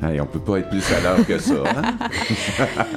Hey, 0.00 0.20
on 0.20 0.26
peut 0.26 0.38
pas 0.38 0.60
être 0.60 0.68
plus 0.68 0.84
à 0.92 1.00
l'heure 1.00 1.26
que 1.26 1.38
ça. 1.38 1.54
Hein? 1.76 1.96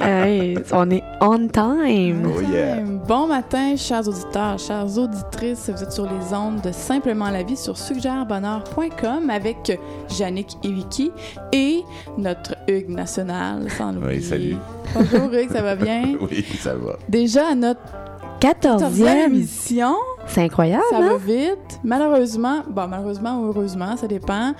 Hey, 0.00 0.56
on 0.72 0.88
est 0.90 1.02
on 1.20 1.48
time. 1.48 2.30
Oh 2.36 2.40
yeah. 2.40 2.76
Bon 3.08 3.26
matin, 3.26 3.74
chers 3.76 4.06
auditeurs, 4.06 4.56
chères 4.60 4.86
auditrices. 4.98 5.68
Vous 5.68 5.82
êtes 5.82 5.90
sur 5.90 6.04
les 6.04 6.32
ondes 6.32 6.60
de 6.60 6.70
Simplement 6.70 7.28
la 7.30 7.42
vie 7.42 7.56
sur 7.56 7.76
suggèrebonheur.com 7.76 9.30
avec 9.30 9.76
Yannick 10.16 10.56
et 10.62 10.70
Vicky 10.72 11.10
et 11.52 11.80
notre 12.16 12.54
Hugues 12.68 12.90
national, 12.90 13.68
sans 13.76 13.90
l'oublier. 13.92 14.18
Oui, 14.18 14.22
salut. 14.22 14.56
Bonjour 14.94 15.32
Hugues, 15.32 15.50
ça 15.52 15.62
va 15.62 15.74
bien? 15.76 16.14
Oui, 16.20 16.44
ça 16.60 16.74
va. 16.76 16.96
Déjà 17.08 17.48
à 17.48 17.54
notre 17.56 17.80
14e 18.40 18.78
14e. 18.78 19.26
émission, 19.26 19.94
C'est 20.26 20.42
incroyable, 20.42 20.84
ça 20.90 20.98
hein? 20.98 21.08
va 21.08 21.16
vite. 21.16 21.80
Malheureusement, 21.84 22.62
bon, 22.68 22.86
malheureusement 22.86 23.40
ou 23.40 23.46
heureusement, 23.46 23.96
ça 23.96 24.06
dépend. 24.06 24.52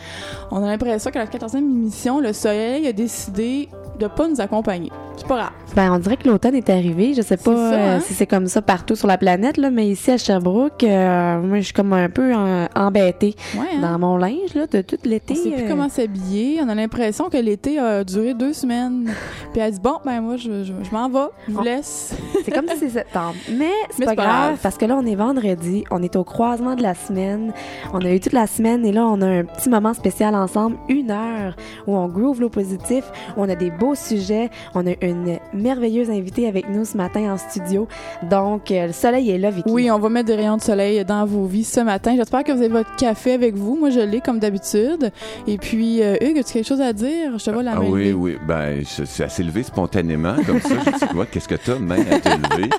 On 0.50 0.62
a 0.62 0.66
l'impression 0.66 1.10
qu'à 1.10 1.20
la 1.20 1.26
14e 1.26 1.58
émission, 1.58 2.20
le 2.20 2.32
soleil 2.32 2.86
a 2.86 2.92
décidé 2.92 3.68
de 3.98 4.06
pas 4.06 4.28
nous 4.28 4.40
accompagner. 4.40 4.90
C'est 5.16 5.26
pas 5.26 5.36
grave. 5.36 5.50
Ben, 5.76 5.90
on 5.92 5.98
dirait 5.98 6.16
que 6.18 6.28
l'automne 6.28 6.54
est 6.54 6.68
arrivé. 6.68 7.14
Je 7.14 7.22
sais 7.22 7.36
pas 7.38 7.54
ça, 7.56 7.74
euh, 7.74 7.96
hein? 7.96 8.00
si 8.00 8.12
c'est 8.12 8.26
comme 8.26 8.46
ça 8.46 8.60
partout 8.60 8.94
sur 8.96 9.08
la 9.08 9.16
planète, 9.16 9.56
là, 9.56 9.70
mais 9.70 9.86
ici 9.88 10.10
à 10.10 10.18
Sherbrooke, 10.18 10.84
euh, 10.84 11.40
moi, 11.40 11.58
je 11.58 11.64
suis 11.64 11.72
comme 11.72 11.92
un 11.94 12.10
peu 12.10 12.32
euh, 12.36 12.66
embêtée 12.74 13.34
Ouais, 13.54 13.60
hein? 13.76 13.80
dans 13.80 13.98
mon 13.98 14.16
linge 14.18 14.54
là, 14.54 14.66
de 14.66 14.82
tout 14.82 14.98
l'été. 15.04 15.32
On 15.38 15.42
sait 15.42 15.50
plus 15.50 15.68
comment 15.68 15.88
s'habiller. 15.88 16.60
On 16.62 16.68
a 16.68 16.74
l'impression 16.74 17.30
que 17.30 17.36
l'été 17.38 17.78
a 17.78 18.04
duré 18.04 18.34
deux 18.34 18.52
semaines. 18.52 19.10
Puis 19.52 19.62
elle 19.62 19.72
dit 19.72 19.80
bon, 19.80 19.96
ben 20.04 20.20
moi, 20.20 20.36
je, 20.36 20.64
je, 20.64 20.72
je 20.82 20.90
m'en 20.90 21.08
vais. 21.08 21.30
Je 21.48 21.52
vous 21.52 21.60
On- 21.60 21.62
laisse. 21.62 22.14
C'est 22.44 22.50
comme 22.50 22.68
si 22.68 22.78
c'est 22.78 22.90
septembre. 22.90 23.34
Mais 23.56 23.70
c'est 23.90 24.04
pas 24.04 24.14
grave, 24.14 24.26
grave. 24.26 24.58
parce 24.62 24.76
que 24.76 24.84
là, 24.84 24.96
on 25.00 25.06
est 25.06 25.14
vendredi, 25.14 25.84
on 25.90 26.02
est 26.02 26.16
au 26.16 26.24
croisement 26.24 26.74
de 26.74 26.82
la 26.82 26.94
semaine. 26.94 27.52
On 27.94 28.00
a 28.04 28.10
eu 28.10 28.20
toute 28.20 28.32
la 28.34 28.46
semaine 28.46 28.84
et 28.84 28.92
là, 28.92 29.06
on 29.06 29.20
a 29.22 29.26
un 29.26 29.44
petit 29.44 29.70
moment 29.70 29.94
spécial 29.94 30.34
ensemble, 30.34 30.76
une 30.88 31.10
heure, 31.10 31.56
où 31.86 31.96
on 31.96 32.08
groove 32.08 32.40
l'eau 32.40 32.48
positif, 32.50 33.04
où 33.36 33.42
on 33.42 33.48
a 33.48 33.54
des 33.54 33.70
beaux 33.70 33.94
sujets. 33.94 34.50
On 34.74 34.86
a 34.86 34.92
une 35.02 35.38
merveilleuse 35.52 36.10
invitée 36.10 36.46
avec 36.48 36.68
nous 36.68 36.84
ce 36.84 36.96
matin 36.96 37.32
en 37.32 37.38
studio. 37.38 37.88
Donc, 38.30 38.70
euh, 38.70 38.86
le 38.88 38.92
soleil 38.92 39.30
est 39.30 39.38
là, 39.38 39.50
Vicky. 39.50 39.70
Oui, 39.70 39.90
on 39.90 39.98
va 39.98 40.08
mettre 40.08 40.26
des 40.28 40.34
rayons 40.36 40.56
de 40.56 40.62
soleil 40.62 41.04
dans 41.04 41.24
vos 41.26 41.44
vies 41.46 41.64
ce 41.64 41.80
matin. 41.80 42.14
J'espère 42.16 42.44
que 42.44 42.52
vous 42.52 42.58
avez 42.58 42.68
votre 42.68 42.94
café 42.96 43.32
avec 43.32 43.54
vous. 43.56 43.76
Moi, 43.76 43.90
je 43.90 44.00
l'ai 44.00 44.20
comme 44.20 44.38
d'habitude. 44.38 45.10
Et 45.46 45.58
puis, 45.58 46.02
euh, 46.02 46.16
Hugues, 46.20 46.38
as-tu 46.38 46.52
quelque 46.54 46.66
chose 46.66 46.80
à 46.80 46.92
dire? 46.92 47.38
Je 47.38 47.44
te 47.44 47.50
vois 47.50 47.62
la 47.62 47.72
Ah 47.72 47.80
main 47.80 47.86
oui, 47.88 48.00
levée. 48.04 48.12
oui. 48.12 48.36
Ben, 48.46 48.82
ça 48.84 49.28
s'est 49.28 49.42
levé 49.42 49.62
spontanément, 49.62 50.34
comme 50.46 50.60
ça. 50.60 50.74
Je 50.84 51.06
dis, 51.06 51.12
quoi, 51.12 51.26
qu'est-ce 51.26 51.48
que 51.48 51.54
t'as, 51.56 51.78
main, 51.78 52.00
à 52.10 52.18
te 52.20 52.28
lever? 52.28 52.70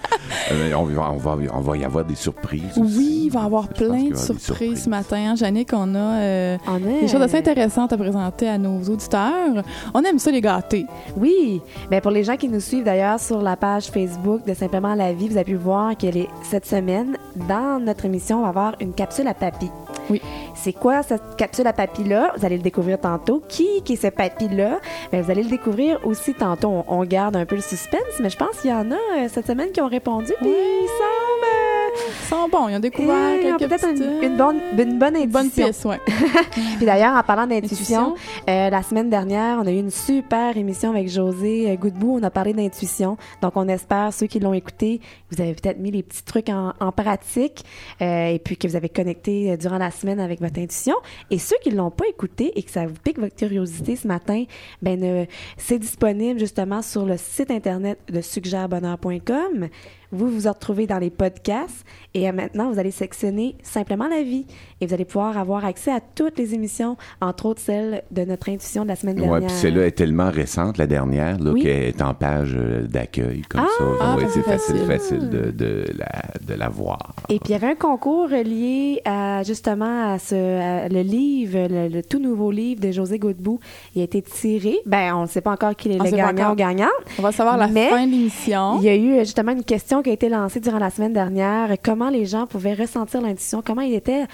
Euh, 0.51 0.73
on, 0.75 0.83
va, 0.85 1.11
on, 1.11 1.17
va, 1.17 1.37
on 1.53 1.59
va 1.61 1.77
y 1.77 1.83
avoir 1.83 2.05
des 2.05 2.15
surprises. 2.15 2.77
aussi. 2.77 2.97
Oui, 2.97 3.21
il 3.25 3.29
va 3.29 3.41
y 3.41 3.45
avoir 3.45 3.63
Je 3.69 3.83
plein 3.83 4.03
de 4.03 4.13
avoir 4.13 4.39
surprises 4.39 4.83
ce 4.83 4.89
matin. 4.89 5.17
Hein, 5.31 5.35
Jannick, 5.35 5.69
on 5.73 5.95
a 5.95 5.97
euh, 6.19 6.57
On 6.67 6.79
des 6.79 7.07
choses 7.07 7.21
assez 7.21 7.37
intéressantes 7.37 7.93
à 7.93 7.97
présenter 7.97 8.47
à 8.47 8.57
nos 8.57 8.79
auditeurs. 8.89 9.63
On 9.93 10.01
aime 10.03 10.19
ça, 10.19 10.31
les 10.31 10.41
gâtés. 10.41 10.85
Oui, 11.17 11.61
ben 11.89 12.01
pour 12.01 12.11
les 12.13 12.23
gens 12.23 12.37
qui 12.37 12.47
nous 12.47 12.59
suivent 12.59 12.83
d'ailleurs 12.83 13.19
sur 13.19 13.41
la 13.41 13.55
page 13.57 13.87
Facebook 13.87 14.45
de 14.45 14.53
Simplement 14.53 14.95
la 14.95 15.11
vie, 15.13 15.27
vous 15.27 15.35
avez 15.37 15.45
pu 15.51 15.55
voir 15.55 15.97
que 15.97 16.07
les- 16.07 16.29
cette 16.43 16.65
semaine, 16.65 17.17
dans 17.35 17.79
notre 17.83 18.05
émission, 18.05 18.39
on 18.39 18.43
va 18.43 18.49
avoir 18.49 18.75
une 18.79 18.93
capsule 18.93 19.27
à 19.27 19.33
papy. 19.33 19.69
Oui. 20.09 20.21
C'est 20.55 20.73
quoi 20.73 21.01
cette 21.03 21.35
capsule 21.37 21.67
à 21.67 21.73
papy-là? 21.73 22.33
Vous 22.37 22.45
allez 22.45 22.57
le 22.57 22.63
découvrir 22.63 22.99
tantôt. 22.99 23.41
Qui, 23.49 23.81
qui 23.83 23.93
est 23.93 23.95
ce 23.97 24.07
papy-là? 24.07 24.79
Ben, 25.11 25.21
vous 25.21 25.31
allez 25.31 25.43
le 25.43 25.49
découvrir 25.49 25.99
aussi 26.05 26.33
tantôt. 26.33 26.69
On, 26.69 26.85
on 26.87 27.03
garde 27.03 27.35
un 27.35 27.45
peu 27.45 27.55
le 27.55 27.61
suspense, 27.61 28.01
mais 28.21 28.29
je 28.29 28.37
pense 28.37 28.59
qu'il 28.61 28.69
y 28.69 28.73
en 28.73 28.91
a 28.91 28.95
euh, 28.95 29.27
cette 29.29 29.47
semaine 29.47 29.71
qui 29.71 29.81
ont 29.81 29.87
répondu, 29.87 30.31
puis 30.39 30.49
ils 30.49 30.87
semblent... 30.87 31.82
Ils 31.95 32.27
sont 32.27 32.47
bons. 32.49 32.67
Ils 32.69 32.75
ont 32.75 32.79
découvert 32.79 33.15
eh, 33.39 33.47
ils 33.47 33.53
ont 33.53 33.57
quelques 33.57 33.69
peut-être 33.71 33.89
une, 33.89 34.23
une 34.23 34.37
bonne, 34.37 34.59
une 34.77 34.99
bonne 34.99 35.15
une 35.15 35.29
bonne 35.29 35.49
piste, 35.49 35.85
ouais. 35.85 35.99
Puis 36.77 36.85
d'ailleurs, 36.85 37.15
en 37.15 37.23
parlant 37.23 37.45
d'intuition, 37.47 38.13
Intuition. 38.13 38.15
euh, 38.49 38.69
la 38.69 38.83
semaine 38.83 39.09
dernière, 39.09 39.59
on 39.61 39.67
a 39.67 39.71
eu 39.71 39.77
une 39.77 39.91
super 39.91 40.57
émission 40.57 40.89
avec 40.91 41.09
José 41.09 41.69
euh, 41.71 41.75
Goudbou. 41.75 42.17
On 42.19 42.23
a 42.23 42.29
parlé 42.31 42.53
d'intuition. 42.53 43.17
Donc, 43.41 43.53
on 43.55 43.67
espère, 43.67 44.13
ceux 44.13 44.27
qui 44.27 44.39
l'ont 44.39 44.53
écouté, 44.53 45.01
vous 45.31 45.41
avez 45.41 45.53
peut-être 45.53 45.79
mis 45.79 45.91
les 45.91 46.03
petits 46.03 46.23
trucs 46.23 46.49
en, 46.49 46.73
en 46.79 46.91
pratique 46.91 47.63
euh, 48.01 48.27
et 48.27 48.39
puis 48.39 48.57
que 48.57 48.67
vous 48.67 48.75
avez 48.75 48.89
connecté 48.89 49.55
durant 49.57 49.77
la 49.77 49.91
semaine 49.91 50.19
avec 50.19 50.39
votre 50.41 50.59
intuition. 50.59 50.95
Et 51.31 51.37
ceux 51.39 51.57
qui 51.63 51.71
l'ont 51.71 51.91
pas 51.91 52.05
écouté 52.07 52.51
et 52.57 52.63
que 52.63 52.71
ça 52.71 52.85
vous 52.85 52.95
pique 53.03 53.19
votre 53.19 53.35
curiosité 53.35 53.95
ce 53.95 54.07
matin, 54.07 54.43
ben 54.81 55.03
euh, 55.03 55.25
c'est 55.57 55.79
disponible 55.79 56.39
justement 56.39 56.81
sur 56.81 57.05
le 57.05 57.17
site 57.17 57.51
internet 57.51 57.99
de 58.09 58.21
suggèrebonheur.com. 58.21 59.67
Vous 60.13 60.29
vous 60.29 60.47
retrouvez 60.47 60.85
dans 60.85 60.99
les 60.99 61.09
podcasts 61.09 61.83
et 62.13 62.31
maintenant 62.31 62.71
vous 62.71 62.79
allez 62.79 62.91
sectionner 62.91 63.55
simplement 63.63 64.07
la 64.07 64.21
vie 64.23 64.45
et 64.81 64.85
vous 64.85 64.93
allez 64.93 65.05
pouvoir 65.05 65.37
avoir 65.37 65.65
accès 65.65 65.91
à 65.91 65.99
toutes 65.99 66.37
les 66.37 66.53
émissions, 66.53 66.95
entre 67.21 67.45
autres 67.47 67.61
celle 67.61 68.03
de 68.11 68.23
notre 68.25 68.49
intuition 68.49 68.83
de 68.83 68.89
la 68.89 68.95
semaine 68.95 69.19
Ouais, 69.19 69.27
dernière. 69.27 69.47
puis 69.47 69.57
celle-là 69.57 69.87
est 69.87 69.91
tellement 69.91 70.29
récente, 70.29 70.77
la 70.77 70.87
dernière, 70.87 71.39
là, 71.39 71.51
Oui. 71.51 71.63
qu'elle 71.63 71.83
est 71.83 72.01
en 72.01 72.13
page 72.13 72.55
euh, 72.55 72.83
d'accueil, 72.87 73.41
comme 73.49 73.61
Ah! 73.61 73.67
ça. 73.77 73.83
Ah, 74.01 74.15
Ouais, 74.17 74.25
c'est 74.29 74.41
facile, 74.43 75.29
de, 75.29 75.51
de, 75.51 75.85
la, 75.97 76.23
de 76.45 76.53
la 76.59 76.69
voir. 76.69 77.13
Et 77.29 77.39
puis 77.39 77.49
il 77.49 77.51
y 77.51 77.55
avait 77.55 77.67
un 77.71 77.75
concours 77.75 78.27
lié 78.27 79.01
à 79.05 79.43
justement 79.43 80.13
à 80.13 80.19
ce 80.19 80.35
à 80.35 80.87
le 80.89 81.01
livre, 81.01 81.67
le, 81.69 81.87
le 81.87 82.03
tout 82.03 82.19
nouveau 82.19 82.51
livre 82.51 82.81
de 82.81 82.91
José 82.91 83.17
Godbout. 83.19 83.59
Il 83.95 84.01
a 84.01 84.03
été 84.05 84.21
tiré. 84.21 84.75
Ben 84.85 85.13
on 85.15 85.23
ne 85.23 85.27
sait 85.27 85.41
pas 85.41 85.51
encore 85.51 85.75
qui 85.75 85.89
est 85.89 85.99
On 85.99 86.03
le 86.03 86.11
gagnant 86.11 86.51
ou 86.51 86.55
gagnante. 86.55 86.89
On 87.17 87.21
va 87.21 87.31
savoir 87.31 87.57
la 87.57 87.67
Mais- 87.67 87.89
fin 87.89 88.05
de 88.05 88.11
l'émission. 88.11 88.77
Il 88.79 88.83
y 88.83 88.89
a 88.89 88.95
eu 88.95 89.13
euh, 89.15 89.19
justement 89.19 89.51
une 89.53 89.63
question 89.63 90.01
qui 90.03 90.09
a 90.09 90.13
été 90.13 90.29
lancée 90.29 90.59
durant 90.59 90.79
la 90.79 90.89
semaine 90.89 91.13
dernière. 91.13 91.69
Comment 91.83 92.02
les 92.09 92.25
gens 92.25 92.47
pouvaient 92.47 92.73
ressentir 92.73 93.21
l'intuition, 93.21 93.61
comment 93.61 93.81
ils 93.81 93.95
étaient, 93.95 94.25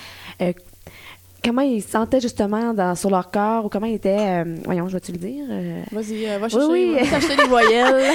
euh, 0.42 0.54
comment 1.44 1.62
ils 1.62 1.82
se 1.82 1.90
sentaient 1.90 2.20
justement 2.22 2.74
dans, 2.74 2.96
sur 2.96 3.10
leur 3.10 3.32
corps 3.32 3.66
ou 3.66 3.70
comment 3.70 3.86
ils 3.86 3.96
étaient, 3.96 4.44
euh, 4.44 4.56
voyons, 4.66 4.88
je 4.88 4.94
vais-tu 4.94 5.12
le 5.12 5.18
dire? 5.18 5.46
euh, 5.50 5.82
Vas-y, 5.92 6.28
euh, 6.28 6.38
va 6.40 6.50
chercher, 6.50 6.68
oui. 6.68 6.94
va 6.94 7.06
chercher 7.06 7.36
des 7.36 7.44
voyelles. 7.50 8.12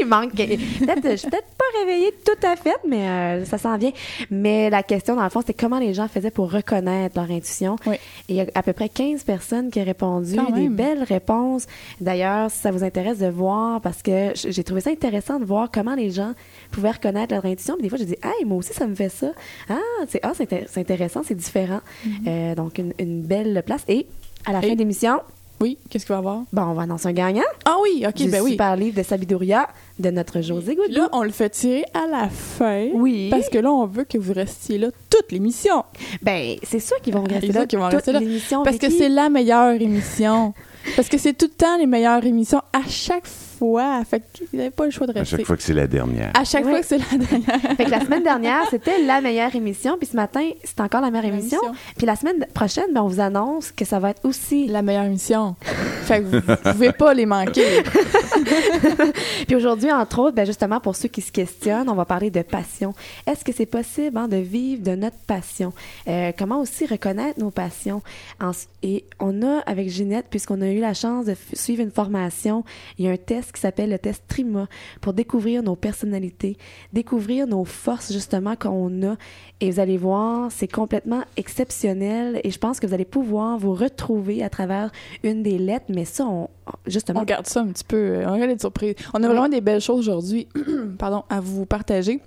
il 0.00 0.06
manque. 0.06 0.32
Peut-être, 0.34 1.10
je 1.10 1.16
suis 1.16 1.28
peut-être 1.30 1.48
pas 1.56 1.64
réveillée 1.80 2.12
tout 2.24 2.46
à 2.46 2.56
fait, 2.56 2.76
mais 2.86 3.08
euh, 3.08 3.44
ça 3.44 3.58
s'en 3.58 3.76
vient. 3.76 3.92
Mais 4.30 4.70
la 4.70 4.82
question, 4.82 5.16
dans 5.16 5.24
le 5.24 5.30
fond, 5.30 5.40
c'était 5.40 5.54
comment 5.54 5.78
les 5.78 5.94
gens 5.94 6.08
faisaient 6.08 6.30
pour 6.30 6.50
reconnaître 6.52 7.18
leur 7.18 7.30
intuition. 7.30 7.76
Oui. 7.86 7.96
Et 8.28 8.34
il 8.34 8.36
y 8.36 8.40
a 8.40 8.46
à 8.54 8.62
peu 8.62 8.72
près 8.72 8.88
15 8.88 9.24
personnes 9.24 9.70
qui 9.70 9.80
ont 9.80 9.84
répondu, 9.84 10.36
Quand 10.36 10.50
des 10.52 10.62
même. 10.62 10.74
belles 10.74 11.02
réponses. 11.02 11.66
D'ailleurs, 12.00 12.50
si 12.50 12.58
ça 12.58 12.70
vous 12.70 12.84
intéresse 12.84 13.18
de 13.18 13.28
voir, 13.28 13.80
parce 13.80 14.02
que 14.02 14.32
j'ai 14.34 14.64
trouvé 14.64 14.80
ça 14.80 14.90
intéressant 14.90 15.38
de 15.38 15.44
voir 15.44 15.70
comment 15.72 15.94
les 15.94 16.10
gens 16.10 16.32
pouvaient 16.70 16.90
reconnaître 16.92 17.34
leur 17.34 17.44
intuition. 17.44 17.74
Puis 17.74 17.82
des 17.84 17.88
fois, 17.88 17.98
je 17.98 18.04
dis, 18.04 18.16
hey, 18.22 18.44
moi 18.44 18.58
aussi, 18.58 18.72
ça 18.72 18.86
me 18.86 18.94
fait 18.94 19.08
ça. 19.08 19.28
Ah, 19.68 19.76
c'est 20.08 20.20
ah, 20.22 20.32
intéressant, 20.76 21.22
c'est 21.24 21.34
différent. 21.34 21.80
Euh, 22.26 22.54
donc, 22.54 22.67
une, 22.76 22.92
une 22.98 23.22
belle 23.22 23.62
place. 23.64 23.84
Et 23.88 24.06
à 24.44 24.52
la. 24.52 24.58
Et- 24.58 24.68
fin 24.68 24.74
de 24.74 24.78
l'émission, 24.80 25.20
Oui, 25.60 25.78
qu'est-ce 25.90 26.04
qu'il 26.04 26.10
va 26.12 26.16
y 26.16 26.18
avoir? 26.18 26.42
bon, 26.52 26.62
on 26.62 26.74
va 26.74 26.82
annoncer 26.82 27.08
un 27.08 27.12
gagnant 27.12 27.42
Ah 27.64 27.76
oui, 27.82 28.04
OK, 28.06 28.14
du 28.14 28.28
ben 28.30 28.42
oui. 28.42 28.50
super 28.52 28.76
livre 28.76 28.96
de 28.96 29.02
Sabiduria 29.02 29.66
de 29.98 30.10
notre 30.10 30.40
José 30.40 30.76
Puis 30.76 30.88
Goudou. 30.88 31.00
Là, 31.00 31.08
on 31.12 31.22
le 31.22 31.30
fait 31.30 31.50
tirer 31.50 31.84
à 31.94 32.06
la 32.06 32.28
fin. 32.28 32.86
Oui. 32.94 33.28
Parce 33.30 33.48
que 33.48 33.58
là, 33.58 33.72
on 33.72 33.86
veut 33.86 34.04
que 34.04 34.18
vous 34.18 34.32
restiez 34.32 34.78
là 34.78 34.88
toute 35.10 35.32
l'émission. 35.32 35.84
Ben, 36.22 36.56
c'est 36.62 36.78
sûr 36.80 37.00
qu'ils 37.00 37.14
vont 37.14 37.24
Ah, 37.28 37.32
rester 37.32 37.48
c'est 37.48 37.52
là 37.58 37.66
qu'ils 37.66 37.78
vont 37.78 37.86
toute 37.86 37.94
rester 37.96 38.12
là. 38.12 38.20
l'émission. 38.20 38.62
Parce 38.62 38.76
que 38.78 38.86
Vicky. 38.86 38.98
c'est 38.98 39.08
la 39.08 39.28
meilleure 39.30 39.80
émission. 39.80 40.54
Parce 40.94 41.08
que 41.08 41.18
c'est 41.18 41.32
tout 41.36 41.46
le 41.46 41.52
temps 41.56 41.76
les 41.78 41.86
meilleures 41.86 42.24
émissions 42.24 42.62
à 42.72 42.82
chaque 42.88 43.26
fois. 43.58 44.02
Fait 44.04 44.20
que 44.20 44.24
vous 44.50 44.56
n'avez 44.56 44.70
pas 44.70 44.84
le 44.84 44.90
choix 44.90 45.06
de 45.06 45.12
À 45.12 45.20
rester. 45.20 45.36
chaque 45.36 45.46
fois 45.46 45.56
que 45.56 45.62
c'est 45.62 45.72
la 45.74 45.86
dernière. 45.86 46.30
À 46.34 46.44
chaque 46.44 46.64
Ouais. 46.64 46.70
fois 46.70 46.80
que 46.80 46.86
c'est 46.86 46.98
la 46.98 47.18
dernière 47.26 47.76
Fait 47.76 47.84
que 47.84 47.90
la 47.90 48.00
semaine 48.00 48.22
dernière, 48.22 48.62
c'était 48.70 49.02
la 49.02 49.20
meilleure 49.20 49.54
émission, 49.54 49.96
puis 49.98 50.06
ce 50.08 50.16
matin, 50.16 50.48
c'est 50.64 50.80
encore 50.80 51.00
la 51.00 51.10
meilleure 51.10 51.26
émission. 51.32 51.58
émission. 51.62 51.74
Puis 51.96 52.06
la 52.06 52.16
semaine 52.16 52.46
prochaine, 52.54 52.84
ben, 52.92 53.02
on 53.02 53.08
vous 53.08 53.20
annonce 53.20 53.72
que 53.72 53.84
ça 53.84 53.98
va 53.98 54.10
être 54.10 54.24
aussi. 54.24 54.66
La 54.68 54.82
meilleure 54.82 55.04
émission. 55.04 55.56
Fait 56.04 56.20
que 56.20 56.24
vous, 56.26 56.40
vous 56.46 56.70
pouvez 56.72 56.92
pas 56.98 57.14
les 57.14 57.26
manquer. 57.26 57.82
Puis 59.46 59.56
aujourd'hui, 59.56 59.90
entre 59.92 60.18
autres, 60.20 60.34
ben, 60.36 60.46
justement, 60.46 60.80
pour 60.80 60.96
ceux 60.96 61.08
qui 61.08 61.20
se 61.20 61.32
questionnent, 61.32 61.88
on 61.88 61.94
va 61.94 62.04
parler 62.04 62.30
de 62.30 62.42
passion. 62.42 62.94
Est-ce 63.26 63.44
que 63.44 63.52
c'est 63.52 63.66
possible 63.66 64.16
hein, 64.18 64.28
de 64.28 64.36
vivre 64.36 64.82
de 64.82 64.94
notre 64.94 65.16
passion? 65.26 65.72
Euh, 66.08 66.32
comment 66.36 66.60
aussi 66.60 66.86
reconnaître 66.86 67.38
nos 67.40 67.50
passions? 67.50 68.02
En- 68.40 68.52
et 68.82 69.04
on 69.20 69.42
a, 69.42 69.60
avec 69.66 69.88
Ginette, 69.88 70.26
puisqu'on 70.30 70.60
a 70.60 70.68
eu 70.68 70.80
la 70.80 70.94
chance 70.94 71.26
de 71.26 71.34
suivre 71.54 71.82
une 71.82 71.90
formation, 71.90 72.64
il 72.98 73.06
y 73.06 73.08
a 73.08 73.12
un 73.12 73.16
test 73.16 73.47
qui 73.52 73.60
s'appelle 73.60 73.90
le 73.90 73.98
test 73.98 74.22
Trima 74.28 74.66
pour 75.00 75.12
découvrir 75.12 75.62
nos 75.62 75.76
personnalités, 75.76 76.56
découvrir 76.92 77.46
nos 77.46 77.64
forces, 77.64 78.12
justement, 78.12 78.56
qu'on 78.56 79.02
a. 79.12 79.16
Et 79.60 79.70
vous 79.70 79.80
allez 79.80 79.96
voir, 79.96 80.50
c'est 80.52 80.68
complètement 80.68 81.22
exceptionnel 81.36 82.40
et 82.44 82.50
je 82.50 82.58
pense 82.58 82.80
que 82.80 82.86
vous 82.86 82.94
allez 82.94 83.04
pouvoir 83.04 83.58
vous 83.58 83.74
retrouver 83.74 84.42
à 84.42 84.48
travers 84.48 84.90
une 85.22 85.42
des 85.42 85.58
lettres, 85.58 85.86
mais 85.88 86.04
ça, 86.04 86.26
on, 86.26 86.48
justement, 86.86 87.20
On 87.20 87.24
garde 87.24 87.46
ça 87.46 87.60
un 87.60 87.66
petit 87.68 87.84
peu. 87.84 87.96
euh, 87.96 88.24
On 88.28 88.32
regarde 88.34 88.50
les 88.50 88.58
surprises. 88.58 88.94
On 89.14 89.22
a 89.22 89.28
vraiment 89.28 89.48
des 89.48 89.60
belles 89.60 89.80
choses 89.80 90.08
aujourd'hui 90.08 90.46
pardon, 90.98 91.24
à 91.28 91.40
vous 91.40 91.66
partager. 91.66 92.20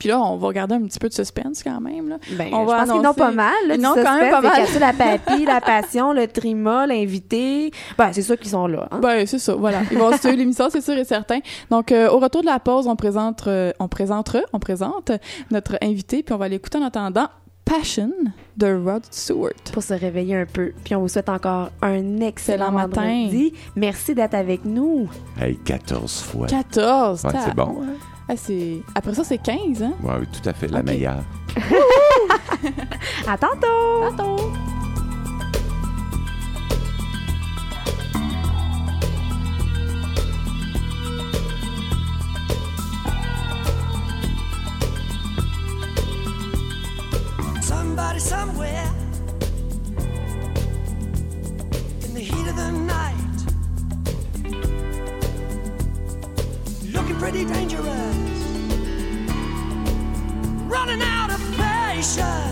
Puis 0.00 0.08
là, 0.08 0.18
on 0.18 0.38
va 0.38 0.48
regarder 0.48 0.74
un 0.74 0.80
petit 0.80 0.98
peu 0.98 1.10
de 1.10 1.12
suspense 1.12 1.62
quand 1.62 1.78
même. 1.78 2.08
Là. 2.08 2.16
Ben, 2.32 2.48
on 2.54 2.64
va 2.64 2.78
je 2.78 2.84
pense 2.84 2.92
qu'ils 2.94 3.02
n'ont 3.02 3.12
pas 3.12 3.30
mal. 3.30 3.52
Ils 3.68 3.82
quand 3.82 3.94
même 3.94 4.30
pas 4.30 4.40
mal. 4.40 4.66
la 4.80 4.92
papille, 4.94 5.44
la 5.44 5.60
passion, 5.60 6.14
le 6.14 6.26
trima, 6.26 6.86
l'invité. 6.86 7.70
Ben, 7.98 8.10
c'est 8.10 8.22
sûr 8.22 8.38
qu'ils 8.38 8.48
sont 8.48 8.66
là. 8.66 8.88
Hein. 8.90 9.00
Ben, 9.02 9.26
c'est 9.26 9.38
ça. 9.38 9.54
Voilà. 9.54 9.82
Ils 9.92 9.98
vont 9.98 10.16
suivre 10.16 10.36
l'émission, 10.36 10.68
c'est 10.70 10.80
sûr 10.80 10.96
et 10.96 11.04
certain. 11.04 11.40
Donc, 11.70 11.92
euh, 11.92 12.08
au 12.08 12.18
retour 12.18 12.40
de 12.40 12.46
la 12.46 12.58
pause, 12.58 12.86
on 12.86 12.96
présente, 12.96 13.46
euh, 13.46 13.72
on 13.78 13.88
présente, 13.88 14.34
on 14.54 14.58
présente 14.58 15.12
notre 15.50 15.76
invité, 15.82 16.22
puis 16.22 16.34
on 16.34 16.38
va 16.38 16.48
l'écouter 16.48 16.78
en 16.78 16.84
attendant. 16.84 17.28
Passion 17.66 18.10
de 18.56 18.82
Rod 18.84 19.02
Stewart. 19.10 19.52
Pour 19.72 19.82
se 19.82 19.94
réveiller 19.94 20.34
un 20.34 20.46
peu. 20.46 20.72
Puis 20.82 20.94
on 20.94 21.00
vous 21.00 21.08
souhaite 21.08 21.28
encore 21.28 21.70
un 21.82 22.20
excellent 22.20 22.72
matin. 22.72 23.28
Merci 23.76 24.14
d'être 24.14 24.34
avec 24.34 24.64
nous. 24.64 25.08
Hey, 25.38 25.56
14 25.58 26.22
fois. 26.22 26.46
14. 26.46 27.26
C'est 27.44 27.54
bon. 27.54 27.82
Ah. 28.32 28.34
Après 28.94 29.14
ça, 29.14 29.24
c'est 29.24 29.38
15, 29.38 29.82
hein? 29.82 29.92
Oui, 30.04 30.24
tout 30.32 30.48
à 30.48 30.52
fait, 30.52 30.68
la 30.68 30.78
okay. 30.78 30.92
meilleure. 30.92 31.24
à 33.26 33.36
tantôt! 33.36 34.16
Tantôt! 34.16 34.52
Somebody 47.60 48.20
somewhere 48.20 48.92
in 52.04 52.14
the 52.14 52.20
heat 52.20 52.46
of 52.46 52.54
the 52.54 52.70
night 52.70 53.16
looking 56.92 57.16
pretty 57.16 57.44
dangerous. 57.44 58.09
shine. 62.20 62.49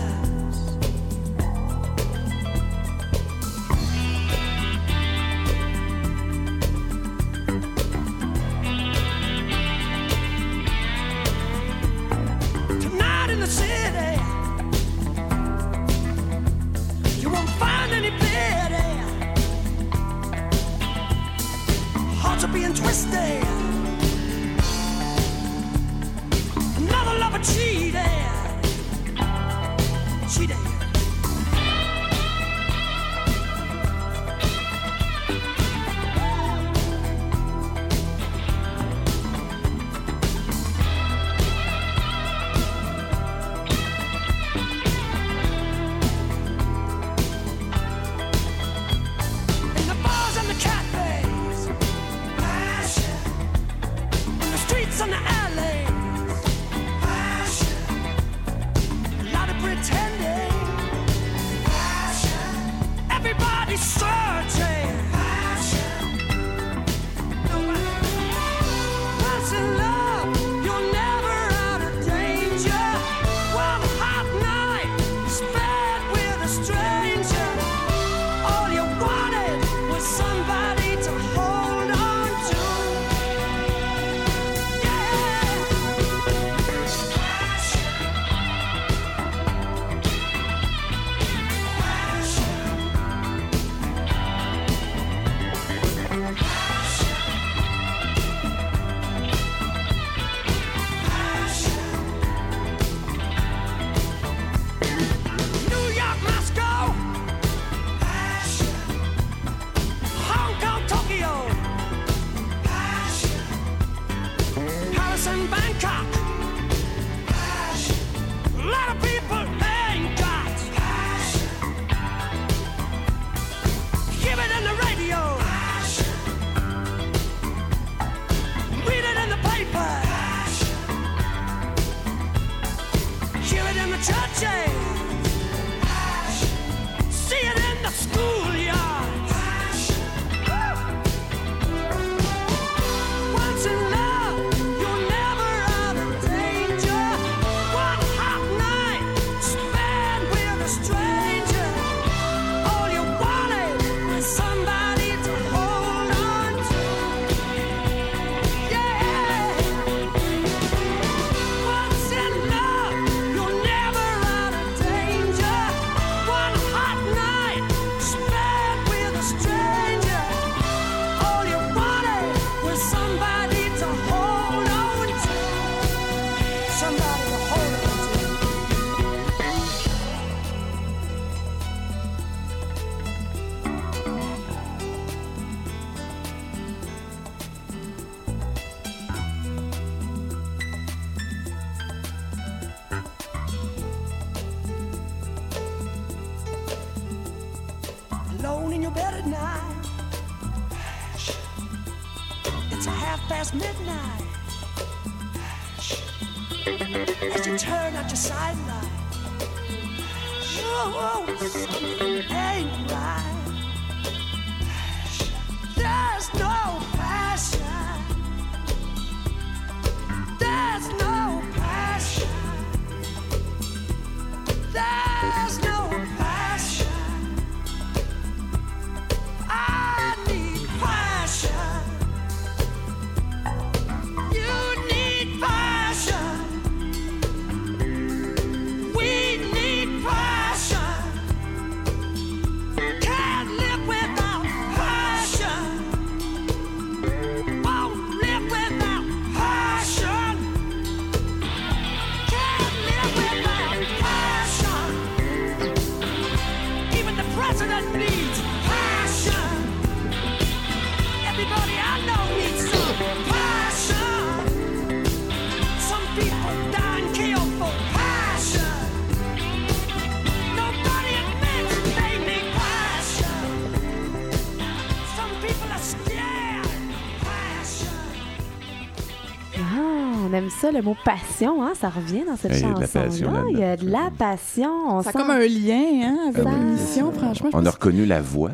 Ça, 280.59 280.71
le 280.71 280.81
mot 280.81 280.95
passion, 281.05 281.63
hein? 281.63 281.71
Ça 281.79 281.89
revient 281.89 282.23
dans 282.27 282.35
cette 282.35 282.51
Il 282.53 282.61
y 282.61 282.63
a 282.65 282.73
de 282.73 282.79
la 282.79 282.85
chanson-là. 282.87 283.05
passion 283.05 283.31
là-dedans. 283.31 283.47
Il 283.51 283.59
y 283.59 283.63
a 283.63 283.77
de 283.77 283.89
la 283.89 284.11
passion. 284.17 284.71
On 284.87 285.01
Ça 285.01 285.09
a 285.09 285.11
sent- 285.13 285.17
comme 285.19 285.29
un 285.31 285.39
lien 285.39 285.83
hein, 286.03 286.17
avec 286.29 286.43
Ça- 286.43 286.49
l'émission, 286.51 287.11
franchement. 287.11 287.49
On 287.53 287.65
a 287.65 287.69
reconnu 287.71 288.05
la 288.05 288.21
voix. 288.21 288.51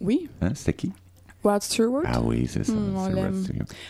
Oui, 0.00 0.28
Hein? 0.42 0.50
C'était 0.54 0.72
qui? 0.74 0.92
Rod 1.44 1.62
Stewart. 1.62 2.02
Ah 2.06 2.20
oui, 2.24 2.46
c'est 2.48 2.64
ça. 2.64 2.72
Hmm, 2.72 2.96
on 2.96 3.06
l'aime. 3.08 3.44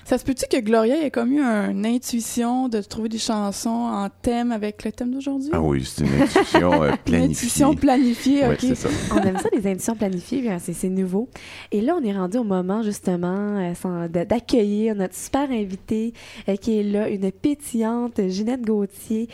Ça 0.05 0.19
se 0.19 0.25
peut-tu 0.25 0.45
que 0.51 0.61
Gloria 0.61 1.05
ait 1.05 1.11
comme 1.11 1.33
eu 1.33 1.41
une 1.41 1.87
intuition 1.87 2.69
de 2.69 2.81
trouver 2.81 3.09
des 3.09 3.19
chansons 3.19 3.71
en 3.71 4.09
thème 4.23 4.53
avec 4.53 4.85
le 4.85 4.93
thème 4.93 5.13
d'aujourd'hui? 5.13 5.51
Ah 5.53 5.61
oui, 5.63 5.85
c'est 5.85 6.05
une 6.05 6.23
intuition 6.23 6.83
euh, 6.83 6.91
Une 6.91 6.97
planifiée. 6.99 7.25
intuition 7.37 7.75
planifiée, 7.75 8.47
ok. 8.49 8.77
ça. 8.77 8.89
On 9.13 9.19
aime 9.23 9.39
ça, 9.39 9.49
les 9.57 9.67
éditions 9.69 9.95
planifiées, 9.95 10.51
hein, 10.51 10.59
c'est 10.61 10.73
c'est 10.73 10.89
nouveau. 10.89 11.29
Et 11.73 11.81
là, 11.81 11.97
on 12.01 12.05
est 12.05 12.13
rendu 12.13 12.39
au 12.39 12.45
moment, 12.45 12.83
justement, 12.83 13.73
euh, 13.85 14.09
d'accueillir 14.09 14.95
notre 14.95 15.15
super 15.15 15.51
invitée 15.51 16.13
euh, 16.49 16.57
qui 16.57 16.79
est 16.79 16.83
là, 16.83 17.09
une 17.09 17.31
pétillante 17.31 18.21
Ginette 18.29 18.63
Gauthier, 18.63 19.29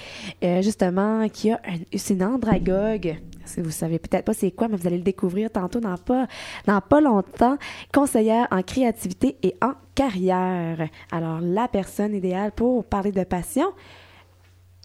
euh, 0.45 0.62
justement, 0.62 1.29
qui 1.29 1.50
a 1.50 1.61
un, 1.67 1.79
c'est 1.97 2.15
une 2.15 2.25
andragogue. 2.25 3.17
Si 3.50 3.61
vous 3.61 3.71
savez 3.71 3.99
peut-être 3.99 4.25
pas 4.25 4.35
c'est 4.35 4.52
quoi, 4.52 4.69
mais 4.69 4.76
vous 4.76 4.87
allez 4.87 4.99
le 4.99 5.02
découvrir 5.02 5.50
tantôt 5.50 5.80
dans 5.80 5.97
pas, 5.97 6.26
dans 6.66 6.80
pas 6.80 7.00
longtemps. 7.00 7.59
Conseillère 7.92 8.47
en 8.50 8.62
créativité 8.62 9.37
et 9.42 9.57
en 9.61 9.73
carrière. 9.95 10.88
Alors, 11.11 11.40
la 11.40 11.69
personne 11.69 12.14
idéale 12.14 12.52
pour 12.52 12.85
parler 12.85 13.12
de 13.12 13.25
passion. 13.25 13.66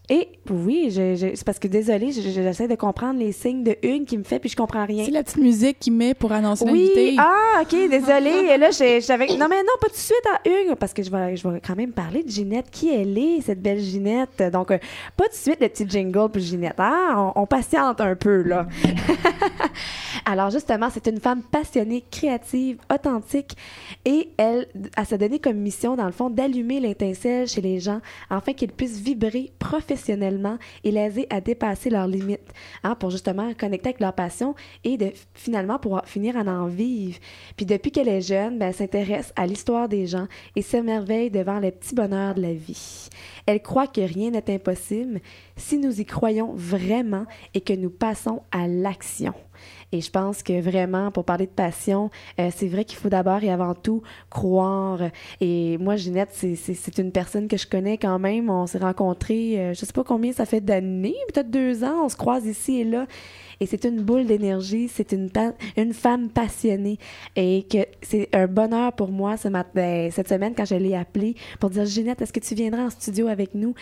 Et 0.09 0.27
oui, 0.51 0.91
c'est 0.91 1.43
parce 1.45 1.57
que 1.57 1.67
désolée, 1.67 2.11
je- 2.11 2.21
je- 2.21 2.29
j'essaie 2.29 2.67
de 2.67 2.75
comprendre 2.75 3.19
les 3.19 3.31
signes 3.31 3.63
de 3.63 3.75
une 3.81 4.05
qui 4.05 4.17
me 4.19 4.23
fait 4.23 4.37
puis 4.39 4.49
je 4.49 4.55
comprends 4.55 4.85
rien. 4.85 5.03
C'est 5.03 5.09
la 5.11 5.23
petite 5.23 5.37
musique 5.41 5.79
qu'il 5.79 5.93
met 5.93 6.13
pour 6.13 6.31
annoncer 6.31 6.63
Oui, 6.69 6.91
l'invité. 6.95 7.15
ah, 7.17 7.61
ok, 7.63 7.89
désolée. 7.89 8.51
Et 8.53 8.57
là, 8.57 8.69
j'avais. 8.71 9.25
Non, 9.27 9.47
mais 9.49 9.63
non, 9.63 9.73
pas 9.81 9.87
tout 9.87 9.93
de 9.93 9.97
suite 9.97 10.25
à 10.31 10.47
Hugues, 10.47 10.75
parce 10.75 10.93
que 10.93 11.01
je 11.01 11.09
vais, 11.09 11.35
je 11.35 11.47
vais 11.47 11.59
quand 11.59 11.75
même 11.75 11.91
parler 11.91 12.21
de 12.21 12.29
Ginette. 12.29 12.69
Qui 12.69 12.93
elle 12.93 13.17
est, 13.17 13.41
cette 13.41 13.61
belle 13.61 13.79
Ginette? 13.79 14.43
Donc, 14.53 14.69
euh, 14.69 14.77
pas 15.17 15.23
tout 15.25 15.31
de 15.31 15.35
suite 15.35 15.57
le 15.59 15.69
petit 15.69 15.89
jingle 15.89 16.29
pour 16.29 16.39
Ginette. 16.41 16.75
Ah, 16.77 17.31
on, 17.35 17.41
on 17.41 17.45
patiente 17.47 17.99
un 17.99 18.15
peu, 18.15 18.43
là. 18.43 18.67
Alors, 20.25 20.49
justement, 20.49 20.89
c'est 20.91 21.07
une 21.07 21.19
femme 21.19 21.41
passionnée, 21.41 22.03
créative, 22.11 22.77
authentique, 22.93 23.55
et 24.05 24.29
elle, 24.37 24.67
elle 24.97 25.05
s'est 25.05 25.17
donné 25.17 25.39
comme 25.39 25.57
mission, 25.57 25.95
dans 25.95 26.05
le 26.05 26.11
fond, 26.11 26.29
d'allumer 26.29 26.79
l'étincelle 26.79 27.47
chez 27.47 27.61
les 27.61 27.79
gens 27.79 28.01
afin 28.29 28.53
qu'ils 28.53 28.71
puissent 28.71 28.99
vibrer 28.99 29.51
professionnellement 29.59 29.94
et 30.83 30.91
les 30.91 30.99
aider 30.99 31.27
à 31.29 31.41
dépasser 31.41 31.89
leurs 31.89 32.07
limites, 32.07 32.51
hein, 32.83 32.95
pour 32.95 33.09
justement 33.09 33.53
connecter 33.53 33.89
avec 33.89 33.99
leur 33.99 34.13
passion 34.13 34.55
et 34.83 34.97
de 34.97 35.11
finalement 35.33 35.79
pouvoir 35.79 36.07
finir 36.07 36.37
à 36.37 36.41
en 36.41 36.67
vivre. 36.67 37.17
Puis 37.55 37.65
depuis 37.65 37.91
qu'elle 37.91 38.07
est 38.07 38.21
jeune, 38.21 38.57
ben, 38.57 38.67
elle 38.67 38.73
s'intéresse 38.73 39.33
à 39.35 39.45
l'histoire 39.45 39.89
des 39.89 40.07
gens 40.07 40.27
et 40.55 40.61
s'émerveille 40.61 41.29
devant 41.29 41.59
les 41.59 41.71
petits 41.71 41.95
bonheurs 41.95 42.35
de 42.35 42.41
la 42.41 42.53
vie. 42.53 43.09
Elle 43.45 43.61
croit 43.61 43.87
que 43.87 44.01
rien 44.01 44.31
n'est 44.31 44.53
impossible 44.53 45.19
si 45.55 45.77
nous 45.77 45.99
y 45.99 46.05
croyons 46.05 46.53
vraiment 46.53 47.25
et 47.53 47.61
que 47.61 47.73
nous 47.73 47.89
passons 47.89 48.41
à 48.51 48.67
l'action. 48.67 49.33
Et 49.91 50.01
je 50.01 50.09
pense 50.11 50.43
que 50.43 50.59
vraiment, 50.61 51.11
pour 51.11 51.23
parler 51.25 51.45
de 51.45 51.51
passion, 51.51 52.09
euh, 52.39 52.49
c'est 52.55 52.67
vrai 52.67 52.85
qu'il 52.85 52.97
faut 52.97 53.09
d'abord 53.09 53.43
et 53.43 53.51
avant 53.51 53.73
tout 53.73 54.01
croire. 54.29 54.99
Et 55.41 55.77
moi, 55.77 55.95
Ginette, 55.95 56.31
c'est- 56.33 56.97
une 56.97 57.11
personne 57.11 57.47
que 57.47 57.57
je 57.57 57.67
connais 57.67 57.97
quand 57.97 58.19
même. 58.19 58.49
On 58.49 58.67
s'est 58.67 58.77
rencontrés, 58.77 59.59
euh, 59.59 59.73
je 59.73 59.85
sais 59.85 59.93
pas 59.93 60.03
combien 60.03 60.31
ça 60.31 60.45
fait 60.45 60.61
d'années, 60.61 61.15
peut-être 61.33 61.49
deux 61.49 61.83
ans. 61.83 62.05
On 62.05 62.09
se 62.09 62.15
croise 62.15 62.45
ici 62.45 62.81
et 62.81 62.83
là. 62.83 63.05
Et 63.59 63.65
c'est 63.65 63.85
une 63.85 64.01
boule 64.01 64.25
d'énergie, 64.25 64.87
c'est 64.87 65.11
une, 65.11 65.29
une 65.77 65.93
femme 65.93 66.29
passionnée. 66.29 66.97
Et 67.35 67.65
que 67.69 67.79
c'est 68.01 68.29
un 68.33 68.47
bonheur 68.47 68.93
pour 68.93 69.09
moi 69.09 69.37
ce 69.37 69.47
matin, 69.47 70.09
cette 70.11 70.29
semaine 70.29 70.53
quand 70.55 70.65
je 70.65 70.75
l'ai 70.75 70.95
appelée 70.95 71.35
pour 71.59 71.69
dire 71.69 71.85
Ginette, 71.85 72.21
est-ce 72.21 72.33
que 72.33 72.39
tu 72.39 72.55
viendras 72.55 72.83
en 72.83 72.89
studio 72.89 73.27
avec 73.27 73.53
nous? 73.55 73.73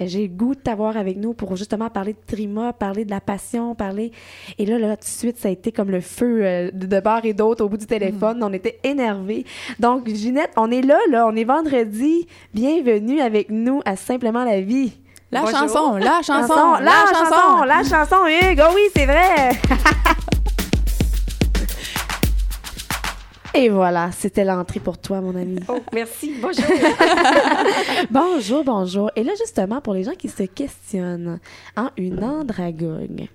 Euh, 0.00 0.04
J'ai 0.06 0.22
le 0.22 0.28
goût 0.28 0.54
de 0.54 0.60
t'avoir 0.60 0.96
avec 0.96 1.16
nous 1.16 1.34
pour 1.34 1.56
justement 1.56 1.90
parler 1.90 2.12
de 2.12 2.18
Trima, 2.26 2.72
parler 2.72 3.04
de 3.04 3.10
la 3.10 3.20
passion, 3.20 3.74
parler. 3.74 4.12
Et 4.58 4.66
là, 4.66 4.78
là, 4.78 4.96
tout 4.96 5.04
de 5.04 5.08
suite, 5.08 5.38
ça 5.38 5.48
a 5.48 5.50
été 5.50 5.72
comme 5.72 5.90
le 5.90 6.00
feu 6.00 6.44
euh, 6.44 6.70
de, 6.72 7.00
part 7.00 7.24
et 7.24 7.34
d'autre 7.34 7.64
au 7.64 7.68
bout 7.68 7.76
du 7.76 7.86
téléphone. 7.86 8.42
On 8.42 8.52
était 8.52 8.78
énervés. 8.84 9.44
Donc, 9.78 10.08
Ginette, 10.08 10.52
on 10.56 10.70
est 10.70 10.82
là, 10.82 10.98
là, 11.10 11.26
on 11.26 11.36
est 11.36 11.44
vendredi. 11.44 12.26
Bienvenue 12.54 13.20
avec 13.20 13.50
nous 13.50 13.80
à 13.84 13.96
Simplement 13.96 14.44
la 14.44 14.60
vie. 14.60 14.92
La 15.32 15.40
Bonjour. 15.40 15.58
chanson, 15.58 15.96
la 15.96 16.22
chanson, 16.22 16.74
la, 16.80 17.04
chanson, 17.12 17.64
la 17.64 17.82
chanson, 17.82 18.26
Hugues. 18.28 18.62
Oh 18.64 18.72
oui, 18.76 18.82
c'est 18.94 19.06
vrai. 19.06 19.50
Et 23.54 23.68
voilà, 23.68 24.12
c'était 24.12 24.44
l'entrée 24.44 24.78
pour 24.78 24.98
toi, 24.98 25.20
mon 25.20 25.34
ami. 25.34 25.58
Oh, 25.66 25.80
merci. 25.92 26.36
Bonjour. 26.42 26.64
Bonjour, 28.10 28.62
bonjour. 28.62 29.10
Et 29.16 29.24
là, 29.24 29.32
justement, 29.38 29.80
pour 29.80 29.94
les 29.94 30.04
gens 30.04 30.14
qui 30.16 30.28
se 30.28 30.44
questionnent, 30.44 31.40
hein, 31.74 31.90
une 31.96 32.22
andragogue. 32.22 33.26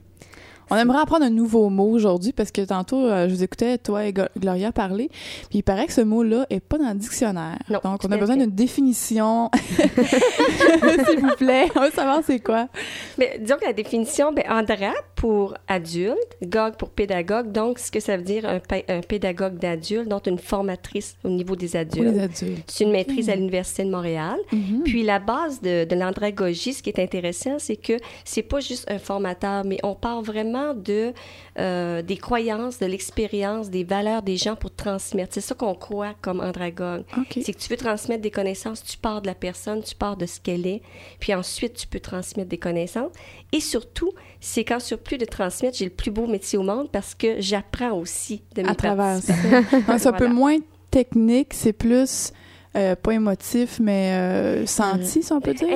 On 0.73 0.77
aimerait 0.77 1.01
apprendre 1.01 1.25
un 1.25 1.29
nouveau 1.29 1.69
mot 1.69 1.89
aujourd'hui 1.89 2.31
parce 2.31 2.49
que 2.49 2.61
tantôt, 2.61 3.05
euh, 3.05 3.27
je 3.27 3.35
vous 3.35 3.43
écoutais, 3.43 3.77
toi 3.77 4.05
et 4.05 4.13
Gloria, 4.13 4.71
parler. 4.71 5.09
Puis 5.49 5.59
il 5.59 5.63
paraît 5.63 5.85
que 5.85 5.91
ce 5.91 5.99
mot-là 5.99 6.45
est 6.49 6.61
pas 6.61 6.77
dans 6.77 6.87
le 6.87 6.95
dictionnaire. 6.95 7.57
Non, 7.69 7.81
Donc, 7.83 7.99
on 8.05 8.11
a 8.11 8.15
besoin 8.15 8.37
d'une 8.37 8.51
définition. 8.51 9.51
S'il 9.75 11.19
vous 11.19 11.35
plaît. 11.35 11.67
On 11.75 11.81
veut 11.81 11.91
savoir 11.91 12.21
c'est 12.25 12.39
quoi. 12.39 12.69
Mais 13.17 13.37
disons 13.41 13.57
que 13.57 13.65
la 13.65 13.73
définition, 13.73 14.31
ben, 14.31 14.45
Andra 14.49 14.93
pour 15.21 15.53
adulte, 15.67 16.35
Gog 16.41 16.77
pour 16.77 16.89
pédagogue. 16.89 17.51
Donc, 17.51 17.77
ce 17.77 17.91
que 17.91 17.99
ça 17.99 18.17
veut 18.17 18.23
dire, 18.23 18.43
un, 18.43 19.01
pédagogue 19.01 19.59
d'adulte, 19.59 20.07
donc 20.07 20.25
une 20.25 20.39
formatrice 20.39 21.15
au 21.23 21.29
niveau 21.29 21.55
des 21.55 21.75
adultes. 21.75 22.17
adultes. 22.17 22.63
C'est 22.65 22.85
une 22.85 22.91
maîtrise 22.91 23.29
à 23.29 23.35
l'Université 23.35 23.83
de 23.83 23.91
Montréal. 23.91 24.37
Mhm. 24.51 24.81
Puis 24.83 25.03
la 25.03 25.19
base 25.19 25.61
de, 25.61 25.85
de 25.85 25.95
l'andragogie, 25.95 26.73
ce 26.73 26.81
qui 26.81 26.89
est 26.89 26.99
intéressant, 26.99 27.59
c'est 27.59 27.75
que 27.75 27.93
c'est 28.25 28.41
pas 28.41 28.61
juste 28.61 28.89
un 28.89 28.97
formateur, 28.97 29.63
mais 29.63 29.77
on 29.83 29.93
parle 29.93 30.23
vraiment 30.25 30.73
de 30.73 31.13
euh, 31.59 32.01
des 32.01 32.15
croyances, 32.15 32.79
de 32.79 32.85
l'expérience, 32.85 33.69
des 33.69 33.83
valeurs 33.83 34.21
des 34.21 34.37
gens 34.37 34.55
pour 34.55 34.73
transmettre. 34.73 35.33
C'est 35.33 35.41
ça 35.41 35.53
qu'on 35.53 35.75
croit 35.75 36.13
comme 36.21 36.39
andragogue. 36.39 37.03
OK. 37.17 37.39
C'est 37.43 37.53
que 37.53 37.59
tu 37.59 37.69
veux 37.69 37.77
transmettre 37.77 38.21
des 38.21 38.31
connaissances, 38.31 38.81
tu 38.83 38.97
pars 38.97 39.21
de 39.21 39.27
la 39.27 39.35
personne, 39.35 39.83
tu 39.83 39.93
pars 39.93 40.15
de 40.15 40.25
ce 40.25 40.39
qu'elle 40.39 40.65
est, 40.65 40.81
puis 41.19 41.33
ensuite 41.33 41.73
tu 41.73 41.87
peux 41.87 41.99
transmettre 41.99 42.49
des 42.49 42.57
connaissances. 42.57 43.11
Et 43.51 43.59
surtout, 43.59 44.11
c'est 44.39 44.63
qu'en 44.63 44.79
surplus 44.79 45.17
de 45.17 45.25
transmettre, 45.25 45.77
j'ai 45.77 45.85
le 45.85 45.91
plus 45.91 46.09
beau 46.11 46.25
métier 46.25 46.57
au 46.57 46.63
monde 46.63 46.89
parce 46.89 47.15
que 47.15 47.41
j'apprends 47.41 47.91
aussi 47.91 48.43
de 48.55 48.61
mes 48.61 48.69
À 48.69 48.75
travers 48.75 49.21
ça. 49.21 49.33
Donc, 49.87 49.99
c'est 49.99 50.07
un 50.07 50.13
peu 50.13 50.27
moins 50.27 50.57
technique, 50.89 51.53
c'est 51.53 51.73
plus 51.73 52.31
euh, 52.77 52.95
pas 52.95 53.13
émotif, 53.13 53.79
mais 53.81 54.13
euh, 54.13 54.65
senti, 54.65 55.21
si 55.21 55.33
on 55.33 55.41
peut 55.41 55.53
dire. 55.53 55.67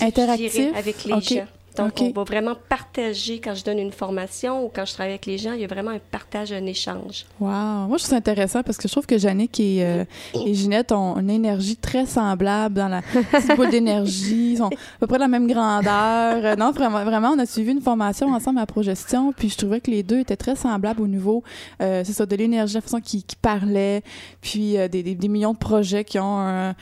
Interactif, 0.00 0.76
avec 0.76 1.04
les 1.04 1.20
gens. 1.20 1.46
Donc, 1.78 2.00
OK. 2.00 2.02
on 2.02 2.12
va 2.12 2.24
vraiment 2.24 2.54
partager 2.68 3.40
quand 3.40 3.54
je 3.54 3.64
donne 3.64 3.78
une 3.78 3.92
formation 3.92 4.64
ou 4.64 4.70
quand 4.74 4.84
je 4.84 4.92
travaille 4.92 5.12
avec 5.12 5.26
les 5.26 5.38
gens, 5.38 5.52
il 5.52 5.60
y 5.60 5.64
a 5.64 5.68
vraiment 5.68 5.90
un 5.90 6.00
partage, 6.10 6.52
un 6.52 6.66
échange. 6.66 7.24
Wow. 7.40 7.48
Moi, 7.48 7.96
je 7.96 8.04
trouve 8.04 8.10
ça 8.10 8.16
intéressant 8.16 8.62
parce 8.62 8.76
que 8.76 8.88
je 8.88 8.92
trouve 8.92 9.06
que 9.06 9.18
Jannick 9.18 9.58
et, 9.60 9.84
euh, 9.84 10.04
et 10.34 10.54
Ginette 10.54 10.92
ont 10.92 11.18
une 11.18 11.30
énergie 11.30 11.76
très 11.76 12.06
semblable 12.06 12.74
dans 12.74 12.88
la 12.88 13.02
petite 13.02 13.56
boule 13.56 13.70
d'énergie. 13.70 14.52
Ils 14.52 14.58
sont 14.58 14.66
à 14.66 14.98
peu 15.00 15.06
près 15.06 15.16
de 15.16 15.22
la 15.22 15.28
même 15.28 15.46
grandeur. 15.46 16.44
Euh, 16.44 16.56
non, 16.56 16.72
vraiment, 16.72 17.04
vraiment, 17.04 17.30
on 17.30 17.38
a 17.38 17.46
suivi 17.46 17.72
une 17.72 17.80
formation 17.80 18.28
ensemble 18.28 18.58
à 18.58 18.66
Progestion, 18.66 19.32
puis 19.32 19.48
je 19.48 19.56
trouvais 19.56 19.80
que 19.80 19.90
les 19.90 20.02
deux 20.02 20.20
étaient 20.20 20.36
très 20.36 20.56
semblables 20.56 21.00
au 21.02 21.06
niveau, 21.06 21.42
euh, 21.80 22.02
c'est 22.04 22.12
ça, 22.12 22.26
de 22.26 22.36
l'énergie, 22.36 22.74
la 22.74 22.80
façon 22.80 23.00
qu'ils 23.00 23.22
qu'ils 23.22 23.38
parlaient, 23.38 24.02
puis 24.40 24.76
euh, 24.78 24.88
des, 24.88 25.02
des, 25.02 25.14
des 25.14 25.28
millions 25.28 25.52
de 25.52 25.58
projets 25.58 26.04
qui 26.04 26.18
ont 26.18 26.38
un... 26.38 26.74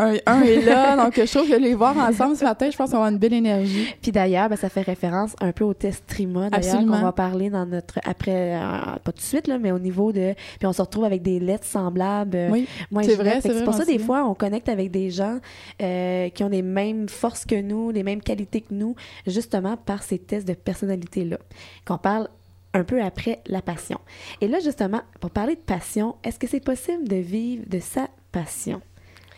Un, 0.00 0.14
un 0.26 0.42
est 0.42 0.60
là, 0.62 0.96
donc 0.96 1.14
je 1.14 1.30
trouve 1.32 1.48
que 1.48 1.54
les 1.54 1.74
voir 1.74 1.96
ensemble 1.96 2.34
ce 2.36 2.42
matin, 2.42 2.68
je 2.68 2.76
pense 2.76 2.90
qu'on 2.90 2.96
va 2.96 3.04
avoir 3.04 3.12
une 3.12 3.18
belle 3.18 3.32
énergie. 3.32 3.86
Puis 4.02 4.10
d'ailleurs, 4.10 4.48
ben, 4.48 4.56
ça 4.56 4.68
fait 4.68 4.80
référence 4.82 5.36
un 5.40 5.52
peu 5.52 5.62
au 5.62 5.72
test 5.72 6.04
Trima, 6.08 6.50
d'ailleurs, 6.50 6.80
qu'on 6.80 7.00
va 7.02 7.12
parler 7.12 7.48
dans 7.48 7.64
notre 7.64 8.00
après, 8.04 8.56
euh, 8.56 8.60
pas 9.04 9.12
tout 9.12 9.18
de 9.18 9.20
suite 9.20 9.46
là, 9.46 9.56
mais 9.58 9.70
au 9.70 9.78
niveau 9.78 10.10
de, 10.10 10.34
puis 10.58 10.66
on 10.66 10.72
se 10.72 10.82
retrouve 10.82 11.04
avec 11.04 11.22
des 11.22 11.38
lettres 11.38 11.64
semblables. 11.66 12.36
euh, 12.36 12.50
Oui, 12.50 12.66
c'est 13.04 13.14
vrai, 13.14 13.40
c'est 13.40 13.64
pour 13.64 13.74
ça 13.74 13.84
des 13.84 13.98
fois 14.00 14.24
on 14.28 14.34
connecte 14.34 14.68
avec 14.68 14.90
des 14.90 15.10
gens 15.10 15.38
euh, 15.80 16.28
qui 16.30 16.42
ont 16.42 16.48
les 16.48 16.62
mêmes 16.62 17.08
forces 17.08 17.44
que 17.44 17.60
nous, 17.60 17.90
les 17.92 18.02
mêmes 18.02 18.20
qualités 18.20 18.62
que 18.62 18.74
nous, 18.74 18.96
justement 19.28 19.76
par 19.76 20.02
ces 20.02 20.18
tests 20.18 20.48
de 20.48 20.54
personnalité 20.54 21.24
là, 21.24 21.38
qu'on 21.86 21.98
parle 21.98 22.28
un 22.72 22.82
peu 22.82 23.00
après 23.00 23.40
la 23.46 23.62
passion. 23.62 24.00
Et 24.40 24.48
là 24.48 24.58
justement, 24.58 25.02
pour 25.20 25.30
parler 25.30 25.54
de 25.54 25.60
passion, 25.60 26.16
est-ce 26.24 26.40
que 26.40 26.48
c'est 26.48 26.58
possible 26.58 27.06
de 27.06 27.16
vivre 27.16 27.62
de 27.68 27.78
sa 27.78 28.08
passion? 28.32 28.80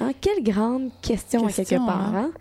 Hein, 0.00 0.12
Quelle 0.20 0.42
grande 0.42 0.90
question, 1.02 1.46
à 1.46 1.52
quelque 1.52 1.74
part. 1.76 2.14
hein? 2.14 2.30
hein? 2.34 2.40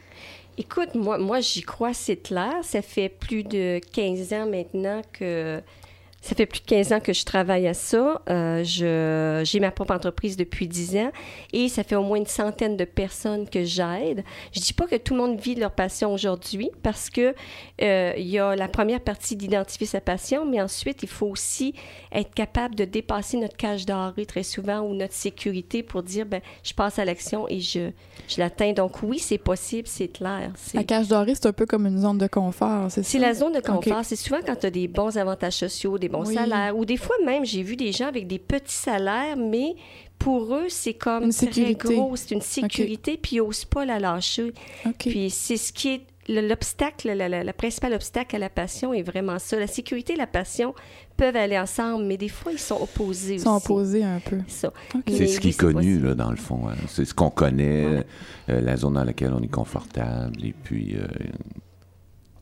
Écoute, 0.57 0.95
moi, 0.95 1.17
moi 1.17 1.39
j'y 1.41 1.61
crois, 1.61 1.93
c'est 1.93 2.15
clair. 2.17 2.53
Ça 2.63 2.81
fait 2.81 3.09
plus 3.09 3.43
de 3.43 3.79
15 3.91 4.33
ans 4.33 4.45
maintenant 4.47 5.01
que 5.11 5.61
Ça 6.25 6.33
fait 6.33 6.47
plus 6.47 6.61
de 6.61 6.65
15 6.65 6.91
ans 6.93 6.99
que 6.99 7.13
je 7.13 7.23
travaille 7.23 7.67
à 7.67 7.75
ça. 7.75 8.19
Euh, 8.31 8.63
je, 8.63 9.41
j'ai 9.45 9.59
ma 9.59 9.69
propre 9.69 9.93
entreprise 9.93 10.35
depuis 10.37 10.67
10 10.67 10.97
ans 10.97 11.11
et 11.53 11.69
ça 11.69 11.83
fait 11.83 11.95
au 11.95 12.01
moins 12.01 12.17
une 12.17 12.25
centaine 12.25 12.75
de 12.77 12.83
personnes 12.83 13.47
que 13.47 13.63
j'aide. 13.63 14.23
Je 14.51 14.59
dis 14.59 14.73
pas 14.73 14.87
que 14.87 14.95
tout 14.95 15.13
le 15.13 15.19
monde 15.21 15.39
vit 15.39 15.53
leur 15.53 15.69
passion 15.69 16.11
aujourd'hui 16.11 16.71
parce 16.81 17.11
que 17.11 17.35
euh, 17.83 18.13
il 18.17 18.25
y 18.25 18.39
a 18.39 18.55
la 18.55 18.67
première 18.67 19.01
partie 19.01 19.35
d'identifier 19.35 19.85
sa 19.85 20.01
passion, 20.01 20.45
mais 20.47 20.59
ensuite 20.59 21.03
il 21.03 21.09
faut 21.09 21.27
aussi 21.27 21.75
être 22.11 22.33
capable 22.33 22.73
de 22.73 22.85
dépasser 22.85 23.37
notre 23.37 23.55
cage 23.55 23.85
dorée 23.85 24.25
très 24.25 24.41
souvent 24.41 24.79
ou 24.79 24.95
notre 24.95 25.13
sécurité 25.13 25.83
pour 25.83 26.01
dire 26.01 26.25
ben 26.25 26.41
je 26.63 26.73
passe 26.73 26.97
à 26.97 27.05
l'action 27.05 27.47
et 27.49 27.59
je, 27.59 27.91
je 28.27 28.39
l'atteins. 28.39 28.73
Donc 28.73 29.03
oui, 29.03 29.19
c'est 29.19 29.37
possible, 29.37 29.87
c'est 29.87 30.07
clair. 30.07 30.51
C'est- 30.55 30.77
La 30.77 30.83
cage 30.83 31.07
dorée, 31.07 31.35
c'est 31.35 31.45
un 31.45 31.53
peu 31.53 31.67
comme 31.67 31.85
une 31.85 31.99
zone 31.99 32.17
de 32.17 32.25
confort, 32.27 32.89
c'est 32.89 33.03
ça? 33.03 33.09
c'est 33.11 33.19
la 33.19 33.35
zone 33.35 33.53
de 33.53 33.59
confort. 33.59 34.03
C'est 34.03 34.15
souvent 34.15 34.39
quand 34.43 34.55
tu 34.55 34.65
as 34.65 34.71
des 34.71 34.87
bons 34.87 35.15
avantages 35.19 35.53
sociaux, 35.57 35.99
des 35.99 36.09
bons 36.15 36.27
Oui. 36.27 36.33
salaires, 36.35 36.77
ou 36.77 36.85
des 36.85 36.97
fois 36.97 37.15
même, 37.25 37.45
j'ai 37.45 37.63
vu 37.63 37.75
des 37.75 37.91
gens 37.91 38.07
avec 38.07 38.27
des 38.27 38.39
petits 38.39 38.73
salaires, 38.73 39.37
mais 39.37 39.75
pour 40.19 40.55
eux, 40.55 40.67
c'est 40.69 40.93
comme 40.93 41.25
Une 41.25 41.29
très 41.33 41.47
sécurité. 41.47 41.95
gros, 41.95 42.15
c'est 42.15 42.33
une 42.35 42.41
sécurité, 42.41 43.17
puis 43.21 43.35
ils 43.37 43.39
n'osent 43.39 43.65
pas 43.65 43.85
la 43.85 43.99
lâcher. 43.99 44.53
OK. 44.85 44.93
Puis 44.99 45.29
c'est 45.29 45.57
ce 45.57 45.73
qui 45.73 45.89
est 45.89 46.01
le- 46.27 46.47
l'obstacle, 46.47 47.11
la, 47.13 47.29
la- 47.29 47.43
la 47.43 47.53
principale 47.53 47.93
obstacle 47.93 48.35
à 48.35 48.39
la 48.39 48.49
passion 48.49 48.93
est 48.95 49.03
vraiment 49.03 49.37
ça. 49.37 49.59
La 49.59 49.67
sécurité 49.67 50.13
et 50.13 50.15
la 50.15 50.25
passion 50.25 50.73
peuvent 51.17 51.35
aller 51.35 51.59
ensemble, 51.59 52.03
mais 52.05 52.17
des 52.17 52.29
fois, 52.29 52.51
ils 52.51 52.57
sont 52.57 52.81
opposés 52.81 53.35
Ils 53.35 53.39
sont 53.41 53.55
aussi. 53.57 53.65
opposés 53.67 54.03
un 54.03 54.19
peu. 54.19 54.37
C'est 54.47 55.27
ce 55.27 55.39
qui 55.39 55.49
est 55.49 55.59
connu, 55.59 55.99
là, 55.99 56.15
dans 56.15 56.31
le 56.31 56.35
fond. 56.37 56.67
hein. 56.67 56.73
C'est 56.87 57.05
ce 57.05 57.13
qu'on 57.13 57.29
connaît, 57.29 57.85
Ouais. 57.85 58.05
euh, 58.49 58.61
la 58.61 58.75
zone 58.75 58.93
dans 58.95 59.03
laquelle 59.03 59.33
on 59.33 59.41
est 59.43 59.47
confortable, 59.51 60.43
et 60.43 60.53
puis 60.63 60.95
euh, 60.97 61.05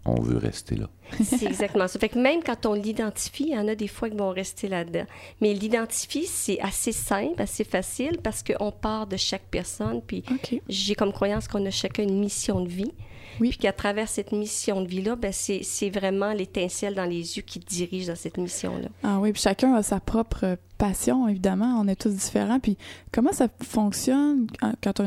on 0.05 0.19
veut 0.21 0.37
rester 0.37 0.75
là. 0.75 0.89
C'est 1.23 1.43
exactement 1.45 1.87
ça. 1.87 1.97
Fait 1.99 2.09
que 2.09 2.19
même 2.19 2.41
quand 2.43 2.65
on 2.65 2.73
l'identifie, 2.73 3.45
il 3.49 3.53
y 3.53 3.57
en 3.57 3.67
a 3.67 3.75
des 3.75 3.87
fois 3.87 4.09
qui 4.09 4.17
vont 4.17 4.29
rester 4.31 4.67
là-dedans. 4.67 5.05
Mais 5.41 5.53
l'identifier, 5.53 6.25
c'est 6.25 6.59
assez 6.59 6.91
simple, 6.91 7.41
assez 7.41 7.63
facile 7.63 8.17
parce 8.21 8.43
qu'on 8.43 8.71
part 8.71 9.07
de 9.07 9.15
chaque 9.17 9.45
personne. 9.49 10.01
Puis 10.01 10.23
j'ai 10.67 10.95
comme 10.95 11.13
croyance 11.13 11.47
qu'on 11.47 11.65
a 11.65 11.69
chacun 11.69 12.03
une 12.03 12.19
mission 12.19 12.61
de 12.61 12.69
vie. 12.69 12.91
Oui. 13.39 13.49
Puis 13.49 13.57
qu'à 13.59 13.71
travers 13.73 14.07
cette 14.09 14.31
mission 14.31 14.81
de 14.81 14.87
vie-là, 14.87 15.15
ben 15.15 15.31
c'est 15.33 15.61
c'est 15.63 15.89
vraiment 15.89 16.33
l'étincelle 16.33 16.93
dans 16.93 17.05
les 17.05 17.35
yeux 17.37 17.41
qui 17.41 17.57
dirige 17.57 18.05
dans 18.07 18.15
cette 18.15 18.37
mission-là. 18.37 18.89
Ah 19.01 19.17
oui, 19.19 19.31
puis 19.33 19.41
chacun 19.41 19.73
a 19.73 19.81
sa 19.81 19.99
propre 19.99 20.57
passion, 20.77 21.27
évidemment. 21.27 21.79
On 21.81 21.87
est 21.87 21.95
tous 21.99 22.11
différents. 22.13 22.59
Puis 22.59 22.77
comment 23.11 23.31
ça 23.31 23.47
fonctionne 23.63 24.45
quand- 24.59 24.73
quand 24.83 24.99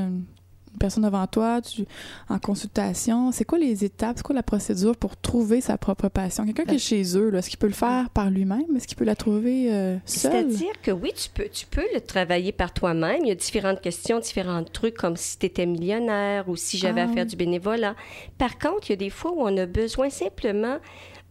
personne 0.79 1.05
devant 1.05 1.27
toi, 1.27 1.61
tu, 1.61 1.85
en 2.29 2.39
consultation? 2.39 3.33
C'est 3.33 3.45
quoi 3.45 3.59
les 3.59 3.85
étapes? 3.85 4.15
C'est 4.17 4.23
quoi 4.23 4.35
la 4.35 4.43
procédure 4.43 4.97
pour 4.97 5.17
trouver 5.17 5.61
sa 5.61 5.79
propre 5.79 6.09
passion? 6.09 6.45
Quelqu'un 6.45 6.65
qui 6.65 6.77
est 6.77 6.79
chez 6.79 7.17
eux, 7.17 7.35
est-ce 7.35 7.49
qu'il 7.51 7.59
peut 7.59 7.67
le 7.67 7.73
faire 7.73 8.11
par 8.11 8.31
lui-même? 8.31 8.77
Est-ce 8.77 8.87
qu'il 8.87 8.97
peut 8.97 9.05
la 9.05 9.17
trouver 9.17 9.73
euh, 9.73 9.97
seul? 10.05 10.33
C'est-à-dire 10.33 10.81
que 10.83 10.91
oui, 10.91 11.13
tu 11.17 11.29
peux, 11.31 11.49
tu 11.53 11.67
peux 11.67 11.87
le 11.95 12.01
travailler 12.01 12.53
par 12.53 12.73
toi-même. 12.73 13.21
Il 13.23 13.29
y 13.29 13.33
a 13.33 13.35
différentes 13.35 13.81
questions, 13.81 14.21
différents 14.21 14.65
trucs, 14.65 14.97
comme 14.97 15.17
si 15.17 15.39
tu 15.39 15.47
étais 15.47 15.67
millionnaire 15.67 16.49
ou 16.49 16.57
si 16.57 16.79
j'avais 16.79 17.01
Ah 17.01 17.05
à 17.05 17.09
faire 17.09 17.25
oui. 17.25 17.31
du 17.31 17.37
bénévolat. 17.37 17.95
Par 18.39 18.59
contre, 18.59 18.89
il 18.89 18.91
y 18.91 18.93
a 18.95 18.97
des 18.97 19.11
fois 19.11 19.33
où 19.33 19.41
on 19.41 19.57
a 19.57 19.67
besoin 19.67 20.11
simplement. 20.11 20.79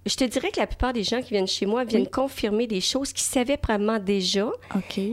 Je 0.06 0.16
te 0.16 0.24
dirais 0.24 0.52
que 0.52 0.60
la 0.60 0.68
plupart 0.68 0.94
des 0.94 1.04
gens 1.04 1.20
qui 1.22 1.30
viennent 1.32 1.48
chez 1.48 1.66
moi 1.66 1.84
viennent 1.84 2.04
Oui. 2.04 2.10
confirmer 2.12 2.68
des 2.68 2.80
choses 2.82 3.12
qu'ils 3.12 3.24
savaient 3.26 3.58
probablement 3.58 3.98
déjà, 3.98 4.52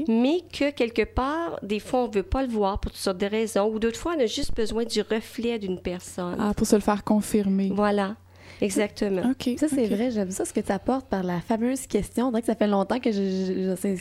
mais 0.06 0.40
que 0.52 0.70
quelque 0.70 1.04
part, 1.04 1.58
des 1.62 1.78
fois, 1.78 2.00
on 2.04 2.08
ne 2.08 2.12
veut 2.14 2.22
pas 2.22 2.42
le 2.42 2.48
voir 2.48 2.78
pour 2.78 2.90
toutes 2.92 3.00
sortes 3.00 3.16
de 3.18 3.26
raisons, 3.26 3.68
ou 3.72 3.78
d'autres 3.78 3.98
fois, 3.98 4.14
on 4.18 4.20
a 4.20 4.26
juste 4.26 4.54
besoin 4.54 4.84
du 4.84 5.00
reflet 5.00 5.58
d'une 5.58 5.80
personne. 5.80 6.36
Ah, 6.38 6.52
pour 6.54 6.66
se 6.66 6.76
le 6.76 6.82
faire 6.82 7.04
confirmer. 7.04 7.70
Voilà, 7.74 8.16
exactement. 8.64 9.22
Ça, 9.58 9.66
c'est 9.68 9.86
vrai, 9.86 10.10
j'aime 10.10 10.30
ça, 10.30 10.44
ce 10.44 10.52
que 10.52 10.60
tu 10.60 10.72
apportes 10.72 11.06
par 11.08 11.22
la 11.22 11.40
fameuse 11.40 11.86
question. 11.86 12.30
Que 12.32 12.44
ça 12.44 12.54
fait 12.54 12.66
longtemps 12.66 12.98
que 13.00 13.12
je. 13.12 13.22
je- 13.22 13.70
je 13.70 13.76
sais- 13.76 13.96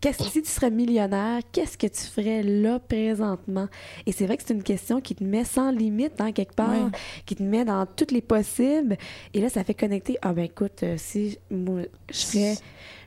qu'est-ce, 0.00 0.22
si 0.24 0.42
tu 0.42 0.48
serais 0.50 0.70
millionnaire, 0.70 1.40
qu'est-ce 1.52 1.76
que 1.76 1.86
tu 1.86 2.02
ferais 2.02 2.42
là 2.42 2.78
présentement? 2.78 3.66
Et 4.06 4.12
c'est 4.12 4.26
vrai 4.26 4.36
que 4.36 4.42
c'est 4.46 4.54
une 4.54 4.62
question 4.62 5.00
qui 5.00 5.14
te 5.14 5.24
met 5.24 5.44
sans 5.44 5.70
limite, 5.70 6.20
hein, 6.20 6.32
quelque 6.32 6.54
part, 6.54 6.70
Ouais. 6.70 6.90
qui 7.26 7.34
te 7.36 7.42
met 7.42 7.64
dans 7.64 7.86
toutes 7.86 8.12
les 8.12 8.20
possibles. 8.22 8.96
Et 9.34 9.40
là, 9.40 9.48
ça 9.48 9.64
fait 9.64 9.74
connecter. 9.74 10.16
Ah, 10.22 10.32
ben 10.32 10.44
écoute, 10.44 10.82
euh, 10.82 10.94
si 10.98 11.38
moi, 11.50 11.80
je 12.12 12.18
ferais. 12.26 12.54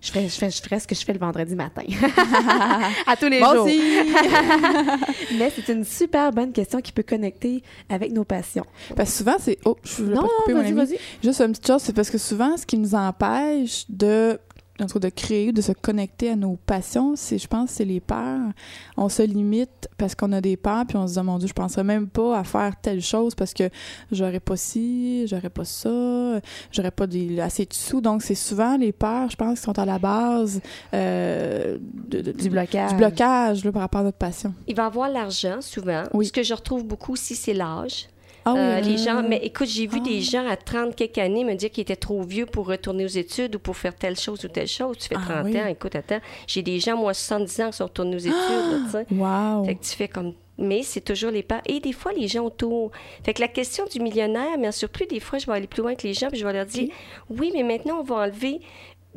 Je 0.07 0.11
ferais, 0.13 0.29
je, 0.29 0.35
ferais, 0.35 0.49
je 0.51 0.61
ferais 0.61 0.79
ce 0.79 0.87
que 0.87 0.95
je 0.95 1.03
fais 1.03 1.11
le 1.11 1.19
vendredi 1.19 1.53
matin. 1.53 1.81
à 3.05 3.17
tous 3.17 3.27
les 3.27 3.39
Moi 3.39 3.55
jours. 3.55 3.65
aussi! 3.65 3.81
Mais 5.37 5.51
c'est 5.53 5.67
une 5.73 5.83
super 5.83 6.31
bonne 6.31 6.53
question 6.53 6.79
qui 6.79 6.93
peut 6.93 7.03
connecter 7.03 7.61
avec 7.89 8.13
nos 8.13 8.23
passions. 8.23 8.65
Parce 8.95 9.11
que 9.11 9.17
souvent, 9.17 9.35
c'est. 9.37 9.57
Oh, 9.65 9.75
je 9.83 10.03
voulais 10.03 10.15
Non, 10.15 10.21
pas 10.21 10.27
te 10.29 10.33
couper, 10.43 10.53
mon 10.53 10.61
vas-y, 10.61 10.71
ami. 10.71 10.77
vas-y. 10.77 10.97
Juste 11.23 11.41
une 11.41 11.51
petite 11.51 11.67
chose, 11.67 11.81
c'est 11.81 11.93
parce 11.93 12.09
que 12.09 12.17
souvent, 12.17 12.55
ce 12.55 12.65
qui 12.65 12.77
nous 12.77 12.95
empêche 12.95 13.83
de 13.89 14.39
en 14.81 14.85
tout 14.85 14.99
cas, 14.99 15.09
de 15.09 15.13
créer, 15.13 15.51
de 15.51 15.61
se 15.61 15.71
connecter 15.71 16.29
à 16.31 16.35
nos 16.35 16.57
passions, 16.65 17.15
c'est, 17.15 17.37
je 17.37 17.47
pense, 17.47 17.71
c'est 17.71 17.85
les 17.85 17.99
peurs. 17.99 18.49
On 18.95 19.09
se 19.09 19.23
limite 19.23 19.89
parce 19.97 20.13
qu'on 20.15 20.31
a 20.33 20.41
des 20.41 20.55
peurs, 20.57 20.85
puis 20.85 20.97
on 20.97 21.07
se 21.07 21.13
dit, 21.13 21.19
oh 21.19 21.23
mon 21.23 21.37
Dieu, 21.39 21.47
je 21.47 21.53
penserais 21.53 21.83
même 21.83 22.07
pas 22.07 22.37
à 22.39 22.43
faire 22.43 22.73
telle 22.81 23.01
chose 23.01 23.33
parce 23.35 23.53
que 23.53 23.69
j'aurais 24.11 24.39
pas 24.39 24.55
ci, 24.55 25.25
j'aurais 25.27 25.49
pas 25.49 25.65
ça, 25.65 26.39
j'aurais 26.71 26.91
pas 26.91 27.07
des, 27.07 27.39
assez 27.39 27.65
de 27.65 27.73
sous. 27.73 28.01
Donc, 28.01 28.21
c'est 28.21 28.35
souvent 28.35 28.77
les 28.77 28.91
peurs, 28.91 29.29
je 29.29 29.35
pense, 29.35 29.59
qui 29.59 29.65
sont 29.65 29.77
à 29.79 29.85
la 29.85 29.97
base 29.99 30.61
euh, 30.93 31.77
de- 32.07 32.21
de- 32.21 32.31
Du 32.31 32.49
blocage. 32.49 32.91
du 32.91 32.97
blocage 32.97 33.63
là, 33.65 33.71
par 33.71 33.81
rapport 33.81 34.01
à 34.01 34.03
notre 34.05 34.17
passion. 34.17 34.53
Il 34.67 34.75
va 34.75 34.85
avoir 34.85 35.09
l'argent, 35.09 35.61
souvent. 35.61 36.03
Oui. 36.13 36.27
Ce 36.27 36.31
que 36.31 36.43
je 36.43 36.53
retrouve 36.53 36.83
beaucoup 36.85 37.13
aussi, 37.13 37.35
c'est 37.35 37.53
l'âge. 37.53 38.07
Ah 38.47 38.53
oui, 38.53 38.59
Euh, 38.59 38.79
les 38.81 38.97
gens, 38.97 39.23
mais 39.27 39.37
écoute, 39.43 39.67
j'ai 39.67 39.87
vu 39.87 39.99
ah. 40.01 40.03
des 40.07 40.21
gens 40.21 40.47
à 40.47 40.55
30 40.55 40.95
quelques 40.95 41.17
années 41.17 41.43
me 41.43 41.53
dire 41.55 41.69
qu'ils 41.71 41.81
étaient 41.81 41.95
trop 41.95 42.21
vieux 42.23 42.45
pour 42.45 42.67
retourner 42.67 43.03
aux 43.05 43.07
études 43.07 43.55
ou 43.55 43.59
pour 43.59 43.75
faire 43.75 43.95
telle 43.95 44.17
chose 44.17 44.43
ou 44.45 44.47
telle 44.47 44.67
chose. 44.67 44.97
Tu 44.97 45.07
fais 45.09 45.15
Ah 45.17 45.41
30 45.41 45.45
oui. 45.45 45.59
ans, 45.59 45.65
écoute, 45.67 45.95
attends. 45.95 46.19
J'ai 46.47 46.61
des 46.61 46.79
gens, 46.79 46.95
moi, 46.97 47.13
70 47.13 47.61
ans, 47.61 47.69
qui 47.71 47.77
sont 47.77 47.83
retournés 47.85 48.15
aux 48.15 48.19
études, 48.19 48.89
sais. 48.91 49.05
Wow! 49.11 49.65
Fait 49.65 49.75
que 49.75 49.83
tu 49.83 49.91
fais 49.95 50.07
comme. 50.07 50.33
Mais 50.59 50.81
c'est 50.81 51.01
toujours 51.01 51.29
les 51.29 51.43
parents. 51.43 51.61
Et 51.67 51.79
des 51.79 51.93
fois, 51.93 52.13
les 52.13 52.27
gens 52.27 52.43
autour. 52.43 52.91
Fait 53.23 53.33
que 53.33 53.41
la 53.41 53.47
question 53.47 53.85
du 53.85 53.99
millionnaire, 53.99 54.57
mais 54.57 54.67
en 54.67 54.71
surplus, 54.71 55.05
des 55.05 55.19
fois, 55.19 55.37
je 55.37 55.45
vais 55.45 55.53
aller 55.53 55.67
plus 55.67 55.83
loin 55.83 55.93
que 55.93 56.07
les 56.07 56.15
gens, 56.15 56.29
puis 56.29 56.39
je 56.39 56.45
vais 56.45 56.53
leur 56.53 56.65
dire 56.65 56.89
oui, 57.29 57.51
mais 57.53 57.61
maintenant, 57.63 57.99
on 57.99 58.03
va 58.03 58.15
enlever. 58.15 58.59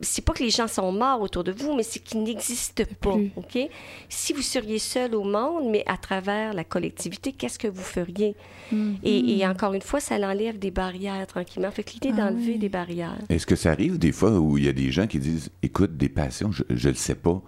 C'est 0.03 0.25
pas 0.25 0.33
que 0.33 0.43
les 0.43 0.51
gens 0.51 0.67
sont 0.69 0.93
morts 0.93 1.21
autour 1.21 1.45
de 1.45 1.53
vous, 1.53 1.75
mais 1.75 1.83
c'est 1.83 2.01
qu'ils 2.01 2.23
n'existent 2.23 2.85
pas. 3.01 3.13
plus. 3.15 3.31
OK? 3.37 3.59
Si 4.09 4.33
vous 4.33 4.43
seriez 4.43 4.79
seul 4.79 5.15
au 5.15 5.25
monde, 5.25 5.69
mais 5.71 5.83
à 5.87 5.97
travers 5.97 6.55
la 6.55 6.65
collectivité, 6.65 7.33
qu'est-ce 7.33 7.59
que 7.59 7.69
vous 7.69 7.83
feriez? 7.83 8.35
Mhm. 8.73 8.97
Et, 9.05 9.39
et 9.39 9.47
encore 9.47 9.75
une 9.75 9.83
fois, 9.83 10.01
ça 10.01 10.19
l'enlève 10.19 10.59
des 10.59 10.71
barrières 10.71 11.27
tranquillement. 11.27 11.71
Fait 11.71 11.83
que 11.85 11.93
l'idée 11.93 12.11
Ah 12.15 12.31
d'enlever 12.31 12.53
oui. 12.53 12.59
des 12.59 12.69
barrières. 12.69 13.19
Est-ce 13.29 13.47
que 13.47 13.57
ça 13.57 13.71
arrive 13.73 13.99
des 13.99 14.13
fois 14.13 14.31
où 14.39 14.57
il 14.59 14.65
y 14.65 14.69
a 14.69 14.73
des 14.73 14.91
gens 14.91 15.07
qui 15.07 15.19
disent 15.19 15.51
écoute, 15.63 15.97
des 15.97 16.09
passions, 16.09 16.51
je, 16.53 16.63
je 16.71 16.89
le 16.89 16.95
sais 16.95 17.15
pas, 17.15 17.41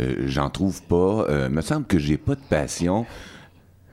euh, 0.00 0.14
j'en 0.26 0.48
trouve 0.50 0.82
pas, 0.84 1.26
euh, 1.28 1.48
me 1.48 1.60
semble 1.60 1.86
que 1.86 1.98
j'ai 1.98 2.16
pas 2.16 2.34
de 2.36 2.40
passion. 2.48 3.04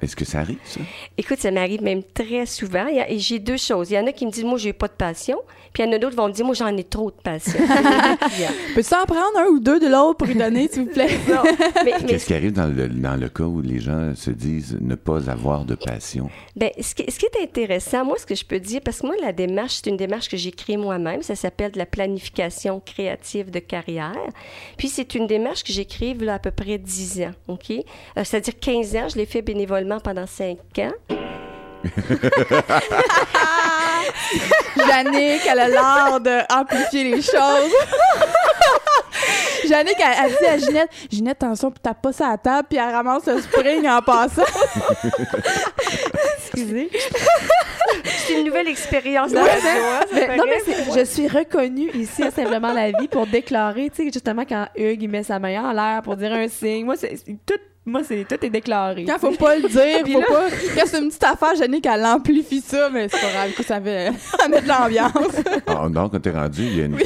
Est-ce 0.01 0.15
que 0.15 0.25
ça 0.25 0.39
arrive, 0.39 0.59
ça? 0.65 0.81
Écoute, 1.17 1.39
ça 1.39 1.51
m'arrive 1.51 1.81
même 1.81 2.03
très 2.03 2.45
souvent. 2.45 2.85
A- 2.85 3.09
et 3.09 3.17
j'ai 3.17 3.39
deux 3.39 3.57
choses. 3.57 3.89
Il 3.91 3.93
y 3.95 3.99
en 3.99 4.05
a 4.05 4.11
qui 4.11 4.25
me 4.25 4.31
disent, 4.31 4.43
moi, 4.43 4.57
j'ai 4.57 4.73
pas 4.73 4.87
de 4.89 4.93
passion. 4.93 5.37
Puis 5.75 5.83
il 5.83 5.87
y 5.87 5.89
en 5.89 5.91
a 5.91 5.97
d'autres 5.97 6.11
qui 6.11 6.17
vont 6.21 6.27
me 6.29 6.31
dire, 6.31 6.45
moi, 6.45 6.55
j'en 6.55 6.77
ai 6.77 6.85
trop 6.85 7.11
de 7.11 7.17
passion. 7.21 7.59
Peux-tu 8.75 8.93
en 8.95 9.05
prendre 9.05 9.37
un 9.39 9.47
ou 9.47 9.59
deux 9.59 9.77
de 9.77 9.87
l'autre 9.87 10.15
pour 10.19 10.29
y 10.29 10.33
donner, 10.35 10.69
s'il 10.69 10.83
vous 10.85 10.89
plaît? 10.89 11.09
Non, 11.27 11.41
mais, 11.83 11.91
mais 12.01 12.07
Qu'est-ce 12.07 12.27
qui 12.27 12.33
arrive 12.33 12.53
dans 12.53 12.67
le, 12.67 12.87
dans 12.87 13.19
le 13.19 13.27
cas 13.27 13.43
où 13.43 13.59
les 13.61 13.81
gens 13.81 14.15
se 14.15 14.31
disent 14.31 14.77
ne 14.79 14.95
pas 14.95 15.29
avoir 15.29 15.65
de 15.65 15.75
passion? 15.75 16.29
ben, 16.55 16.69
ce, 16.79 16.95
qui, 16.95 17.11
ce 17.11 17.19
qui 17.19 17.25
est 17.25 17.43
intéressant, 17.43 18.05
moi, 18.05 18.15
ce 18.17 18.25
que 18.25 18.35
je 18.35 18.45
peux 18.45 18.59
dire, 18.59 18.79
parce 18.85 19.01
que 19.01 19.07
moi, 19.07 19.15
la 19.21 19.33
démarche, 19.33 19.81
c'est 19.83 19.89
une 19.89 19.97
démarche 19.97 20.29
que 20.29 20.37
j'ai 20.37 20.51
créée 20.53 20.77
moi-même. 20.77 21.21
Ça 21.23 21.35
s'appelle 21.35 21.71
de 21.73 21.77
la 21.77 21.85
planification 21.85 22.79
créative 22.79 23.51
de 23.51 23.59
carrière. 23.59 24.15
Puis 24.77 24.87
c'est 24.87 25.13
une 25.13 25.27
démarche 25.27 25.65
que 25.65 25.73
j'ai 25.73 25.83
créée 25.83 26.15
il 26.17 26.23
y 26.23 26.29
a 26.29 26.35
à 26.35 26.39
peu 26.39 26.51
près 26.51 26.77
10 26.77 27.21
ans. 27.23 27.31
OK? 27.49 27.71
Euh, 27.71 27.81
C'est-à-dire 28.23 28.53
15 28.61 28.95
ans. 28.95 29.09
Je 29.09 29.17
l'ai 29.17 29.25
fait 29.25 29.41
bénévolement 29.41 29.99
pendant 29.99 30.25
5 30.25 30.57
ans. 30.79 30.91
Jannick, 34.87 35.41
elle 35.49 35.59
a 35.59 35.67
l'art 35.67 36.19
d'amplifier 36.19 37.03
les 37.15 37.21
choses. 37.21 37.73
Jannick, 39.67 39.95
elle, 39.99 40.25
elle 40.25 40.31
dit 40.37 40.45
à 40.45 40.57
Ginette, 40.57 40.89
Ginette, 41.11 41.43
attention, 41.43 41.71
tape 41.71 42.01
pas 42.01 42.11
ça 42.13 42.27
à 42.27 42.31
la 42.31 42.37
table, 42.37 42.67
puis 42.69 42.77
elle 42.77 42.93
ramasse 42.93 43.25
le 43.25 43.41
spring 43.41 43.87
en 43.87 44.01
passant. 44.01 44.43
Excusez. 46.37 46.89
C'est 48.05 48.33
une 48.39 48.45
nouvelle 48.47 48.67
expérience 48.67 49.31
hein, 49.35 49.43
Mais- 50.13 50.35
non, 50.37 50.43
mais 50.47 50.61
je 50.95 51.05
suis 51.05 51.27
reconnue 51.27 51.89
ici 51.93 52.23
à 52.23 52.31
Simplement 52.31 52.73
la 52.73 52.91
vie 52.91 53.07
pour 53.07 53.25
déclarer, 53.27 53.89
tu 53.89 54.03
sais, 54.03 54.11
justement, 54.11 54.43
quand 54.47 54.67
Hugues, 54.75 55.03
il 55.03 55.09
met 55.09 55.23
sa 55.23 55.39
main 55.39 55.63
en 55.69 55.71
l'air 55.73 56.01
pour 56.01 56.15
dire 56.15 56.33
un 56.33 56.47
signe. 56.47 56.85
Moi, 56.85 56.95
c'est 56.97 57.15
c'est 57.17 57.35
tout, 57.45 57.59
moi, 57.85 58.01
c'est 58.03 58.25
tout 58.27 58.43
est 58.43 58.49
déclaré. 58.49 59.05
Quand 59.05 59.19
faut 59.19 59.31
pas 59.31 59.55
le 59.57 59.67
dire, 59.67 60.13
faut 60.13 60.19
là- 60.19 60.25
pas. 60.27 60.49
Quand 60.75 60.83
c'est 60.87 60.99
une 60.99 61.07
petite 61.09 61.23
affaire, 61.23 61.55
Jannick, 61.55 61.85
elle 61.85 62.03
amplifie 62.05 62.61
ça, 62.61 62.89
mais 62.91 63.07
c'est 63.09 63.19
pas 63.21 63.31
grave, 63.31 63.49
écoute, 63.51 63.65
ça 63.65 63.79
met 63.79 64.09
de 64.61 64.67
l'ambiance. 64.67 65.35
Ah, 65.67 65.87
donc, 65.89 66.11
quand 66.13 66.19
t'es 66.19 66.31
rendu, 66.31 66.63
il 66.63 66.77
y 66.77 66.81
a 66.81 66.85
une, 66.85 66.97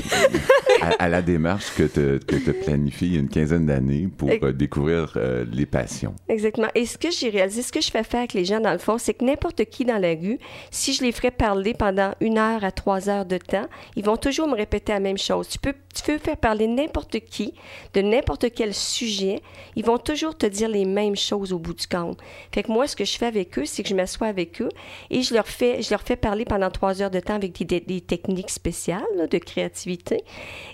à, 0.81 1.03
à 1.03 1.09
la 1.09 1.21
démarche 1.21 1.73
que 1.75 1.83
tu 1.83 2.25
que 2.25 2.35
t'as 2.37 2.53
planifiée 2.53 3.07
il 3.07 3.13
y 3.15 3.17
a 3.17 3.19
une 3.19 3.29
quinzaine 3.29 3.65
d'années 3.65 4.07
pour 4.17 4.29
Et- 4.29 4.39
euh, 4.43 4.51
découvrir 4.53 5.13
euh, 5.17 5.45
les 5.51 5.65
passions. 5.65 6.15
Exactement. 6.27 6.67
Et 6.75 6.85
ce 6.85 6.97
que 6.97 7.11
j'ai 7.11 7.29
réalisé, 7.29 7.61
ce 7.61 7.71
que 7.71 7.81
je 7.81 7.91
fais 7.91 8.03
faire 8.03 8.19
avec 8.19 8.33
les 8.33 8.45
gens, 8.45 8.59
dans 8.59 8.71
le 8.71 8.77
fond, 8.77 8.97
c'est 8.97 9.13
que 9.13 9.25
n'importe 9.25 9.65
qui 9.65 9.85
dans 9.85 9.97
la 9.97 10.09
rue, 10.13 10.39
si 10.71 10.93
je 10.93 11.03
les 11.03 11.11
ferais 11.11 11.31
parler 11.31 11.73
pendant 11.73 12.13
une 12.21 12.37
heure 12.37 12.63
à 12.63 12.71
trois 12.71 13.09
heures 13.09 13.25
de 13.25 13.37
temps, 13.37 13.67
ils 13.95 14.03
vont 14.05 14.17
toujours 14.17 14.47
me 14.47 14.55
répéter 14.55 14.93
la 14.93 14.99
même 14.99 15.17
chose. 15.17 15.47
Tu 15.49 15.59
peux, 15.59 15.73
tu 16.03 16.11
veux 16.11 16.17
faire 16.17 16.37
parler 16.37 16.67
n'importe 16.67 17.19
qui 17.19 17.53
de 17.93 18.01
n'importe 18.01 18.53
quel 18.53 18.73
sujet, 18.73 19.41
ils 19.75 19.83
vont 19.85 19.97
toujours 19.97 20.37
te 20.37 20.45
dire 20.45 20.69
les 20.69 20.85
mêmes 20.85 21.15
choses 21.15 21.53
au 21.53 21.59
bout 21.59 21.73
du 21.73 21.87
compte. 21.87 22.17
Fait 22.53 22.63
que 22.63 22.71
moi, 22.71 22.87
ce 22.87 22.95
que 22.95 23.05
je 23.05 23.17
fais 23.17 23.25
avec 23.25 23.57
eux, 23.59 23.65
c'est 23.65 23.83
que 23.83 23.89
je 23.89 23.95
m'assois 23.95 24.27
avec 24.27 24.61
eux 24.61 24.69
et 25.09 25.21
je 25.21 25.33
leur 25.33 25.47
fais, 25.47 25.81
je 25.81 25.89
leur 25.91 26.01
fais 26.01 26.15
parler 26.15 26.45
pendant 26.45 26.69
trois 26.69 27.01
heures 27.01 27.11
de 27.11 27.19
temps 27.19 27.35
avec 27.35 27.57
des, 27.57 27.65
des- 27.65 27.79
des 27.79 28.01
techniques 28.01 28.49
spéciales 28.49 29.03
là, 29.15 29.27
de 29.27 29.37
créativité. 29.37 30.23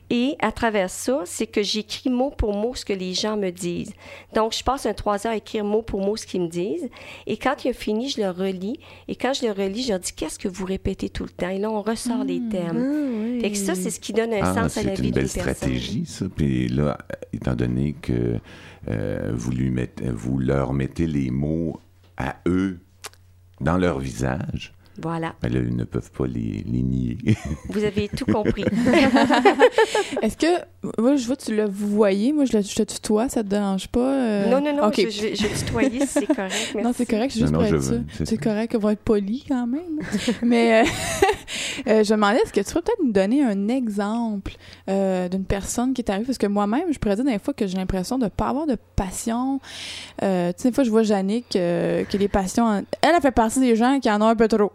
Et 0.10 0.36
à 0.40 0.52
travers 0.52 0.90
ça, 0.90 1.22
c'est 1.26 1.48
que 1.48 1.64
j'écris 1.64 2.10
mot 2.10 2.30
pour 2.32 2.54
mot 2.54 2.76
ce 2.76 2.86
que 2.86 2.94
les 2.94 3.14
gens 3.14 3.38
me 3.38 3.50
disent. 3.50 3.94
Donc, 4.34 4.54
je 4.54 4.64
passe 4.64 4.86
un 4.86 4.94
trois 4.94 5.26
heures 5.26 5.34
à 5.34 5.38
écrire 5.38 5.64
mot 5.66 5.82
pour 5.82 6.02
mot 6.02 6.16
ce 6.16 6.26
qu'ils 6.26 6.42
me 6.42 6.48
disent. 6.48 6.90
Et 7.28 7.38
quand 7.38 7.64
il 7.66 7.70
a 7.70 7.74
fini, 7.74 8.10
je 8.10 8.22
le 8.22 8.30
relis. 8.30 8.80
Et 9.08 9.16
quand 9.16 9.34
je 9.34 9.46
le 9.46 9.52
relis, 9.52 9.84
je 9.84 9.90
leur 9.90 10.00
dis 10.00 10.14
qu'est-ce 10.14 10.38
que 10.40 10.48
vous 10.48 10.66
répétez 10.66 11.10
tout 11.10 11.24
le 11.24 11.30
temps? 11.30 11.50
Et 11.50 11.58
là, 11.60 11.70
on 11.72 11.82
ressort 11.82 12.24
les 12.24 12.42
thèmes. 12.52 13.40
Fait 13.42 13.52
que 13.52 13.58
ça, 13.58 13.76
c'est 13.76 13.90
ce 13.90 14.00
qui 14.00 14.14
donne 14.14 14.34
un 14.34 14.42
Ah, 14.44 14.54
sens 14.64 14.78
à 14.78 14.84
la 14.84 14.94
vie 14.94 15.12
belle 15.16 15.30
stratégie, 15.30 16.06
ça. 16.06 16.26
Puis 16.36 16.68
là, 16.68 16.98
étant 17.34 17.56
donné 17.56 17.94
que 17.94 18.40
euh, 18.88 19.32
vous, 19.34 19.52
lui 19.52 19.72
mettez, 19.72 20.10
vous 20.10 20.38
leur 20.38 20.74
mettez 20.74 21.08
les 21.08 21.32
mots 21.32 21.80
à 22.18 22.36
eux 22.48 22.80
dans 23.62 23.78
leur 23.78 24.00
visage, 24.00 24.75
Voilà. 25.02 25.34
ben 25.42 25.52
là, 25.54 25.60
ils 25.60 25.76
ne 25.76 25.84
peuvent 25.84 26.12
pas 26.12 26.26
les, 26.28 26.64
les 26.66 26.82
nier. 26.82 27.18
Vous 27.70 27.84
avez 27.84 28.08
tout 28.10 28.26
compris. 28.26 28.64
Est-ce 30.22 30.38
que, 30.38 31.02
moi, 31.02 31.16
je 31.16 31.26
vois, 31.28 31.36
tu 31.36 31.56
le 31.56 31.66
voyez, 31.66 32.32
moi, 32.34 32.46
je, 32.46 32.58
le, 32.58 32.64
je 32.64 32.76
te 32.76 32.84
tutoie, 32.84 33.30
ça 33.30 33.44
te 33.44 33.50
dérange 33.50 33.88
pas? 33.88 34.00
euh? 34.14 34.50
Non, 34.50 34.62
non, 34.62 34.76
non, 34.76 34.88
OK. 34.88 34.96
je, 34.98 35.10
je, 35.10 35.22
vais- 35.22 35.36
je 35.36 35.44
si 35.46 36.08
c'est 36.08 36.26
correct. 36.28 36.72
Merci. 36.74 36.78
Non, 36.86 36.92
c'est 36.96 37.06
correct, 37.06 37.32
c'est 37.32 37.40
juste 37.40 37.52
Non, 37.54 37.60
non, 37.62 37.66
pour 37.66 37.76
être 37.76 37.82
je 37.82 37.88
sûr. 37.88 37.96
veux, 38.20 38.26
c'est 38.26 38.38
correct, 38.38 38.74
on 38.76 38.80
va 38.80 38.92
être 38.94 39.00
poli 39.02 39.44
quand 39.48 39.68
même. 39.68 40.00
Mais 40.44 40.84
euh, 40.84 40.88
euh, 41.88 42.04
je 42.04 42.12
me 42.14 42.18
demandais, 42.18 42.40
est-ce 42.40 42.54
que 42.54 42.60
tu 42.62 42.66
pourrais 42.66 42.82
peut-être 42.84 43.04
nous 43.04 43.12
donner 43.12 43.44
un 43.44 43.68
exemple 43.68 44.54
euh, 44.90 45.28
d'une 45.30 45.46
personne 45.46 45.94
qui 45.94 46.02
est 46.02 46.10
arrivée? 46.10 46.26
Parce 46.26 46.38
que 46.38 46.48
moi-même, 46.48 46.92
je 46.92 47.00
pourrais 47.00 47.16
dire 47.16 47.26
des 47.26 47.40
fois 47.40 47.54
que 47.54 47.66
j'ai 47.68 47.78
l'impression 47.78 48.18
de 48.18 48.26
ne 48.26 48.30
pas 48.30 48.48
avoir 48.50 48.66
de 48.68 48.78
passion. 48.96 49.60
Euh, 50.24 50.50
tu 50.54 50.62
sais, 50.64 50.70
des 50.70 50.76
fois, 50.76 50.84
je 50.84 50.90
vois 50.92 51.04
Jannick 51.04 51.56
euh, 51.56 52.04
a 52.12 52.18
des 52.18 52.28
passions. 52.28 52.66
en- 52.66 52.84
Elle, 53.02 53.12
elle 53.16 53.22
fait 53.22 53.32
partie 53.32 53.60
des 53.60 53.76
gens 53.76 54.00
qui 54.00 54.10
en 54.10 54.22
ont 54.22 54.28
un 54.28 54.36
peu 54.36 54.48
trop. 54.48 54.72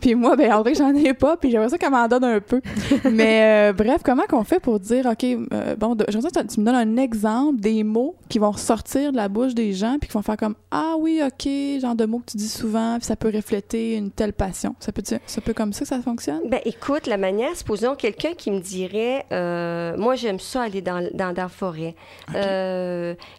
Puis 0.00 0.14
moi, 0.14 0.36
ben, 0.36 0.52
en 0.52 0.62
vrai, 0.62 0.74
j'en 0.74 0.94
ai 0.94 1.14
pas, 1.14 1.36
puis 1.36 1.50
j'aimerais 1.50 1.68
ça 1.68 1.78
qu'elle 1.78 1.90
m'en 1.90 2.08
donne 2.08 2.24
un 2.24 2.40
peu. 2.40 2.60
Mais 3.10 3.70
euh, 3.70 3.72
bref, 3.72 4.02
comment 4.04 4.24
qu'on 4.28 4.44
fait 4.44 4.60
pour 4.60 4.80
dire, 4.80 5.06
OK, 5.06 5.24
euh, 5.24 5.76
bon, 5.76 5.96
j'aimerais 6.08 6.30
ça 6.32 6.42
que 6.42 6.46
tu 6.52 6.60
me 6.60 6.66
donnes 6.66 6.74
un 6.74 6.96
exemple 6.96 7.60
des 7.60 7.82
mots 7.84 8.14
qui 8.28 8.38
vont 8.38 8.50
ressortir 8.50 9.12
de 9.12 9.16
la 9.16 9.28
bouche 9.28 9.54
des 9.54 9.72
gens, 9.72 9.96
puis 10.00 10.08
qui 10.08 10.14
vont 10.14 10.22
faire 10.22 10.36
comme, 10.36 10.54
ah 10.70 10.94
oui, 10.98 11.20
OK, 11.24 11.48
genre 11.80 11.94
de 11.94 12.06
mots 12.06 12.18
que 12.20 12.32
tu 12.32 12.36
dis 12.36 12.48
souvent, 12.48 12.96
puis 12.98 13.06
ça 13.06 13.16
peut 13.16 13.30
refléter 13.34 13.96
une 13.96 14.10
telle 14.10 14.32
passion. 14.32 14.74
Ça 14.80 14.92
peut, 14.92 15.02
ça 15.04 15.40
peut 15.40 15.54
comme 15.54 15.72
ça 15.72 15.80
que 15.80 15.88
ça 15.88 16.00
fonctionne? 16.00 16.40
Ben, 16.48 16.60
écoute, 16.64 17.06
la 17.06 17.16
manière, 17.16 17.54
supposons 17.56 17.94
quelqu'un 17.94 18.32
qui 18.36 18.50
me 18.50 18.60
dirait, 18.60 19.26
euh, 19.32 19.96
moi, 19.96 20.14
j'aime 20.14 20.38
ça 20.40 20.62
aller 20.62 20.80
dans, 20.82 21.06
dans, 21.14 21.32
dans 21.34 21.42
la 21.42 21.48
forêt. 21.48 21.94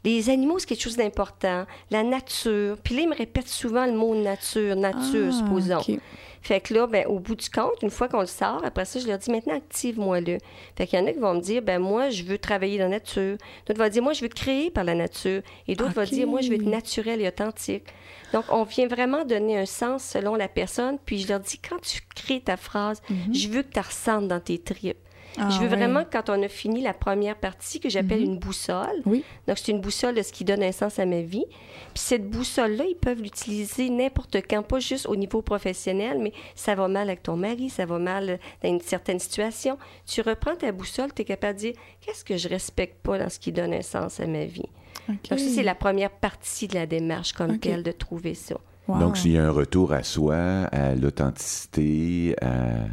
Les 0.04 0.30
animaux, 0.30 0.60
c'est 0.60 0.67
quelque 0.67 0.82
chose 0.82 0.97
d'important. 0.97 1.65
La 1.89 2.04
nature. 2.04 2.78
Puis 2.84 2.95
là, 2.95 3.02
il 3.02 3.10
me 3.10 3.15
répète 3.15 3.47
souvent 3.47 3.86
le 3.86 3.93
mot 3.93 4.15
nature, 4.15 4.76
nature, 4.76 5.30
Ah, 5.30 5.32
supposons. 5.32 5.80
OK. 5.80 6.00
Fait 6.42 6.60
que 6.60 6.74
là, 6.74 6.88
ben, 6.88 7.06
au 7.08 7.20
bout 7.20 7.36
du 7.36 7.50
compte, 7.50 7.82
une 7.84 7.92
fois 7.92 8.08
qu'on 8.08 8.22
le 8.22 8.26
sort, 8.26 8.62
après 8.66 8.86
ça, 8.86 9.00
je 9.00 9.08
leur 9.08 9.20
dis 9.20 9.30
maintenant, 9.30 9.56
active-moi-le. 9.56 10.40
Fait 10.76 10.88
qu'il 10.88 11.00
y 11.00 11.02
en 11.02 11.06
a 11.06 11.14
qui 11.14 11.20
vont 11.20 11.36
me 11.36 11.40
dire, 11.40 11.62
ben 11.62 11.80
moi, 11.80 12.10
je 12.10 12.24
veux 12.24 12.40
travailler 12.40 12.80
dans 12.80 12.86
la 12.86 12.92
nature. 12.92 13.38
D'autres 13.68 13.80
vont 13.80 13.90
dire, 13.90 14.02
moi, 14.02 14.14
je 14.14 14.22
veux 14.22 14.28
créer 14.28 14.72
par 14.72 14.84
la 14.84 14.96
nature. 14.96 15.44
Et 15.68 15.76
d'autres 15.76 15.94
vont 15.94 16.04
dire, 16.04 16.28
moi, 16.28 16.42
je 16.42 16.50
veux 16.50 16.56
être 16.56 16.66
naturel 16.66 17.22
et 17.22 17.28
authentique. 17.28 17.86
Donc, 18.34 18.46
on 18.50 18.64
vient 18.64 18.88
vraiment 18.88 19.24
donner 19.24 19.60
un 19.60 19.66
sens 19.68 20.04
selon 20.04 20.36
la 20.36 20.48
personne. 20.48 20.98
Puis 21.06 21.20
je 21.20 21.28
leur 21.28 21.40
dis, 21.40 21.60
quand 21.60 21.80
tu 21.80 22.02
crées 22.16 22.42
ta 22.42 22.58
phrase, 22.58 23.02
je 23.32 23.48
veux 23.48 23.62
que 23.62 23.72
tu 23.72 23.80
ressentes 23.80 24.28
dans 24.28 24.40
tes 24.40 24.58
tripes. 24.58 24.98
Ah, 25.38 25.50
je 25.50 25.60
veux 25.62 25.67
vraiment, 25.67 26.04
que 26.04 26.10
quand 26.12 26.30
on 26.30 26.44
a 26.44 26.48
fini 26.50 26.82
la 26.82 26.94
première 26.94 27.36
partie, 27.38 27.80
que 27.80 27.89
j'appelle 27.89 28.20
Mhm. 28.20 28.26
une 28.34 28.38
boussole, 28.39 29.02
Oui. 29.06 29.24
donc, 29.48 29.58
c'est 29.58 29.72
une 29.72 29.80
boussole 29.80 30.13
de 30.15 30.22
ce 30.22 30.34
qui 30.34 30.44
donne 30.44 30.62
un 30.62 30.72
sens 30.74 31.00
à 31.00 31.06
ma 31.06 31.22
vie. 31.22 31.46
Puis 31.94 32.04
cette 32.04 32.30
boussole-là, 32.30 32.84
ils 32.89 32.96
peuvent 32.96 33.22
l'utiliser 33.22 33.89
n'importe 33.89 34.36
quand, 34.50 34.62
pas 34.63 34.80
juste 34.80 35.06
au 35.08 35.15
niveau 35.15 35.41
professionnel, 35.41 36.20
mais 36.22 36.34
ça 36.56 36.76
va 36.76 36.88
mal 36.88 37.10
avec 37.10 37.24
ton 37.24 37.38
mari, 37.38 37.70
ça 37.70 37.86
va 37.86 37.98
mal 37.98 38.39
dans 38.62 38.70
une 38.70 38.82
certaine 38.82 39.20
situation. 39.20 39.78
Tu 40.06 40.22
reprends 40.22 40.56
ta 40.56 40.72
boussole, 40.72 41.13
tu 41.13 41.22
es 41.22 41.26
capable 41.26 41.54
de 41.56 41.60
dire 41.60 41.74
qu'est-ce 42.02 42.26
que 42.26 42.36
je 42.38 42.50
respecte 42.50 43.02
pas 43.02 43.17
dans 43.17 43.30
ce 43.30 43.39
qui 43.39 43.52
donne 43.54 43.74
un 43.74 43.82
sens 43.82 44.20
à 44.20 44.28
ma 44.28 44.46
vie? 44.46 44.67
Donc, 45.08 45.17
ça, 45.30 45.38
c'est 45.38 45.63
la 45.63 45.76
première 45.76 46.12
partie 46.12 46.67
de 46.67 46.76
la 46.76 46.86
démarche 46.86 47.34
comme 47.34 47.58
telle 47.58 47.84
de 47.84 47.91
trouver 47.91 48.34
ça. 48.36 48.56
Wow. 48.88 49.00
Donc, 49.00 49.17
s'il 49.17 49.32
y 49.32 49.38
a 49.38 49.46
un 49.46 49.52
retour 49.52 49.94
à 49.94 50.04
soi, 50.04 50.36
à 50.72 50.94
l'authenticité, 50.96 52.36
à, 52.41 52.86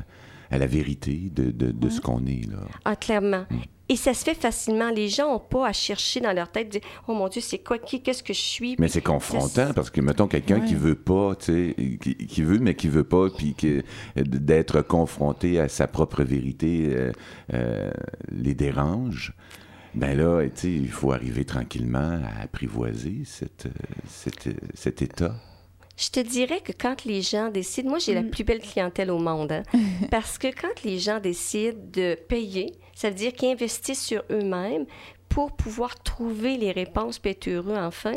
à 0.51 0.59
la 0.59 0.67
vérité 0.67 1.31
de, 1.33 1.51
de, 1.51 1.71
de 1.71 1.89
ce 1.89 2.01
qu'on 2.01 2.25
est, 2.27 2.49
là. 2.51 2.59
Ah, 2.85 2.97
clairement. 2.97 3.45
Et 3.91 3.97
ça 3.97 4.13
se 4.13 4.23
fait 4.23 4.35
facilement. 4.35 4.91
Les 4.91 5.09
gens 5.09 5.33
n'ont 5.33 5.39
pas 5.39 5.67
à 5.69 5.73
chercher 5.73 6.21
dans 6.21 6.33
leur 6.35 6.51
tête, 6.53 6.69
dire 6.69 6.83
Oh 7.07 7.15
mon 7.15 7.29
Dieu, 7.29 7.41
c'est 7.41 7.59
quoi, 7.59 7.79
qui, 7.79 8.03
qu'est-ce 8.03 8.23
que 8.23 8.35
je 8.35 8.39
suis? 8.41 8.77
Mais 8.79 8.89
c'est 8.89 9.01
confrontant 9.01 9.73
parce 9.75 9.89
que, 9.89 10.03
mettons, 10.03 10.27
quelqu'un 10.29 10.61
Ouais. 10.61 10.67
qui 10.67 10.75
veut 10.75 10.95
pas, 10.95 11.35
tu 11.37 11.47
sais, 11.47 11.99
qui, 11.99 12.15
qui 12.15 12.43
veut, 12.43 12.59
mais 12.59 12.75
qui 12.75 12.89
veut 12.89 13.05
pas, 13.05 13.31
puis 13.31 13.55
que- 13.55 13.83
d'être 14.17 14.83
confronté 14.83 15.59
à 15.59 15.69
sa 15.69 15.87
propre 15.87 16.23
vérité 16.23 16.89
euh, 16.91 17.13
euh, 17.55 17.91
les 18.31 18.55
dérange. 18.55 19.33
Ben 19.95 20.15
là, 20.17 20.43
tu 20.45 20.51
sais, 20.55 20.71
il 20.71 20.91
faut 20.91 21.13
arriver 21.13 21.47
tranquillement 21.47 22.21
à 22.39 22.43
apprivoiser 22.43 23.23
cette, 23.25 23.67
euh, 23.67 23.71
cette, 24.07 24.49
euh, 24.49 24.53
cet 24.75 25.01
état. 25.01 25.35
Je 25.99 26.11
te 26.11 26.21
dirais 26.21 26.61
que 26.61 26.71
quand 26.71 27.05
les 27.05 27.23
gens 27.23 27.49
décident, 27.49 27.91
moi 27.91 27.99
j'ai 27.99 28.15
la 28.15 28.23
plus 28.23 28.45
belle 28.45 28.61
clientèle 28.61 29.11
au 29.11 29.19
monde, 29.19 29.51
hein, 29.51 29.63
parce 30.13 30.39
que 30.39 30.47
quand 30.47 30.83
les 30.85 30.99
gens 31.01 31.19
décident 31.19 31.77
de 31.93 32.15
payer, 32.29 32.73
ça 32.95 33.11
veut 33.11 33.17
dire 33.17 33.33
qu'ils 33.33 33.51
investissent 33.51 34.05
sur 34.05 34.23
eux-mêmes 34.31 34.87
pour 35.29 35.53
pouvoir 35.53 36.01
trouver 36.01 36.57
les 36.57 36.71
réponses 36.71 37.19
puis 37.19 37.33
être 37.33 37.49
heureux 37.49 37.77
enfin. 37.77 38.13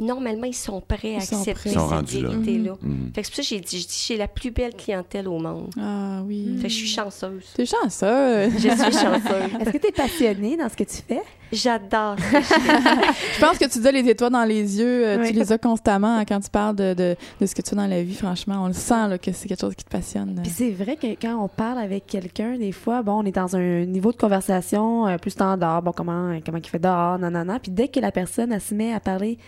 Normalement, 0.00 0.44
ils 0.44 0.54
sont 0.54 0.80
prêts 0.80 1.16
à 1.16 1.18
Ils 1.18 1.34
accepter 1.34 1.70
cette 1.70 2.08
vérité-là. 2.08 2.74
Fait 3.14 3.20
que 3.20 3.26
c'est 3.28 3.34
pour 3.34 3.36
ça 3.36 3.42
que 3.42 3.48
j'ai 3.48 3.60
dit, 3.60 3.86
j'ai 4.06 4.16
la 4.16 4.26
plus 4.26 4.50
belle 4.50 4.74
clientèle 4.74 5.28
au 5.28 5.38
monde. 5.38 5.70
Ah 5.78 6.22
oui. 6.26 6.56
Fait 6.56 6.68
que 6.68 6.68
je 6.70 6.78
suis 6.78 6.88
chanceuse. 6.88 7.44
T'es 7.54 7.66
chanceux. 7.66 8.50
Je 8.50 8.58
suis 8.58 8.68
chanceuse. 8.70 9.60
Est-ce 9.60 9.70
que 9.70 9.78
tu 9.78 9.86
es 9.88 9.92
passionnée 9.92 10.56
dans 10.56 10.68
ce 10.70 10.76
que 10.76 10.84
tu 10.84 10.96
fais? 11.06 11.20
J'adore. 11.52 12.16
je 13.34 13.40
pense 13.40 13.58
que 13.58 13.66
tu 13.68 13.86
as 13.86 13.92
les 13.92 14.08
étoiles 14.08 14.32
dans 14.32 14.44
les 14.44 14.78
yeux. 14.78 15.06
euh, 15.06 15.18
Oui. 15.20 15.28
Tu 15.28 15.34
les 15.34 15.52
as 15.52 15.58
constamment 15.58 16.16
hein, 16.18 16.24
quand 16.24 16.40
tu 16.40 16.50
parles 16.50 16.76
de, 16.76 16.94
de, 16.94 17.16
de 17.40 17.46
ce 17.46 17.54
que 17.54 17.62
tu 17.62 17.70
fais 17.70 17.76
dans 17.76 17.86
la 17.86 18.02
vie. 18.02 18.14
Franchement, 18.14 18.62
on 18.64 18.66
le 18.68 18.72
sent 18.72 19.08
là, 19.08 19.18
que 19.18 19.32
c'est 19.32 19.48
quelque 19.48 19.60
chose 19.60 19.74
qui 19.74 19.84
te 19.84 19.90
passionne. 19.90 20.40
Puis 20.42 20.50
c'est 20.50 20.70
vrai 20.70 20.96
que 20.96 21.08
quand 21.20 21.36
on 21.36 21.48
parle 21.48 21.78
avec 21.78 22.06
quelqu'un, 22.06 22.56
des 22.56 22.72
fois, 22.72 23.02
bon, 23.02 23.22
on 23.22 23.24
est 23.24 23.32
dans 23.32 23.54
un 23.56 23.84
niveau 23.84 24.12
de 24.12 24.16
conversation 24.16 25.06
euh, 25.06 25.18
plus 25.18 25.30
standard, 25.32 25.82
bon, 25.82 25.92
comment, 25.92 26.38
comment 26.44 26.58
il 26.58 26.66
fait 26.68 26.78
dehors, 26.78 27.18
nanana. 27.18 27.58
Puis 27.58 27.70
dès 27.70 27.88
que 27.88 28.00
la 28.00 28.12
personne, 28.12 28.52
elle 28.52 28.60
se 28.60 28.74
met 28.74 28.92
à 28.92 29.00
parler 29.00 29.38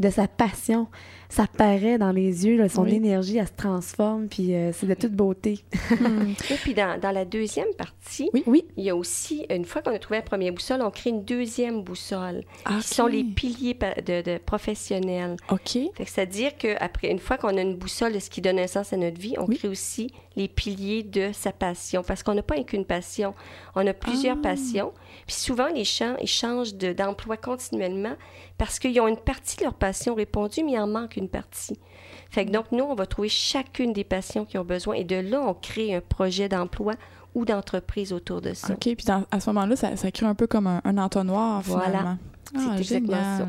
de 0.00 0.08
sa 0.08 0.26
passion, 0.26 0.88
ça 1.32 1.46
paraît 1.46 1.96
dans 1.98 2.12
les 2.12 2.46
yeux, 2.46 2.56
là, 2.58 2.68
son 2.68 2.82
Oui. 2.84 2.94
énergie, 2.94 3.38
elle 3.38 3.46
se 3.46 3.52
transforme, 3.56 4.28
puis 4.28 4.54
euh, 4.54 4.70
c'est 4.72 4.86
de 4.86 4.94
toute 4.94 5.12
beauté. 5.12 5.60
Hmm. 5.90 6.32
Et 6.50 6.54
puis 6.56 6.74
dans, 6.74 7.00
dans 7.00 7.10
la 7.10 7.24
deuxième 7.24 7.72
partie, 7.78 8.28
Oui. 8.34 8.42
Oui. 8.46 8.64
il 8.76 8.84
y 8.84 8.90
a 8.90 8.96
aussi, 8.96 9.46
une 9.50 9.64
fois 9.64 9.80
qu'on 9.82 9.94
a 9.94 9.98
trouvé 9.98 10.18
la 10.18 10.22
première 10.22 10.52
boussole, 10.52 10.82
on 10.82 10.90
crée 10.90 11.10
une 11.10 11.24
deuxième 11.24 11.82
boussole. 11.82 12.42
Ah, 12.66 12.78
Qui 12.82 12.88
sont 12.88 13.06
les 13.06 13.24
piliers 13.24 13.74
de, 14.06 14.22
de 14.22 14.38
professionnels. 14.38 15.36
OK. 15.50 15.78
C'est-à-dire 15.98 16.56
qu'après, 16.58 17.10
une 17.10 17.18
fois 17.18 17.38
qu'on 17.38 17.56
a 17.56 17.60
une 17.62 17.76
boussole 17.76 18.12
de 18.12 18.18
ce 18.18 18.28
qui 18.30 18.40
donne 18.40 18.58
un 18.58 18.66
sens 18.66 18.92
à 18.92 18.96
notre 18.96 19.20
vie, 19.20 19.34
on 19.38 19.46
Oui. 19.46 19.56
crée 19.56 19.68
aussi 19.68 20.08
les 20.36 20.48
piliers 20.48 21.02
de 21.02 21.30
sa 21.32 21.52
passion. 21.52 22.02
Parce 22.02 22.22
qu'on 22.22 22.34
n'a 22.34 22.42
pas 22.42 22.62
qu'une 22.62 22.84
passion, 22.84 23.34
on 23.74 23.86
a 23.86 23.92
plusieurs 23.94 24.36
Ah. 24.38 24.42
passions. 24.42 24.92
Puis 25.26 25.36
souvent, 25.36 25.68
les 25.68 25.84
gens, 25.84 26.16
ils 26.20 26.26
changent 26.28 26.74
de- 26.74 26.92
d'emploi 26.92 27.36
continuellement 27.36 28.14
parce 28.64 28.78
qu'ils 28.78 29.00
ont 29.00 29.08
une 29.08 29.16
partie 29.16 29.56
de 29.56 29.64
leur 29.64 29.74
passion 29.74 30.14
répondue, 30.14 30.62
mais 30.62 30.72
il 30.74 30.78
en 30.78 30.86
manque 30.86 31.16
une 31.16 31.28
partie. 31.28 31.80
Fait 32.30 32.46
que 32.46 32.52
donc, 32.52 32.66
nous, 32.70 32.84
on 32.84 32.94
va 32.94 33.06
trouver 33.06 33.28
chacune 33.28 33.92
des 33.92 34.04
passions 34.04 34.44
qui 34.44 34.56
ont 34.56 34.64
besoin 34.64 34.94
et 34.94 35.02
de 35.02 35.16
là, 35.16 35.40
on 35.44 35.52
crée 35.52 35.96
un 35.96 36.00
projet 36.00 36.48
d'emploi 36.48 36.94
ou 37.34 37.44
d'entreprise 37.44 38.12
autour 38.12 38.40
de 38.40 38.54
ça. 38.54 38.72
OK. 38.74 38.78
Puis 38.78 39.04
dans- 39.04 39.24
à 39.32 39.40
ce 39.40 39.50
moment-là, 39.50 39.74
ça, 39.74 39.96
ça 39.96 40.12
crée 40.12 40.26
un 40.26 40.36
peu 40.36 40.46
comme 40.46 40.68
un, 40.68 40.80
un 40.84 40.96
entonnoir, 40.98 41.62
Voilà. 41.62 42.18
Ah, 42.54 42.60
C'est 42.74 42.78
exactement 42.82 43.16
génial. 43.16 43.38
ça. 43.38 43.46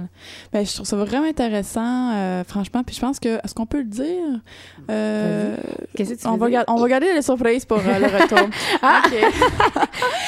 Ben, 0.53 0.65
je 0.65 0.73
trouve 0.73 0.85
ça 0.85 0.95
vraiment 0.97 1.27
intéressant, 1.27 2.11
euh, 2.13 2.43
franchement. 2.45 2.83
Puis 2.83 2.95
je 2.95 3.01
pense 3.01 3.19
que, 3.19 3.35
est-ce 3.43 3.53
qu'on 3.53 3.65
peut 3.65 3.79
le 3.79 3.83
dire? 3.85 4.39
Euh, 4.89 5.55
Qu'est-ce 5.95 6.13
que 6.13 6.19
tu 6.21 6.27
on, 6.27 6.37
va 6.37 6.47
dire? 6.49 6.63
gar- 6.65 6.75
on 6.75 6.79
va 6.81 6.87
garder 6.87 7.13
les 7.13 7.21
surprises 7.21 7.65
pour 7.65 7.79
euh, 7.79 7.99
le 7.99 8.05
retour. 8.21 8.39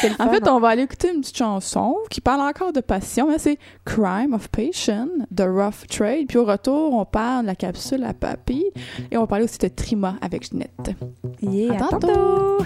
Le 0.04 0.22
En 0.22 0.30
fait, 0.30 0.48
hein? 0.48 0.52
on 0.54 0.60
va 0.60 0.70
aller 0.70 0.84
écouter 0.84 1.12
une 1.14 1.22
petite 1.22 1.38
chanson 1.38 1.96
qui 2.10 2.22
parle 2.22 2.42
encore 2.42 2.74
de 2.74 2.82
passion. 2.82 3.28
mais 3.30 3.40
C'est 3.40 3.58
Crime 3.86 4.34
of 4.34 4.50
Passion 4.50 5.08
de 5.32 5.44
Rough 5.44 5.88
Trade. 5.90 6.28
Puis 6.28 6.38
au 6.38 6.46
retour, 6.46 6.94
on 6.94 7.06
parle 7.06 7.44
de 7.44 7.48
la 7.48 7.56
capsule 7.56 8.04
à 8.04 8.14
papy 8.14 8.64
et 9.12 9.18
on 9.18 9.22
va 9.22 9.28
parler 9.28 9.46
aussi 9.46 9.58
de 9.58 9.68
Trima 9.70 10.16
avec 10.22 10.50
Jeanette. 10.52 10.92
Yeah, 11.42 11.74
À 11.74 11.76
à 11.76 11.80
tantôt. 11.90 12.08
tantôt! 12.08 12.66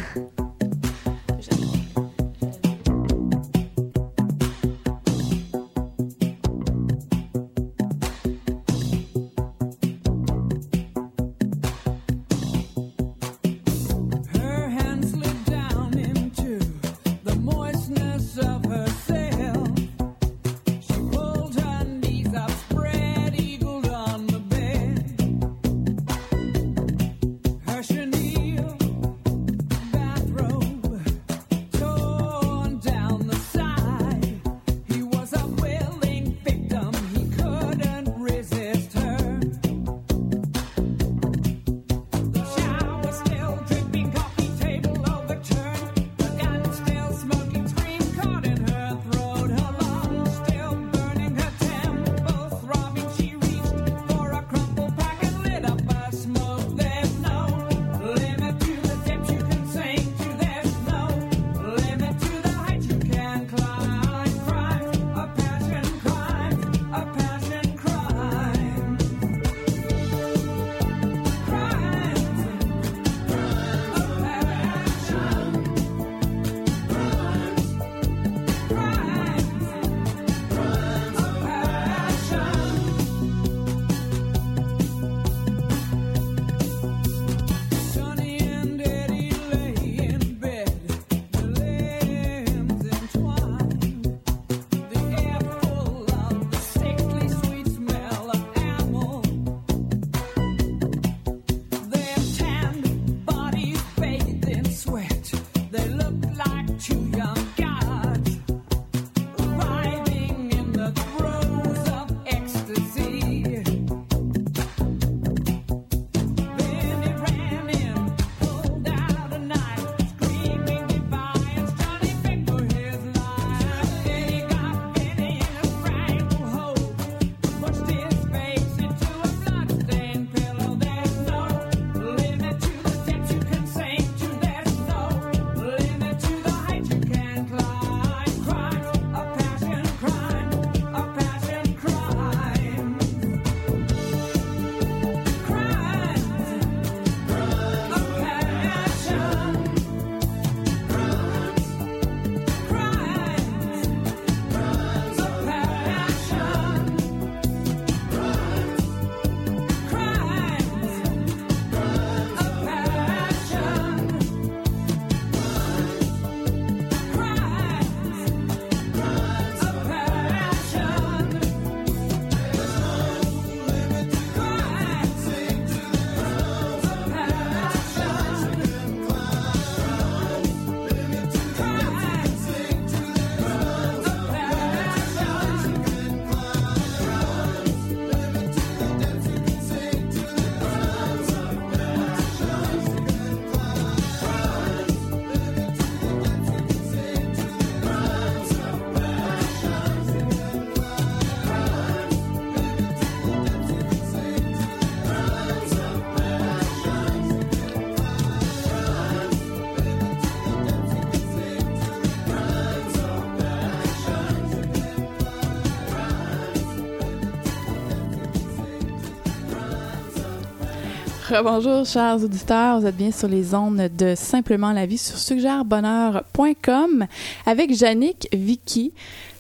Bonjour, 221.44 221.86
chers 221.86 222.22
auditeurs. 222.24 222.82
Vous 222.82 222.88
êtes 222.88 222.98
bien 222.98 223.12
sur 223.12 223.28
les 223.28 223.54
ondes 223.56 223.90
de 223.98 224.14
Simplement 224.16 224.72
la 224.74 224.86
vie 224.86 224.98
sur 224.98 225.18
suggèrebonheur.com 225.18 227.06
avec 227.46 227.74
Jannick, 227.76 228.28
Vicky, 228.34 228.92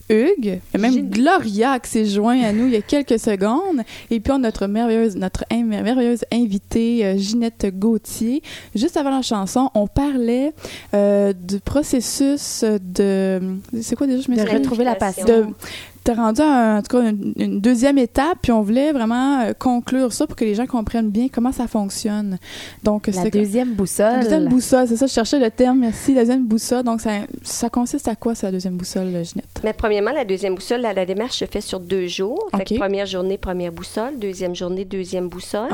Hugues, 0.09 0.59
et 0.73 0.77
même. 0.79 1.09
Gloria 1.09 1.77
qui 1.79 1.89
s'est 1.91 2.05
joint 2.05 2.41
à 2.41 2.51
nous 2.51 2.65
il 2.65 2.71
y 2.71 2.75
a 2.77 2.81
quelques 2.81 3.19
secondes. 3.19 3.81
Et 4.09 4.19
puis, 4.19 4.31
on 4.31 4.35
a 4.35 4.39
notre 4.39 4.65
merveilleuse, 4.67 5.15
notre 5.17 5.43
in- 5.51 5.63
merveilleuse 5.65 6.23
invitée, 6.31 7.05
euh, 7.05 7.17
Ginette 7.17 7.67
Gauthier. 7.77 8.41
Juste 8.73 8.97
avant 8.97 9.11
la 9.11 9.21
chanson, 9.21 9.69
on 9.75 9.85
parlait 9.85 10.53
euh, 10.95 11.31
du 11.33 11.59
processus 11.59 12.63
de... 12.63 13.39
C'est 13.81 13.95
quoi 13.95 14.07
déjà? 14.07 14.21
Je 14.21 14.31
me 14.31 14.35
De 14.37 14.41
souviens? 14.41 14.57
retrouver 14.57 14.83
la 14.83 14.95
passion. 14.95 15.25
de 15.25 15.45
t'es 16.03 16.13
rendu 16.13 16.41
à, 16.41 16.77
en 16.77 16.81
tout 16.81 16.97
cas 16.97 17.09
une, 17.09 17.33
une 17.37 17.61
deuxième 17.61 17.97
étape 17.97 18.37
puis 18.41 18.51
on 18.51 18.61
voulait 18.61 18.91
vraiment 18.91 19.41
euh, 19.41 19.53
conclure 19.57 20.13
ça 20.13 20.27
pour 20.27 20.35
que 20.35 20.45
les 20.45 20.55
gens 20.55 20.65
comprennent 20.65 21.09
bien 21.09 21.27
comment 21.31 21.51
ça 21.51 21.67
fonctionne 21.67 22.37
donc 22.83 23.07
La 23.07 23.29
deuxième 23.29 23.73
boussole. 23.73 24.05
la 24.17 24.23
deuxième 24.23 24.47
boussole 24.47 24.87
c'est 24.87 24.97
ça 24.97 25.07
je 25.07 25.13
cherchais 25.13 25.39
le 25.39 25.51
terme 25.51 25.79
merci 25.79 26.13
la 26.13 26.21
deuxième 26.21 26.45
boussole 26.45 26.83
donc 26.83 27.01
ça, 27.01 27.11
ça 27.43 27.69
consiste 27.69 28.07
à 28.07 28.15
quoi 28.15 28.35
ça 28.35 28.47
la 28.47 28.51
deuxième 28.53 28.77
boussole 28.77 29.07
euh, 29.15 29.23
Ginette? 29.23 29.61
Mais 29.63 29.73
premièrement, 29.73 30.11
la 30.11 30.25
deuxième 30.25 30.55
boussole, 30.55 30.81
la, 30.81 30.93
la 30.93 31.05
démarche 31.05 31.37
se 31.39 31.45
fait 31.45 31.61
sur 31.61 31.79
deux 31.79 32.07
jours. 32.07 32.49
Fait 32.55 32.63
que 32.63 32.75
première 32.75 33.05
journée, 33.05 33.37
première 33.37 33.71
boussole. 33.71 34.17
Deuxième 34.17 34.55
journée, 34.55 34.85
deuxième 34.85 35.27
boussole. 35.27 35.69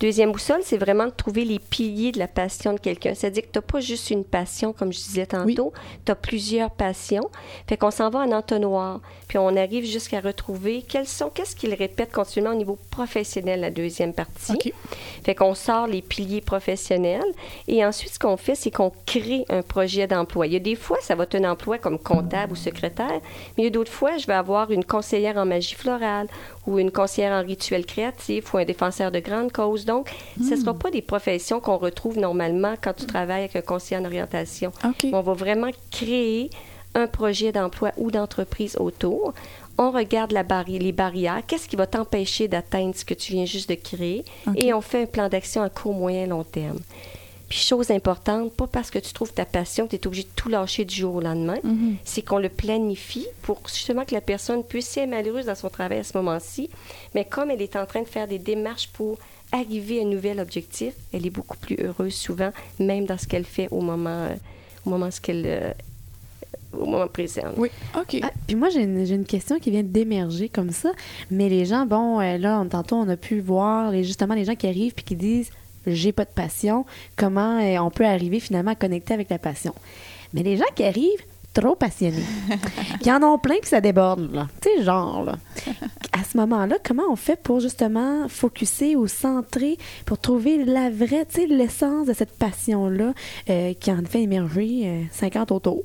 Deuxième 0.00 0.32
boussole, 0.32 0.60
c'est 0.62 0.76
vraiment 0.76 1.06
de 1.06 1.10
trouver 1.10 1.44
les 1.44 1.58
piliers 1.58 2.12
de 2.12 2.18
la 2.18 2.28
passion 2.28 2.74
de 2.74 2.78
quelqu'un. 2.80 3.12
C'est-à-dire 3.14 3.42
que 3.42 3.48
tu 3.52 3.58
n'as 3.58 3.62
pas 3.62 3.80
juste 3.80 4.10
une 4.10 4.24
passion, 4.24 4.72
comme 4.72 4.92
je 4.92 4.98
disais 4.98 5.26
tantôt, 5.26 5.72
tu 6.04 6.12
as 6.12 6.14
plusieurs 6.14 6.70
passions. 6.70 7.28
Fait 7.66 7.76
qu'on 7.76 7.90
s'en 7.90 8.10
va 8.10 8.20
en 8.20 8.32
entonnoir, 8.32 9.00
puis 9.32 9.38
on 9.38 9.56
arrive 9.56 9.86
jusqu'à 9.86 10.20
retrouver 10.20 10.84
quels 10.86 11.08
sont, 11.08 11.30
qu'est-ce 11.30 11.56
qu'il 11.56 11.72
répète 11.72 12.12
continuellement 12.12 12.54
au 12.54 12.58
niveau 12.58 12.78
professionnel, 12.90 13.60
la 13.60 13.70
deuxième 13.70 14.12
partie. 14.12 14.52
ok 14.52 14.74
Fait 15.24 15.34
qu'on 15.34 15.54
sort 15.54 15.86
les 15.86 16.02
piliers 16.02 16.42
professionnels 16.42 17.24
et 17.66 17.82
ensuite, 17.82 18.12
ce 18.12 18.18
qu'on 18.18 18.36
fait, 18.36 18.54
c'est 18.54 18.70
qu'on 18.70 18.92
crée 19.06 19.46
un 19.48 19.62
projet 19.62 20.06
d'emploi. 20.06 20.46
Il 20.48 20.52
y 20.52 20.56
a 20.56 20.58
des 20.58 20.74
fois, 20.74 20.98
ça 21.00 21.14
va 21.14 21.24
être 21.24 21.34
un 21.34 21.50
emploi 21.50 21.78
comme 21.78 21.98
comptable 21.98 22.52
ou 22.52 22.56
secrétaire, 22.56 23.22
mais 23.56 23.62
il 23.62 23.64
y 23.64 23.68
a 23.68 23.70
d'autres 23.70 23.90
fois, 23.90 24.18
je 24.18 24.26
vais 24.26 24.34
avoir 24.34 24.70
une 24.70 24.84
conseillère 24.84 25.38
en 25.38 25.46
magie 25.46 25.76
florale 25.76 26.28
ou 26.66 26.78
une 26.78 26.90
conseillère 26.90 27.32
en 27.32 27.42
rituel 27.42 27.86
créatif 27.86 28.52
ou 28.52 28.58
un 28.58 28.66
défenseur 28.66 29.10
de 29.10 29.20
grandes 29.20 29.50
causes. 29.50 29.86
Donc, 29.86 30.10
ce 30.46 30.50
ne 30.50 30.60
sera 30.60 30.74
pas 30.74 30.90
des 30.90 31.00
professions 31.00 31.58
qu'on 31.58 31.78
retrouve 31.78 32.18
normalement 32.18 32.74
quand 32.78 32.92
tu 32.92 33.06
travailles 33.06 33.44
avec 33.44 33.56
un 33.56 33.62
conseiller 33.62 33.98
en 33.98 34.04
orientation. 34.04 34.72
ok 34.84 35.06
On 35.10 35.22
va 35.22 35.32
vraiment 35.32 35.70
créer 35.90 36.50
un 36.94 37.06
projet 37.06 37.52
d'emploi 37.52 37.92
ou 37.96 38.10
d'entreprise 38.10 38.76
autour. 38.78 39.32
On 39.78 39.90
regarde 39.90 40.32
la 40.32 40.42
barri- 40.44 40.78
les 40.78 40.92
barrières. 40.92 41.42
Qu'est-ce 41.46 41.68
qui 41.68 41.76
va 41.76 41.86
t'empêcher 41.86 42.46
d'atteindre 42.48 42.94
ce 42.94 43.04
que 43.04 43.14
tu 43.14 43.32
viens 43.32 43.46
juste 43.46 43.68
de 43.70 43.74
créer? 43.74 44.24
Et 44.56 44.72
on 44.74 44.80
fait 44.82 45.02
un 45.02 45.06
plan 45.06 45.28
d'action 45.28 45.62
à 45.62 45.70
court, 45.70 45.94
moyen, 45.94 46.26
long 46.26 46.44
terme. 46.44 46.78
Puis, 47.48 47.58
chose 47.60 47.90
importante, 47.90 48.52
pas 48.54 48.66
parce 48.66 48.90
que 48.90 48.98
tu 48.98 49.12
trouves 49.12 49.32
ta 49.32 49.44
passion 49.44 49.86
que 49.86 49.90
tu 49.90 49.96
es 49.96 50.06
obligé 50.06 50.22
de 50.24 50.28
tout 50.34 50.48
lâcher 50.48 50.84
du 50.86 50.94
jour 50.94 51.16
au 51.16 51.20
lendemain. 51.20 51.58
Mhm. 51.62 51.96
C'est 52.04 52.22
qu'on 52.22 52.38
le 52.38 52.48
planifie 52.48 53.26
pour 53.42 53.60
justement 53.66 54.04
que 54.06 54.14
la 54.14 54.20
personne 54.22 54.62
puisse 54.64 54.88
si 54.88 55.00
elle 55.00 55.04
est 55.04 55.16
malheureuse 55.16 55.46
dans 55.46 55.54
son 55.54 55.68
travail 55.68 55.98
à 55.98 56.04
ce 56.04 56.16
moment-ci, 56.16 56.70
mais 57.14 57.24
comme 57.26 57.50
elle 57.50 57.60
est 57.60 57.76
en 57.76 57.84
train 57.84 58.00
de 58.02 58.08
faire 58.08 58.26
des 58.26 58.38
démarches 58.38 58.88
pour 58.94 59.18
arriver 59.52 59.98
à 60.00 60.02
un 60.02 60.06
nouvel 60.06 60.40
objectif, 60.40 60.94
elle 61.12 61.26
est 61.26 61.30
beaucoup 61.30 61.58
plus 61.58 61.76
heureuse 61.78 62.14
souvent, 62.14 62.52
même 62.78 63.04
dans 63.04 63.18
ce 63.18 63.26
qu'elle 63.26 63.44
fait 63.44 63.68
au 63.70 63.82
moment, 63.82 64.08
euh, 64.30 64.34
au 64.86 64.90
moment 64.90 65.10
ce 65.10 65.20
qu'elle, 65.20 65.42
euh, 65.44 65.72
au 66.72 66.86
moment 66.86 67.06
présent. 67.06 67.42
oui 67.56 67.68
ok 67.98 68.18
Ah, 68.22 68.30
puis 68.46 68.56
moi, 68.56 68.68
j'ai 68.70 68.82
une, 68.82 69.04
j'ai 69.04 69.14
une 69.14 69.24
question 69.26 69.58
qui 69.58 69.70
vient 69.70 69.82
d'émerger 69.82 70.48
comme 70.48 70.70
ça. 70.70 70.90
Mais 71.30 71.48
les 71.48 71.64
gens, 71.66 71.86
bon, 71.86 72.20
euh, 72.20 72.38
là, 72.38 72.60
on- 72.60 72.68
tantôt, 72.68 72.96
on 72.96 73.08
a 73.08 73.16
pu 73.16 73.40
voir 73.40 73.90
les, 73.90 74.04
justement 74.04 74.34
les 74.34 74.44
gens 74.44 74.54
qui 74.54 74.66
arrivent 74.66 74.94
puis 74.94 75.04
qui 75.04 75.16
disent 75.16 75.50
j'ai 75.86 76.12
pas 76.12 76.24
de 76.24 76.30
passion. 76.30 76.84
Comment 77.16 77.58
euh, 77.60 77.78
on 77.78 77.90
peut 77.90 78.06
arriver 78.06 78.38
finalement 78.40 78.70
à 78.70 78.74
connecter 78.76 79.14
avec 79.14 79.28
la 79.30 79.38
passion? 79.38 79.74
Mais 80.32 80.42
les 80.42 80.56
gens 80.56 80.64
qui 80.76 80.84
arrivent 80.84 81.24
trop 81.52 81.74
passionnés, 81.74 82.24
qui 83.00 83.12
en 83.12 83.22
ont 83.22 83.38
plein 83.38 83.56
puis 83.60 83.68
ça 83.68 83.80
déborde, 83.80 84.32
là. 84.32 84.48
Tu 84.60 84.82
genre, 84.82 85.24
là. 85.24 85.36
À 86.12 86.24
ce 86.24 86.36
moment-là, 86.38 86.76
comment 86.82 87.04
on 87.10 87.16
fait 87.16 87.40
pour 87.40 87.60
justement 87.60 88.28
focuser 88.28 88.96
ou 88.96 89.06
centrer 89.06 89.78
pour 90.06 90.18
trouver 90.18 90.64
la 90.64 90.90
vraie, 90.90 91.26
tu 91.26 91.40
sais, 91.40 91.46
l'essence 91.46 92.06
de 92.06 92.12
cette 92.12 92.32
passion-là 92.32 93.12
euh, 93.50 93.74
qui 93.74 93.90
en 93.90 94.02
fait 94.04 94.22
émerger 94.22 94.82
euh, 94.84 95.02
50 95.12 95.52
autour? 95.52 95.82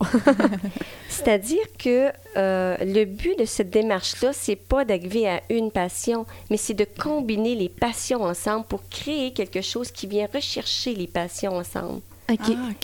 C'est-à-dire 1.09 1.63
que 1.77 2.11
euh, 2.35 2.77
le 2.81 3.05
but 3.05 3.37
de 3.39 3.45
cette 3.45 3.69
démarche-là, 3.69 4.31
c'est 4.33 4.55
pas 4.55 4.85
d'arriver 4.85 5.27
à 5.27 5.41
une 5.49 5.71
passion, 5.71 6.25
mais 6.49 6.57
c'est 6.57 6.73
de 6.73 6.85
combiner 6.85 7.55
les 7.55 7.69
passions 7.69 8.23
ensemble 8.23 8.65
pour 8.65 8.87
créer 8.89 9.31
quelque 9.31 9.61
chose 9.61 9.91
qui 9.91 10.07
vient 10.07 10.27
rechercher 10.33 10.93
les 10.93 11.07
passions 11.07 11.55
ensemble. 11.55 12.01
Ah. 12.29 12.33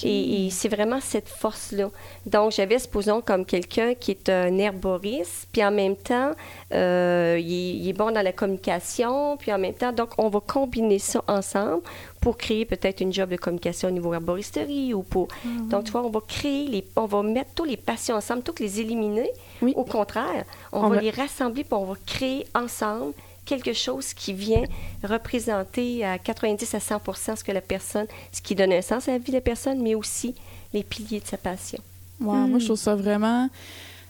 Et, 0.03 0.45
et 0.45 0.49
c'est 0.49 0.69
vraiment 0.69 0.99
cette 1.01 1.27
force-là. 1.27 1.89
Donc, 2.25 2.53
j'avais, 2.53 2.79
supposons, 2.79 3.21
comme 3.21 3.45
quelqu'un 3.45 3.93
qui 3.93 4.11
est 4.11 4.29
un 4.29 4.57
herboriste, 4.57 5.47
puis 5.51 5.63
en 5.63 5.71
même 5.71 5.97
temps, 5.97 6.31
euh, 6.73 7.37
il, 7.39 7.51
est, 7.53 7.75
il 7.77 7.89
est 7.89 7.93
bon 7.93 8.11
dans 8.11 8.21
la 8.21 8.31
communication, 8.31 9.35
puis 9.37 9.51
en 9.51 9.59
même 9.59 9.73
temps, 9.73 9.91
donc, 9.91 10.11
on 10.17 10.29
va 10.29 10.39
combiner 10.39 10.99
ça 10.99 11.21
ensemble 11.27 11.81
pour 12.21 12.37
créer 12.37 12.63
peut-être 12.63 13.01
une 13.01 13.11
job 13.11 13.29
de 13.31 13.35
communication 13.35 13.89
au 13.89 13.91
niveau 13.91 14.13
herboristerie 14.13 14.93
ou 14.93 15.03
pour... 15.03 15.27
Donc, 15.69 15.83
tu 15.85 15.91
vois, 15.91 16.03
on 16.03 16.09
va 16.09 16.21
créer, 16.25 16.67
les, 16.69 16.85
on 16.95 17.05
va 17.05 17.21
mettre 17.21 17.51
tous 17.53 17.65
les 17.65 17.75
passions 17.75 18.15
ensemble, 18.15 18.43
toutes 18.43 18.61
les 18.61 18.79
éliminer. 18.79 19.29
Oui. 19.61 19.73
Au 19.75 19.83
contraire, 19.83 20.45
on, 20.71 20.79
On 20.85 20.89
va 20.89 20.95
va- 20.95 21.01
les 21.01 21.09
rassembler, 21.09 21.65
puis 21.65 21.73
on 21.73 21.83
va 21.83 21.95
créer 22.05 22.47
ensemble 22.55 23.13
quelque 23.45 23.73
chose 23.73 24.13
qui 24.13 24.33
vient 24.33 24.63
représenter 25.03 26.03
à 26.05 26.17
90 26.17 26.73
à 26.75 26.79
100 26.79 27.01
ce 27.35 27.43
que 27.43 27.51
la 27.51 27.61
personne, 27.61 28.07
ce 28.31 28.41
qui 28.41 28.55
donne 28.55 28.73
un 28.73 28.81
sens 28.81 29.07
à 29.07 29.11
la 29.13 29.17
vie 29.17 29.31
de 29.31 29.37
la 29.37 29.41
personne, 29.41 29.81
mais 29.81 29.95
aussi 29.95 30.35
les 30.73 30.83
piliers 30.83 31.19
de 31.19 31.27
sa 31.27 31.37
passion. 31.37 31.79
Wow, 32.19 32.33
Hmm. 32.33 32.49
Moi, 32.49 32.59
je 32.59 32.65
trouve 32.65 32.77
ça 32.77 32.95
vraiment 32.95 33.49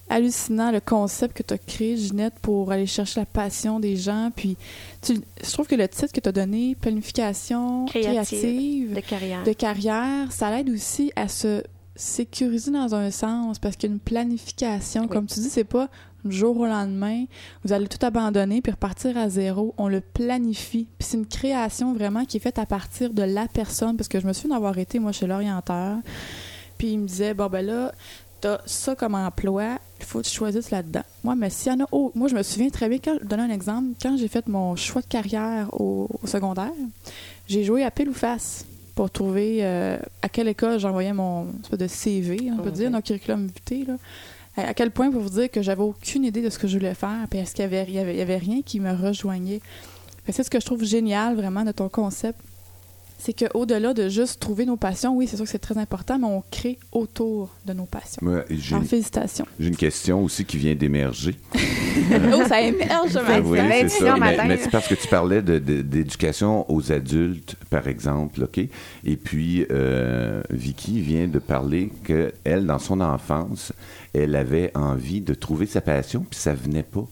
hallucinant 0.10 0.72
le 0.72 0.80
concept 0.82 1.38
que 1.38 1.44
tu 1.44 1.54
as 1.54 1.58
créé, 1.58 1.96
Ginette, 1.98 2.34
pour 2.42 2.72
aller 2.72 2.86
chercher 2.86 3.22
la 3.22 3.26
passion 3.26 3.80
des 3.80 3.96
gens. 3.96 4.32
Puis, 4.36 4.58
tu, 5.02 5.16
je 5.44 5.52
trouve 5.52 5.66
que 5.68 5.76
le 5.76 5.88
titre 5.88 6.12
que 6.12 6.20
tu 6.20 6.30
as 6.30 6.34
donné, 6.34 6.76
planification 6.80 7.86
Créative. 7.86 8.40
créative 8.40 8.94
De 8.94 9.00
carrière. 9.00 9.44
de 9.44 9.54
carrière, 9.54 10.32
ça 10.32 10.52
l'aide 10.52 10.70
aussi 10.70 11.12
à 11.16 11.28
se 11.28 11.64
sécuriser 11.96 12.72
dans 12.72 12.96
un 12.96 13.12
sens 13.12 13.60
parce 13.60 13.76
qu'il 13.76 13.90
y 13.90 13.94
a 13.94 13.96
une 13.96 14.00
planification. 14.00 15.04
Oui. 15.04 15.10
Comme 15.10 15.26
tu 15.26 15.40
dis, 15.40 15.50
c'est 15.50 15.64
pas 15.64 15.90
du 16.26 16.36
jour 16.36 16.58
au 16.58 16.66
lendemain, 16.66 17.26
vous 17.64 17.74
allez 17.74 17.88
tout 17.88 18.04
abandonner 18.06 18.62
puis 18.62 18.72
repartir 18.72 19.18
à 19.18 19.30
zéro. 19.30 19.74
On 19.78 19.88
le 19.88 20.02
planifie. 20.02 20.88
Puis 20.98 21.08
c'est 21.10 21.18
une 21.18 21.28
création 21.28 21.94
vraiment 21.94 22.26
qui 22.26 22.38
est 22.38 22.40
faite 22.40 22.60
à 22.60 22.66
partir 22.66 23.14
de 23.14 23.24
la 23.24 23.48
personne 23.48 23.98
parce 23.98 24.08
que 24.08 24.20
je 24.20 24.28
me 24.28 24.34
souviens 24.34 24.56
d'avoir 24.56 24.78
été, 24.78 25.00
moi, 25.00 25.12
chez 25.12 25.28
l'orienteur. 25.28 25.98
Puis 26.78 26.94
il 26.94 27.00
me 27.00 27.08
disait, 27.08 27.34
bon, 27.34 27.48
ben 27.48 27.66
là, 27.66 27.92
t'as 28.42 28.60
ça 28.66 28.96
comme 28.96 29.16
emploi, 29.16 29.80
il 30.00 30.06
faut 30.06 30.20
que 30.20 30.26
tu 30.26 30.34
choisisses 30.34 30.72
là-dedans. 30.72 31.04
Moi, 31.24 31.36
mais 31.36 31.50
s'il 31.50 31.72
y 31.72 31.76
en 31.76 31.84
a 31.84 31.88
autre, 31.92 32.18
moi, 32.18 32.28
je 32.28 32.36
me 32.36 32.44
souviens 32.44 32.70
très 32.70 32.90
bien, 32.90 33.00
quand, 33.04 33.16
je 33.16 33.20
vais 33.20 33.26
donner 33.26 33.44
un 33.44 33.50
exemple, 33.50 33.90
quand 34.02 34.18
j'ai 34.18 34.28
fait 34.28 34.48
mon 34.48 34.76
choix 34.76 35.02
de 35.02 35.08
carrière 35.08 35.70
au, 35.74 36.10
au 36.22 36.28
secondaire, 36.28 36.72
j'ai 37.48 37.64
joué 37.64 37.84
à 37.84 37.92
pile 37.92 38.10
ou 38.10 38.14
face 38.14 38.66
pour 38.96 39.10
trouver 39.10 39.60
euh, 39.62 39.98
à 40.22 40.30
quelle 40.30 40.48
école 40.48 40.80
j'envoyais 40.80 41.14
mon 41.14 41.48
espèce 41.64 41.80
de 41.80 41.88
CV, 41.88 42.50
on 42.52 42.58
peut 42.58 42.70
Ok. 42.70 42.76
dire, 42.76 42.92
notre 42.92 43.08
curriculum 43.08 43.48
vitae, 43.48 43.86
là. 43.92 43.98
À 44.56 44.68
à 44.68 44.74
quel 44.76 44.92
point 44.92 45.10
pour 45.10 45.22
vous 45.22 45.32
dire 45.32 45.50
que 45.50 45.64
j'avais 45.64 45.82
aucune 45.82 46.24
idée 46.26 46.44
de 46.44 46.50
ce 46.52 46.60
que 46.60 46.68
je 46.68 46.78
voulais 46.78 46.94
faire, 46.94 47.26
parce 47.32 47.54
qu'il 47.54 47.64
y 47.64 47.66
avait, 47.66 47.86
il 47.88 47.94
y 47.96 47.98
avait, 48.00 48.14
il 48.14 48.20
y 48.20 48.22
avait 48.22 48.38
rien 48.38 48.62
qui 48.64 48.80
me 48.80 48.92
rejoignait? 48.94 49.62
C'est 50.30 50.44
ce 50.44 50.50
que 50.50 50.60
je 50.60 50.66
trouve 50.66 50.84
génial 50.84 51.36
vraiment 51.36 51.64
de 51.64 51.72
ton 51.72 51.90
concept. 51.90 52.40
C'est 53.26 53.32
qu'au-delà 53.32 53.94
de 53.94 54.10
juste 54.10 54.42
trouver 54.42 54.66
nos 54.66 54.76
passions, 54.76 55.16
oui, 55.16 55.28
c'est 55.30 55.38
sûr 55.38 55.46
que 55.46 55.52
c'est 55.52 55.58
très 55.58 55.78
important, 55.78 56.20
mais 56.20 56.26
on 56.28 56.44
crée 56.52 56.78
autour 56.92 57.52
de 57.66 57.72
nos 57.72 57.86
passions. 57.86 58.20
Moi, 58.22 58.44
j'ai 58.50 58.74
Alors, 58.74 58.82
une, 58.82 58.90
félicitations. 58.90 59.46
j'ai 59.58 59.68
une 59.70 59.78
question 59.78 60.22
aussi 60.26 60.44
qui 60.44 60.58
vient 60.58 60.76
d'émerger. 60.76 61.34
oh, 61.56 62.42
ça 62.46 62.60
émerge 62.60 63.14
matin. 63.14 63.42
oui, 63.46 63.60
c'est 63.84 63.88
ça. 63.88 64.14
Mais, 64.16 64.20
matin, 64.20 64.44
mais 64.46 64.58
là. 64.58 64.62
c'est 64.62 64.70
parce 64.70 64.90
que 64.90 64.96
tu 64.96 65.08
parlais 65.08 65.42
de- 65.42 65.58
de- 65.58 65.82
d'éducation 65.82 66.70
aux 66.70 66.92
adultes, 66.92 67.56
par 67.70 67.88
exemple, 67.88 68.44
OK? 68.44 68.58
Et 68.58 69.16
puis, 69.16 69.66
euh, 69.72 70.42
Vicky 70.50 71.00
vient 71.00 71.30
de 71.30 71.40
parler 71.40 71.92
que 72.04 72.34
elle, 72.44 72.66
dans 72.66 72.80
son 72.80 73.00
enfance, 73.00 73.72
elle 74.14 74.36
avait 74.36 74.72
envie 74.76 75.22
de 75.22 75.34
trouver 75.34 75.66
sa 75.66 75.80
passion, 75.80 76.26
puis 76.30 76.38
ça 76.38 76.54
venait 76.54 76.84
pas. 76.84 77.08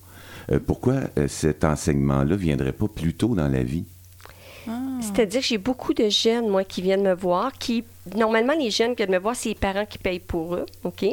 Euh, 0.52 0.60
pourquoi 0.60 0.96
euh, 1.18 1.30
cet 1.30 1.64
enseignement-là 1.64 2.36
viendrait 2.36 2.74
pas 2.74 2.90
plus 2.90 3.14
tôt 3.14 3.34
dans 3.34 3.48
la 3.48 3.64
vie? 3.64 3.86
Ah. 4.68 4.72
C'est-à-dire 5.02 5.42
que 5.42 5.48
j'ai 5.48 5.58
beaucoup 5.58 5.94
de 5.94 6.10
jeunes, 6.10 6.48
moi, 6.48 6.64
qui 6.64 6.82
viennent 6.82 7.04
me 7.04 7.14
voir, 7.14 7.52
qui 7.54 7.84
normalement, 8.16 8.54
les 8.54 8.72
jeunes 8.72 8.92
qui 8.92 8.98
viennent 8.98 9.12
me 9.12 9.20
voir, 9.20 9.36
c'est 9.36 9.50
les 9.50 9.56
parents 9.56 9.86
qui 9.86 9.98
payent 9.98 10.20
pour 10.20 10.56
eux, 10.56 10.66
OK? 10.84 11.06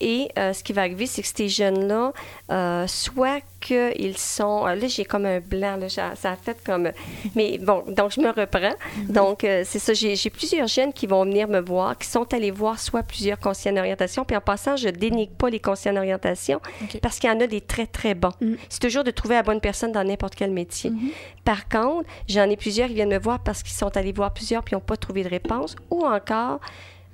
Et 0.00 0.28
euh, 0.38 0.52
ce 0.52 0.62
qui 0.64 0.72
va 0.72 0.82
arriver, 0.82 1.06
c'est 1.06 1.22
que 1.22 1.28
ces 1.28 1.48
jeunes-là, 1.48 2.12
euh, 2.50 2.86
soit 2.86 3.40
qu'ils 3.60 4.18
sont... 4.18 4.66
euh, 4.66 4.74
là, 4.74 4.88
j'ai 4.88 5.04
comme 5.04 5.24
un 5.24 5.40
blanc, 5.40 5.76
là, 5.76 5.88
ça 5.88 6.12
a 6.30 6.36
fait 6.36 6.56
comme... 6.64 6.90
Mais 7.36 7.58
bon, 7.58 7.84
donc 7.88 8.12
je 8.12 8.20
me 8.20 8.30
reprends. 8.30 8.74
Donc, 9.08 9.44
euh, 9.44 9.62
c'est 9.64 9.78
ça, 9.78 9.92
j'ai 9.92 10.30
plusieurs 10.30 10.66
jeunes 10.66 10.92
qui 10.92 11.06
vont 11.06 11.24
venir 11.24 11.48
me 11.48 11.60
voir, 11.60 11.96
qui 11.96 12.08
sont 12.08 12.32
allés 12.34 12.50
voir 12.50 12.78
soit 12.78 13.02
plusieurs 13.02 13.38
conseillers 13.38 13.76
en 13.76 13.80
orientation, 13.80 14.24
puis 14.24 14.36
en 14.36 14.40
passant, 14.40 14.76
je 14.76 14.88
dénigre 14.88 15.32
pas 15.32 15.48
les 15.48 15.60
conseillers 15.60 15.96
en 15.96 15.98
orientation, 15.98 16.60
OK. 16.82 16.98
parce 17.00 17.18
qu'il 17.18 17.30
y 17.30 17.32
en 17.32 17.40
a 17.40 17.46
des 17.46 17.60
très, 17.60 17.86
très 17.86 18.14
bons. 18.14 18.32
Mm. 18.40 18.54
C'est 18.68 18.80
toujours 18.80 19.04
de 19.04 19.10
trouver 19.10 19.36
la 19.36 19.42
bonne 19.42 19.60
personne 19.60 19.92
dans 19.92 20.04
n'importe 20.04 20.34
quel 20.34 20.50
métier. 20.50 20.92
Par 21.44 21.68
contre, 21.68 22.08
j'en 22.28 22.48
ai 22.50 22.56
plusieurs 22.56 22.88
qui 22.88 22.94
viennent 22.94 23.10
me 23.10 23.18
voir 23.18 23.40
parce 23.40 23.62
qu'ils 23.62 23.74
sont 23.74 23.96
allés 23.96 24.12
voir 24.12 24.32
plusieurs 24.32 24.62
puis 24.62 24.74
n'ont 24.74 24.80
pas 24.80 24.96
trouvé 24.96 25.22
de 25.22 25.28
réponse, 25.28 25.76
ou 25.90 26.04
encore, 26.04 26.31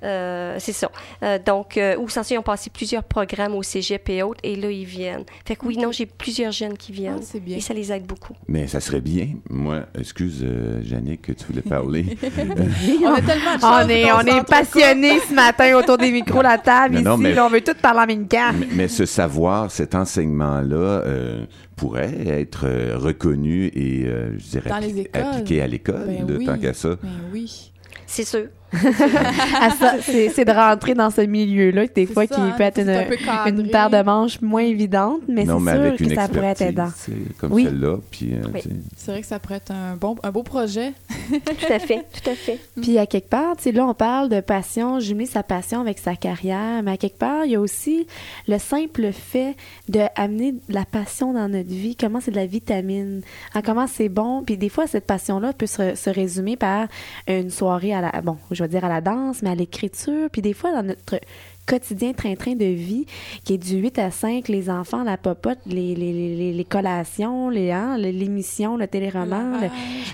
euh, 0.01 0.55
c'est 0.59 0.71
ça. 0.71 0.89
Euh, 1.23 1.37
donc, 1.45 1.75
euh, 1.75 1.97
ou 1.97 2.07
sans 2.07 2.23
ça, 2.23 2.33
ils 2.33 2.37
ont 2.37 2.41
passé 2.41 2.69
plusieurs 2.69 3.03
programmes 3.03 3.53
au 3.53 3.63
cégep 3.63 4.07
et 4.07 4.23
autres, 4.23 4.39
et 4.43 4.55
là, 4.55 4.71
ils 4.71 4.85
viennent. 4.85 5.25
Fait 5.45 5.57
que 5.57 5.65
oui, 5.65 5.75
non, 5.77 5.91
j'ai 5.91 6.05
plusieurs 6.05 6.53
jeunes 6.53 6.77
qui 6.77 6.93
viennent. 6.93 7.17
Ah, 7.19 7.25
c'est 7.29 7.41
bien. 7.41 7.57
Et 7.57 7.59
ça 7.59 7.73
les 7.73 7.91
aide 7.91 8.05
beaucoup. 8.05 8.33
Mais 8.47 8.65
ça 8.67 8.79
serait 8.79 9.01
bien. 9.01 9.31
Moi, 9.49 9.81
excuse, 9.99 10.39
euh, 10.41 10.81
Jannick, 10.85 11.23
que 11.23 11.33
tu 11.33 11.43
voulais 11.47 11.61
parler. 11.61 12.05
On 13.03 13.13
a 13.13 13.21
tellement 13.21 13.55
de 13.55 13.59
choses 13.59 13.69
On 13.85 13.89
est, 13.89 14.09
on 14.13 14.21
est 14.21 14.43
passionnés 14.47 15.19
ce 15.27 15.33
matin 15.33 15.75
autour 15.77 15.97
des 15.97 16.11
micros, 16.11 16.41
la 16.41 16.57
table 16.57 16.93
Mais 16.93 17.01
ici. 17.01 17.05
non, 17.09 17.17
mais- 17.17 17.33
là, 17.33 17.45
on 17.45 17.49
veut 17.49 17.59
tout 17.61 17.75
parler 17.81 17.99
en 17.99 18.07
même 18.07 18.27
temps. 18.29 18.53
mais, 18.57 18.67
mais 18.71 18.87
ce 18.87 19.05
savoir, 19.05 19.69
cet 19.69 19.95
enseignement-là, 19.95 20.77
euh, 20.77 21.45
pourrait 21.75 22.13
être 22.25 22.65
euh, 22.67 22.97
reconnu 22.97 23.65
et, 23.67 24.05
euh, 24.05 24.31
je 24.37 24.43
dirais, 24.51 24.69
Dans 24.69 24.77
les 24.79 24.93
appli- 24.93 24.99
écoles. 25.07 25.21
appliqué 25.23 25.61
à 25.61 25.67
l'école, 25.67 26.05
Ben 26.07 26.25
de 26.25 26.37
oui. 26.37 26.45
tant 26.45 26.57
qu'à 26.57 26.73
ça. 26.73 26.89
Ben 27.03 27.09
oui. 27.33 27.73
C'est 28.07 28.23
sûr. 28.25 28.45
Ça, 29.79 29.95
c'est 30.01 30.45
de 30.45 30.51
rentrer 30.51 30.93
dans 30.93 31.09
ce 31.09 31.21
milieu-là, 31.21 31.87
des 31.87 32.05
fois, 32.05 32.25
ça, 32.27 32.35
qui 32.35 32.41
hein, 32.41 32.53
peut 32.57 32.63
être 32.63 32.79
un 32.79 33.47
une, 33.47 33.59
une 33.61 33.69
paire 33.69 33.89
de 33.89 34.01
manches 34.01 34.41
moins 34.41 34.61
évidente, 34.63 35.21
mais 35.27 35.45
c'est 35.45 35.51
sûr 35.51 35.67
avec 35.69 35.95
que 35.97 36.03
une 36.03 36.15
ça 36.15 36.27
pourrait 36.27 36.47
être 36.47 36.61
aidant. 36.61 36.89
comme 37.37 37.51
Oui. 37.53 37.65
celle-là. 37.65 37.97
Puis, 38.11 38.33
euh, 38.33 38.41
Oui. 38.53 38.61
C'est 38.97 39.11
vrai 39.11 39.21
que 39.21 39.27
ça 39.27 39.39
pourrait 39.39 39.55
être 39.57 39.71
un, 39.71 39.95
bon, 39.95 40.15
un 40.23 40.31
beau 40.31 40.43
projet. 40.43 40.93
Tout 41.31 41.73
à 41.73 41.79
fait, 41.79 42.05
tout 42.13 42.29
à 42.29 42.35
fait. 42.35 42.59
Puis 42.81 42.97
à 42.97 43.05
quelque 43.05 43.29
part, 43.29 43.55
tu 43.57 43.63
sais, 43.63 43.71
là, 43.71 43.85
on 43.85 43.93
parle 43.93 44.29
de 44.29 44.39
passion, 44.41 44.99
jumeler 44.99 45.25
sa 45.25 45.43
passion 45.43 45.81
avec 45.81 45.99
sa 45.99 46.15
carrière, 46.15 46.81
mais 46.83 46.91
à 46.91 46.97
quelque 46.97 47.17
part, 47.17 47.45
il 47.45 47.51
y 47.51 47.55
a 47.55 47.59
aussi 47.61 48.07
le 48.47 48.57
simple 48.57 49.11
fait 49.11 49.55
d'amener 49.87 50.53
de 50.53 50.59
la 50.69 50.85
passion 50.85 51.33
dans 51.33 51.47
notre 51.49 51.69
vie, 51.69 51.95
comment 51.95 52.19
c'est 52.19 52.31
de 52.31 52.35
la 52.35 52.45
vitamine, 52.45 53.21
hein, 53.53 53.61
comment 53.63 53.87
c'est 53.87 54.09
bon. 54.09 54.43
Puis 54.43 54.57
des 54.57 54.69
fois, 54.69 54.87
cette 54.87 55.05
passion-là 55.05 55.53
peut 55.53 55.65
se, 55.67 55.95
se 55.95 56.09
résumer 56.09 56.55
par 56.57 56.87
une 57.27 57.49
soirée 57.49 57.93
à 57.93 58.01
la, 58.01 58.21
bon, 58.21 58.37
je 58.59 58.63
vais 58.63 58.69
dire 58.69 58.85
à 58.85 58.89
la 58.89 59.01
danse, 59.01 59.41
mais 59.41 59.49
à 59.49 59.55
l'écriture. 59.55 60.29
Puis 60.31 60.41
des 60.41 60.53
fois, 60.53 60.71
dans 60.71 60.83
notre 60.83 61.19
quotidien 61.65 62.13
train-train 62.13 62.55
de 62.55 62.65
vie, 62.65 63.05
qui 63.43 63.53
est 63.53 63.57
du 63.57 63.77
8 63.77 63.99
à 63.99 64.11
5, 64.11 64.47
les 64.47 64.69
enfants, 64.69 65.03
la 65.03 65.17
popote, 65.17 65.59
les, 65.67 65.93
les, 65.95 66.13
les, 66.35 66.51
les 66.53 66.65
collations, 66.65 67.49
les, 67.49 67.71
hein, 67.71 67.95
l'émission, 67.97 68.75
le 68.75 68.87
téléroman, 68.87 69.59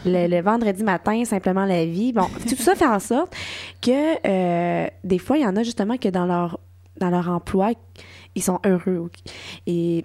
le- 0.05 0.27
le 0.27 0.41
vendredi 0.41 0.83
matin, 0.83 1.23
simplement 1.25 1.65
la 1.65 1.85
vie. 1.85 2.11
Bon, 2.13 2.27
tout 2.49 2.55
ça 2.55 2.75
fait 2.75 2.85
en 2.87 2.99
sorte 2.99 3.33
que 3.81 4.15
euh, 4.27 4.87
des 5.03 5.17
fois, 5.19 5.37
il 5.37 5.43
y 5.43 5.47
en 5.47 5.55
a 5.55 5.63
justement 5.63 5.97
que 5.97 6.09
dans 6.09 6.25
leur, 6.25 6.59
dans 6.99 7.09
leur 7.09 7.29
emploi, 7.29 7.71
ils 8.35 8.43
sont 8.43 8.59
heureux. 8.65 9.09
Et 9.65 10.03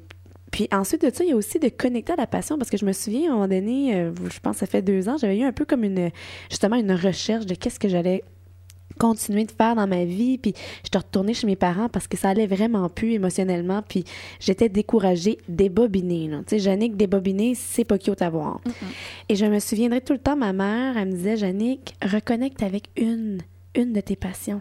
puis 0.51 0.69
ensuite 0.73 1.03
de 1.03 1.11
ça, 1.15 1.25
il 1.25 1.31
y 1.31 1.33
a 1.33 1.37
aussi 1.37 1.59
de 1.59 1.69
connecter 1.69 2.13
à 2.13 2.17
la 2.17 2.27
passion 2.27 2.59
parce 2.59 2.71
que 2.71 2.77
je 2.77 2.85
me 2.85 2.93
souviens 2.93 3.31
à 3.31 3.33
un 3.33 3.35
moment 3.35 3.49
donné, 3.49 3.95
euh, 3.95 4.13
je 4.33 4.41
pense 4.41 4.57
que 4.57 4.61
ça 4.61 4.67
fait 4.67 4.83
deux 4.83 5.09
ans, 5.09 5.17
j'avais 5.19 5.39
eu 5.39 5.45
un 5.45 5.53
peu 5.53 5.65
comme 5.65 5.85
une 5.85 6.11
justement 6.49 6.77
une 6.77 6.93
recherche 6.93 7.47
de 7.47 7.55
qu'est-ce 7.55 7.79
que 7.79 7.89
j'allais 7.89 8.23
continuer 8.99 9.45
de 9.45 9.51
faire 9.51 9.75
dans 9.75 9.87
ma 9.87 10.05
vie. 10.05 10.39
Puis 10.39 10.55
j'étais 10.85 10.99
retournée 10.99 11.35
chez 11.35 11.47
mes 11.47 11.57
parents 11.57 11.89
parce 11.89 12.07
que 12.07 12.17
ça 12.17 12.31
allait 12.31 12.47
vraiment 12.47 12.89
plus 12.89 13.13
émotionnellement. 13.13 13.83
Puis 13.87 14.05
j'étais 14.41 14.69
découragée 14.69 15.39
débobinée 15.49 16.31
tu 16.31 16.37
sais 16.47 16.59
Jannick 16.59 16.97
débobinée 16.97 17.55
c'est 17.55 17.85
pas 17.85 17.99
cute 17.99 18.23
à 18.23 18.31
voir. 18.31 18.61
Et 19.29 19.37
je 19.37 19.47
me 19.47 19.59
souviendrai 19.59 20.01
tout 20.01 20.13
le 20.13 20.19
temps, 20.19 20.37
ma 20.37 20.53
mère, 20.53 20.97
elle 20.97 21.09
me 21.09 21.13
disait, 21.13 21.37
Jannick, 21.37 21.95
reconnecte 22.03 22.63
avec 22.63 22.89
une, 22.97 23.39
une 23.75 23.93
de 23.93 24.01
tes 24.01 24.17
passions. 24.17 24.61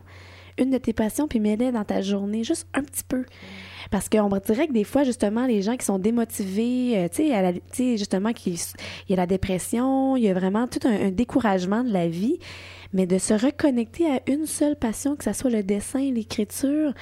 Une 0.58 0.72
de 0.72 0.78
tes 0.78 0.94
passions, 0.94 1.28
puis 1.28 1.40
mets-les 1.40 1.72
dans 1.72 1.84
ta 1.84 2.02
journée, 2.02 2.44
juste 2.44 2.68
un 2.74 2.84
petit 2.84 3.04
peu. 3.08 3.26
Parce 3.91 4.09
qu'on 4.09 4.30
dirait 4.30 4.67
que 4.67 4.73
des 4.73 4.84
fois, 4.84 5.03
justement, 5.03 5.45
les 5.45 5.61
gens 5.61 5.77
qui 5.77 5.86
sont 5.86 5.99
démotivés, 5.99 6.97
euh, 6.97 7.07
tu 7.09 7.30
sais, 7.71 7.97
justement, 7.97 8.32
il 8.45 8.57
y 9.09 9.13
a 9.13 9.17
la 9.17 9.27
dépression, 9.27 10.15
il 10.15 10.23
y 10.23 10.30
a 10.30 10.34
vraiment 10.34 10.67
tout 10.67 10.88
un, 10.88 11.07
un 11.07 11.11
découragement 11.11 11.84
de 11.84 11.91
la 11.91 12.07
vie, 12.07 12.39
mais 12.93 13.05
de 13.05 13.17
se 13.17 13.34
reconnecter 13.34 14.09
à 14.09 14.21
une 14.27 14.45
seule 14.45 14.75
passion, 14.75 15.15
que 15.15 15.23
ce 15.23 15.34
soit 15.34 15.49
le 15.49 15.63
dessin, 15.63 16.11
l'écriture, 16.11 16.93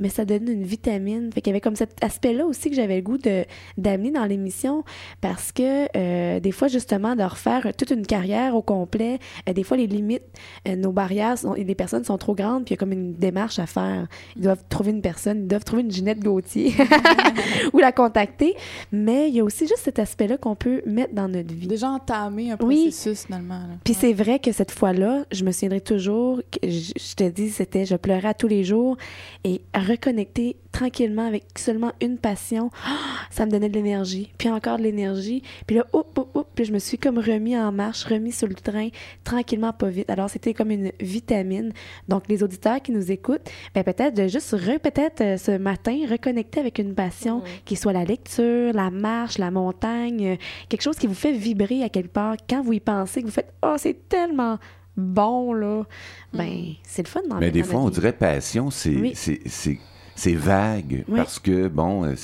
mais 0.00 0.08
ça 0.08 0.24
donne 0.24 0.48
une 0.48 0.64
vitamine. 0.64 1.30
Fait 1.32 1.40
qu'il 1.40 1.50
y 1.50 1.54
avait 1.54 1.60
comme 1.60 1.76
cet 1.76 2.02
aspect-là 2.02 2.46
aussi 2.46 2.70
que 2.70 2.76
j'avais 2.76 2.96
le 2.96 3.02
goût 3.02 3.18
de 3.18 3.44
d'amener 3.78 4.10
dans 4.10 4.24
l'émission 4.24 4.82
parce 5.20 5.52
que 5.52 5.86
euh, 5.96 6.40
des 6.40 6.52
fois, 6.52 6.68
justement, 6.68 7.14
de 7.16 7.22
refaire 7.22 7.68
toute 7.76 7.90
une 7.90 8.06
carrière 8.06 8.56
au 8.56 8.62
complet, 8.62 9.18
euh, 9.48 9.52
des 9.52 9.62
fois, 9.62 9.76
les 9.76 9.86
limites, 9.86 10.22
euh, 10.66 10.76
nos 10.76 10.92
barrières, 10.92 11.38
sont, 11.38 11.52
les 11.54 11.74
personnes 11.74 12.04
sont 12.04 12.18
trop 12.18 12.34
grandes, 12.34 12.64
puis 12.64 12.72
il 12.74 12.76
y 12.76 12.78
a 12.78 12.80
comme 12.80 12.92
une 12.92 13.14
démarche 13.14 13.58
à 13.58 13.66
faire. 13.66 14.06
Ils 14.36 14.42
doivent 14.42 14.64
trouver 14.68 14.90
une 14.90 15.02
personne, 15.02 15.42
ils 15.42 15.48
doivent 15.48 15.64
trouver 15.64 15.82
une 15.82 15.90
Ginette 15.90 16.20
Gauthier 16.20 16.72
ou 17.72 17.78
la 17.78 17.92
contacter. 17.92 18.54
Mais 18.92 19.28
il 19.28 19.34
y 19.36 19.40
a 19.40 19.44
aussi 19.44 19.66
juste 19.66 19.82
cet 19.84 19.98
aspect-là 19.98 20.36
qu'on 20.38 20.54
peut 20.56 20.82
mettre 20.86 21.14
dans 21.14 21.28
notre 21.28 21.54
vie. 21.54 21.66
Déjà 21.66 21.90
entamé 21.90 22.50
un 22.50 22.56
Oui. 22.62 22.84
processus, 22.86 23.26
finalement. 23.26 23.60
Puis 23.84 23.94
Ouais. 23.94 23.98
c'est 24.00 24.12
vrai 24.12 24.38
que 24.38 24.52
cette 24.52 24.70
fois-là, 24.70 25.24
je 25.32 25.44
me 25.44 25.52
souviendrai 25.52 25.80
toujours, 25.80 26.38
que 26.50 26.68
je, 26.68 26.92
je 26.96 27.14
te 27.14 27.24
dis, 27.28 27.50
c'était, 27.50 27.84
je 27.84 27.96
pleurais 27.96 28.28
à 28.28 28.34
tous 28.34 28.48
les 28.48 28.64
jours 28.64 28.96
et 29.44 29.60
reconnecter 29.90 30.56
tranquillement 30.72 31.26
avec 31.26 31.44
seulement 31.56 31.92
une 32.00 32.18
passion, 32.18 32.70
ça 33.30 33.46
me 33.46 33.50
donnait 33.50 33.68
de 33.68 33.74
l'énergie, 33.74 34.32
puis 34.38 34.48
encore 34.48 34.78
de 34.78 34.82
l'énergie. 34.82 35.42
Puis 35.66 35.76
là, 35.76 35.86
oup, 35.92 36.18
oup, 36.18 36.28
oup, 36.36 36.46
puis 36.54 36.64
je 36.64 36.72
me 36.72 36.78
suis 36.78 36.98
comme 36.98 37.18
remis 37.18 37.56
en 37.56 37.72
marche, 37.72 38.04
remis 38.04 38.32
sur 38.32 38.48
le 38.48 38.54
train, 38.54 38.88
tranquillement, 39.24 39.72
pas 39.72 39.88
vite. 39.88 40.08
Alors 40.10 40.30
c'était 40.30 40.54
comme 40.54 40.70
une 40.70 40.92
vitamine. 41.00 41.72
Donc 42.08 42.24
les 42.28 42.42
auditeurs 42.42 42.80
qui 42.80 42.92
nous 42.92 43.10
écoutent, 43.10 43.48
ben 43.74 43.84
peut-être 43.84 44.14
de 44.14 44.28
juste, 44.28 44.54
re- 44.54 44.78
peut-être 44.78 45.20
euh, 45.20 45.36
ce 45.36 45.52
matin, 45.58 45.96
reconnecter 46.08 46.60
avec 46.60 46.78
une 46.78 46.94
passion, 46.94 47.42
qui 47.64 47.76
soit 47.76 47.92
la 47.92 48.04
lecture, 48.04 48.72
la 48.72 48.90
marche, 48.90 49.38
la 49.38 49.50
montagne, 49.50 50.32
euh, 50.32 50.36
quelque 50.68 50.82
chose 50.82 50.96
qui 50.96 51.06
vous 51.06 51.14
fait 51.14 51.32
vibrer 51.32 51.82
à 51.82 51.88
quelque 51.88 52.12
part. 52.12 52.36
Quand 52.48 52.62
vous 52.62 52.72
y 52.74 52.80
pensez, 52.80 53.22
que 53.22 53.26
vous 53.26 53.32
faites, 53.32 53.52
oh, 53.62 53.74
c'est 53.76 54.08
tellement 54.08 54.58
bon, 54.96 55.52
là. 55.52 55.84
Ben, 56.32 56.74
c'est 56.84 57.02
le 57.02 57.08
fun 57.08 57.20
d'en 57.28 57.38
Mais 57.38 57.50
des 57.50 57.62
dans 57.62 57.66
fois, 57.68 57.80
on 57.80 57.90
dirait 57.90 58.12
passion, 58.12 58.70
c'est 58.70 58.96
Oui. 58.96 59.12
c'est- 59.14 59.40
c'est- 59.46 59.78
c'est 60.14 60.34
vague. 60.34 61.04
Oui. 61.08 61.16
Parce 61.16 61.38
que, 61.38 61.68
bon, 61.68 62.04
euh, 62.04 62.14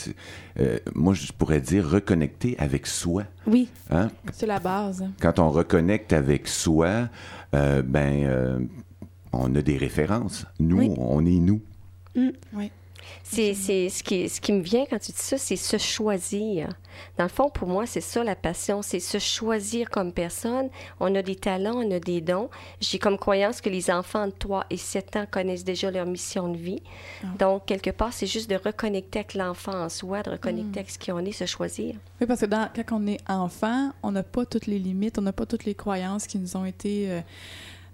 euh, 0.61 0.79
moi, 0.95 1.15
je 1.15 1.33
pourrais 1.33 1.61
dire 1.61 1.89
reconnecter 1.89 2.55
avec 2.59 2.87
soi. 2.87 3.25
Oui, 3.47 3.69
Hein? 3.91 4.11
C'est 4.33 4.47
la 4.47 4.59
base. 4.59 5.05
Quand 5.21 5.39
on 5.39 5.51
reconnecte 5.51 6.13
avec 6.13 6.47
soi, 6.49 7.09
euh, 7.55 7.83
ben, 7.83 8.25
euh, 8.27 8.59
on 9.33 9.55
a 9.55 9.63
des 9.63 9.77
références. 9.77 10.45
Nous, 10.61 10.79
Oui. 10.79 10.91
on 10.99 11.25
est 11.25 11.31
nous. 11.41 11.61
Oui. 12.17 12.71
C'est, 13.23 13.55
c'est 13.55 13.89
ce, 13.89 14.03
qui, 14.03 14.29
ce 14.29 14.41
qui 14.41 14.53
me 14.53 14.61
vient 14.63 14.85
quand 14.89 14.99
tu 14.99 15.13
dis 15.13 15.19
ça, 15.19 15.37
c'est 15.39 15.57
se 15.57 15.79
choisir. 15.79 16.69
Dans 17.19 17.25
le 17.25 17.31
fond, 17.31 17.51
pour 17.51 17.69
moi, 17.69 17.85
c'est 17.87 18.01
ça 18.01 18.25
la 18.25 18.35
passion, 18.37 18.81
c'est 18.83 19.01
se 19.01 19.19
choisir 19.19 19.91
comme 19.91 20.13
personne. 20.13 20.69
On 21.01 21.15
a 21.15 21.23
des 21.23 21.37
talents, 21.37 21.75
on 21.77 21.91
a 21.91 21.99
des 22.01 22.21
dons. 22.21 22.49
J'ai 22.81 22.99
comme 22.99 23.19
croyance 23.19 23.61
que 23.61 23.69
les 23.69 23.91
enfants 23.91 24.27
de 24.29 24.33
3 24.33 24.65
et 24.71 24.77
7 24.77 25.17
ans 25.17 25.27
connaissent 25.31 25.65
déjà 25.65 25.91
leur 25.91 26.07
mission 26.07 26.49
de 26.49 26.57
vie. 26.57 26.83
Donc, 27.39 27.67
quelque 27.67 27.91
part, 27.91 28.13
c'est 28.13 28.27
juste 28.27 28.49
de 28.49 28.57
reconnecter 28.57 29.19
avec 29.21 29.35
l'enfant 29.35 29.75
en 29.75 29.89
soi, 29.89 30.23
de 30.23 30.31
reconnecter 30.31 30.81
avec 30.81 30.91
ce 30.91 30.99
qu'on 30.99 31.19
est, 31.25 31.33
se 31.33 31.45
choisir. 31.47 31.97
Oui, 32.21 32.27
parce 32.27 32.41
que 32.41 32.47
dans- 32.47 32.69
quand 32.75 33.03
on 33.03 33.07
est 33.07 33.21
enfant, 33.29 33.91
on 34.03 34.13
n'a 34.13 34.23
pas 34.23 34.47
toutes 34.47 34.67
les 34.67 34.79
limites, 34.79 35.19
on 35.19 35.23
n'a 35.23 35.33
pas 35.33 35.45
toutes 35.47 35.65
les 35.65 35.75
croyances 35.75 36.27
qui 36.27 36.39
nous 36.39 36.57
ont 36.57 36.65
été 36.65 37.11
euh, 37.11 37.21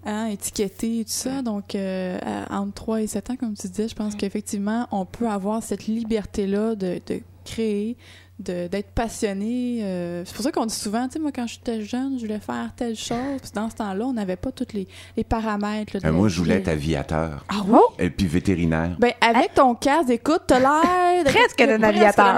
hein, 0.05 0.25
étiquetées 0.27 0.99
et 0.99 1.05
tout 1.05 1.11
ça. 1.11 1.41
Donc, 1.41 1.75
euh, 1.75 2.17
à- 2.49 2.59
entre 2.59 2.73
3 2.73 3.01
et 3.01 3.07
7 3.07 3.29
ans, 3.31 3.35
comme 3.35 3.53
tu 3.55 3.67
disais, 3.67 3.87
je 3.87 3.95
pense 3.95 4.15
qu'effectivement, 4.15 4.87
on 4.91 5.05
peut 5.05 5.27
avoir 5.27 5.61
cette 5.63 5.87
liberté-là 5.87 6.75
de, 6.75 6.99
de 7.07 7.19
créer, 7.45 7.97
de- 8.39 8.67
d'être 8.67 8.91
passionné. 8.91 9.79
euh, 9.83 10.23
c'est 10.25 10.33
pour 10.33 10.43
ça 10.43 10.51
qu'on 10.51 10.65
dit 10.65 10.73
souvent, 10.73 11.07
tu 11.07 11.13
sais, 11.13 11.19
moi, 11.19 11.31
quand 11.33 11.45
j'étais 11.45 11.81
jeune, 11.81 12.17
je 12.17 12.23
voulais 12.25 12.39
faire 12.39 12.71
telle 12.75 12.95
chose. 12.95 13.39
Puis 13.41 13.51
dans 13.53 13.69
ce 13.69 13.75
temps-là, 13.75 14.05
on 14.05 14.13
n'avait 14.13 14.35
pas 14.37 14.51
tous 14.51 14.73
les, 14.73 14.87
les 15.17 15.23
paramètres. 15.23 15.93
là, 15.95 15.99
de 15.99 16.07
Euh, 16.07 16.11
moi, 16.13 16.29
je 16.29 16.39
voulais 16.39 16.55
être 16.55 16.67
aviateur. 16.69 17.45
Ah 17.49 17.61
oui? 17.67 17.77
Et 17.99 18.09
puis 18.09 18.25
vétérinaire. 18.27 18.95
Ben, 18.99 19.11
avec 19.21 19.53
ton 19.53 19.75
casque, 19.75 20.09
écoute, 20.09 20.41
t'as 20.47 20.59
l'air... 20.59 21.23
Presque 21.25 21.57
d'un 21.59 21.83
aviateur. 21.83 22.37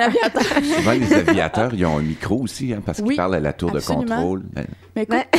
Souvent, 0.78 0.92
les 0.92 1.14
aviateurs, 1.14 1.74
ils 1.74 1.86
ont 1.86 1.98
un 1.98 2.02
micro 2.04 2.42
aussi, 2.42 2.74
hein, 2.74 2.82
parce 2.86 3.02
qu'ils 3.02 3.16
parlent 3.16 3.36
à 3.36 3.40
la 3.40 3.54
tour 3.54 3.76
absolument. 3.76 4.04
de 4.04 4.10
contrôle. 4.10 4.44
Mais 4.96 5.04
écoute, 5.04 5.18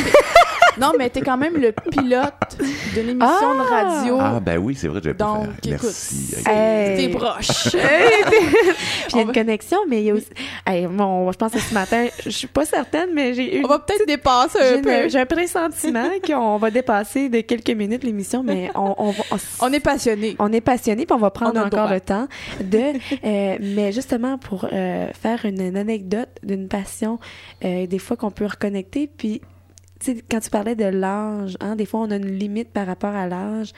Ouais. 0.77 0.83
Non, 0.83 0.93
mais 0.99 1.09
t'es 1.09 1.23
quand 1.23 1.39
même 1.39 1.55
le 1.57 1.73
pilote 1.73 2.35
d'une 2.93 3.09
émission 3.09 3.55
de 3.55 3.63
radio. 3.67 4.19
Ah, 4.21 4.41
ben 4.41 4.59
oui, 4.59 4.75
c'est 4.75 4.89
vrai, 4.89 5.01
j'avais 5.03 5.15
pas 5.17 5.41
fait. 5.63 5.71
Merci. 5.71 6.35
Hey. 6.47 6.97
T'es 7.11 7.17
proche. 7.17 7.71
Puis 7.71 7.81
il 7.81 9.17
y 9.17 9.19
a 9.19 9.23
une 9.23 9.29
va- 9.29 9.33
connexion, 9.33 9.79
mais 9.89 10.01
il 10.03 10.05
y 10.05 10.11
a 10.11 10.15
aussi. 10.15 10.27
Hey, 10.67 10.87
bon, 10.87 11.33
je 11.33 11.39
pense 11.39 11.53
que 11.53 11.61
ce 11.61 11.73
matin, 11.73 12.07
je 12.23 12.29
suis 12.29 12.47
pas 12.47 12.67
certaine, 12.67 13.09
mais 13.15 13.33
j'ai 13.33 13.59
eu. 13.59 13.65
On 13.65 13.69
va 13.69 13.79
peut-être 13.79 14.07
dépasser 14.07 14.59
J'ai 14.61 14.79
un 14.79 14.83
peu. 14.83 15.09
j'ai 15.09 15.19
un 15.19 15.25
pressentiment 15.25 16.11
qu'on 16.27 16.59
va 16.59 16.71
dépasser 16.71 17.31
de 17.31 17.41
quelques 17.41 17.71
minutes 17.71 18.05
l'émission, 18.05 18.43
mais 18.43 18.71
on, 18.75 18.95
on, 18.99 19.11
va- 19.13 19.25
On 19.61 19.73
est 19.73 19.81
passionné. 19.81 20.37
on 20.39 20.53
est 20.53 20.61
passionné, 20.61 21.07
puis 21.07 21.15
on 21.17 21.21
va 21.21 21.31
prendre 21.31 21.53
On 21.55 21.57
a 21.57 21.61
le 21.61 21.67
encore 21.69 21.85
droit. 21.87 21.95
le 21.95 22.01
temps 22.03 22.29
de. 22.61 22.99
euh, 23.25 23.57
mais 23.63 23.93
justement, 23.93 24.37
pour 24.37 24.67
euh, 24.71 25.07
faire 25.19 25.47
une, 25.47 25.63
une 25.63 25.79
anecdote 25.79 26.29
d'une 26.43 26.69
passion, 26.69 27.19
euh, 27.65 27.87
des 27.87 27.99
fois 27.99 28.19
qu'on 28.19 28.31
peut 28.31 28.45
reconnecter, 28.47 29.09
puis. 29.17 29.41
Tu 29.99 30.15
sais, 30.15 30.25
quand 30.31 30.41
tu 30.41 30.51
parlais 30.51 30.75
de 30.75 30.85
l'âge, 30.85 31.57
hein, 31.61 31.77
des 31.77 31.87
fois 31.87 32.01
on 32.01 32.11
a 32.11 32.17
une 32.17 32.39
limite 32.39 32.71
par 32.71 32.87
rapport 32.87 33.15
à 33.15 33.27
l'âge. 33.27 33.73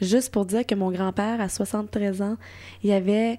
Juste 0.00 0.32
pour 0.32 0.46
dire 0.46 0.66
que 0.66 0.74
mon 0.74 0.90
grand-père, 0.90 1.40
à 1.40 1.48
73 1.48 2.22
ans, 2.22 2.36
il 2.82 2.92
avait 2.92 3.38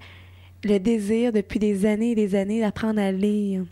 le 0.63 0.77
désir 0.77 1.31
depuis 1.31 1.59
des 1.59 1.85
années 1.85 2.11
et 2.11 2.15
des 2.15 2.35
années 2.35 2.61
d'apprendre 2.61 3.01
à 3.01 3.11
lire. 3.11 3.63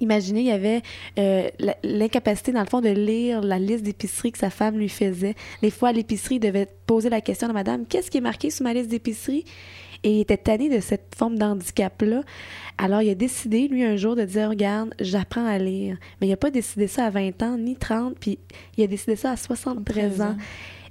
Imaginez, 0.00 0.40
il 0.40 0.46
y 0.46 0.50
avait 0.50 0.82
euh, 1.18 1.48
l'incapacité, 1.82 2.52
dans 2.52 2.60
le 2.60 2.66
fond, 2.66 2.80
de 2.80 2.88
lire 2.88 3.40
la 3.40 3.58
liste 3.58 3.84
d'épicerie 3.84 4.32
que 4.32 4.38
sa 4.38 4.50
femme 4.50 4.78
lui 4.78 4.88
faisait. 4.88 5.34
Des 5.62 5.70
fois, 5.70 5.90
à 5.90 5.92
l'épicerie, 5.92 6.36
il 6.36 6.40
devait 6.40 6.68
poser 6.86 7.10
la 7.10 7.20
question 7.20 7.48
à 7.48 7.52
madame 7.52 7.86
Qu'est-ce 7.86 8.10
qui 8.10 8.18
est 8.18 8.22
marqué 8.22 8.50
sur 8.50 8.64
ma 8.64 8.74
liste 8.74 8.88
d'épicerie 8.88 9.44
Et 10.02 10.12
il 10.12 10.20
était 10.20 10.36
tanné 10.36 10.68
de 10.68 10.80
cette 10.80 11.14
forme 11.16 11.38
d'handicap-là. 11.38 12.22
Alors, 12.78 13.02
il 13.02 13.10
a 13.10 13.14
décidé, 13.14 13.68
lui, 13.68 13.84
un 13.84 13.96
jour, 13.96 14.16
de 14.16 14.24
dire 14.24 14.50
Regarde, 14.50 14.94
j'apprends 15.00 15.46
à 15.46 15.58
lire. 15.58 15.96
Mais 16.20 16.26
il 16.26 16.30
n'a 16.30 16.36
pas 16.36 16.50
décidé 16.50 16.86
ça 16.86 17.06
à 17.06 17.10
20 17.10 17.42
ans, 17.42 17.56
ni 17.56 17.76
30, 17.76 18.16
puis 18.18 18.38
il 18.76 18.84
a 18.84 18.86
décidé 18.86 19.16
ça 19.16 19.30
à 19.32 19.36
73 19.36 20.20
ans. 20.20 20.36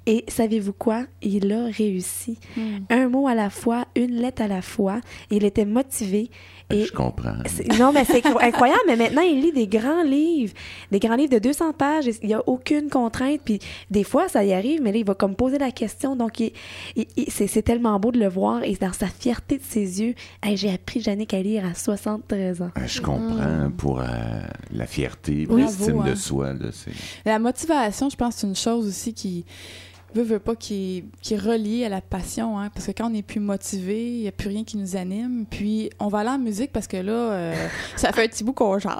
Et 0.07 0.23
savez-vous 0.27 0.73
quoi? 0.73 1.05
Il 1.21 1.51
a 1.51 1.65
réussi. 1.65 2.37
Hmm. 2.55 2.77
Un 2.89 3.09
mot 3.09 3.27
à 3.27 3.33
la 3.33 3.49
fois, 3.49 3.85
une 3.95 4.15
lettre 4.15 4.43
à 4.43 4.47
la 4.47 4.61
fois. 4.61 5.01
Il 5.31 5.43
était 5.45 5.65
motivé. 5.65 6.29
Et 6.71 6.85
Je 6.85 6.91
comprends. 6.91 7.35
Non, 7.79 7.91
mais 7.93 8.05
c'est 8.05 8.21
incro- 8.25 8.41
incroyable. 8.43 8.81
Mais 8.87 8.95
maintenant, 8.95 9.21
il 9.21 9.39
lit 9.41 9.51
des 9.51 9.67
grands 9.67 10.01
livres, 10.03 10.53
des 10.91 10.97
grands 10.99 11.15
livres 11.15 11.33
de 11.33 11.39
200 11.39 11.73
pages. 11.73 12.07
et 12.07 12.15
Il 12.23 12.27
n'y 12.27 12.33
a 12.33 12.41
aucune 12.47 12.89
contrainte. 12.89 13.41
Puis 13.45 13.59
des 13.91 14.03
fois, 14.03 14.27
ça 14.27 14.43
y 14.43 14.51
arrive, 14.51 14.81
mais 14.81 14.91
là, 14.91 14.97
il 14.97 15.05
va 15.05 15.13
comme 15.13 15.35
poser 15.35 15.59
la 15.59 15.69
question. 15.71 16.15
Donc, 16.15 16.41
c'est 17.27 17.61
tellement 17.61 17.99
beau 17.99 18.11
de 18.11 18.19
le 18.19 18.27
voir. 18.27 18.63
Et 18.63 18.73
dans 18.75 18.93
sa 18.93 19.07
fierté 19.07 19.57
de 19.57 19.63
ses 19.63 20.01
yeux, 20.01 20.15
Hey, 20.41 20.57
j'ai 20.57 20.71
appris 20.71 21.01
Jannick 21.01 21.33
à 21.33 21.41
lire 21.41 21.65
à 21.65 21.73
73 21.75 22.61
ans. 22.61 22.71
Euh, 22.77 22.81
Je 22.87 23.01
comprends 23.01 23.69
pour 23.77 23.99
euh, 23.99 24.05
la 24.73 24.87
fierté, 24.87 25.45
Oui. 25.49 25.61
l'estime 25.61 26.03
de 26.03 26.11
hein. 26.11 26.15
soi. 26.15 26.53
Là. 26.53 26.69
La 27.25 27.39
motivation, 27.39 28.09
je 28.09 28.15
pense, 28.15 28.35
c'est 28.37 28.47
une 28.47 28.55
chose 28.55 28.87
aussi 28.87 29.13
qui 29.13 29.45
veut, 30.15 30.23
veut 30.23 30.39
pas, 30.39 30.55
qui, 30.55 31.05
qui 31.21 31.33
est 31.35 31.39
reliée 31.39 31.85
à 31.85 31.89
la 31.89 32.01
passion. 32.01 32.57
Hein, 32.57 32.69
parce 32.73 32.87
que 32.87 32.91
quand 32.91 33.07
on 33.07 33.11
n'est 33.11 33.21
plus 33.21 33.39
motivé, 33.39 34.07
il 34.07 34.21
n'y 34.21 34.27
a 34.27 34.31
plus 34.31 34.49
rien 34.49 34.63
qui 34.63 34.77
nous 34.77 34.95
anime. 34.95 35.45
Puis, 35.49 35.89
on 35.99 36.07
va 36.07 36.19
aller 36.19 36.29
en 36.29 36.39
musique 36.39 36.71
parce 36.71 36.87
que 36.87 36.97
là, 36.97 37.11
euh, 37.11 37.67
ça 37.95 38.11
fait 38.11 38.23
un 38.25 38.27
petit 38.27 38.43
bout 38.43 38.53
qu'on 38.53 38.79
jase. 38.79 38.99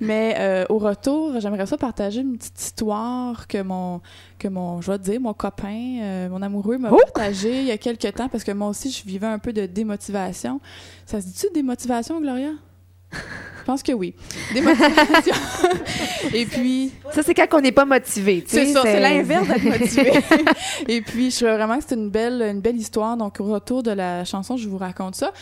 Mais 0.00 0.36
euh, 0.38 0.64
au 0.68 0.78
retour, 0.78 1.38
j'aimerais 1.40 1.66
ça 1.66 1.76
partager 1.76 2.20
une 2.20 2.36
petite 2.36 2.60
histoire 2.60 3.46
que 3.48 3.60
mon, 3.62 4.00
que 4.38 4.48
mon 4.48 4.80
je 4.80 4.90
vais 4.90 4.98
te 4.98 5.04
dire, 5.04 5.20
mon 5.20 5.34
copain, 5.34 5.98
euh, 6.02 6.28
mon 6.28 6.42
amoureux 6.42 6.78
m'a 6.78 6.90
Oh! 6.92 6.96
partagé 7.12 7.60
il 7.60 7.66
y 7.66 7.70
a 7.70 7.78
quelques 7.78 8.14
temps 8.14 8.28
parce 8.28 8.44
que 8.44 8.52
moi 8.52 8.68
aussi, 8.68 8.90
je 8.90 9.04
vivais 9.04 9.26
un 9.26 9.38
peu 9.38 9.52
de 9.52 9.66
démotivation. 9.66 10.60
Ça 11.06 11.20
se 11.20 11.26
dit-tu 11.26 11.46
démotivation, 11.52 12.20
Gloria? 12.20 12.50
Je 13.60 13.64
pense 13.64 13.82
que 13.82 13.92
oui. 13.92 14.14
Démotivation. 14.52 15.34
Et 16.34 16.44
puis, 16.44 16.92
Ça, 17.12 17.22
c'est 17.22 17.32
quand 17.32 17.46
on 17.52 17.60
n'est 17.62 17.72
pas 17.72 17.86
motivé. 17.86 18.42
tu 18.42 18.50
c'est 18.50 18.66
sais, 18.66 18.72
ça, 18.74 18.82
c'est 18.82 19.00
l'inverse 19.00 19.48
d'être 19.48 19.64
motivé. 19.64 20.12
Et 20.88 21.00
puis, 21.00 21.30
je 21.30 21.36
trouvais 21.36 21.54
vraiment 21.56 21.76
que 21.76 21.82
c'était 21.82 21.94
une 21.94 22.10
belle, 22.10 22.42
une 22.42 22.60
belle 22.60 22.76
histoire. 22.76 23.16
Donc, 23.16 23.40
au 23.40 23.44
retour 23.44 23.82
de 23.82 23.90
la 23.90 24.26
chanson, 24.26 24.58
je 24.58 24.68
vous 24.68 24.76
raconte 24.76 25.14
ça. 25.14 25.32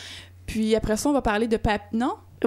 Puis 0.47 0.77
après 0.77 0.97
ça, 0.97 1.09
on 1.09 1.13
va 1.13 1.23
parler 1.23 1.49
de 1.49 1.57
Papy. 1.57 1.99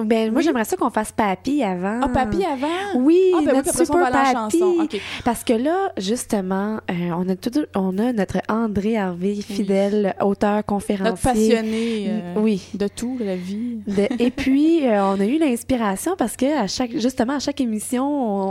Ben, 0.04 0.30
moi, 0.30 0.38
Oui. 0.38 0.44
j'aimerais 0.44 0.64
ça 0.64 0.76
qu'on 0.76 0.90
fasse 0.90 1.12
Papy 1.12 1.62
avant. 1.62 2.00
Ah, 2.02 2.08
Papy 2.08 2.44
avant? 2.44 2.66
Oui, 3.00 3.18
Ah, 3.34 3.38
ben 3.44 3.50
oui, 3.50 3.56
notre 3.56 3.72
ça, 3.72 3.78
va 3.78 3.84
super 3.84 4.10
Papy. 4.12 4.62
OK. 4.82 5.00
Parce 5.24 5.44
que 5.44 5.52
là, 5.52 5.92
justement, 5.96 6.78
euh, 6.90 7.10
on, 7.16 7.28
a 7.28 7.36
tout, 7.36 7.50
on 7.74 7.98
a 7.98 8.12
notre 8.12 8.38
André 8.48 8.96
Harvey, 8.96 9.36
fidèle 9.36 10.14
auteur, 10.20 10.64
conférencier. 10.64 11.10
Notre 11.10 11.22
passionné 11.22 12.06
euh, 12.08 12.34
Oui. 12.40 12.62
de 12.74 12.88
tout, 12.88 13.16
de 13.18 13.24
la 13.24 13.36
vie. 13.36 13.78
De- 13.86 14.08
et 14.22 14.30
puis, 14.30 14.86
euh, 14.86 15.02
on 15.04 15.20
a 15.20 15.24
eu 15.24 15.38
l'inspiration 15.38 16.14
parce 16.16 16.36
que 16.36 16.58
à 16.58 16.66
chaque, 16.66 16.92
justement, 16.98 17.34
à 17.34 17.38
chaque 17.40 17.60
émission, 17.60 18.06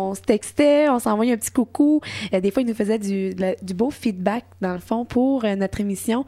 on, 0.10 0.16
se 0.16 0.22
textait, 0.22 0.90
on 0.90 1.00
s'envoyait 1.00 1.34
un 1.34 1.38
petit 1.38 1.52
coucou. 1.52 2.02
Euh, 2.34 2.40
des 2.40 2.52
fois, 2.52 2.62
il 2.64 2.68
nous 2.68 2.74
faisait 2.76 3.00
du, 3.00 3.32
la- 3.38 3.56
du 3.56 3.74
beau 3.74 3.90
feedback, 3.92 4.46
dans 4.62 4.74
le 4.74 4.80
fond, 4.80 5.06
pour 5.06 5.44
notre 5.58 5.80
émission. 5.82 6.26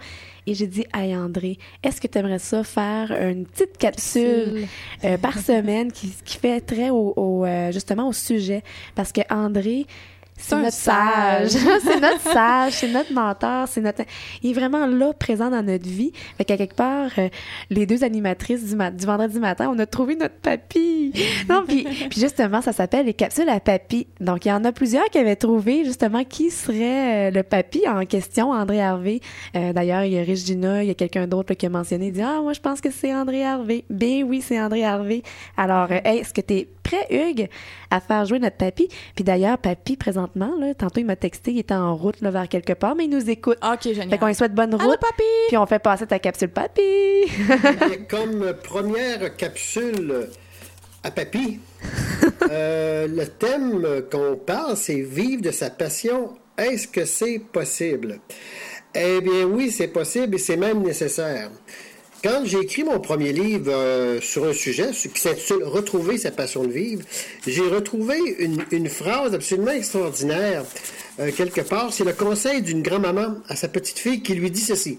Et 0.48 0.54
j'ai 0.54 0.68
dit, 0.68 0.86
hey 0.95 1.14
André, 1.14 1.58
est-ce 1.84 2.00
que 2.00 2.08
tu 2.08 2.18
aimerais 2.18 2.39
ça 2.39 2.64
faire 2.64 3.12
une 3.12 3.45
petite 3.45 3.78
capsule 3.78 4.66
euh, 5.04 5.18
par 5.18 5.38
semaine 5.38 5.91
qui, 5.91 6.14
qui 6.24 6.38
fait 6.38 6.62
très 6.62 6.89
au, 6.89 7.14
au, 7.18 7.45
euh, 7.45 7.72
justement 7.74 8.08
au 8.08 8.14
sujet? 8.14 8.64
Parce 8.95 9.12
que 9.12 9.22
André, 9.30 9.86
c'est 10.50 10.56
notre 10.56 10.72
sage. 10.74 11.50
c'est 11.50 12.00
notre 12.00 12.22
sage, 12.22 12.74
c'est 12.74 12.92
notre 12.92 13.12
mentor, 13.14 13.68
c'est 13.68 13.82
notre. 13.82 14.04
Il 14.44 14.52
est 14.52 14.54
vraiment 14.54 14.86
là, 14.86 15.12
présent 15.14 15.50
dans 15.50 15.64
notre 15.64 15.88
vie. 15.88 16.12
Fait 16.38 16.46
qu'à 16.46 16.58
quelque 16.58 16.76
part, 16.76 17.10
euh, 17.18 17.28
les 17.70 17.86
deux 17.86 18.04
animatrices 18.04 18.64
du, 18.66 18.76
ma- 18.76 18.92
du 18.92 19.06
vendredi 19.06 19.40
matin, 19.40 19.72
on 19.74 19.80
a 19.80 19.86
trouvé 19.86 20.16
notre 20.16 20.36
papy. 20.36 21.12
Non, 21.50 21.64
puis, 21.68 21.84
puis 21.84 22.20
justement, 22.20 22.62
ça 22.62 22.74
s'appelle 22.74 23.06
les 23.06 23.14
capsules 23.14 23.48
à 23.50 23.60
papy. 23.60 24.08
Donc, 24.20 24.46
il 24.46 24.50
y 24.50 24.52
en 24.52 24.64
a 24.66 24.72
plusieurs 24.72 25.06
qui 25.10 25.18
avaient 25.18 25.36
trouvé 25.36 25.86
justement 25.86 26.24
qui 26.24 26.52
serait 26.52 27.30
euh, 27.30 27.32
le 27.32 27.44
papy 27.44 27.88
en 27.88 28.06
question, 28.06 28.52
André 28.52 28.82
Harvey. 28.82 29.20
Euh, 29.56 29.74
D'ailleurs, 29.74 30.04
il 30.04 30.14
y 30.14 30.20
a 30.20 30.24
Regina, 30.24 30.84
il 30.84 30.88
y 30.88 30.92
a 30.92 30.94
quelqu'un 30.96 31.28
d'autre 31.28 31.54
qui 31.54 31.66
a 31.66 31.70
mentionné, 31.70 32.08
il 32.08 32.12
dit 32.14 32.22
Ah, 32.22 32.40
moi, 32.42 32.54
je 32.54 32.60
pense 32.60 32.82
que 32.82 32.92
c'est 32.92 33.14
André 33.14 33.44
Harvey. 33.46 33.84
Ben 33.90 34.24
oui, 34.24 34.42
c'est 34.42 34.60
André 34.60 34.84
Harvey. 34.84 35.24
Alors, 35.56 35.92
hey, 35.92 36.20
est-ce 36.20 36.34
que 36.34 36.42
tu 36.42 36.54
es 36.56 36.68
prêt, 36.84 37.08
Hugues, 37.10 37.48
à 37.90 38.00
faire 38.00 38.26
jouer 38.26 38.40
notre 38.40 38.58
papy? 38.58 38.88
Puis 39.16 39.24
d'ailleurs, 39.24 39.58
papy, 39.58 39.98
présentement, 40.28 40.60
là, 40.60 40.74
tantôt, 40.74 41.00
il 41.00 41.06
m'a 41.06 41.16
texté, 41.16 41.52
il 41.52 41.60
était 41.60 41.74
en 41.74 41.96
route 41.96 42.22
là, 42.22 42.32
vers 42.32 42.48
quelque 42.48 42.74
part, 42.74 42.96
mais 42.96 43.06
il 43.06 43.10
nous 43.10 43.30
écoute. 43.30 43.58
OK, 43.64 43.84
génial. 43.84 44.10
Fait 44.10 44.18
qu'on 44.18 44.28
lui 44.28 44.36
souhaite 44.36 44.54
bonne 44.54 44.74
Allô, 44.74 44.90
route, 44.90 45.00
papy! 45.00 45.24
puis 45.48 45.58
on 45.58 45.66
fait 45.66 45.80
passer 45.80 46.08
ta 46.08 46.20
capsule 46.20 46.50
papy. 46.50 46.82
Comme 48.10 48.54
première 48.64 49.36
capsule 49.36 50.28
à 51.04 51.12
papy, 51.12 51.60
euh, 52.52 53.08
le 53.08 53.26
thème 53.26 54.04
qu'on 54.12 54.36
parle, 54.36 54.78
c'est 54.78 55.02
vivre 55.02 55.42
de 55.42 55.52
sa 55.52 55.70
passion. 55.70 56.34
Est-ce 56.58 56.88
que 56.88 57.06
c'est 57.06 57.40
possible? 57.40 58.20
Eh 58.96 59.22
bien 59.22 59.44
oui, 59.46 59.72
c'est 59.72 59.90
possible 59.90 60.36
et 60.36 60.40
c'est 60.40 60.58
même 60.58 60.82
nécessaire. 60.82 61.52
Quand 62.24 62.41
j'ai 62.45 62.59
écrit 62.59 62.84
mon 62.84 62.99
premier 62.99 63.32
livre 63.32 63.72
euh, 63.72 64.20
sur 64.22 64.45
un 64.45 64.53
sujet 64.53 64.89
qui 64.89 65.22
s'intitule 65.22 65.63
Retrouver 65.63 66.18
sa 66.18 66.32
passion 66.32 66.63
de 66.63 66.72
vivre, 66.72 67.03
j'ai 67.45 67.61
retrouvé 67.61 68.18
une, 68.39 68.89
phrase 68.89 69.36
absolument 69.36 69.72
extraordinaire 69.72 70.63
euh, 71.20 71.32
quelque 71.32 71.61
part. 71.61 71.93
C'est 71.93 72.05
le 72.05 72.13
conseil 72.13 72.63
d'une 72.63 72.82
grand-maman 72.82 73.36
à 73.47 73.55
sa 73.55 73.68
petite 73.68 73.99
fille 73.99 74.24
qui 74.24 74.34
lui 74.34 74.49
dit 74.49 74.61
ceci. 74.61 74.97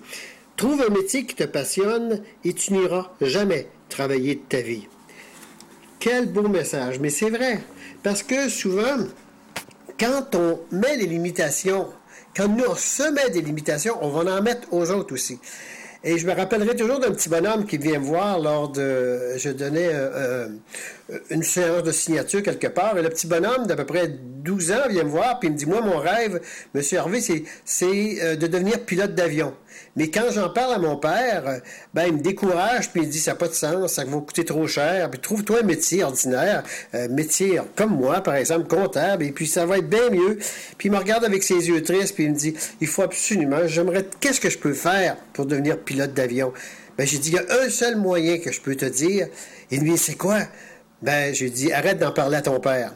Trouve 0.56 0.80
un 0.80 0.90
métier 0.90 1.24
qui 1.26 1.34
te 1.34 1.44
passionne 1.44 2.22
et 2.44 2.52
tu 2.52 2.72
n'iras 2.72 3.10
jamais 3.20 3.66
travailler 3.88 4.36
de 4.36 4.42
ta 4.48 4.60
vie. 4.60 4.86
Quel 5.98 6.26
beau 6.26 6.46
message, 6.46 7.00
mais 7.00 7.10
c'est 7.10 7.30
vrai. 7.30 7.60
Parce 8.04 8.22
que 8.22 8.48
souvent, 8.48 8.96
quand 9.98 10.36
on 10.36 10.60
met 10.70 10.96
les 10.96 11.06
limitations, 11.06 11.88
quand 12.36 12.46
nous 12.46 12.64
on 12.68 12.76
se 12.76 13.10
met 13.10 13.30
des 13.30 13.42
limitations, 13.42 13.96
on 14.02 14.10
va 14.10 14.38
en 14.38 14.42
mettre 14.42 14.72
aux 14.72 14.88
autres 14.92 15.14
aussi. 15.14 15.40
Et 16.05 16.16
je 16.16 16.26
me 16.26 16.32
rappellerai 16.32 16.76
toujours 16.76 17.01
d'un 17.01 17.11
petit 17.11 17.28
bonhomme 17.28 17.66
qui 17.66 17.76
vient 17.76 17.99
me 17.99 18.05
voir 18.05 18.38
lors 18.38 18.68
de... 18.68 19.36
Je 19.36 19.51
donnais 19.51 19.88
euh, 19.92 20.49
euh, 21.11 21.18
une 21.30 21.42
séance 21.42 21.82
de 21.82 21.90
signature 21.90 22.40
quelque 22.42 22.68
part, 22.68 22.96
et 22.96 23.03
le 23.03 23.09
petit 23.09 23.26
bonhomme 23.26 23.66
d'à 23.66 23.74
peu 23.74 23.84
près 23.84 24.07
12 24.09 24.70
ans 24.72 24.88
vient 24.88 25.03
me 25.03 25.09
voir, 25.09 25.40
puis 25.40 25.49
il 25.49 25.53
me 25.53 25.57
dit, 25.57 25.66
moi, 25.66 25.80
mon 25.80 25.99
rêve, 25.99 26.40
Monsieur 26.72 27.01
c'est, 27.20 27.42
c'est 27.64 28.18
euh, 28.22 28.36
de 28.36 28.46
devenir 28.46 28.84
pilote 28.84 29.14
d'avion. 29.16 29.55
Mais 29.97 30.11
quand 30.11 30.31
j'en 30.33 30.49
parle 30.51 30.74
à 30.74 30.79
mon 30.79 30.97
père, 30.97 31.43
euh, 31.47 31.59
ben, 31.95 32.07
il 32.07 32.14
me 32.14 32.20
décourage, 32.20 32.91
puis 32.91 33.03
il 33.03 33.09
dit, 33.09 33.18
ça 33.18 33.33
n'a 33.33 33.37
pas 33.37 33.49
de 33.49 33.55
sens, 33.55 33.95
ça 33.95 34.05
va 34.05 34.18
coûter 34.18 34.45
trop 34.45 34.66
cher, 34.66 35.11
puis 35.11 35.20
trouve-toi 35.20 35.61
un 35.61 35.64
métier 35.64 36.05
ordinaire, 36.05 36.62
euh, 36.95 37.09
métier 37.09 37.61
comme 37.76 37.97
moi, 37.97 38.22
par 38.22 38.35
exemple, 38.35 38.68
comptable, 38.68 39.24
et 39.24 39.33
puis 39.33 39.47
ça 39.47 39.66
va 39.66 39.79
être 39.79 39.89
bien 39.89 40.11
mieux. 40.11 40.39
Puis 40.76 40.89
il 40.89 40.93
me 40.93 40.99
regarde 40.99 41.24
avec 41.24 41.43
ses 41.43 41.68
yeux 41.68 41.83
tristes, 41.83 42.14
puis 42.14 42.24
il 42.24 42.31
me 42.31 42.37
dit, 42.37 42.55
il 42.81 42.87
faut 42.87 43.03
absolument, 43.03 43.66
j'aimerais, 43.66 44.07
qu'est-ce 44.20 44.41
que 44.41 44.51
je 44.51 44.59
peux 44.59 44.74
faire 44.74 45.16
pour 45.33 45.47
devenir 45.47 45.79
pilote 45.79 46.14
d'avion? 46.14 46.53
Ben, 46.97 47.07
j'ai 47.07 47.18
dit, 47.18 47.31
il 47.31 47.35
y 47.35 47.39
a 47.39 47.64
un 47.64 47.70
seul 47.70 47.97
moyen 47.97 48.39
que 48.39 48.51
je 48.51 48.61
peux 48.61 48.74
te 48.74 48.85
dire. 48.85 49.29
Il 49.70 49.83
me 49.83 49.91
dit, 49.91 49.99
c'est 49.99 50.16
quoi? 50.16 50.41
Ben, 51.01 51.33
j'ai 51.33 51.49
dit, 51.49 51.72
arrête 51.72 51.99
d'en 51.99 52.11
parler 52.11 52.39
à 52.39 52.43
ton 52.43 52.59
père. 52.59 52.93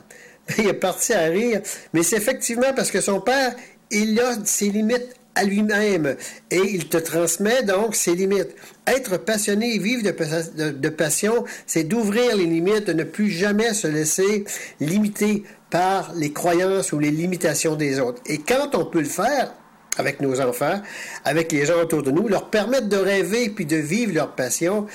il 0.58 0.66
est 0.66 0.72
parti 0.74 1.12
à 1.12 1.26
rire. 1.26 1.60
Mais 1.92 2.02
c'est 2.02 2.16
effectivement 2.16 2.72
parce 2.74 2.90
que 2.90 3.00
son 3.00 3.20
père, 3.20 3.54
il 3.90 4.18
a 4.20 4.34
ses 4.44 4.70
limites 4.70 5.14
à 5.34 5.44
lui-même 5.44 6.16
et 6.50 6.60
il 6.74 6.88
te 6.88 6.96
transmet 6.98 7.62
donc 7.62 7.94
ses 7.96 8.14
limites. 8.14 8.54
Être 8.86 9.16
passionné 9.16 9.74
et 9.74 9.78
vivre 9.78 10.02
de, 10.02 10.10
pa- 10.10 10.42
de- 10.56 10.70
de 10.70 10.88
passion, 10.88 11.44
c'est 11.66 11.84
d'ouvrir 11.84 12.36
les 12.36 12.44
limites, 12.46 12.86
de 12.86 12.92
ne 12.92 13.04
plus 13.04 13.30
jamais 13.30 13.72
se 13.74 13.86
laisser 13.86 14.44
limiter 14.80 15.44
par 15.70 16.12
les 16.14 16.32
croyances 16.32 16.92
ou 16.92 16.98
les 16.98 17.10
limitations 17.10 17.76
des 17.76 17.98
autres. 17.98 18.20
Et 18.26 18.38
quand 18.38 18.74
on 18.74 18.84
peut 18.84 19.00
le 19.00 19.04
faire, 19.06 19.54
avec 19.98 20.20
nos 20.20 20.40
enfants, 20.40 20.80
avec 21.24 21.52
les 21.52 21.66
gens 21.66 21.80
autour 21.80 22.02
de 22.02 22.10
nous, 22.10 22.26
leur 22.28 22.48
permettre 22.50 22.88
de 22.88 22.96
rêver 22.96 23.50
puis 23.50 23.66
de 23.66 23.76
vivre 23.76 24.14
leur 24.14 24.34
passion, 24.34 24.86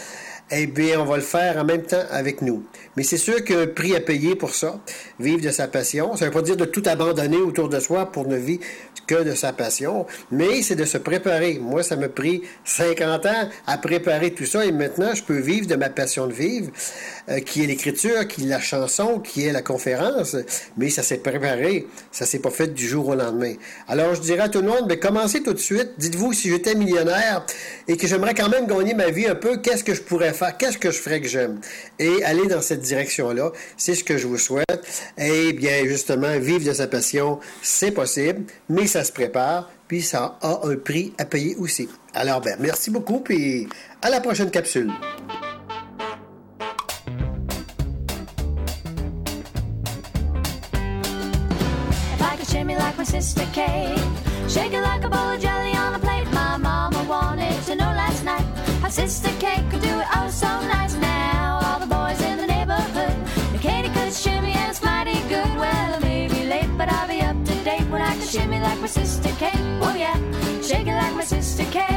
eh 0.50 0.66
bien, 0.66 1.00
on 1.02 1.06
va 1.06 1.18
le 1.18 1.22
faire 1.24 1.58
en 1.58 1.66
même 1.66 1.84
temps 1.84 2.04
avec 2.10 2.42
nous. 2.42 2.64
Mais 2.98 3.04
c'est 3.04 3.18
sûr 3.18 3.44
qu'il 3.44 3.74
prix 3.76 3.96
à 3.96 4.02
payer 4.02 4.36
pour 4.36 4.56
ça, 4.56 4.80
vivre 5.20 5.42
de 5.42 5.52
sa 5.52 5.68
passion. 5.68 6.16
Ça 6.16 6.26
ne 6.26 6.30
veut 6.32 6.34
pas 6.34 6.42
dire 6.42 6.58
de 6.58 6.66
tout 6.66 6.82
abandonner 6.88 7.38
autour 7.38 7.70
de 7.70 7.80
soi 7.80 8.12
pour 8.12 8.28
ne 8.28 8.38
vivre 8.38 8.64
que 9.06 9.24
de 9.24 9.36
sa 9.36 9.54
passion, 9.54 10.06
mais 10.32 10.64
c'est 10.64 10.76
de 10.76 10.84
se 10.84 10.98
préparer. 10.98 11.60
Moi, 11.62 11.84
ça 11.84 11.96
m'a 11.96 12.10
pris 12.10 12.42
50 12.66 13.26
ans 13.28 13.50
à 13.68 13.78
préparer 13.78 14.32
tout 14.32 14.46
ça 14.46 14.66
et 14.66 14.72
maintenant, 14.72 15.14
je 15.14 15.24
peux 15.24 15.38
vivre 15.38 15.68
de 15.68 15.76
ma 15.76 15.90
passion 15.90 16.28
de 16.28 16.34
vivre, 16.34 16.72
euh, 17.30 17.40
qui 17.40 17.64
est 17.64 17.68
l'écriture, 17.68 18.28
qui 18.28 18.44
est 18.44 18.48
la 18.48 18.60
chanson, 18.60 19.20
qui 19.20 19.46
est 19.46 19.52
la 19.52 19.62
conférence, 19.62 20.36
mais 20.76 20.90
ça 20.90 21.04
s'est 21.04 21.20
préparé. 21.20 21.88
Ça 22.12 22.26
s'est 22.26 22.40
pas 22.40 22.50
fait 22.50 22.74
du 22.74 22.88
jour 22.88 23.08
au 23.08 23.16
lendemain. 23.16 23.54
Alors, 23.88 24.16
je 24.16 24.22
dirais 24.22 24.42
à 24.42 24.50
tout 24.50 24.62
le 24.62 24.68
monde, 24.68 24.86
mais 24.90 24.98
commencez 24.98 25.44
tout 25.44 25.54
de 25.54 25.60
suite. 25.60 25.92
Dites-vous, 25.98 26.34
si 26.34 26.50
j'étais 26.50 26.74
millionnaire 26.74 27.46
et 27.88 27.96
que 27.96 28.08
j'aimerais 28.08 28.34
quand 28.34 28.50
même 28.50 28.66
gagner 28.66 28.96
ma 28.96 29.10
vie 29.10 29.28
un 29.28 29.36
peu, 29.36 29.58
qu'est-ce 29.58 29.84
que 29.84 29.94
je 29.94 30.02
pourrais 30.02 30.34
faire? 30.34 30.58
Qu'est-ce 30.58 30.78
que 30.78 30.92
je 30.92 31.00
ferais 31.00 31.22
que 31.22 31.28
j'aime? 31.28 31.60
Et 32.00 32.24
aller 32.24 32.48
dans 32.48 32.62
cette 32.62 32.87
direction-là, 32.88 33.52
c'est 33.78 33.96
ce 33.96 34.04
que 34.04 34.18
je 34.18 34.28
vous 34.28 34.38
souhaite. 34.38 34.66
Et 35.18 35.54
bien, 35.54 35.86
justement, 35.86 36.38
vivre 36.40 36.66
de 36.66 36.74
sa 36.74 36.88
passion, 36.88 37.40
c'est 37.62 37.92
possible, 37.92 38.46
mais 38.70 38.88
ça 38.88 39.04
se 39.04 39.12
prépare, 39.12 39.70
puis 39.88 40.02
ça 40.02 40.38
a 40.42 40.62
un 40.64 40.76
prix 40.76 41.14
à 41.18 41.26
payer 41.26 41.56
aussi. 41.58 41.88
Alors, 42.14 42.42
ben, 42.42 42.58
merci 42.60 42.90
beaucoup, 42.90 43.20
puis 43.20 43.68
à 44.02 44.10
la 44.10 44.20
prochaine 44.20 44.52
capsule. 44.52 44.92
Kate, 53.54 53.98
shimmy 68.28 68.60
like 68.60 68.80
my 68.82 68.88
sister 68.88 69.32
Kate. 69.40 69.56
Oh 69.82 69.96
yeah, 69.96 70.18
shake 70.62 70.88
it 70.88 70.96
like 70.96 71.16
my 71.16 71.24
sister 71.24 71.64
Kate. 71.72 71.97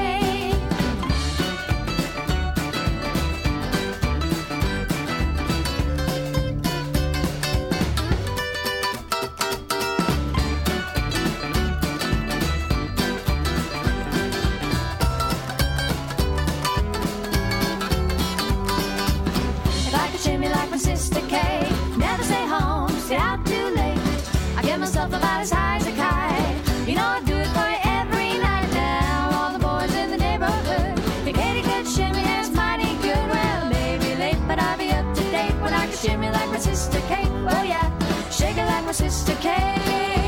My 38.91 38.93
sister 38.93 39.36
Kate. 39.41 40.19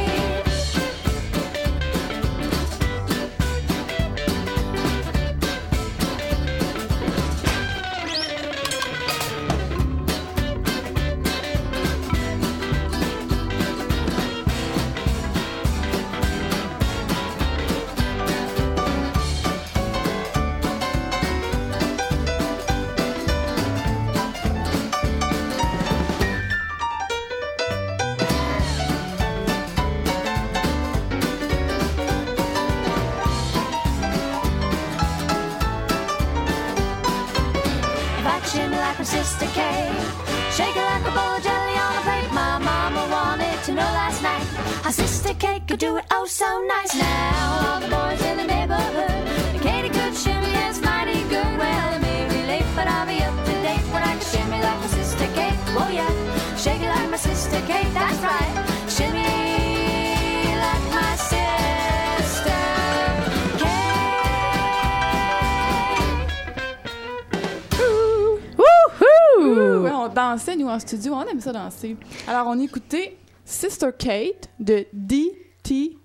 Ça 71.42 71.52
danser. 71.52 71.96
Alors, 72.26 72.46
on 72.46 72.58
écoutait 72.58 73.16
Sister 73.44 73.90
Kate 73.98 74.48
de 74.58 74.86
D.T. 74.92 75.96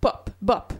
Pop. 0.00 0.30
Bop. 0.42 0.72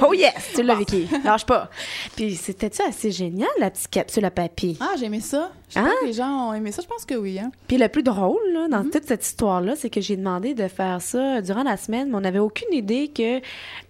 Oh 0.00 0.14
yes, 0.14 0.52
tu 0.54 0.62
l'as, 0.62 0.74
Vicky. 0.76 1.06
Lâche 1.24 1.44
pas. 1.44 1.68
Puis 2.16 2.34
c'était-tu 2.36 2.82
assez 2.82 3.10
génial, 3.10 3.48
la 3.58 3.70
petite 3.70 3.88
capsule 3.90 4.24
à 4.24 4.30
papier? 4.30 4.76
Ah, 4.80 4.90
j'ai 4.98 5.06
aimé 5.06 5.20
ça. 5.20 5.50
Je 5.70 5.78
Hein? 5.78 5.88
les 6.04 6.12
gens 6.12 6.50
ont 6.50 6.52
aimé 6.52 6.70
ça. 6.70 6.82
Je 6.82 6.86
pense 6.86 7.06
que 7.06 7.14
oui. 7.14 7.38
Hein? 7.38 7.50
Puis 7.66 7.78
le 7.78 7.88
plus 7.88 8.02
drôle 8.02 8.36
là, 8.52 8.68
dans 8.68 8.82
toute 8.84 9.06
cette 9.06 9.24
histoire-là, 9.24 9.74
c'est 9.74 9.88
que 9.88 10.02
j'ai 10.02 10.16
demandé 10.18 10.52
de 10.52 10.68
faire 10.68 11.00
ça 11.00 11.40
durant 11.40 11.62
la 11.62 11.78
semaine, 11.78 12.10
mais 12.10 12.16
on 12.16 12.20
n'avait 12.20 12.38
aucune 12.40 12.72
idée 12.74 13.08
que 13.08 13.38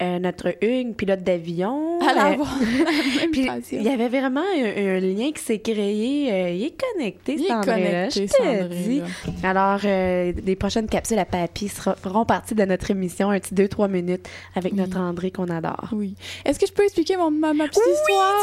euh, 0.02 0.18
notre 0.20 0.54
Hugues, 0.64 0.94
pilote 0.94 1.24
d'avion, 1.24 1.98
euh, 2.00 2.06
avoir 2.06 2.56
puis 3.32 3.48
il 3.72 3.82
y 3.82 3.88
avait 3.88 4.08
vraiment 4.08 4.40
un, 4.56 4.96
un 4.96 5.00
lien 5.00 5.32
qui 5.32 5.42
s'est 5.42 5.58
créé. 5.58 6.32
euh, 6.32 6.50
il 6.50 6.64
est 6.66 6.80
connecté, 6.94 7.34
Il 7.34 7.44
est 7.44 7.48
je 7.48 7.64
connecté, 7.64 8.26
te 8.26 8.74
dis. 8.74 9.02
Alors, 9.42 9.80
euh, 9.84 10.32
les 10.44 10.54
prochaines 10.54 10.86
capsules 10.86 11.18
à 11.18 11.24
papier 11.24 11.66
sera- 11.68 11.96
feront 11.96 12.24
partie 12.24 12.54
de 12.54 12.64
notre 12.64 12.92
émission, 12.92 13.30
un 13.30 13.40
petit 13.40 13.54
2-3 13.54 13.88
minutes 13.90 14.28
avec 14.54 14.74
Oui. 14.74 14.78
notre 14.78 14.98
André 14.98 15.32
qu'on 15.32 15.48
adore. 15.48 15.88
Oui. 15.92 16.14
Est-ce 16.44 16.60
que 16.60 16.66
je 16.66 16.72
peux 16.72 16.84
expliquer 16.84 17.16
mon, 17.16 17.32
ma, 17.32 17.52
ma 17.52 17.66
petite 17.66 17.82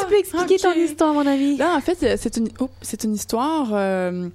tu 0.01 0.07
peux 0.09 0.19
expliquer 0.19 0.57
ton 0.57 0.73
histoire, 0.73 1.13
mon 1.13 1.25
ami. 1.25 1.57
Là, 1.57 1.75
en 1.75 1.81
fait, 1.81 1.97
c'est- 2.17 2.37
une, 2.37 2.49
c'est 2.81 3.03
une 3.03 3.13
histoire. 3.13 3.69
euh, 3.73 4.29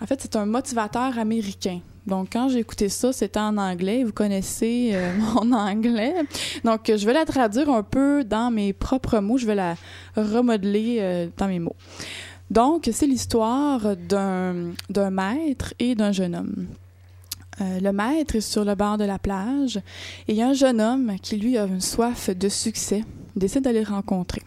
en 0.00 0.06
fait, 0.06 0.20
c'est 0.20 0.36
un 0.36 0.46
motivateur 0.46 1.18
américain. 1.18 1.80
Donc, 2.06 2.28
quand 2.32 2.48
j'ai 2.48 2.60
écouté 2.60 2.88
ça, 2.88 3.12
c'était 3.12 3.40
en 3.40 3.56
anglais. 3.56 4.04
Vous 4.04 4.12
connaissez 4.12 4.90
euh, 4.94 5.12
mon 5.34 5.52
anglais. 5.52 6.14
Donc, 6.64 6.82
je 6.86 7.04
vais 7.06 7.12
la 7.12 7.24
traduire 7.24 7.68
un 7.70 7.82
peu 7.82 8.22
dans 8.24 8.50
mes 8.50 8.72
propres 8.72 9.18
mots. 9.18 9.38
Je 9.38 9.46
vais 9.46 9.56
la 9.56 9.74
remodeler 10.16 10.98
euh, 11.00 11.26
dans 11.36 11.48
mes 11.48 11.58
mots. 11.58 11.74
Donc, 12.50 12.88
c'est 12.92 13.06
l'histoire 13.08 13.96
d'un 13.96 14.70
d'un 14.88 15.10
maître 15.10 15.74
et 15.80 15.96
d'un 15.96 16.12
jeune 16.12 16.36
homme. 16.36 16.66
Euh, 17.60 17.80
le 17.80 17.90
maître 17.90 18.36
est 18.36 18.40
sur 18.40 18.64
le 18.64 18.74
bord 18.76 18.98
de 18.98 19.04
la 19.04 19.18
plage 19.18 19.78
et 20.28 20.32
il 20.32 20.36
y 20.36 20.42
a 20.42 20.48
un 20.48 20.52
jeune 20.52 20.80
homme 20.80 21.16
qui, 21.22 21.36
lui, 21.38 21.56
a 21.58 21.64
une 21.64 21.80
soif 21.80 22.30
de 22.30 22.48
succès, 22.50 23.02
décide 23.34 23.62
d'aller 23.62 23.82
le 23.82 23.88
rencontrer. 23.90 24.42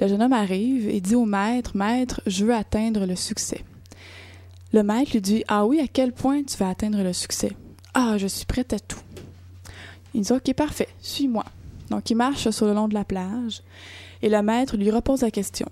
Le 0.00 0.08
jeune 0.08 0.22
homme 0.22 0.32
arrive 0.32 0.88
et 0.88 1.00
dit 1.00 1.14
au 1.14 1.24
maître, 1.24 1.76
Maître, 1.76 2.20
je 2.26 2.44
veux 2.44 2.54
atteindre 2.54 3.06
le 3.06 3.14
succès. 3.14 3.64
Le 4.72 4.82
maître 4.82 5.12
lui 5.12 5.20
dit, 5.20 5.44
Ah 5.46 5.66
oui, 5.66 5.80
à 5.80 5.86
quel 5.86 6.12
point 6.12 6.42
tu 6.42 6.56
vas 6.56 6.68
atteindre 6.68 7.02
le 7.02 7.12
succès? 7.12 7.52
Ah, 7.94 8.18
je 8.18 8.26
suis 8.26 8.44
prête 8.44 8.72
à 8.72 8.80
tout. 8.80 8.98
Il 10.14 10.22
dit, 10.22 10.32
Ok, 10.32 10.52
parfait, 10.54 10.88
suis-moi. 11.00 11.44
Donc, 11.90 12.10
il 12.10 12.16
marche 12.16 12.50
sur 12.50 12.66
le 12.66 12.74
long 12.74 12.88
de 12.88 12.94
la 12.94 13.04
plage 13.04 13.62
et 14.20 14.28
le 14.28 14.42
maître 14.42 14.76
lui 14.76 14.90
repose 14.90 15.22
la 15.22 15.30
question. 15.30 15.68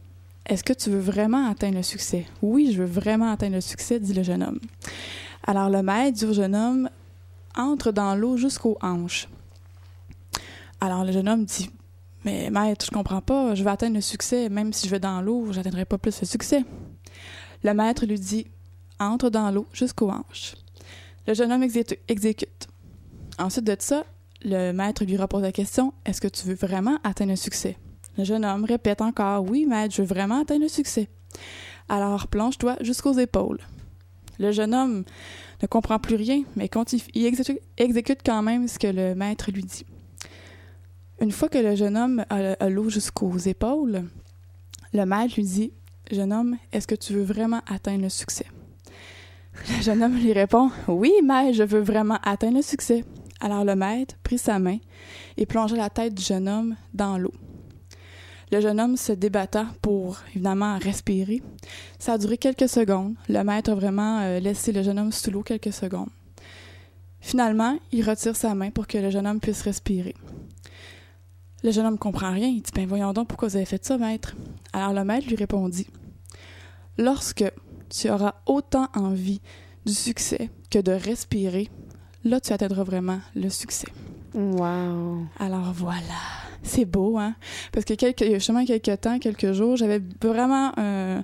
Est-ce 0.46 0.62
que 0.62 0.72
tu 0.72 0.90
veux 0.90 1.00
vraiment 1.00 1.48
atteindre 1.48 1.76
le 1.76 1.82
succès? 1.82 2.26
Oui, 2.42 2.72
je 2.72 2.82
veux 2.82 2.88
vraiment 3.00 3.30
atteindre 3.30 3.54
le 3.54 3.60
succès, 3.60 3.98
dit 3.98 4.14
le 4.14 4.22
jeune 4.22 4.42
homme. 4.42 4.60
Alors, 5.44 5.68
le 5.68 5.82
maître 5.82 6.18
dit 6.18 6.24
au 6.24 6.32
jeune 6.32 6.54
homme, 6.54 6.88
entre 7.56 7.90
dans 7.92 8.14
l'eau 8.14 8.36
jusqu'aux 8.36 8.78
hanches. 8.82 9.28
Alors, 10.80 11.04
le 11.04 11.12
jeune 11.12 11.28
homme 11.28 11.44
dit, 11.44 11.70
mais 12.24 12.50
maître, 12.50 12.86
je 12.86 12.90
comprends 12.90 13.20
pas, 13.20 13.54
je 13.54 13.62
veux 13.64 13.70
atteindre 13.70 13.94
le 13.96 14.00
succès, 14.00 14.48
même 14.48 14.72
si 14.72 14.86
je 14.86 14.92
vais 14.92 15.00
dans 15.00 15.20
l'eau, 15.20 15.52
j'atteindrai 15.52 15.84
pas 15.84 15.98
plus 15.98 16.20
le 16.20 16.26
succès. 16.26 16.64
Le 17.64 17.74
maître 17.74 18.06
lui 18.06 18.18
dit 18.18 18.46
Entre 19.00 19.30
dans 19.30 19.50
l'eau 19.50 19.66
jusqu'aux 19.72 20.10
hanches. 20.10 20.54
Le 21.26 21.34
jeune 21.34 21.52
homme 21.52 21.62
exécu- 21.62 21.98
exécute. 22.08 22.68
Ensuite 23.38 23.64
de 23.64 23.76
ça, 23.78 24.04
le 24.44 24.72
maître 24.72 25.04
lui 25.04 25.16
repose 25.16 25.42
la 25.42 25.52
question 25.52 25.92
Est-ce 26.04 26.20
que 26.20 26.28
tu 26.28 26.46
veux 26.46 26.54
vraiment 26.54 26.98
atteindre 27.04 27.30
le 27.30 27.36
succès? 27.36 27.76
Le 28.18 28.24
jeune 28.24 28.44
homme 28.44 28.64
répète 28.64 29.00
encore 29.00 29.44
Oui, 29.48 29.66
maître, 29.66 29.94
je 29.94 30.02
veux 30.02 30.08
vraiment 30.08 30.42
atteindre 30.42 30.62
le 30.62 30.68
succès. 30.68 31.08
Alors 31.88 32.28
plonge-toi 32.28 32.76
jusqu'aux 32.80 33.14
épaules. 33.18 33.60
Le 34.38 34.50
jeune 34.52 34.74
homme 34.74 35.04
ne 35.62 35.66
comprend 35.66 35.98
plus 35.98 36.16
rien, 36.16 36.42
mais 36.56 36.68
continue, 36.68 37.02
il 37.14 37.26
exécute 37.76 38.20
quand 38.24 38.42
même 38.42 38.66
ce 38.66 38.78
que 38.78 38.86
le 38.88 39.14
maître 39.14 39.50
lui 39.52 39.62
dit. 39.62 39.84
Une 41.22 41.30
fois 41.30 41.48
que 41.48 41.58
le 41.58 41.76
jeune 41.76 41.96
homme 41.96 42.24
a, 42.30 42.68
l'eau 42.68 42.90
jusqu'aux 42.90 43.38
épaules, 43.38 44.02
le 44.92 45.04
maître 45.04 45.36
lui 45.36 45.44
dit 45.44 45.72
Jeune 46.10 46.32
homme, 46.32 46.56
est-ce 46.72 46.88
que 46.88 46.96
tu 46.96 47.12
veux 47.12 47.22
vraiment 47.22 47.60
atteindre 47.68 48.02
le 48.02 48.08
succès 48.08 48.46
Le 49.70 49.82
jeune 49.82 50.02
homme 50.02 50.16
lui 50.16 50.32
répond 50.32 50.72
Oui, 50.88 51.12
maître, 51.22 51.56
je 51.56 51.62
veux 51.62 51.80
vraiment 51.80 52.18
atteindre 52.24 52.56
le 52.56 52.62
succès. 52.62 53.04
Alors 53.40 53.64
le 53.64 53.76
maître 53.76 54.16
prit 54.24 54.36
sa 54.36 54.58
main 54.58 54.78
et 55.36 55.46
plongea 55.46 55.76
la 55.76 55.90
tête 55.90 56.12
du 56.12 56.24
jeune 56.24 56.48
homme 56.48 56.74
dans 56.92 57.16
l'eau. 57.18 57.34
Le 58.50 58.60
jeune 58.60 58.80
homme 58.80 58.96
se 58.96 59.12
débattant 59.12 59.68
pour, 59.80 60.18
évidemment, 60.34 60.76
respirer. 60.78 61.40
Ça 62.00 62.14
a 62.14 62.18
duré 62.18 62.36
quelques 62.36 62.68
secondes. 62.68 63.14
Le 63.28 63.44
maître 63.44 63.70
a 63.70 63.74
vraiment 63.76 64.22
euh, 64.22 64.40
laissé 64.40 64.72
le 64.72 64.82
jeune 64.82 64.98
homme 64.98 65.12
sous 65.12 65.30
l'eau 65.30 65.44
quelques 65.44 65.72
secondes. 65.72 66.10
Finalement, 67.20 67.78
il 67.92 68.02
retire 68.02 68.34
sa 68.34 68.56
main 68.56 68.70
pour 68.70 68.88
que 68.88 68.98
le 68.98 69.10
jeune 69.10 69.28
homme 69.28 69.38
puisse 69.38 69.62
respirer. 69.62 70.16
Le 71.64 71.70
jeune 71.70 71.86
homme 71.86 71.98
comprend 71.98 72.32
rien. 72.32 72.48
Il 72.48 72.62
dit 72.62 72.70
Ben 72.74 72.86
voyons 72.86 73.12
donc, 73.12 73.28
pourquoi 73.28 73.48
vous 73.48 73.56
avez 73.56 73.64
fait 73.64 73.84
ça, 73.84 73.98
maître? 73.98 74.34
Alors 74.72 74.92
le 74.92 75.04
maître 75.04 75.28
lui 75.28 75.36
répondit 75.36 75.86
Lorsque 76.98 77.44
tu 77.88 78.10
auras 78.10 78.34
autant 78.46 78.88
envie 78.94 79.40
du 79.86 79.92
succès 79.92 80.50
que 80.70 80.78
de 80.78 80.92
respirer, 80.92 81.68
là 82.24 82.40
tu 82.40 82.52
atteindras 82.52 82.84
vraiment 82.84 83.20
le 83.34 83.48
succès. 83.48 83.88
Wow. 84.34 85.26
Alors 85.38 85.72
voilà, 85.74 86.00
c'est 86.62 86.84
beau, 86.84 87.18
hein? 87.18 87.34
Parce 87.72 87.84
que 87.84 87.94
quelques, 87.94 88.22
il 88.22 88.28
y 88.30 88.34
a 88.34 88.38
justement 88.38 88.64
quelques 88.64 89.00
temps, 89.00 89.18
quelques 89.18 89.52
jours, 89.52 89.76
j'avais 89.76 90.00
vraiment, 90.22 90.72
un- 90.78 91.22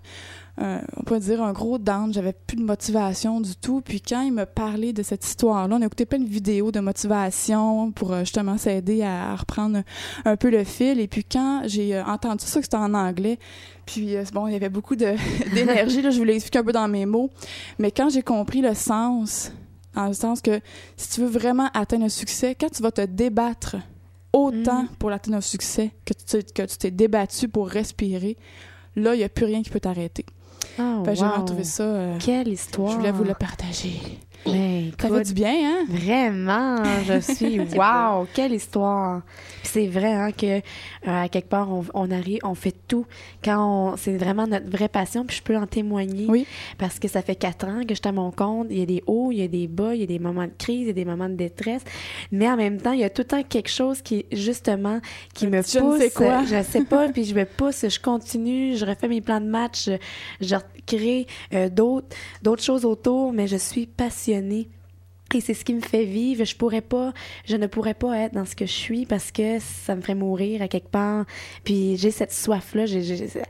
un- 0.61 0.81
on 0.97 1.03
peut 1.05 1.19
dire, 1.21 1.43
un 1.43 1.53
gros 1.53 1.79
down. 1.79 2.13
J'avais 2.13 2.33
plus 2.33 2.57
de 2.57 2.63
motivation 2.65 3.41
du 3.41 3.55
tout. 3.57 3.81
Puis 3.81 4.01
quand 4.01 4.23
il 4.23 4.33
me 4.33 4.45
parlait 4.45 4.93
de 4.93 5.03
cette 5.03 5.25
histoire-là, 5.25 5.77
on 5.79 5.83
a 5.83 5.87
écouté 5.87 6.05
plein 6.07 6.19
de 6.19 6.29
vidéos 6.29 6.73
de 6.73 6.81
motivation 6.81 7.93
pour 7.93 8.13
euh, 8.13 8.21
justement 8.21 8.59
s'aider 8.59 9.03
à, 9.03 9.33
à 9.33 9.37
reprendre 9.37 9.83
un 10.25 10.37
peu 10.37 10.51
le 10.51 10.65
fil. 10.65 10.99
Et 11.01 11.09
puis 11.09 11.25
quand 11.25 11.63
j'ai 11.67 11.95
euh, 11.97 12.05
entendu 12.05 12.45
ça, 12.45 12.61
que 12.61 12.65
c'était 12.65 12.77
en 12.77 12.95
anglais, 12.95 13.39
puis 13.87 14.17
euh, 14.17 14.25
bon, 14.33 14.47
il 14.49 14.53
y 14.53 14.57
avait 14.57 14.69
beaucoup 14.69 14.97
d'énergie, 15.55 16.03
je 16.03 16.17
vous 16.19 16.25
l'ai 16.25 16.35
expliqué 16.35 16.59
un 16.59 16.65
peu 16.65 16.73
dans 16.73 16.89
mes 16.89 17.07
mots. 17.07 17.31
Mais 17.79 17.91
quand 17.91 18.09
j'ai 18.11 18.23
compris 18.23 18.61
le 18.61 18.75
sens, 18.75 19.53
dans 19.95 20.07
le 20.07 20.13
sens 20.15 20.41
que 20.41 20.61
si 20.97 21.11
tu 21.11 21.21
veux 21.23 21.29
vraiment 21.29 21.69
atteindre 21.75 22.05
un 22.05 22.09
succès, 22.09 22.55
quand 22.55 22.71
tu 22.71 22.83
vas 22.83 22.93
te 22.93 23.01
débattre 23.05 23.77
autant 24.33 24.83
Mm. 24.85 24.89
pour 24.99 25.11
atteindre 25.11 25.39
un 25.39 25.43
succès 25.43 25.91
que 26.05 26.13
tu 26.13 26.25
t'es- 26.25 26.43
que 26.43 26.63
tu 26.63 26.77
t'es 26.77 26.91
débattu 26.91 27.49
pour 27.49 27.69
respirer, 27.69 28.37
là, 28.95 29.15
il 29.15 29.19
n'y 29.19 29.25
a 29.25 29.29
plus 29.29 29.47
rien 29.47 29.63
qui 29.63 29.71
peut 29.71 29.81
t'arrêter. 29.81 30.27
Oh, 30.81 31.03
que 31.05 31.15
J'ai 31.15 31.23
wow. 31.23 31.29
vraiment 31.29 31.45
trouvé 31.45 31.65
ça. 31.65 31.83
euh, 31.83 32.17
Quelle 32.19 32.49
histoire. 32.49 32.91
je 32.93 32.97
voulais 32.97 33.11
vous 33.13 33.25
le 33.25 33.35
partager. 33.35 34.01
Mais 34.47 34.85
Ça 35.01 35.09
fait 35.09 35.25
du 35.25 35.35
bien, 35.35 35.55
hein? 35.63 35.85
Vraiment, 35.89 36.83
je 37.07 37.21
suis 37.35 37.61
wow, 37.61 38.27
quelle 38.33 38.53
histoire. 38.55 39.23
C'est 39.63 39.87
vrai 39.89 40.13
hein, 40.15 40.33
que 40.33 40.47
euh, 40.47 40.61
à 41.05 41.29
quelque 41.29 41.49
part 41.49 41.71
on, 41.71 41.85
on 41.93 42.11
arrive, 42.11 42.39
on 42.45 42.55
fait 42.55 42.75
tout 42.87 43.05
quand 43.45 43.95
c'est 43.99 44.17
vraiment 44.17 44.47
notre 44.47 44.71
vraie 44.71 44.89
passion. 44.89 45.25
Puis 45.27 45.37
je 45.39 45.43
peux 45.43 45.57
en 45.57 45.67
témoigner 45.67 46.27
Oui. 46.29 46.47
parce 46.79 46.99
que 46.99 47.09
ça 47.09 47.21
fait 47.21 47.35
quatre 47.35 47.67
ans 47.67 47.81
que 47.83 47.91
je 47.95 48.01
suis 48.01 48.09
à 48.09 48.13
mon 48.13 48.31
compte. 48.31 48.69
Il 48.71 48.79
y 48.79 48.83
a 48.83 48.87
des 48.87 49.03
hauts, 49.07 49.31
il 49.33 49.39
y 49.41 49.43
a 49.43 49.49
des 49.49 49.67
bas, 49.67 49.95
il 49.95 50.01
y 50.01 50.05
a 50.05 50.07
des 50.07 50.19
moments 50.19 50.45
de 50.47 50.53
crise, 50.57 50.83
il 50.83 50.87
y 50.87 50.91
a 50.91 50.95
des 50.95 51.05
moments 51.05 51.29
de 51.29 51.35
détresse. 51.35 51.83
Mais 52.33 52.49
en 52.49 52.57
même 52.57 52.81
temps, 52.81 52.93
il 52.93 53.01
y 53.01 53.05
a 53.05 53.11
tout 53.11 53.23
le 53.23 53.27
temps 53.29 53.43
quelque 53.43 53.71
chose 53.71 54.01
qui 54.01 54.25
justement 54.33 55.01
qui 55.35 55.47
Un 55.47 55.51
me 55.51 55.63
petit 55.63 55.73
je 55.73 55.79
ne 55.81 55.91
pousse. 55.91 55.99
sais 55.99 56.11
quoi. 56.11 56.45
Je 56.45 56.63
sais 56.63 56.85
pas, 56.85 57.09
puis 57.13 57.25
je 57.25 57.35
me 57.35 57.45
pousse, 57.45 57.85
je 57.87 58.01
continue, 58.01 58.77
je 58.77 58.87
refais 58.87 59.09
mes 59.09 59.21
plans 59.21 59.41
de 59.41 59.47
match, 59.49 59.87
je, 59.87 59.97
je 60.41 60.57
crée 60.87 61.27
euh, 61.53 61.69
d'autres 61.69 62.17
d'autres 62.43 62.63
choses 62.63 62.87
autour, 62.87 63.33
mais 63.33 63.47
je 63.47 63.57
suis 63.57 63.87
passionnée. 63.87 64.28
Et 65.35 65.41
c'est 65.43 65.55
ce 65.55 65.65
qui 65.65 65.75
me 65.75 65.81
fait 65.81 66.05
vivre. 66.05 66.45
Je 66.45 66.57
pourrais 66.57 66.81
pas, 66.81 67.13
je 67.45 67.57
ne 67.57 67.67
pourrais 67.67 67.95
pas 67.95 68.17
être 68.17 68.35
dans 68.35 68.47
ce 68.47 68.57
que 68.57 68.65
je 68.65 68.73
suis 68.73 69.05
parce 69.05 69.31
que 69.31 69.59
ça 69.59 69.95
me 69.95 70.01
ferait 70.01 70.15
mourir 70.15 70.63
à 70.63 70.69
quelque 70.69 70.89
part. 70.89 71.27
Puis 71.65 71.97
j'ai 71.99 72.11
cette 72.11 72.33
soif-là. 72.33 72.85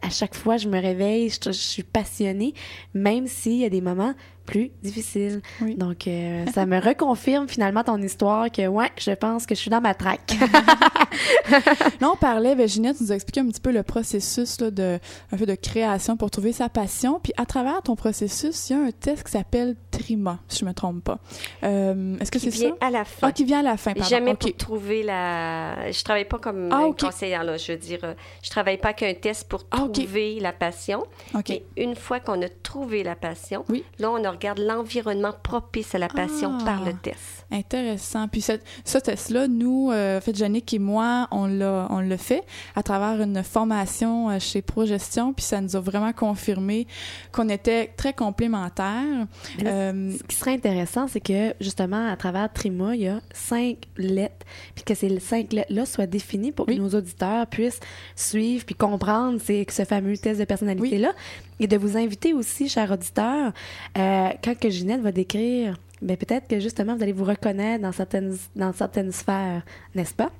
À 0.02 0.10
chaque 0.10 0.34
fois, 0.34 0.56
je 0.56 0.68
me 0.68 0.80
réveille, 0.80 1.30
je, 1.30 1.36
je 1.46 1.52
suis 1.52 1.84
passionnée, 1.84 2.54
même 2.94 3.28
s'il 3.28 3.58
y 3.58 3.64
a 3.64 3.70
des 3.70 3.80
moments 3.80 4.14
plus 4.48 4.70
difficiles. 4.82 5.42
Oui. 5.60 5.74
Donc, 5.76 6.06
euh, 6.08 6.46
ça 6.54 6.64
me 6.64 6.80
reconfirme 6.80 7.46
finalement 7.48 7.84
ton 7.84 8.00
histoire 8.00 8.50
que, 8.50 8.66
ouais, 8.66 8.90
je 8.98 9.10
pense 9.10 9.44
que 9.44 9.54
je 9.54 9.60
suis 9.60 9.70
dans 9.70 9.82
ma 9.82 9.94
traque. 9.94 10.32
Là, 12.00 12.10
on 12.12 12.16
parlait, 12.16 12.54
ben, 12.54 12.66
Ginette 12.68 13.00
nous 13.00 13.12
a 13.12 13.14
expliqué 13.14 13.40
un 13.40 13.46
petit 13.48 13.60
peu 13.60 13.72
le 13.72 13.82
processus 13.82 14.60
là, 14.60 14.70
de, 14.70 14.98
un 15.32 15.36
peu 15.36 15.46
de 15.46 15.54
création 15.54 16.16
pour 16.16 16.30
trouver 16.30 16.52
sa 16.52 16.68
passion. 16.68 17.20
Puis 17.22 17.32
à 17.36 17.44
travers 17.46 17.82
ton 17.82 17.96
processus, 17.96 18.70
il 18.70 18.76
y 18.76 18.78
a 18.78 18.82
un 18.84 18.90
test 18.90 19.24
qui 19.24 19.32
s'appelle 19.32 19.76
Trima, 19.90 20.38
si 20.48 20.60
je 20.60 20.64
me 20.64 20.72
trompe 20.72 21.02
pas. 21.04 21.18
Euh, 21.64 22.16
Est-ce 22.20 22.30
que 22.30 22.38
Qui 22.38 22.50
c'est 22.50 22.58
vient 22.60 22.76
ça? 22.80 22.86
à 22.86 22.90
la 22.90 23.04
fin. 23.04 23.28
Ah, 23.28 23.32
qui 23.32 23.44
vient 23.44 23.60
à 23.60 23.62
la 23.62 23.76
fin, 23.76 23.92
pardon. 23.92 24.08
Jamais 24.08 24.32
OK. 24.32 24.38
pour 24.40 24.56
trouver 24.56 25.02
la. 25.02 25.90
Je 25.90 26.02
travaille 26.04 26.24
pas 26.26 26.38
comme 26.38 26.70
Ah, 26.72 26.86
conseillère, 26.98 27.44
là. 27.44 27.56
Je 27.56 27.72
veux 27.72 27.78
dire, 27.78 28.00
euh, 28.04 28.14
je 28.42 28.50
travaille 28.50 28.78
pas 28.78 28.92
qu'un 28.92 29.14
test 29.14 29.48
pour 29.48 29.64
Ah, 29.70 29.86
trouver 29.92 30.38
la 30.40 30.52
passion. 30.52 31.04
Mais 31.48 31.62
une 31.76 31.96
fois 31.96 32.20
qu'on 32.20 32.40
a 32.42 32.48
trouvé 32.48 33.02
la 33.02 33.16
passion, 33.16 33.64
Oui. 33.68 33.84
là, 33.98 34.10
on 34.10 34.22
regarde 34.38 34.60
l'environnement 34.60 35.32
propice 35.42 35.94
à 35.94 35.98
la 35.98 36.08
passion 36.08 36.58
Ah. 36.60 36.64
par 36.64 36.84
le 36.84 36.92
test. 36.94 37.37
Intéressant. 37.50 38.28
Puis 38.28 38.42
cette- 38.42 38.64
ce 38.84 38.98
test-là, 38.98 39.48
nous, 39.48 39.90
euh, 39.90 40.18
en 40.18 40.20
fait, 40.20 40.36
Jannick 40.36 40.74
et 40.74 40.78
moi, 40.78 41.28
on 41.30 41.46
l'a, 41.46 41.86
on 41.90 42.00
l'a 42.00 42.18
fait 42.18 42.44
à 42.76 42.82
travers 42.82 43.22
une 43.22 43.42
formation 43.42 44.28
euh, 44.28 44.38
chez 44.38 44.60
Progestion, 44.60 45.32
puis 45.32 45.44
ça 45.46 45.60
nous 45.62 45.74
a 45.74 45.80
vraiment 45.80 46.12
confirmé 46.12 46.86
qu'on 47.32 47.48
était 47.48 47.86
très 47.96 48.12
complémentaires. 48.12 49.26
Là, 49.62 49.70
Euh, 49.70 50.12
Ce 50.18 50.22
qui 50.24 50.36
serait 50.36 50.52
intéressant, 50.52 51.08
c'est 51.08 51.20
que 51.20 51.54
justement, 51.60 52.10
à 52.10 52.16
travers 52.16 52.52
Trima, 52.52 52.94
il 52.94 53.02
y 53.02 53.08
a 53.08 53.20
cinq 53.32 53.78
lettres, 53.96 54.44
puis 54.74 54.84
que 54.84 54.94
ces 54.94 55.18
cinq 55.18 55.52
lettres-là 55.54 55.86
soient 55.86 56.06
définies 56.06 56.52
pour 56.52 56.68
Oui. 56.68 56.76
que 56.76 56.80
nos 56.82 56.90
auditeurs 56.90 57.46
puissent 57.46 57.80
suivre 58.14 58.64
puis 58.66 58.74
comprendre 58.74 59.38
c'est 59.42 59.64
ce 59.70 59.84
fameux 59.84 60.16
test 60.18 60.38
de 60.38 60.44
personnalité-là. 60.44 61.12
Et 61.60 61.66
de 61.66 61.76
vous 61.76 61.96
inviter 61.96 62.34
aussi, 62.34 62.68
chers 62.68 62.92
auditeurs, 62.92 63.52
quand 63.96 64.58
que 64.60 64.70
Ginette 64.70 65.00
va 65.00 65.10
décrire, 65.12 65.76
peut-être 66.16 66.48
que 66.48 66.60
justement, 66.60 66.96
vous 66.96 67.02
allez 67.02 67.12
vous 67.12 67.24
reconnaître 67.24 67.82
dans 67.82 67.92
certaines, 67.92 68.36
dans 68.56 68.72
certaines 68.72 69.12
sphères, 69.12 69.64
n'est-ce 69.94 70.14
pas? 70.14 70.30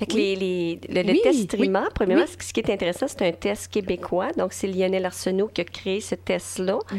Fait 0.00 0.06
que 0.06 0.14
Oui. 0.14 0.34
les, 0.36 0.80
les- 0.88 1.02
le, 1.04 1.12
le 1.12 1.20
test 1.20 1.48
Trima, 1.50 1.84
premièrement, 1.94 2.24
oui. 2.24 2.36
ce 2.40 2.46
ce 2.48 2.52
qui 2.54 2.60
est 2.60 2.70
intéressant, 2.70 3.06
c'est 3.06 3.22
un 3.22 3.32
test 3.32 3.68
québécois. 3.70 4.28
Donc, 4.36 4.52
c'est 4.54 4.66
Lionel 4.66 5.04
Arsenault 5.04 5.48
qui 5.48 5.60
a 5.60 5.64
créé 5.64 6.00
ce 6.00 6.14
test-là. 6.14 6.78
Mhm. 6.90 6.98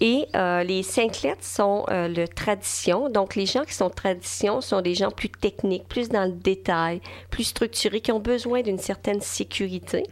Et 0.00 0.26
euh, 0.36 0.62
les 0.62 0.82
cinq 0.82 1.22
lettres 1.22 1.44
sont 1.44 1.84
euh, 1.90 2.08
le 2.08 2.28
tradition. 2.28 3.08
Donc, 3.08 3.34
les 3.36 3.46
gens 3.46 3.64
qui 3.64 3.72
sont 3.74 3.88
tradition 3.90 4.60
sont 4.60 4.82
des 4.82 4.94
gens 4.94 5.10
plus 5.10 5.30
techniques, 5.30 5.88
plus 5.88 6.08
dans 6.10 6.26
le 6.26 6.32
détail, 6.32 7.00
plus 7.30 7.44
structurés, 7.44 8.00
qui 8.02 8.12
ont 8.12 8.20
besoin 8.20 8.60
d'une 8.62 8.78
certaine 8.78 9.20
sécurité. 9.22 10.02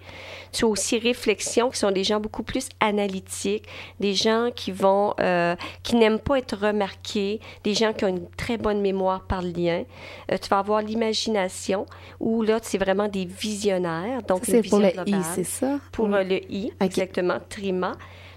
Tu 0.52 0.64
as 0.64 0.68
aussi 0.68 0.98
réflexion, 0.98 1.68
qui 1.70 1.78
sont 1.78 1.90
des 1.92 2.04
gens 2.04 2.18
beaucoup 2.20 2.42
plus 2.42 2.68
analytiques, 2.80 3.66
des 4.00 4.14
gens 4.14 4.48
qui 4.54 4.72
vont, 4.72 5.14
euh, 5.20 5.54
qui 5.82 5.94
n'aiment 5.96 6.18
pas 6.18 6.38
être 6.38 6.56
remarqués, 6.56 7.38
des 7.64 7.74
gens 7.74 7.92
qui 7.92 8.04
ont 8.06 8.08
une 8.08 8.28
très 8.36 8.56
bonne 8.56 8.80
mémoire 8.80 9.26
par 9.26 9.42
lien. 9.42 9.84
Euh, 10.32 10.38
tu 10.42 10.48
vas 10.48 10.58
avoir 10.58 10.80
l'imagination, 10.82 11.84
où 12.30 12.42
là, 12.42 12.58
c'est 12.62 12.78
vraiment 12.78 13.08
des 13.08 13.24
visionnaires. 13.24 14.22
Donc, 14.22 14.42
c'est 14.44 14.62
pour 14.68 14.78
le 14.80 14.92
I, 15.06 15.22
c'est 15.34 15.44
ça? 15.44 15.78
Pour 15.92 16.06
Oui. 16.06 16.14
euh, 16.14 16.22
le 16.24 16.52
I, 16.52 16.72
Ok. 16.80 16.86
exactement, 16.86 17.38
Trima. 17.48 17.92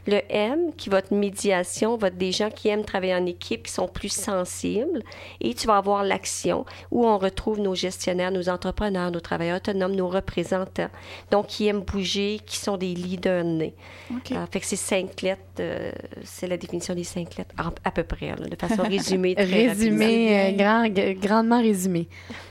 Le 0.05 0.19
M, 0.29 0.71
qui 0.75 0.89
va 0.89 0.99
être 0.99 1.11
médiation, 1.11 1.95
va 1.97 2.07
être 2.09 2.17
des 2.17 2.31
gens 2.31 2.49
qui 2.49 2.67
aiment 2.67 2.83
travailler 2.83 3.15
en 3.15 3.25
équipe, 3.25 3.63
qui 3.63 3.71
sont 3.71 3.87
plus 3.87 4.11
sensibles. 4.11 5.01
Et 5.39 5.53
tu 5.53 5.67
vas 5.67 5.77
avoir 5.77 6.03
l'action, 6.03 6.65
où 6.91 7.05
on 7.07 7.17
retrouve 7.17 7.59
nos 7.59 7.73
gestionnaires, 7.75 8.31
nos 8.31 8.49
entrepreneurs, 8.49 9.11
nos 9.11 9.19
travailleurs 9.21 9.57
autonomes, 9.57 9.95
nos 9.95 10.09
représentants. 10.09 10.89
Donc, 11.31 11.47
qui 11.47 11.67
aiment 11.67 11.81
bouger, 11.81 12.39
qui 12.45 12.57
sont 12.57 12.77
des 12.77 12.93
leaders 12.93 13.43
nés. 13.45 13.73
Euh, 14.35 14.45
fait 14.51 14.59
que 14.59 14.65
c'est 14.65 14.75
cinq 14.75 15.21
lettres, 15.21 15.41
euh, 15.59 15.91
c'est 16.23 16.47
la 16.47 16.57
définition 16.57 16.93
des 16.93 17.03
cinq 17.05 17.37
lettres, 17.37 17.55
à 17.83 17.91
peu 17.91 18.03
près, 18.03 18.27
là, 18.27 18.35
de 18.35 18.55
façon 18.55 18.83
résumée. 18.83 19.35
très 19.43 19.45
Résumé, 19.69 20.39
euh, 20.39 20.51
grand, 20.57 20.85
g- 20.93 21.15
grandement 21.15 21.61
résumé. 21.61 22.07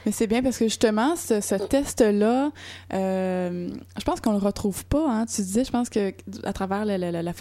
Mais 0.07 0.13
c'est 0.13 0.27
bien 0.27 0.43
parce 0.43 0.59
que 0.59 0.65
justement, 0.65 1.17
ce, 1.17 1.41
ce 1.41 1.55
test-là, 1.57 2.51
euh, 2.95 3.69
je 3.99 4.05
pense 4.05 4.21
qu'on 4.21 4.33
le 4.33 4.39
retrouve 4.39 4.85
pas. 4.87 5.05
Hein. 5.09 5.27
Tu 5.27 5.43
disais, 5.43 5.65
je 5.65 5.71
pense 5.71 5.89
que 5.89 6.13
à 6.45 6.53
travers 6.53 6.85
la, 6.85 6.99
la- 6.99 7.11
la- 7.11 7.33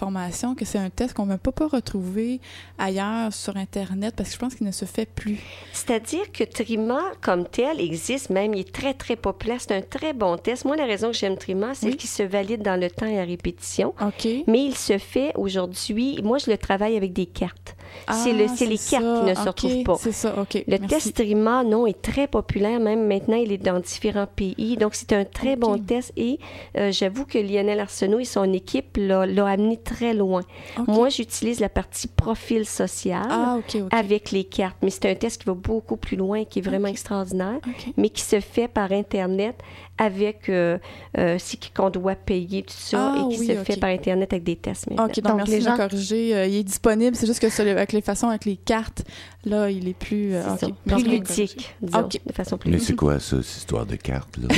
que 0.56 0.64
c'est 0.64 0.78
un 0.78 0.90
test 0.90 1.14
qu'on 1.14 1.26
ne 1.26 1.36
peut 1.36 1.52
pas 1.52 1.68
retrouver 1.68 2.40
ailleurs 2.78 3.32
sur 3.32 3.56
Internet 3.56 4.14
parce 4.16 4.30
que 4.30 4.34
je 4.34 4.38
pense 4.40 4.54
qu'il 4.54 4.66
ne 4.66 4.72
se 4.72 4.84
fait 4.84 5.06
plus. 5.06 5.38
C'est-à-dire 5.72 6.30
que 6.32 6.42
Trima, 6.44 7.00
comme 7.20 7.46
tel, 7.46 7.80
existe 7.80 8.30
même, 8.30 8.52
il 8.54 8.60
est 8.60 8.72
très, 8.72 8.94
très 8.94 9.14
populaire. 9.16 9.58
C'est 9.60 9.72
un 9.76 9.80
très 9.82 10.12
bon 10.12 10.36
test. 10.36 10.64
Moi, 10.64 10.76
la 10.76 10.86
raison 10.86 11.08
que 11.12 11.16
j'aime 11.16 11.36
Trima, 11.36 11.74
c'est 11.74 11.86
Oui. 11.86 11.96
qu'il 11.96 12.10
se 12.10 12.22
valide 12.24 12.62
dans 12.62 12.78
le 12.80 12.90
temps 12.90 13.06
et 13.06 13.20
à 13.20 13.24
répétition. 13.24 13.94
OK. 14.00 14.26
Mais 14.46 14.64
il 14.64 14.74
se 14.76 14.98
fait 14.98 15.32
aujourd'hui, 15.36 16.20
moi, 16.22 16.38
je 16.38 16.50
le 16.50 16.58
travaille 16.58 16.96
avec 16.96 17.12
des 17.12 17.26
cartes. 17.26 17.76
c'est 18.10 18.32
le, 18.32 18.46
c'est 18.48 18.66
les 18.66 18.76
ça. 18.78 18.98
cartes 18.98 19.20
qui 19.24 19.30
ne 19.30 19.34
se 19.34 19.40
retrouvent 19.48 19.82
pas. 19.84 19.96
C'est 20.00 20.12
ça, 20.12 20.34
OK. 20.40 20.54
Le 20.66 20.78
merci. 20.78 21.12
test 21.12 21.18
RIMA, 21.18 21.62
non, 21.64 21.86
est 21.86 22.00
très 22.02 22.26
populaire. 22.26 22.80
Même 22.80 23.06
maintenant, 23.06 23.36
il 23.36 23.52
est 23.52 23.58
dans 23.58 23.78
différents 23.78 24.26
pays. 24.26 24.76
Donc, 24.76 24.94
c'est 24.94 25.12
un 25.12 25.24
très 25.24 25.54
bon 25.56 25.78
test. 25.78 26.12
Et 26.16 26.38
euh, 26.76 26.90
j'avoue 26.90 27.24
que 27.24 27.38
Lionel 27.38 27.78
Arsenault 27.80 28.18
et 28.18 28.24
son 28.24 28.52
équipe 28.52 28.96
l'a 28.98 29.22
amené 29.46 29.76
très 29.92 30.14
loin. 30.14 30.42
Moi, 30.86 31.08
j'utilise 31.08 31.60
la 31.60 31.68
partie 31.68 32.08
profil 32.08 32.66
social 32.66 33.26
Ah, 33.30 33.58
avec 33.90 34.30
les 34.30 34.44
cartes. 34.44 34.76
Mais 34.82 34.90
c'est 34.90 35.10
un 35.10 35.14
test 35.14 35.40
qui 35.40 35.46
va 35.46 35.54
beaucoup 35.54 35.96
plus 35.96 36.16
loin 36.16 36.38
et 36.38 36.46
qui 36.46 36.58
est 36.60 36.62
vraiment 36.62 36.88
extraordinaire, 36.88 37.58
mais 37.96 38.08
qui 38.08 38.22
se 38.22 38.40
fait 38.40 38.68
par 38.68 38.92
Internet 38.92 39.56
avec 40.02 40.48
euh, 40.48 40.78
euh, 41.18 41.36
c'est 41.38 41.58
qu'on 41.72 41.90
doit 41.90 42.14
payer 42.14 42.62
tout 42.62 42.74
ça 42.76 43.12
Ah, 43.14 43.16
et 43.30 43.34
qui 43.34 43.40
oui, 43.40 43.46
se 43.46 43.54
fait 43.64 43.78
par 43.78 43.90
Internet 43.90 44.32
avec 44.32 44.44
des 44.44 44.56
tests. 44.56 44.88
maintenant. 44.90 45.06
OK, 45.06 45.14
donc, 45.16 45.24
Donc, 45.26 45.36
merci 45.36 45.52
les 45.52 45.58
de 45.58 45.64
gens- 45.64 45.76
corriger. 45.76 46.34
Euh, 46.36 46.46
il 46.46 46.56
est 46.56 46.62
disponible. 46.64 47.16
C'est 47.16 47.26
juste 47.26 47.40
que 47.40 47.48
ça, 47.48 47.62
avec 47.62 47.92
les 47.92 48.00
façons, 48.02 48.28
avec 48.28 48.44
les 48.44 48.56
cartes, 48.56 49.02
là, 49.44 49.70
il 49.70 49.88
est 49.88 49.94
plus... 49.94 50.34
euh, 50.34 50.42
C'est 50.58 50.66
OK, 50.66 50.70
ça. 50.72 50.76
merci 50.86 51.02
Plus 51.04 51.10
de 51.10 51.16
ludique, 51.16 51.74
disons, 51.80 51.98
Ok. 52.00 52.20
de 52.26 52.32
façon 52.32 52.58
plus 52.58 52.70
Mais 52.70 52.78
c'est 52.78 52.94
quoi 52.96 53.20
ça, 53.20 53.36
cette 53.42 53.56
histoire 53.58 53.86
de 53.86 53.96
cartes, 53.96 54.36
là? 54.38 54.48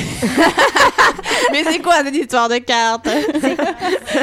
Mais 1.53 1.63
c'est 1.65 1.81
quoi 1.81 2.03
cette 2.05 2.17
histoire 2.17 2.49
de 2.49 2.59
cartes? 2.59 3.09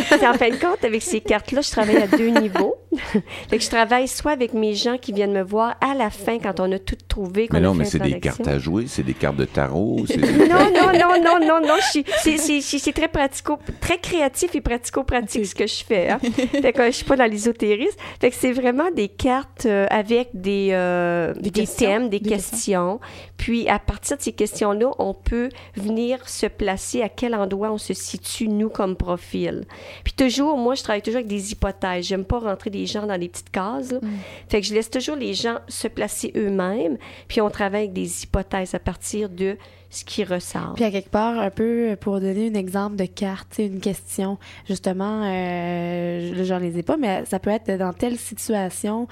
C'est 0.10 0.28
en 0.28 0.34
fin 0.34 0.50
de 0.50 0.56
compte, 0.56 0.84
avec 0.84 1.02
ces 1.02 1.22
cartes-là, 1.22 1.62
je 1.62 1.72
travaille 1.72 1.98
à 1.98 2.08
deux 2.08 2.28
niveaux. 2.30 2.76
fait 3.50 3.58
que 3.58 3.64
je 3.64 3.70
travaille 3.70 4.08
soit 4.08 4.32
avec 4.32 4.54
mes 4.54 4.74
gens 4.74 4.98
qui 4.98 5.14
viennent 5.14 5.32
me 5.34 5.44
voir 5.44 5.76
à 5.82 5.94
la 5.94 6.10
fin 6.10 6.40
quand 6.40 6.60
on 6.60 6.72
a 6.72 6.80
tout 6.80 6.98
trouvé, 7.08 7.48
Mais 7.54 7.60
non, 7.62 7.74
mais 7.74 7.86
c'est 7.86 8.00
des 8.00 8.20
cartes 8.20 8.48
à 8.48 8.60
jouer, 8.60 8.86
c'est 8.88 9.04
des 9.04 9.14
cartes 9.14 9.38
de 9.38 9.46
tarot. 9.46 10.04
c'est- 10.08 10.18
Non, 10.50 10.72
non, 10.74 10.92
non, 11.18 11.40
non, 11.40 11.62
non, 11.62 11.68
non, 11.68 11.76
c'est- 11.82 12.92
très 12.94 13.08
pratico, 13.08 13.58
très 13.80 13.98
créatif 13.98 14.54
et 14.56 14.62
pratico-pratique 14.62 15.46
ce 15.46 15.56
que 15.56 15.68
je 15.68 15.84
fais. 15.84 16.10
Hein. 16.10 16.20
fait 16.62 16.74
que 16.74 16.86
je 16.86 16.92
suis 16.92 17.06
pas 17.06 17.16
dans 17.16 17.30
l'ésotérisme. 17.30 17.98
Fait 18.20 18.30
que 18.30 18.36
c'est 18.36 18.52
vraiment 18.52 18.92
des 18.92 19.08
cartes 19.08 19.66
euh, 19.66 19.86
avec 19.90 20.30
des, 20.34 20.70
euh, 20.72 21.34
Des 21.36 21.66
thèmes, 21.66 22.10
des, 22.10 22.20
Des 22.20 22.30
questions. 22.30 23.00
Puis 23.38 23.68
à 23.70 23.80
partir 23.80 24.18
de 24.18 24.22
ces 24.22 24.34
questions-là, 24.34 24.92
on 25.00 25.14
peut 25.14 25.50
venir 25.76 26.28
se 26.28 26.46
placer 26.46 27.02
à 27.02 27.10
quel 27.10 27.34
endroit 27.36 27.72
on 27.72 27.78
se 27.78 27.94
situe, 27.94 28.48
nous, 28.48 28.70
comme 28.70 28.96
profil. 28.96 29.66
Puis 30.04 30.14
toujours, 30.14 30.58
moi, 30.58 30.76
je 30.76 30.84
travaille 30.84 31.02
toujours 31.02 31.18
avec 31.20 31.28
des 31.28 31.52
hypothèses. 31.52 32.06
J'aime 32.06 32.26
pas 32.26 32.40
rentrer 32.40 32.70
des 32.70 32.86
gens 32.86 33.06
dans 33.06 33.18
des 33.18 33.30
petites 33.30 33.52
cases. 33.52 33.92
là. 33.92 34.00
Fait 34.50 34.62
que 34.62 34.68
je 34.68 34.74
laisse 34.74 34.90
toujours 34.90 35.16
les 35.16 35.34
gens 35.34 35.58
se 35.68 35.88
placer 35.88 36.32
eux-mêmes, 36.36 36.98
puis 37.28 37.42
on 37.42 37.50
travaille 37.50 37.82
avec 37.84 37.94
des 37.94 38.24
hypothèses 38.24 38.76
à 38.76 38.80
partir 38.80 39.30
de 39.30 39.58
ce 39.92 40.04
qui 40.06 40.24
ressort. 40.24 40.74
Puis 40.76 40.84
à 40.86 40.90
quelque 40.90 41.10
part, 41.10 41.38
un 41.38 41.50
peu 41.52 41.96
pour 42.00 42.20
donner 42.20 42.50
un 42.50 42.54
exemple 42.58 42.96
de 42.96 43.06
carte, 43.06 43.56
une 43.60 43.80
question, 43.82 44.38
justement, 44.68 45.22
euh, 45.26 46.34
là, 46.34 46.44
j'en 46.46 46.58
les 46.60 46.80
ai 46.80 46.82
pas, 46.84 46.98
mais 46.98 47.26
ça 47.26 47.40
peut 47.40 47.50
être 47.50 47.78
dans 47.78 47.92
telle 47.94 48.18
situation. 48.18 49.08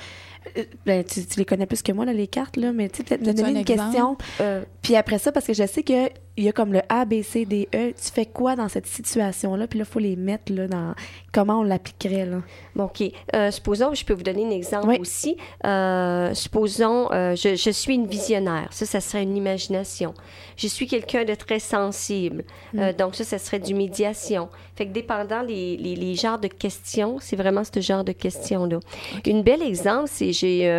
euh, 0.57 0.63
Ben, 0.85 1.03
tu, 1.03 1.25
tu 1.25 1.37
les 1.37 1.45
connais 1.45 1.65
plus 1.65 1.81
que 1.81 1.91
moi, 1.91 2.05
là, 2.05 2.13
les 2.13 2.27
cartes, 2.27 2.55
là, 2.57 2.71
mais 2.71 2.87
tu 2.89 2.97
sais, 2.97 3.03
peut-être 3.03 3.21
me 3.21 3.33
donner 3.33 3.43
un 3.43 3.51
une 3.51 3.57
exemple? 3.57 3.83
question. 3.91 4.17
Euh, 4.41 4.63
Puis 4.81 4.95
après 4.95 5.19
ça, 5.19 5.31
parce 5.33 5.45
que 5.45 5.53
je 5.53 5.67
sais 5.67 5.83
qu'il 5.83 6.09
y 6.37 6.47
a 6.47 6.51
comme 6.53 6.71
le 6.71 6.81
A, 6.87 7.03
B, 7.03 7.21
C, 7.23 7.43
D, 7.45 7.67
E, 7.75 7.91
tu 7.91 8.11
fais 8.13 8.25
quoi 8.25 8.55
dans 8.55 8.69
cette 8.69 8.87
situation-là? 8.87 9.67
Puis 9.67 9.79
là, 9.79 9.85
il 9.87 9.91
faut 9.91 9.99
les 9.99 10.15
mettre 10.15 10.53
là, 10.53 10.67
dans 10.69 10.93
comment 11.33 11.59
on 11.59 11.63
l'appliquerait. 11.63 12.25
Là? 12.25 12.41
Bon, 12.79 12.85
OK. 12.85 13.11
Euh, 13.35 13.51
supposons, 13.51 13.93
je 13.93 14.05
peux 14.05 14.13
vous 14.13 14.23
donner 14.23 14.45
un 14.45 14.51
exemple 14.51 14.87
Oui. 14.87 14.97
aussi. 15.01 15.35
Euh, 15.65 16.33
supposons, 16.33 17.11
euh, 17.11 17.35
je, 17.35 17.55
je 17.55 17.69
suis 17.71 17.95
une 17.95 18.07
visionnaire. 18.07 18.69
Ça, 18.71 18.85
ça 18.85 19.01
serait 19.01 19.21
une 19.23 19.35
imagination. 19.35 20.13
Je 20.55 20.67
suis 20.67 20.87
quelqu'un 20.87 21.25
de 21.25 21.35
très 21.35 21.59
sensible. 21.59 22.45
Euh, 22.77 22.93
donc, 22.93 23.15
ça, 23.15 23.25
ça 23.25 23.37
serait 23.37 23.59
du 23.59 23.73
médiation. 23.73 24.47
Fait 24.77 24.87
que 24.87 24.93
dépendant 24.93 25.41
les, 25.41 25.75
les, 25.75 25.97
les 25.97 26.15
genres 26.15 26.39
de 26.39 26.47
questions, 26.47 27.17
c'est 27.19 27.35
vraiment 27.35 27.63
ce 27.65 27.81
genre 27.81 28.05
de 28.05 28.13
questions-là. 28.13 28.79
Une 29.25 29.43
belle 29.43 29.61
exemple, 29.61 30.07
c'est 30.09 30.31
j'ai 30.31 30.69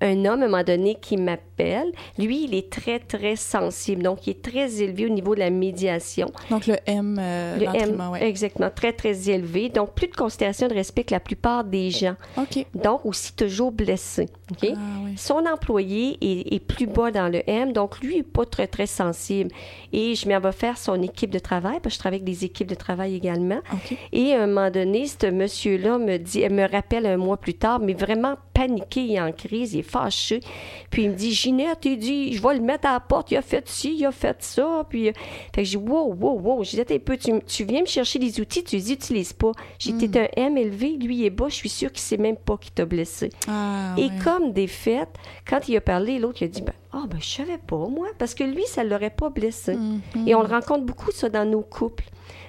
un 0.00 0.24
homme, 0.26 0.42
à 0.42 0.46
un 0.46 0.48
moment 0.48 0.64
donné, 0.64 0.96
qui 1.00 1.16
m'appelle. 1.16 1.53
Lui, 2.18 2.44
il 2.44 2.54
est 2.54 2.70
très, 2.70 2.98
très 2.98 3.36
sensible. 3.36 4.02
Donc, 4.02 4.26
il 4.26 4.30
est 4.30 4.42
très 4.42 4.82
élevé 4.82 5.06
au 5.06 5.10
niveau 5.10 5.34
de 5.34 5.40
la 5.40 5.50
médiation. 5.50 6.30
Donc, 6.50 6.66
le 6.66 6.76
M, 6.86 7.18
euh, 7.20 7.56
Le 7.56 7.64
M, 7.64 7.72
l'entraînement, 7.72 8.10
ouais. 8.10 8.24
exactement, 8.24 8.70
très, 8.74 8.92
très 8.92 9.30
élevé. 9.30 9.68
Donc, 9.68 9.94
plus 9.94 10.08
de 10.08 10.14
considération 10.14 10.68
de 10.68 10.74
respect 10.74 11.04
que 11.04 11.12
la 11.14 11.20
plupart 11.20 11.64
des 11.64 11.90
gens. 11.90 12.16
Donc, 12.74 13.04
aussi 13.04 13.34
toujours 13.34 13.72
blessé. 13.72 14.28
Ah, 14.50 14.66
oui. 15.04 15.14
Son 15.16 15.44
employé 15.46 16.18
est, 16.20 16.54
est 16.54 16.60
plus 16.60 16.86
bas 16.86 17.10
dans 17.10 17.28
le 17.28 17.42
M, 17.48 17.72
donc 17.72 18.00
lui, 18.00 18.14
il 18.14 18.16
n'est 18.18 18.22
pas 18.22 18.44
très, 18.44 18.66
très 18.66 18.86
sensible. 18.86 19.50
Et 19.92 20.14
je 20.14 20.28
m'en 20.28 20.40
vais 20.40 20.52
faire 20.52 20.76
son 20.76 21.00
équipe 21.02 21.30
de 21.30 21.38
travail, 21.38 21.78
parce 21.82 21.94
que 21.94 21.94
je 21.94 21.98
travaille 21.98 22.18
avec 22.18 22.24
des 22.24 22.44
équipes 22.44 22.68
de 22.68 22.74
travail 22.74 23.14
également. 23.14 23.60
Et 24.12 24.34
à 24.34 24.42
un 24.42 24.46
moment 24.46 24.70
donné, 24.70 25.06
ce 25.06 25.30
monsieur-là 25.30 25.98
me 25.98 26.18
dit, 26.18 26.48
me 26.48 26.70
rappelle 26.70 27.06
un 27.06 27.16
mois 27.16 27.36
plus 27.36 27.54
tard, 27.54 27.80
mais 27.80 27.94
vraiment 27.94 28.36
paniqué 28.52 29.12
et 29.12 29.20
en 29.20 29.32
crise, 29.32 29.74
il 29.74 29.80
est 29.80 29.82
fâché. 29.82 30.40
Puis 30.90 31.04
il 31.04 31.10
me 31.10 31.14
dit, 31.14 31.32
Il 31.46 31.98
dit, 31.98 32.32
je 32.32 32.42
vais 32.42 32.54
le 32.54 32.60
mettre 32.60 32.88
à 32.88 32.92
la 32.92 33.00
porte, 33.00 33.30
il 33.30 33.36
a 33.36 33.42
fait 33.42 33.68
ci, 33.68 33.96
il 33.96 34.06
a 34.06 34.12
fait 34.12 34.36
ça. 34.42 34.86
Puis, 34.88 35.08
euh, 35.08 35.12
fait 35.54 35.62
que 35.62 35.64
je 35.64 35.78
dis, 35.78 35.84
wow, 35.84 36.14
wow, 36.14 36.40
wow. 36.40 36.62
Dis, 36.62 36.80
attends 36.80 36.94
un 36.94 36.98
peu, 36.98 37.16
tu, 37.16 37.32
tu 37.46 37.64
viens 37.64 37.82
me 37.82 37.86
chercher 37.86 38.18
des 38.18 38.40
outils, 38.40 38.64
tu 38.64 38.76
les 38.76 38.92
utilises 38.92 39.32
pas. 39.32 39.52
J'ai 39.78 39.92
dit, 39.92 40.10
t'es 40.10 40.20
un 40.20 40.28
M 40.48 40.56
élevé, 40.56 40.96
lui, 41.00 41.18
il 41.18 41.24
est 41.24 41.30
bas, 41.30 41.48
je 41.48 41.54
suis 41.54 41.68
sûre 41.68 41.90
qu'il 41.92 42.00
sait 42.00 42.16
même 42.16 42.36
pas 42.36 42.56
qu'il 42.56 42.72
t'a 42.72 42.84
blessé. 42.84 43.30
Ah, 43.48 43.94
Et 43.96 44.08
comme 44.22 44.52
des 44.52 44.66
faits, 44.66 45.08
quand 45.48 45.68
il 45.68 45.76
a 45.76 45.80
parlé, 45.80 46.18
l'autre 46.18 46.42
il 46.42 46.44
a 46.46 46.48
dit 46.48 46.62
ben, 46.62 46.74
Ah, 46.92 47.04
ben, 47.08 47.18
je 47.20 47.26
savais 47.26 47.58
pas, 47.58 47.76
moi, 47.88 48.08
parce 48.18 48.34
que 48.34 48.44
lui, 48.44 48.64
ça 48.66 48.84
l'aurait 48.84 49.10
pas 49.10 49.30
blessé. 49.30 49.74
Mhm. 49.74 50.00
Et 50.26 50.34
on 50.34 50.42
le 50.42 50.48
rencontre 50.48 50.84
beaucoup, 50.84 51.10
ça, 51.10 51.28
dans 51.28 51.48
nos 51.48 51.62
couples. 51.62 52.04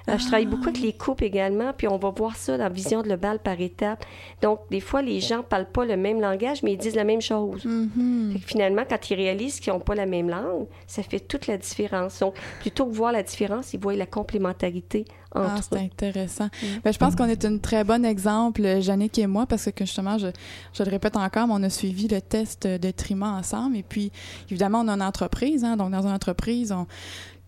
Euh, 0.08 0.18
je 0.18 0.24
travaille 0.26 0.46
Ah. 0.46 0.50
beaucoup 0.50 0.68
avec 0.68 0.80
les 0.80 0.92
couples 0.92 1.24
également, 1.24 1.72
puis 1.76 1.88
on 1.88 1.98
va 1.98 2.10
voir 2.10 2.36
ça 2.36 2.56
dans 2.56 2.70
Vision 2.70 3.02
de 3.02 3.08
le 3.08 3.16
bal 3.16 3.38
par 3.40 3.60
étapes. 3.60 4.04
Donc, 4.40 4.60
des 4.70 4.80
fois, 4.80 5.02
les 5.02 5.20
gens 5.20 5.42
parlent 5.42 5.70
pas 5.70 5.84
le 5.84 5.96
même 5.96 6.20
langage, 6.20 6.62
mais 6.62 6.74
ils 6.74 6.78
disent 6.78 6.94
la 6.94 7.04
même 7.04 7.20
chose. 7.20 7.64
Mhm. 7.64 8.30
Fait 8.34 8.38
que 8.38 8.46
finalement, 8.46 8.82
quand 8.88 9.10
ils 9.10 9.14
réalisent 9.16 9.58
qu'ils 9.60 9.72
n'ont 9.72 9.80
pas 9.80 9.94
la 9.96 10.06
même 10.06 10.28
langue, 10.28 10.66
ça 10.86 11.02
fait 11.02 11.20
toute 11.20 11.46
la 11.48 11.56
différence. 11.58 12.20
Donc, 12.20 12.34
plutôt 12.60 12.86
que 12.86 12.92
voir 12.94 13.10
la 13.12 13.22
différence, 13.22 13.74
ils 13.74 13.80
voient 13.80 13.94
la 13.96 14.06
complémentarité 14.06 15.04
Ah, 15.34 15.54
entre 15.54 15.64
c'est 15.64 15.74
eux. 15.76 15.78
intéressant. 15.80 16.48
Ben, 16.84 16.92
je 16.92 16.98
pense 16.98 17.14
qu'on 17.16 17.26
est 17.28 17.44
un 17.44 17.58
très 17.58 17.82
bon 17.84 18.04
exemple, 18.04 18.80
Jannick 18.80 19.18
et 19.18 19.26
moi, 19.26 19.44
parce 19.46 19.70
que 19.72 19.84
justement, 19.84 20.18
je, 20.18 20.28
je 20.72 20.82
le 20.84 20.90
répète 20.90 21.16
encore, 21.16 21.48
mais 21.48 21.54
on 21.56 21.62
a 21.64 21.68
suivi 21.70 22.06
le 22.08 22.20
test 22.20 22.66
de 22.66 22.90
Trima 22.92 23.32
ensemble. 23.32 23.76
Et 23.76 23.82
puis, 23.82 24.12
évidemment, 24.50 24.80
on 24.84 24.88
a 24.88 24.92
une 24.94 25.02
entreprise. 25.02 25.64
Hein, 25.64 25.76
donc, 25.76 25.90
dans 25.90 26.02
une 26.06 26.12
entreprise, 26.14 26.70
on, 26.72 26.86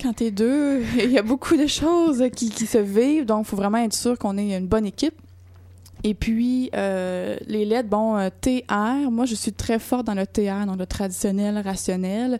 quand 0.00 0.14
t'es 0.14 0.30
deux, 0.30 0.82
il 0.98 1.10
y 1.10 1.18
a 1.18 1.22
beaucoup 1.22 1.56
de 1.56 1.66
choses 1.66 2.24
qui, 2.34 2.50
qui 2.50 2.66
se 2.66 2.78
vivent. 2.78 3.26
Donc, 3.26 3.46
faut 3.46 3.56
vraiment 3.56 3.78
être 3.78 3.94
sûr 3.94 4.18
qu'on 4.18 4.36
ait 4.38 4.56
une 4.56 4.66
bonne 4.66 4.86
équipe. 4.86 5.14
Et 6.04 6.14
puis, 6.14 6.70
euh, 6.74 7.36
les 7.46 7.64
lettres, 7.64 7.88
bon, 7.88 8.16
euh, 8.16 8.28
TR, 8.40 9.10
moi, 9.10 9.24
je 9.26 9.34
suis 9.34 9.52
très 9.52 9.78
forte 9.78 10.06
dans 10.06 10.14
le 10.14 10.26
TR, 10.26 10.64
dans 10.66 10.76
le 10.76 10.86
traditionnel, 10.86 11.58
rationnel. 11.64 12.38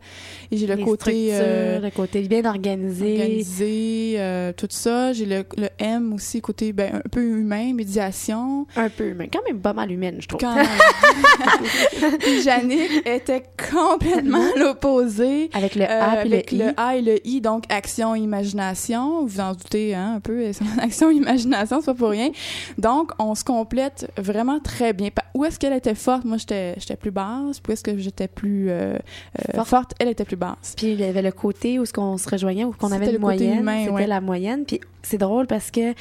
Et 0.51 0.57
j'ai 0.57 0.67
le 0.67 0.75
Les 0.75 0.83
côté... 0.85 1.31
euh, 1.33 1.81
le 1.81 1.91
côté 1.91 2.21
bien 2.23 2.45
organisé. 2.45 3.21
organisé, 3.21 4.15
euh, 4.19 4.53
tout 4.57 4.69
ça. 4.71 5.13
J'ai 5.13 5.27
le, 5.27 5.45
le 5.57 5.69
M 5.79 6.13
aussi, 6.13 6.41
côté 6.41 6.73
ben, 6.73 6.97
un 7.05 7.09
peu 7.09 7.21
humain, 7.23 7.73
médiation. 7.75 8.67
Un 8.77 8.89
peu, 8.89 9.13
mais 9.15 9.29
quand 9.29 9.43
même 9.47 9.61
pas 9.61 9.73
mal 9.73 9.91
humaine, 9.91 10.17
je 10.21 10.29
trouve. 10.29 10.41
Quand 10.41 10.57
Jannick 12.45 13.07
était 13.07 13.43
complètement 13.73 14.45
l'opposé. 14.57 15.51
Avec 15.53 15.75
le 15.75 15.85
A 15.85 16.17
puis 16.19 16.33
avec 16.33 16.53
le 16.53 16.67
I. 16.67 16.73
A 16.77 16.97
et 16.97 17.03
le 17.03 17.27
I, 17.27 17.41
donc 17.41 17.65
action, 17.71 18.15
imagination. 18.15 19.25
Vous 19.25 19.41
en 19.41 19.53
doutez 19.53 19.95
hein, 19.95 20.15
un 20.17 20.21
peu, 20.21 20.45
action, 20.81 21.11
imagination, 21.11 21.81
c'est 21.81 21.87
pas 21.87 21.95
pour 21.95 22.11
rien. 22.11 22.31
Donc, 22.79 23.11
on 23.19 23.35
se 23.35 23.45
complète 23.49 24.13
vraiment 24.19 24.61
très 24.61 24.93
bien. 24.93 25.09
Où 25.35 25.43
est-ce 25.47 25.59
qu'elle 25.59 25.73
était 25.73 25.95
forte? 25.95 26.27
Moi, 26.27 26.37
j'étais 26.37 26.75
j'étais 26.77 26.97
plus 26.97 27.11
basse. 27.11 27.63
Où 27.67 27.73
est-ce 27.73 27.83
que 27.83 27.97
j'étais 27.97 28.29
plus 28.29 28.69
euh, 28.69 28.93
euh, 28.93 29.55
Forte. 29.55 29.69
forte? 29.69 29.95
Elle 29.99 30.09
était 30.09 30.27
plus 30.27 30.37
basse. 30.37 30.75
Puis 30.77 30.93
il 30.93 31.01
y 31.01 31.05
avait 31.05 31.23
le 31.23 31.33
côté 31.33 31.79
où 31.79 31.87
ce 31.87 31.93
qu'on 31.95 32.19
se 32.19 32.29
rejoignait, 32.29 32.65
où 32.65 32.73
qu'on 32.73 32.93
avait 32.93 33.11
le 33.11 33.19
moyenne, 33.19 33.67
c'était 33.67 33.91
ouais. 33.91 34.07
la 34.07 34.21
moyenne. 34.21 34.67
Puis 34.67 34.81
c'est 35.09 35.19
drôle 35.19 35.47
parce 35.47 35.71
que 35.71 35.95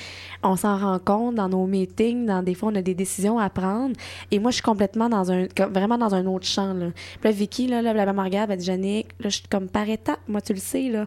on 0.43 0.55
s'en 0.55 0.77
rend 0.77 0.99
compte 0.99 1.35
dans 1.35 1.49
nos 1.49 1.65
meetings, 1.65 2.25
dans 2.25 2.43
des 2.43 2.53
fois 2.53 2.69
on 2.71 2.75
a 2.75 2.81
des 2.81 2.93
décisions 2.95 3.39
à 3.39 3.49
prendre. 3.49 3.95
Et 4.31 4.39
moi 4.39 4.51
je 4.51 4.55
suis 4.55 4.63
complètement 4.63 5.09
dans 5.09 5.31
un, 5.31 5.47
comme- 5.55 5.73
vraiment 5.73 5.97
dans 5.97 6.13
un 6.15 6.25
autre 6.25 6.45
champ 6.45 6.73
là. 6.73 6.87
Puis 7.21 7.29
là 7.29 7.31
Vicky 7.31 7.67
là, 7.67 7.81
là 7.81 7.93
la 7.93 8.05
maman 8.05 8.23
regarde, 8.23 8.51
elle 8.51 8.57
dit 8.57 8.65
Jannick, 8.65 9.07
là 9.19 9.29
je 9.29 9.37
suis 9.37 9.47
comme 9.49 9.67
par 9.67 9.89
étapes, 9.89 10.19
moi 10.27 10.41
tu 10.41 10.53
le 10.53 10.59
sais 10.59 10.89
là. 10.89 11.05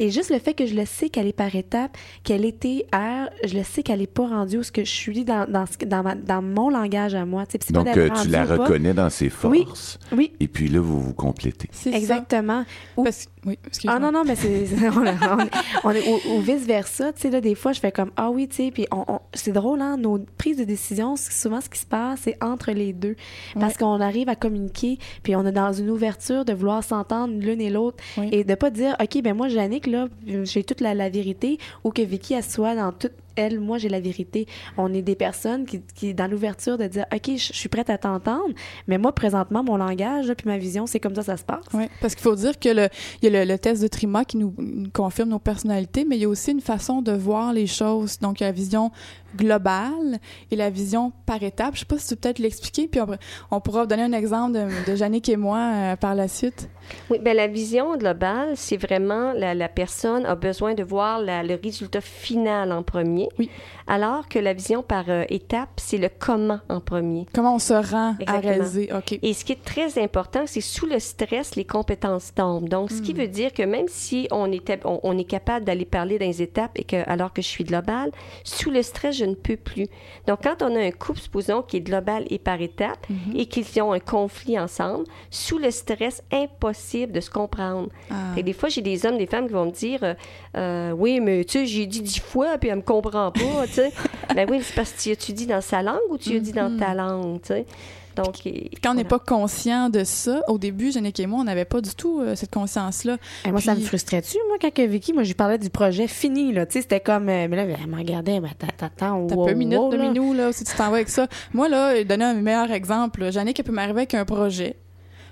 Et 0.00 0.10
juste 0.10 0.30
le 0.30 0.38
fait 0.38 0.54
que 0.54 0.66
je 0.66 0.74
le 0.74 0.84
sais 0.86 1.08
qu'elle 1.08 1.26
est 1.26 1.32
par 1.32 1.54
étapes, 1.54 1.96
qu'elle 2.24 2.44
était 2.44 2.86
R, 2.92 3.28
je 3.44 3.54
le 3.56 3.62
sais 3.64 3.82
qu'elle 3.82 4.02
est 4.02 4.06
pas 4.12 4.26
rendue 4.26 4.58
où 4.58 4.62
ce 4.62 4.72
que 4.72 4.84
je 4.84 4.90
suis 4.90 5.24
dans 5.24 5.46
dans, 5.48 5.64
dans, 5.86 6.02
ma- 6.02 6.14
dans 6.14 6.42
mon 6.42 6.70
langage 6.70 7.14
à 7.14 7.24
moi. 7.24 7.44
C'est 7.48 7.64
pas 7.66 7.72
Donc, 7.72 7.84
d'être 7.86 7.98
euh, 7.98 8.22
tu 8.22 8.28
la 8.28 8.44
ou 8.44 8.48
pas. 8.48 8.56
reconnais 8.56 8.94
dans 8.94 9.10
ses 9.10 9.30
Oui. 9.44 9.64
forces. 9.64 9.98
Oui, 10.12 10.32
Et 10.40 10.48
puis 10.48 10.68
là, 10.68 10.80
vous 10.80 11.00
vous 11.00 11.12
complétez. 11.14 11.68
Ça. 11.72 11.90
exactement. 11.90 12.64
Ou- 12.96 13.04
Parce- 13.04 13.26
oui. 13.44 13.58
Ah 13.88 13.98
non, 13.98 14.12
non, 14.12 14.22
mais 14.24 14.36
c'est. 14.36 14.66
on, 14.88 15.04
on- 15.06 15.48
on 15.84 15.90
est 15.90 16.08
ou, 16.08 16.34
ou 16.36 16.40
vice-versa. 16.40 17.12
Tu 17.12 17.22
sais, 17.22 17.30
là, 17.30 17.40
des 17.40 17.54
fois, 17.54 17.72
je 17.72 17.80
fais 17.80 17.90
comme 17.92 18.10
Ah 18.16 18.30
oui, 18.30 18.46
tu 18.48 18.56
sais, 18.56 18.70
puis 18.70 18.86
on, 18.92 19.04
c'est 19.34 19.52
drôle, 19.52 19.80
hein, 19.80 19.96
nos 19.96 20.18
prises 20.38 20.56
de 20.58 20.64
décision, 20.64 21.16
souvent, 21.16 21.60
ce 21.60 21.68
qui 21.68 21.78
se 21.78 21.86
passe, 21.86 22.20
c'est 22.22 22.36
entre 22.42 22.70
les 22.70 22.92
deux. 22.92 23.16
Parce 23.58 23.76
qu'on 23.76 24.00
arrive 24.00 24.28
à 24.28 24.36
communiquer, 24.36 24.98
puis 25.22 25.34
on 25.34 25.44
est 25.46 25.52
dans 25.52 25.72
une 25.72 25.90
ouverture 25.90 26.44
de 26.44 26.52
vouloir 26.52 26.84
s'entendre 26.84 27.34
l'une 27.36 27.60
et 27.60 27.70
l'autre 27.70 28.02
Oui. 28.16 28.28
et 28.32 28.44
de 28.44 28.54
pas 28.54 28.70
dire 28.70 28.96
OK, 29.02 29.20
ben 29.22 29.34
moi, 29.34 29.48
Jannick, 29.48 29.86
là, 29.86 30.06
j'ai 30.44 30.62
toute 30.64 30.80
la, 30.80 30.94
la 30.94 31.08
vérité, 31.08 31.58
ou 31.84 31.90
que 31.90 32.02
Vicky, 32.02 32.34
elle 32.34 32.44
soit 32.44 32.74
dans 32.76 32.92
toute 32.92 33.12
elle, 33.36 33.60
moi, 33.60 33.78
j'ai 33.78 33.88
la 33.88 34.00
vérité. 34.00 34.46
On 34.76 34.92
est 34.94 35.02
des 35.02 35.14
personnes 35.16 35.64
qui, 35.66 35.82
qui 35.94 36.14
dans 36.14 36.26
l'ouverture 36.30 36.78
de 36.78 36.86
dire, 36.86 37.04
OK, 37.14 37.30
je 37.36 37.52
suis 37.52 37.68
prête 37.68 37.90
à 37.90 37.98
t'entendre, 37.98 38.54
mais 38.86 38.98
moi, 38.98 39.12
présentement, 39.12 39.62
mon 39.62 39.76
langage, 39.76 40.26
là, 40.28 40.34
puis 40.34 40.48
ma 40.48 40.58
vision, 40.58 40.86
c'est 40.86 41.00
comme 41.00 41.14
ça, 41.14 41.22
ça 41.22 41.36
se 41.36 41.44
passe. 41.44 41.64
Oui, 41.74 41.84
parce 42.00 42.14
qu'il 42.14 42.22
faut 42.22 42.34
dire 42.34 42.58
que 42.58 42.68
le, 42.68 42.88
il 43.22 43.30
y 43.32 43.36
a 43.36 43.44
le, 43.44 43.50
le 43.52 43.58
test 43.58 43.82
de 43.82 43.88
Trima 43.88 44.24
qui 44.24 44.36
nous, 44.36 44.54
nous 44.58 44.90
confirme 44.90 45.30
nos 45.30 45.38
personnalités, 45.38 46.04
mais 46.04 46.16
il 46.16 46.22
y 46.22 46.24
a 46.24 46.28
aussi 46.28 46.50
une 46.52 46.60
façon 46.60 47.02
de 47.02 47.12
voir 47.12 47.52
les 47.52 47.66
choses. 47.66 48.18
Donc, 48.18 48.40
il 48.40 48.44
y 48.44 48.46
a 48.46 48.48
la 48.48 48.52
vision 48.52 48.90
globale 49.36 50.18
et 50.50 50.56
la 50.56 50.70
vision 50.70 51.12
par 51.26 51.42
étapes. 51.42 51.74
Je 51.74 51.80
sais 51.80 51.86
pas 51.86 51.98
si 51.98 52.08
tu 52.08 52.14
peux 52.16 52.20
peut-être 52.20 52.38
l'expliquer, 52.38 52.88
puis 52.88 53.00
on, 53.00 53.06
on 53.50 53.60
pourra 53.60 53.86
donner 53.86 54.02
un 54.02 54.12
exemple 54.12 54.52
de, 54.52 54.90
de 54.90 54.96
Jannick 54.96 55.28
et 55.28 55.36
moi 55.36 55.58
euh, 55.58 55.96
par 55.96 56.14
la 56.14 56.28
suite. 56.28 56.68
Oui, 57.10 57.18
bien, 57.18 57.34
la 57.34 57.46
vision 57.46 57.96
globale, 57.96 58.52
c'est 58.56 58.76
vraiment 58.76 59.32
la, 59.32 59.54
la 59.54 59.68
personne 59.68 60.26
a 60.26 60.34
besoin 60.34 60.74
de 60.74 60.82
voir 60.82 61.20
la- 61.20 61.42
le 61.42 61.58
résultat 61.62 62.00
final 62.00 62.72
en 62.72 62.82
premier. 62.82 63.21
Oui. 63.38 63.50
Alors 63.86 64.28
que 64.28 64.38
la 64.38 64.52
vision 64.52 64.82
par 64.82 65.04
euh, 65.08 65.24
étape, 65.28 65.70
c'est 65.76 65.98
le 65.98 66.08
comment 66.18 66.60
en 66.68 66.80
premier. 66.80 67.26
Comment 67.34 67.56
on 67.56 67.58
se 67.58 67.72
rend 67.74 68.16
à 68.26 68.38
réaliser? 68.40 68.88
OK. 68.96 69.18
Et 69.22 69.32
ce 69.34 69.44
qui 69.44 69.52
est 69.52 69.64
très 69.64 70.00
important, 70.02 70.44
c'est 70.46 70.60
sous 70.60 70.86
le 70.86 70.98
stress, 70.98 71.56
les 71.56 71.64
compétences 71.64 72.32
tombent. 72.34 72.68
Donc, 72.68 72.90
ce 72.90 72.98
Hmm. 73.00 73.02
qui 73.02 73.12
veut 73.12 73.26
dire 73.28 73.52
que 73.52 73.62
même 73.62 73.88
si 73.88 74.28
on, 74.30 74.50
était, 74.52 74.78
on, 74.84 75.00
on 75.02 75.18
est 75.18 75.24
capable 75.24 75.64
d'aller 75.64 75.84
parler 75.84 76.18
dans 76.18 76.26
les 76.26 76.42
étapes 76.42 76.72
et 76.76 76.84
que, 76.84 76.96
alors 77.08 77.32
que 77.32 77.42
je 77.42 77.48
suis 77.48 77.64
globale, 77.64 78.10
sous 78.44 78.70
le 78.70 78.82
stress, 78.82 79.16
je 79.16 79.24
ne 79.24 79.34
peux 79.34 79.56
plus. 79.56 79.86
Donc, 80.26 80.40
quand 80.44 80.62
on 80.62 80.74
a 80.76 80.80
un 80.80 80.90
couple, 80.92 81.18
supposons, 81.20 81.62
qui 81.62 81.78
est 81.78 81.80
global 81.80 82.24
et 82.30 82.38
par 82.38 82.60
étapes 82.60 83.06
Mhm. 83.10 83.36
et 83.36 83.46
qu'ils 83.46 83.82
ont 83.82 83.92
un 83.92 83.98
conflit 84.00 84.58
ensemble, 84.58 85.04
sous 85.30 85.58
le 85.58 85.70
stress, 85.70 86.22
impossible 86.32 87.12
de 87.12 87.20
se 87.20 87.30
comprendre. 87.30 87.88
Ah. 88.10 88.14
Fait 88.34 88.40
que 88.42 88.46
des 88.46 88.52
fois, 88.52 88.68
j'ai 88.68 88.82
des 88.82 89.04
hommes, 89.06 89.18
des 89.18 89.26
femmes 89.26 89.46
qui 89.46 89.52
vont 89.54 89.66
me 89.66 89.70
dire 89.70 90.00
euh, 90.02 90.14
Euh, 90.56 90.92
Oui, 90.92 91.18
mais 91.20 91.44
tu 91.44 91.60
sais, 91.60 91.66
j'ai 91.66 91.86
dit 91.86 92.02
dix 92.02 92.20
fois, 92.20 92.58
puis 92.58 92.68
elle 92.68 92.76
me 92.76 92.82
comprend 92.82 93.11
pas, 93.12 93.66
tu 93.66 93.72
sais. 93.74 93.92
ben 94.34 94.48
oui, 94.50 94.60
c'est 94.62 94.74
parce 94.74 94.92
que 94.92 95.14
tu 95.14 95.32
dit 95.32 95.46
dans 95.46 95.60
sa 95.60 95.82
langue 95.82 95.98
ou 96.10 96.18
tu 96.18 96.36
as 96.36 96.40
dit 96.40 96.52
dans 96.52 96.76
ta 96.76 96.94
langue, 96.94 97.40
tu 97.42 97.48
sais? 97.48 97.66
Donc, 98.14 98.46
et- 98.46 98.70
quand 98.82 98.90
on 98.90 98.94
n'est 98.94 99.04
voilà. 99.04 99.18
pas 99.18 99.18
conscient 99.20 99.88
de 99.88 100.04
ça, 100.04 100.42
au 100.48 100.58
début, 100.58 100.92
Jannick 100.92 101.18
et 101.18 101.26
moi, 101.26 101.40
on 101.40 101.44
n'avait 101.44 101.64
pas 101.64 101.80
du 101.80 101.94
tout 101.94 102.20
euh, 102.20 102.34
cette 102.34 102.52
conscience-là. 102.52 103.16
Et 103.46 103.50
moi, 103.50 103.60
ça 103.62 103.74
me 103.74 103.80
frustrait-tu, 103.80 104.36
moi, 104.48 104.58
quand 104.60 104.70
que 104.72 104.82
Vicky, 104.82 105.14
moi, 105.14 105.22
je 105.22 105.28
lui 105.28 105.34
parlais 105.34 105.56
du 105.56 105.70
projet 105.70 106.06
fini, 106.06 106.52
là. 106.52 106.66
Tu 106.66 106.74
sais, 106.74 106.82
c'était 106.82 107.00
comme, 107.00 107.28
euh, 107.30 107.46
mais 107.48 107.56
là, 107.56 107.62
elle 107.62 107.86
me 107.86 107.96
regardait, 107.96 108.38
mais 108.40 108.50
attends, 108.50 108.86
attends, 108.86 109.26
T'as 109.26 109.34
wow, 109.34 109.46
peu 109.46 109.54
minute 109.54 109.78
wow, 109.78 109.90
de 109.90 109.96
là. 109.96 110.08
minou, 110.10 110.34
là, 110.34 110.52
si 110.52 110.64
tu 110.64 110.74
t'en 110.74 110.90
vas 110.90 110.96
avec 110.96 111.08
ça. 111.08 111.26
Moi, 111.54 111.70
là, 111.70 112.04
donner 112.04 112.24
un 112.26 112.34
meilleur 112.34 112.70
exemple. 112.70 113.32
Jannick, 113.32 113.58
elle 113.58 113.64
peut 113.64 113.72
m'arriver 113.72 114.00
avec 114.00 114.12
un 114.14 114.26
projet, 114.26 114.76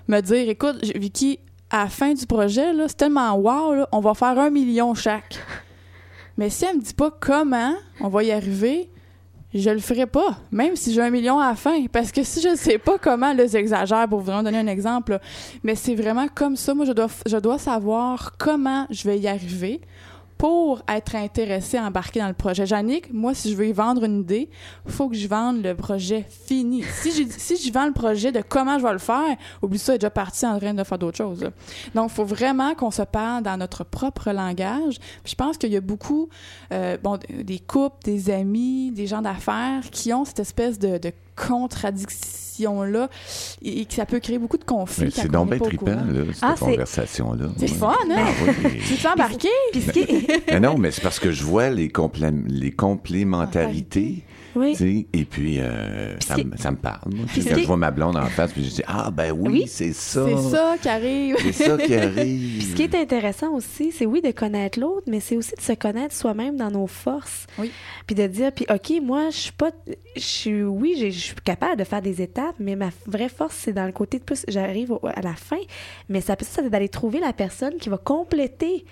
me 0.07 0.19
dire, 0.21 0.49
écoute, 0.49 0.83
Vicky, 0.95 1.37
à 1.69 1.83
la 1.83 1.89
fin 1.89 2.13
du 2.15 2.25
projet, 2.25 2.73
là, 2.73 2.85
c'est 2.87 2.97
tellement 2.97 3.31
wow, 3.35 3.75
là, 3.75 3.87
on 3.91 3.99
va 3.99 4.15
faire 4.15 4.39
un 4.39 4.49
million 4.49 4.95
chaque. 4.95 5.37
Mais 6.37 6.49
si 6.49 6.65
elle 6.65 6.77
me 6.77 6.81
dit 6.81 6.93
pas 6.93 7.11
comment 7.19 7.73
on 7.99 8.07
va 8.07 8.23
y 8.23 8.31
arriver, 8.31 8.89
je 9.53 9.69
le 9.69 9.79
ferai 9.79 10.05
pas, 10.05 10.37
même 10.51 10.75
si 10.75 10.93
j'ai 10.93 11.01
un 11.01 11.09
million 11.09 11.39
à 11.39 11.49
la 11.49 11.55
fin. 11.55 11.85
Parce 11.87 12.11
que 12.11 12.23
si 12.23 12.41
je 12.41 12.55
sais 12.55 12.77
pas 12.77 12.97
comment, 12.97 13.33
là, 13.33 13.47
j'exagère 13.47 14.07
pour 14.07 14.21
vraiment 14.21 14.43
donner 14.43 14.59
un 14.59 14.67
exemple, 14.67 15.19
mais 15.63 15.75
c'est 15.75 15.95
vraiment 15.95 16.27
comme 16.33 16.55
ça. 16.55 16.73
Moi, 16.73 16.85
je 16.85 16.93
dois, 16.93 17.09
je 17.25 17.37
dois 17.37 17.57
savoir 17.57 18.33
comment 18.37 18.87
je 18.89 19.07
vais 19.07 19.19
y 19.19 19.27
arriver 19.27 19.81
pour 20.41 20.81
être 20.87 21.15
intéressé 21.15 21.77
à 21.77 21.83
embarquer 21.83 22.19
dans 22.19 22.27
le 22.27 22.33
projet. 22.33 22.65
Jannick, 22.65 23.13
moi, 23.13 23.35
si 23.35 23.51
je 23.51 23.55
veux 23.55 23.67
y 23.67 23.73
vendre 23.73 24.05
une 24.05 24.21
idée, 24.21 24.49
faut 24.87 25.07
que 25.07 25.15
je 25.15 25.27
vende 25.27 25.61
le 25.61 25.75
projet 25.75 26.25
fini. 26.47 26.81
Si 26.81 27.11
je, 27.11 27.31
si 27.37 27.57
je 27.57 27.71
vends 27.71 27.85
le 27.85 27.93
projet 27.93 28.31
de 28.31 28.41
comment 28.41 28.79
je 28.79 28.83
vais 28.83 28.91
le 28.91 28.97
faire, 28.97 29.37
oublie 29.61 29.77
ça, 29.77 29.91
elle 29.91 29.97
est 29.97 29.99
déjà 29.99 30.09
parti 30.09 30.47
en 30.47 30.57
train 30.57 30.73
de 30.73 30.83
faire 30.83 30.97
d'autres 30.97 31.19
choses. 31.19 31.47
Donc, 31.93 32.09
il 32.09 32.15
faut 32.15 32.25
vraiment 32.25 32.73
qu'on 32.73 32.89
se 32.89 33.03
parle 33.03 33.43
dans 33.43 33.55
notre 33.55 33.83
propre 33.83 34.31
langage. 34.31 34.97
Je 35.25 35.35
pense 35.35 35.59
qu'il 35.59 35.71
y 35.71 35.77
a 35.77 35.81
beaucoup, 35.81 36.27
euh, 36.73 36.97
bon, 36.97 37.19
des 37.29 37.59
couples, 37.59 37.97
des 38.03 38.31
amis, 38.31 38.89
des 38.89 39.05
gens 39.05 39.21
d'affaires 39.21 39.91
qui 39.91 40.11
ont 40.11 40.25
cette 40.25 40.39
espèce 40.39 40.79
de, 40.79 40.97
de 40.97 41.11
contradiction-là 42.65 43.09
et, 43.61 43.81
et 43.81 43.85
que 43.85 43.93
ça 43.93 44.05
peut 44.05 44.19
créer 44.19 44.37
beaucoup 44.37 44.57
de 44.57 44.63
conflits. 44.63 45.05
Mais 45.05 45.11
C'est 45.11 45.27
on 45.29 45.31
donc 45.31 45.49
bien 45.49 45.59
trippant, 45.59 45.85
là, 45.85 46.23
cette 46.33 46.37
Ah, 46.43 46.53
c'est- 46.57 46.65
conversation-là. 46.65 47.45
C'est 47.57 47.69
Ouais. 47.71 47.77
fun, 47.77 47.93
hein? 48.11 48.15
Ah 48.17 48.23
oui. 48.65 48.79
Tu 48.87 48.95
est- 49.99 50.51
Mais 50.51 50.59
non, 50.59 50.77
mais 50.77 50.91
c'est 50.91 51.01
parce 51.01 51.19
que 51.19 51.31
je 51.31 51.43
vois 51.43 51.69
les, 51.69 51.89
complé- 51.89 52.31
les 52.47 52.71
complémentarités. 52.71 54.23
Oui. 54.55 54.71
tu 54.75 54.77
sais, 54.77 55.07
Et 55.13 55.25
puis, 55.25 55.59
euh, 55.59 56.17
ça, 56.19 56.37
me- 56.37 56.57
ça 56.57 56.71
me 56.71 56.77
parle. 56.77 57.11
Puis 57.27 57.43
Quand 57.45 57.57
je 57.57 57.65
vois 57.65 57.77
ma 57.77 57.91
blonde 57.91 58.17
en 58.17 58.25
face, 58.25 58.51
puis 58.51 58.63
je 58.63 58.69
dis 58.69 58.81
Ah, 58.87 59.09
ben 59.11 59.31
oui, 59.31 59.49
Oui. 59.51 59.63
c'est 59.67 59.93
ça. 59.93 60.25
C'est 60.27 60.49
ça 60.49 60.75
qui 60.81 60.89
arrive. 60.89 61.35
C'est 61.41 61.53
ça 61.65 61.77
qui 61.77 61.85
Puis 61.85 61.95
arrive. 61.95 62.71
ce 62.71 62.75
qui 62.75 62.83
est 62.83 62.95
intéressant 62.95 63.51
aussi, 63.53 63.91
c'est 63.91 64.05
oui 64.05 64.21
de 64.21 64.31
connaître 64.31 64.79
l'autre, 64.79 65.03
mais 65.07 65.19
c'est 65.19 65.37
aussi 65.37 65.55
de 65.55 65.61
se 65.61 65.73
connaître 65.73 66.13
soi-même 66.15 66.57
dans 66.57 66.69
nos 66.71 66.87
forces. 66.87 67.47
Oui. 67.57 67.71
Puis 68.07 68.15
de 68.15 68.27
dire, 68.27 68.51
puis 68.51 68.65
OK, 68.69 68.91
moi, 69.01 69.29
je 69.29 69.37
suis 69.37 69.51
pas. 69.51 69.71
Je 70.15 70.19
suis, 70.21 70.63
oui, 70.63 70.95
j'ai- 70.97 71.11
je 71.11 71.19
suis 71.19 71.35
capable 71.43 71.77
de 71.77 71.83
faire 71.83 72.01
des 72.01 72.21
étapes, 72.21 72.55
mais 72.59 72.75
ma 72.75 72.89
vraie 73.07 73.29
force, 73.29 73.55
c'est 73.55 73.73
dans 73.73 73.85
le 73.85 73.91
côté 73.93 74.19
de 74.19 74.23
plus. 74.23 74.43
J'arrive 74.47 74.93
à 75.15 75.21
la 75.21 75.33
fin, 75.35 75.59
mais 76.09 76.21
ça 76.21 76.35
peut 76.35 76.45
ça, 76.45 76.61
c'est 76.63 76.69
d'aller 76.69 76.89
trouver 76.89 77.19
la 77.19 77.33
personne 77.33 77.75
qui 77.79 77.89
va 77.89 77.97
compléter. 77.97 78.85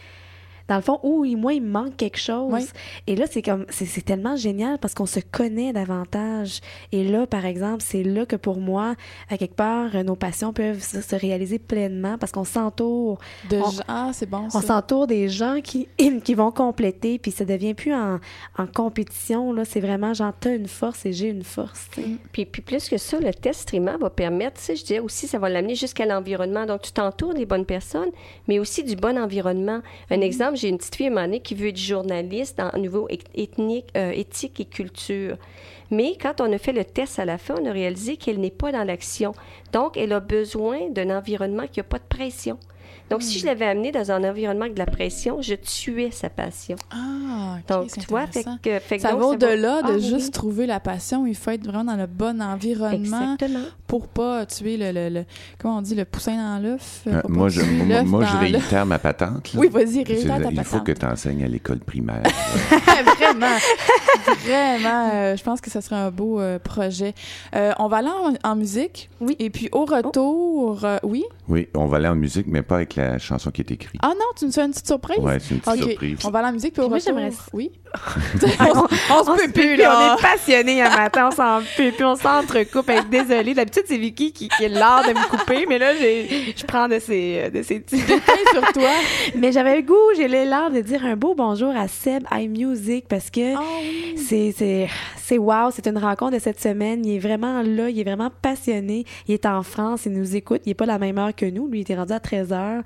Dans 0.69 0.77
le 0.77 0.81
fond, 0.81 0.99
où 1.03 1.25
il- 1.25 1.35
moi, 1.35 1.53
il 1.53 1.61
me 1.61 1.69
manque 1.71 1.97
quelque 1.97 2.17
chose. 2.19 2.53
Oui. 2.53 2.65
Et 3.07 3.15
là, 3.17 3.25
c'est 3.29 3.41
comme, 3.41 3.65
c'est 3.69 3.85
c'est 3.85 4.01
tellement 4.03 4.37
génial 4.37 4.77
parce 4.79 4.93
qu'on 4.93 5.05
se 5.05 5.19
connaît 5.19 5.73
davantage. 5.73 6.61
Et 6.93 7.03
là, 7.03 7.27
par 7.27 7.45
exemple, 7.45 7.83
c'est 7.85 8.03
là 8.03 8.25
que 8.25 8.35
pour 8.37 8.57
moi, 8.59 8.95
à 9.29 9.37
quelque 9.37 9.55
part, 9.55 9.91
nos 10.05 10.15
passions 10.15 10.53
peuvent 10.53 10.81
se, 10.81 11.01
se 11.01 11.15
réaliser 11.15 11.59
pleinement 11.59 12.17
parce 12.17 12.31
qu'on 12.31 12.45
s'entoure 12.45 13.17
De 13.49 13.57
On- 13.57 13.71
gens- 13.71 13.83
Ah, 13.87 14.11
c'est 14.13 14.29
bon, 14.29 14.45
on 14.45 14.49
ça. 14.49 14.61
s'entoure 14.61 15.07
des 15.07 15.27
gens 15.27 15.59
qui, 15.63 15.87
qui 16.23 16.33
vont 16.35 16.51
compléter, 16.51 17.17
puis 17.19 17.31
ça 17.31 17.43
devient 17.45 17.73
plus 17.73 17.93
en, 17.93 18.19
en 18.57 18.67
compétition. 18.67 19.51
Là, 19.53 19.65
c'est 19.65 19.79
vraiment 19.79 20.13
genre, 20.13 20.33
t'as 20.39 20.55
une 20.55 20.67
force 20.67 21.05
et 21.05 21.13
j'ai 21.13 21.29
une 21.29 21.43
force. 21.43 21.87
sais. 21.95 22.03
Puis, 22.31 22.45
puis 22.45 22.61
plus 22.61 22.87
que 22.89 22.97
ça, 22.97 23.19
le 23.19 23.33
test 23.33 23.67
Trima 23.67 23.97
va 23.97 24.09
permettre, 24.09 24.57
tu 24.59 24.65
sais, 24.65 24.75
je 24.75 24.85
dirais 24.85 24.99
aussi, 24.99 25.27
ça 25.27 25.39
va 25.39 25.49
l'amener 25.49 25.75
jusqu'à 25.75 26.05
l'environnement. 26.05 26.65
Donc, 26.65 26.81
tu 26.83 26.91
t'entoures 26.91 27.33
des 27.33 27.45
bonnes 27.45 27.65
personnes, 27.65 28.09
mais 28.47 28.59
aussi 28.59 28.83
du 28.83 28.95
bon 28.95 29.17
environnement. 29.17 29.79
Un 30.11 30.21
exemple, 30.21 30.57
j'ai 30.59 30.69
une 30.69 30.77
petite 30.77 30.95
fille 30.95 31.07
à 31.07 31.39
qui 31.39 31.55
veut 31.55 31.69
être 31.69 31.77
journaliste 31.77 32.59
en 32.59 32.77
niveau 32.77 33.07
eth- 33.09 33.25
ethnique, 33.35 33.87
euh, 33.97 34.11
éthique 34.11 34.59
et 34.59 34.65
culture. 34.65 35.37
Mais 35.91 36.15
quand 36.21 36.39
on 36.41 36.51
a 36.53 36.57
fait 36.57 36.73
le 36.73 36.85
test 36.85 37.17
à 37.19 37.25
la 37.25 37.37
fin, 37.37 37.55
on 37.59 37.65
a 37.65 37.71
réalisé 37.71 38.17
qu'elle 38.17 38.39
n'est 38.39 38.51
pas 38.51 38.71
dans 38.71 38.83
l'action. 38.83 39.33
Donc, 39.73 39.97
elle 39.97 40.13
a 40.13 40.19
besoin 40.19 40.89
d'un 40.89 41.09
environnement 41.17 41.65
qui 41.71 41.79
n'a 41.79 41.83
pas 41.83 41.97
de 41.97 42.03
pression. 42.07 42.59
Donc, 43.09 43.23
si 43.23 43.39
je 43.39 43.45
l'avais 43.45 43.65
amenée 43.65 43.91
dans 43.91 44.11
un 44.11 44.23
environnement 44.23 44.63
avec 44.65 44.73
de 44.75 44.79
la 44.79 44.85
pression, 44.85 45.41
je 45.41 45.55
tuais 45.55 46.11
sa 46.11 46.29
passion. 46.29 46.75
Ah, 46.91 47.57
ok, 47.59 47.67
Donc, 47.67 47.91
tu 47.91 48.05
vois, 48.07 48.27
fait 48.27 48.43
que, 48.61 48.79
fait 48.79 48.97
que 48.97 49.01
Ça 49.01 49.11
donc, 49.11 49.19
va 49.21 49.25
au-delà 49.27 49.81
Ah, 49.83 49.87
de 49.91 49.93
oui, 49.95 50.01
juste 50.01 50.25
oui. 50.27 50.31
trouver 50.31 50.65
la 50.67 50.79
passion. 50.79 51.25
Il 51.25 51.35
faut 51.35 51.51
être 51.51 51.63
vraiment 51.65 51.83
dans 51.85 51.95
le 51.97 52.05
bon 52.07 52.41
environnement 52.41 53.33
Exactement. 53.33 53.65
pour 53.87 54.07
pas 54.07 54.45
tuer 54.45 54.77
le, 54.77 54.91
le, 54.91 55.09
le- 55.09 55.25
comment 55.59 55.77
on 55.77 55.81
dit, 55.81 55.95
le 55.95 56.05
poussin 56.05 56.35
dans 56.35 56.61
l'œuf. 56.61 57.01
Euh, 57.07 57.21
moi, 57.27 57.49
je, 57.49 57.61
moi, 57.61 58.03
moi, 58.03 58.25
je 58.25 58.37
réitère 58.37 58.85
ma 58.85 58.99
patente. 58.99 59.53
là. 59.53 59.59
Oui, 59.59 59.69
vas-y, 59.69 60.03
réitère 60.03 60.41
ta 60.41 60.49
Il 60.51 60.63
faut 60.63 60.77
patente. 60.79 60.87
que 60.87 60.91
tu 60.99 61.05
enseignes 61.05 61.43
à 61.43 61.47
l'école 61.47 61.79
primaire. 61.79 62.23
vraiment, 63.17 63.57
vraiment. 64.45 65.09
euh, 65.13 65.35
je 65.35 65.43
pense 65.43 65.61
que 65.61 65.69
ce 65.69 65.81
serait 65.81 65.95
un 65.95 66.11
beau 66.11 66.39
euh, 66.39 66.59
projet. 66.59 67.13
Euh, 67.55 67.71
on 67.79 67.87
va 67.87 67.97
aller 67.97 68.09
en, 68.43 68.49
en 68.51 68.55
musique. 68.55 69.09
Oui. 69.21 69.35
Et 69.39 69.49
puis 69.49 69.69
au 69.71 69.85
retour, 69.85 70.83
euh, 70.83 70.97
oui? 71.03 71.23
oui, 71.47 71.67
on 71.75 71.85
va 71.85 71.97
aller 71.97 72.07
en 72.07 72.15
musique, 72.15 72.47
mais 72.47 72.61
pas 72.61 72.75
avec 72.75 72.95
la 72.99 73.17
chanson 73.17 73.51
qui 73.51 73.61
est 73.61 73.71
écrite. 73.71 73.99
Ah 74.03 74.09
non, 74.15 74.25
tu 74.37 74.45
nous 74.45 74.51
fais 74.51 74.61
une 74.65 74.71
petite 74.71 74.87
surprise? 74.87 75.19
Ouais, 75.19 75.39
c'est 75.39 75.55
une 75.55 75.61
petite 75.61 75.83
surprise. 75.83 76.17
on 76.25 76.29
va 76.29 76.39
aller 76.39 76.47
en 76.49 76.53
musique 76.53 76.73
puis 76.73 76.81
au 76.81 76.85
Puis 76.85 76.89
moi, 76.89 76.97
retour. 76.99 77.17
j'aimerais- 77.19 77.35
Oui? 77.53 77.71
on, 78.59 78.87
on 79.15 79.23
se 79.23 79.45
peut 79.45 79.51
plus, 79.51 79.75
là. 79.75 79.97
On 79.97 80.17
est 80.17 80.21
passionnés 80.21 80.81
un 80.81 80.95
matin, 80.95 81.29
on 81.31 81.35
s'en 81.35 81.59
peut, 81.75 81.91
puis 81.91 82.03
on 82.03 82.15
s'entrecoupe. 82.15 82.91
Désolée, 83.09 83.53
d'habitude, 83.53 83.83
c'est 83.87 83.97
Vicky 83.97 84.31
qui, 84.31 84.49
qui 84.49 84.63
est 84.63 84.69
l'art 84.69 85.03
de 85.03 85.13
me 85.13 85.29
couper, 85.29 85.65
mais 85.67 85.79
là, 85.79 85.93
je 85.93 86.65
prends 86.65 86.87
de 86.87 86.99
ces, 86.99 87.43
euh, 87.45 87.49
de 87.49 87.61
ces 87.61 87.79
petits 87.79 87.99
sur 87.99 88.73
toi. 88.73 88.89
Mais 89.35 89.51
j'avais 89.51 89.77
le 89.77 89.81
goût, 89.81 89.95
j'ai 90.15 90.27
l'élan 90.27 90.69
de 90.69 90.81
dire 90.81 91.05
un 91.05 91.15
beau 91.15 91.35
bonjour 91.35 91.75
à 91.75 91.87
Seb 91.87 92.23
iMusic 92.31 93.07
parce 93.07 93.29
que 93.29 93.55
oui. 93.57 94.53
c'est 95.17 95.37
wow, 95.37 95.71
c'est 95.71 95.87
une 95.87 95.97
rencontre 95.97 96.33
de 96.33 96.39
cette 96.39 96.59
semaine. 96.59 97.05
Il 97.05 97.15
est 97.15 97.19
vraiment 97.19 97.61
là, 97.61 97.89
il 97.89 97.99
est 97.99 98.03
vraiment 98.03 98.31
passionné. 98.41 99.05
Il 99.27 99.33
est 99.33 99.45
en 99.45 99.63
France, 99.63 100.05
il 100.05 100.13
nous 100.13 100.35
écoute. 100.35 100.61
Il 100.65 100.71
est 100.71 100.75
pas 100.75 100.85
la 100.85 100.99
même 100.99 101.17
heure 101.17 101.35
que 101.35 101.45
nous. 101.45 101.67
Lui, 101.67 101.79
il 101.79 101.81
était 101.81 101.95
rendu 101.95 102.13
à 102.13 102.19
13 102.19 102.53
heures. 102.53 102.83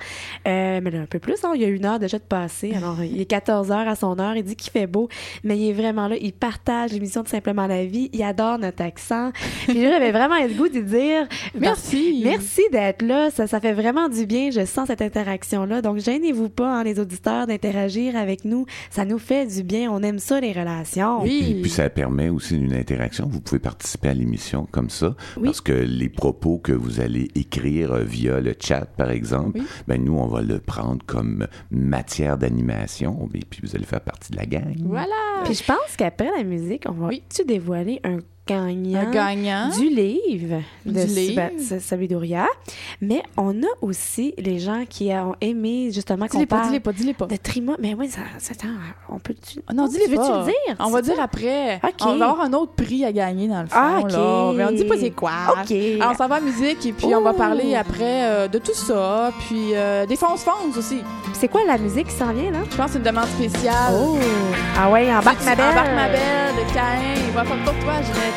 Euh, 0.47 0.79
mais 0.81 0.91
là, 0.91 0.99
un 1.01 1.05
peu 1.05 1.19
plus, 1.19 1.43
hein, 1.43 1.51
il 1.55 1.61
y 1.61 1.65
a 1.65 1.67
une 1.67 1.85
heure 1.85 1.99
déjà 1.99 2.17
de 2.17 2.23
passer. 2.23 2.73
Alors, 2.75 3.01
il 3.03 3.19
est 3.19 3.25
14 3.25 3.71
heures 3.71 3.87
à 3.87 3.95
son 3.95 4.19
heure. 4.19 4.35
Il 4.35 4.43
dit 4.43 4.55
qu'il 4.55 4.71
fait 4.71 4.87
beau, 4.93 5.09
mais 5.43 5.57
il 5.57 5.69
est 5.69 5.73
vraiment 5.73 6.07
là. 6.07 6.15
Il 6.21 6.31
partage 6.31 6.91
l'émission 6.93 7.21
de 7.23 7.27
Simplement 7.27 7.65
la 7.67 7.83
vie. 7.85 8.09
Il 8.13 8.21
adore 8.23 8.59
notre 8.59 8.83
accent. 8.83 9.31
Puis 9.67 9.81
là, 9.81 9.89
j'avais 9.91 10.11
vraiment 10.11 10.39
le 10.39 10.53
goût 10.53 10.69
de 10.69 10.79
dire 10.81 11.27
Merci. 11.59 12.21
Merci 12.23 12.61
d'être 12.71 13.01
là. 13.01 13.31
Ça, 13.31 13.47
ça 13.47 13.59
fait 13.59 13.73
vraiment 13.73 14.07
du 14.07 14.25
bien. 14.27 14.51
Je 14.51 14.65
sens 14.65 14.87
cette 14.87 15.01
interaction-là. 15.01 15.81
Donc, 15.81 15.97
gênez-vous 15.97 16.49
pas, 16.49 16.79
hein, 16.79 16.83
les 16.83 16.99
auditeurs, 16.99 17.47
d'interagir 17.47 18.15
avec 18.15 18.45
nous. 18.45 18.65
Ça 18.91 19.03
nous 19.03 19.17
fait 19.17 19.47
du 19.47 19.63
bien. 19.63 19.91
On 19.91 20.03
aime 20.03 20.19
ça, 20.19 20.39
les 20.39 20.51
relations. 20.53 21.23
Oui. 21.23 21.41
Puis, 21.43 21.61
puis 21.63 21.71
ça 21.71 21.89
permet 21.89 22.29
aussi 22.29 22.55
une 22.55 22.73
interaction. 22.75 23.27
Vous 23.27 23.41
pouvez 23.41 23.59
participer 23.59 24.09
à 24.09 24.13
l'émission 24.13 24.67
comme 24.71 24.89
ça, 24.91 25.15
Oui. 25.37 25.45
parce 25.45 25.61
que 25.61 25.73
les 25.73 26.09
propos 26.09 26.59
que 26.59 26.71
vous 26.71 26.99
allez 27.01 27.29
écrire 27.35 27.93
euh, 27.93 28.03
via 28.03 28.39
le 28.39 28.53
chat, 28.59 28.85
par 28.97 29.09
exemple, 29.09 29.59
Oui. 29.59 29.65
ben 29.87 30.03
nous, 30.03 30.15
on 30.17 30.27
va 30.27 30.41
le 30.43 30.59
prendre 30.59 31.03
comme 31.07 31.47
matière 31.71 32.37
d'animation, 32.37 33.27
et 33.33 33.39
puis 33.49 33.61
vous 33.63 33.75
allez 33.75 33.85
faire 33.85 34.01
partie 34.01 34.31
de 34.31 34.37
la 34.37 34.45
gang. 34.45 34.75
Voilà! 34.85 35.43
Puis 35.45 35.55
je 35.55 35.63
pense 35.63 35.95
qu'après 35.97 36.31
la 36.35 36.43
musique, 36.43 36.83
on 36.87 36.93
va-tu 36.93 37.45
dévoiler 37.45 37.99
un 38.03 38.19
gagnant, 38.45 39.69
du 39.69 39.89
livre 39.89 40.61
de 40.85 41.03
Du 41.05 41.79
Sabidouria. 41.79 42.45
Mais 43.01 43.23
on 43.37 43.51
a 43.63 43.67
aussi 43.81 44.33
les 44.37 44.59
gens 44.59 44.83
qui 44.89 45.11
ont 45.13 45.35
aimé 45.39 45.91
justement 45.93 46.27
qu'on 46.27 46.37
Dis-les 46.39 46.45
pas, 46.45 46.57
parle 46.57 46.67
dis-les 46.67 46.79
pas, 46.81 46.91
dis-les 46.91 47.13
pas. 47.13 47.25
de 47.27 47.35
Trima. 47.37 47.73
Mais 47.79 47.93
oui, 47.97 48.09
ça, 48.09 48.19
ça- 48.39 48.51
attends, 48.53 48.67
on 49.09 49.19
peut... 49.19 49.33
tu- 49.33 49.59
Non, 49.73 49.87
dis-les 49.87 50.07
veux-tu 50.07 50.29
le 50.31 50.43
dire? 50.45 50.75
On 50.79 50.89
va 50.89 51.01
dire 51.01 51.19
après. 51.21 51.75
Ok. 51.83 51.91
On 52.01 52.17
va 52.17 52.29
avoir 52.31 52.41
un 52.41 52.53
autre 52.53 52.73
prix 52.73 53.05
à 53.05 53.11
gagner 53.11 53.47
dans 53.47 53.61
le 53.61 53.67
fond. 53.67 53.75
Ah, 53.79 53.99
ok. 54.01 54.11
là. 54.11 54.51
Mais 54.55 54.65
on 54.65 54.71
dit 54.71 54.85
pas 54.85 54.97
c'est 54.97 55.11
quoi. 55.11 55.31
OK. 55.61 55.71
Alors, 55.71 56.11
on 56.11 56.15
s'en 56.17 56.27
va 56.27 56.37
en 56.39 56.41
musique 56.41 56.85
et 56.85 56.91
puis 56.91 57.13
on 57.15 57.21
va 57.21 57.33
parler 57.33 57.75
après 57.75 58.25
euh, 58.29 58.47
de 58.47 58.57
tout 58.57 58.73
ça. 58.75 59.31
Puis 59.47 59.73
euh, 59.73 60.05
des 60.05 60.15
fonce-fonce 60.17 60.75
aussi. 60.77 60.99
C'est 61.33 61.47
quoi 61.47 61.61
la 61.65 61.77
musique 61.77 62.07
qui 62.07 62.13
s'en 62.15 62.31
vient, 62.33 62.51
là? 62.51 62.59
Je 62.69 62.75
pense 62.75 62.87
que 62.87 62.91
c'est 62.93 62.97
une 62.99 63.03
demande 63.05 63.27
spéciale. 63.27 63.93
Oh! 63.93 64.17
Ah 64.77 64.89
ouais, 64.91 65.13
embarque 65.13 65.43
ma 65.45 65.55
belle! 65.55 65.71
Embarque 65.71 65.95
ma 65.95 66.07
belle 66.07 66.55
de 66.55 66.73
Caïn. 66.73 67.13
Il 67.27 67.33
va 67.33 67.43
faire 67.43 67.57
pour 67.63 67.73
toi, 67.83 67.93
Ginette. 68.01 68.32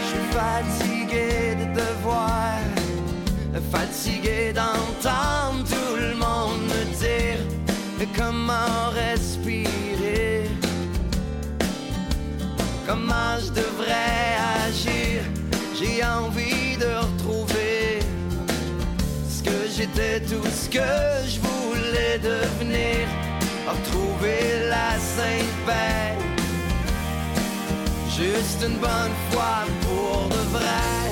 Je 0.00 0.06
suis 0.08 0.26
fatigué 0.32 1.56
de 1.60 1.80
te 1.80 1.86
voir, 2.02 2.58
fatigué 3.72 4.52
d'entendre 4.52 5.64
tout 5.68 5.96
le 5.96 6.14
monde 6.14 6.60
me 6.68 6.84
dire 6.96 7.56
comment 8.16 8.90
respirer, 8.94 10.48
comment 12.86 13.38
je 13.40 13.50
devrais 13.52 14.36
agir. 14.66 15.22
J'ai 15.78 16.04
envie 16.04 16.76
de 16.78 16.86
retrouver 16.86 18.00
ce 19.28 19.42
que 19.42 19.68
j'étais, 19.74 20.20
tout 20.20 20.46
ce 20.46 20.68
que 20.68 21.26
je 21.26 21.40
voulais 21.40 22.18
devenir, 22.18 23.05
la 24.22 24.98
sainte 24.98 25.56
paix. 25.66 26.16
Juste 28.16 28.62
une 28.66 28.78
bonne 28.78 29.16
fois 29.30 29.64
pour 29.82 30.28
de 30.28 30.42
vrai. 30.56 31.04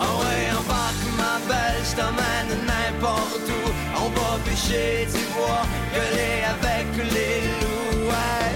Oh 0.00 0.14
ouais, 0.20 0.44
embarque 0.58 1.08
ma 1.22 1.34
belle, 1.48 1.82
je 1.88 1.96
t'emmène 1.96 2.52
n'importe 2.70 3.46
où. 3.48 3.64
On 3.96 4.08
va 4.10 4.38
pêcher 4.44 5.06
du 5.12 5.24
bois, 5.34 5.64
gueuler 5.94 6.36
avec 6.54 6.86
les 7.14 7.40
loups. 7.60 8.08
Ouais, 8.10 8.52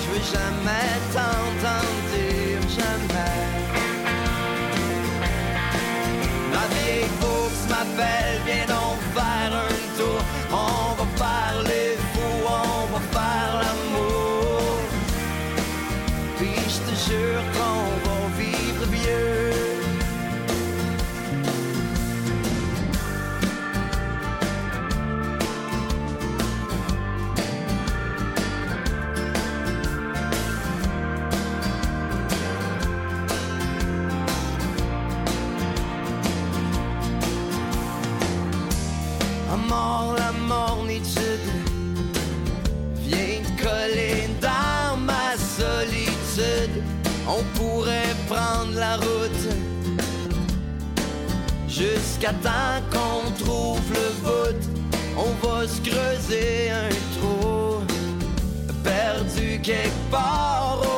je 0.00 0.06
veux 0.10 0.26
jamais 0.36 0.92
t'entendre 1.12 2.02
dire 2.12 2.62
jamais. 2.78 3.40
Ma 6.52 6.64
vieille 6.74 7.10
bourse 7.20 7.64
m'appelle, 7.68 8.29
jusqu'à 52.20 52.32
temps 52.34 52.80
qu'on 52.90 53.30
trouve 53.44 53.80
le 53.92 54.10
bout. 54.22 54.60
On 55.16 55.46
va 55.46 55.66
se 55.66 55.80
creuser 55.80 56.70
un 56.70 56.88
trou 57.18 57.80
perdu 58.82 59.60
quelque 59.62 60.10
part 60.10 60.89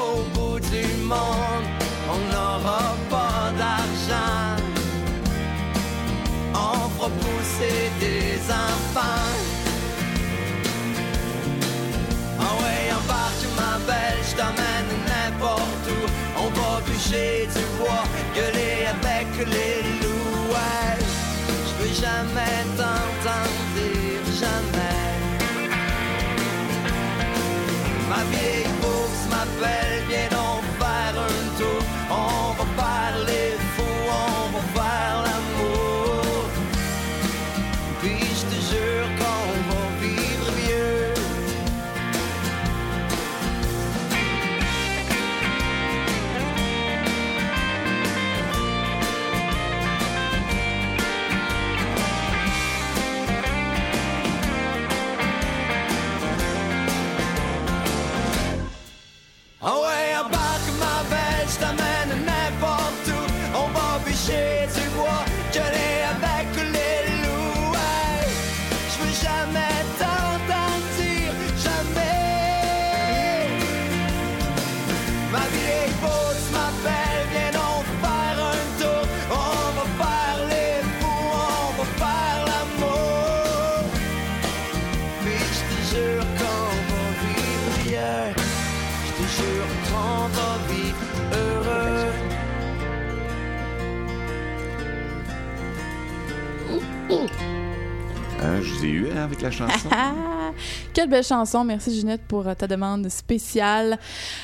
hein, 99.23 99.25
avec 99.25 99.43
la 99.43 99.51
chanson. 99.53 99.89
Ah, 99.91 100.12
quelle 100.95 101.09
belle 101.09 101.25
chanson. 101.25 101.64
Merci 101.64 101.95
Ginette 101.95 102.23
pour 102.23 102.47
euh, 102.47 102.55
ta 102.55 102.66
demande 102.66 103.09
spéciale. 103.09 103.99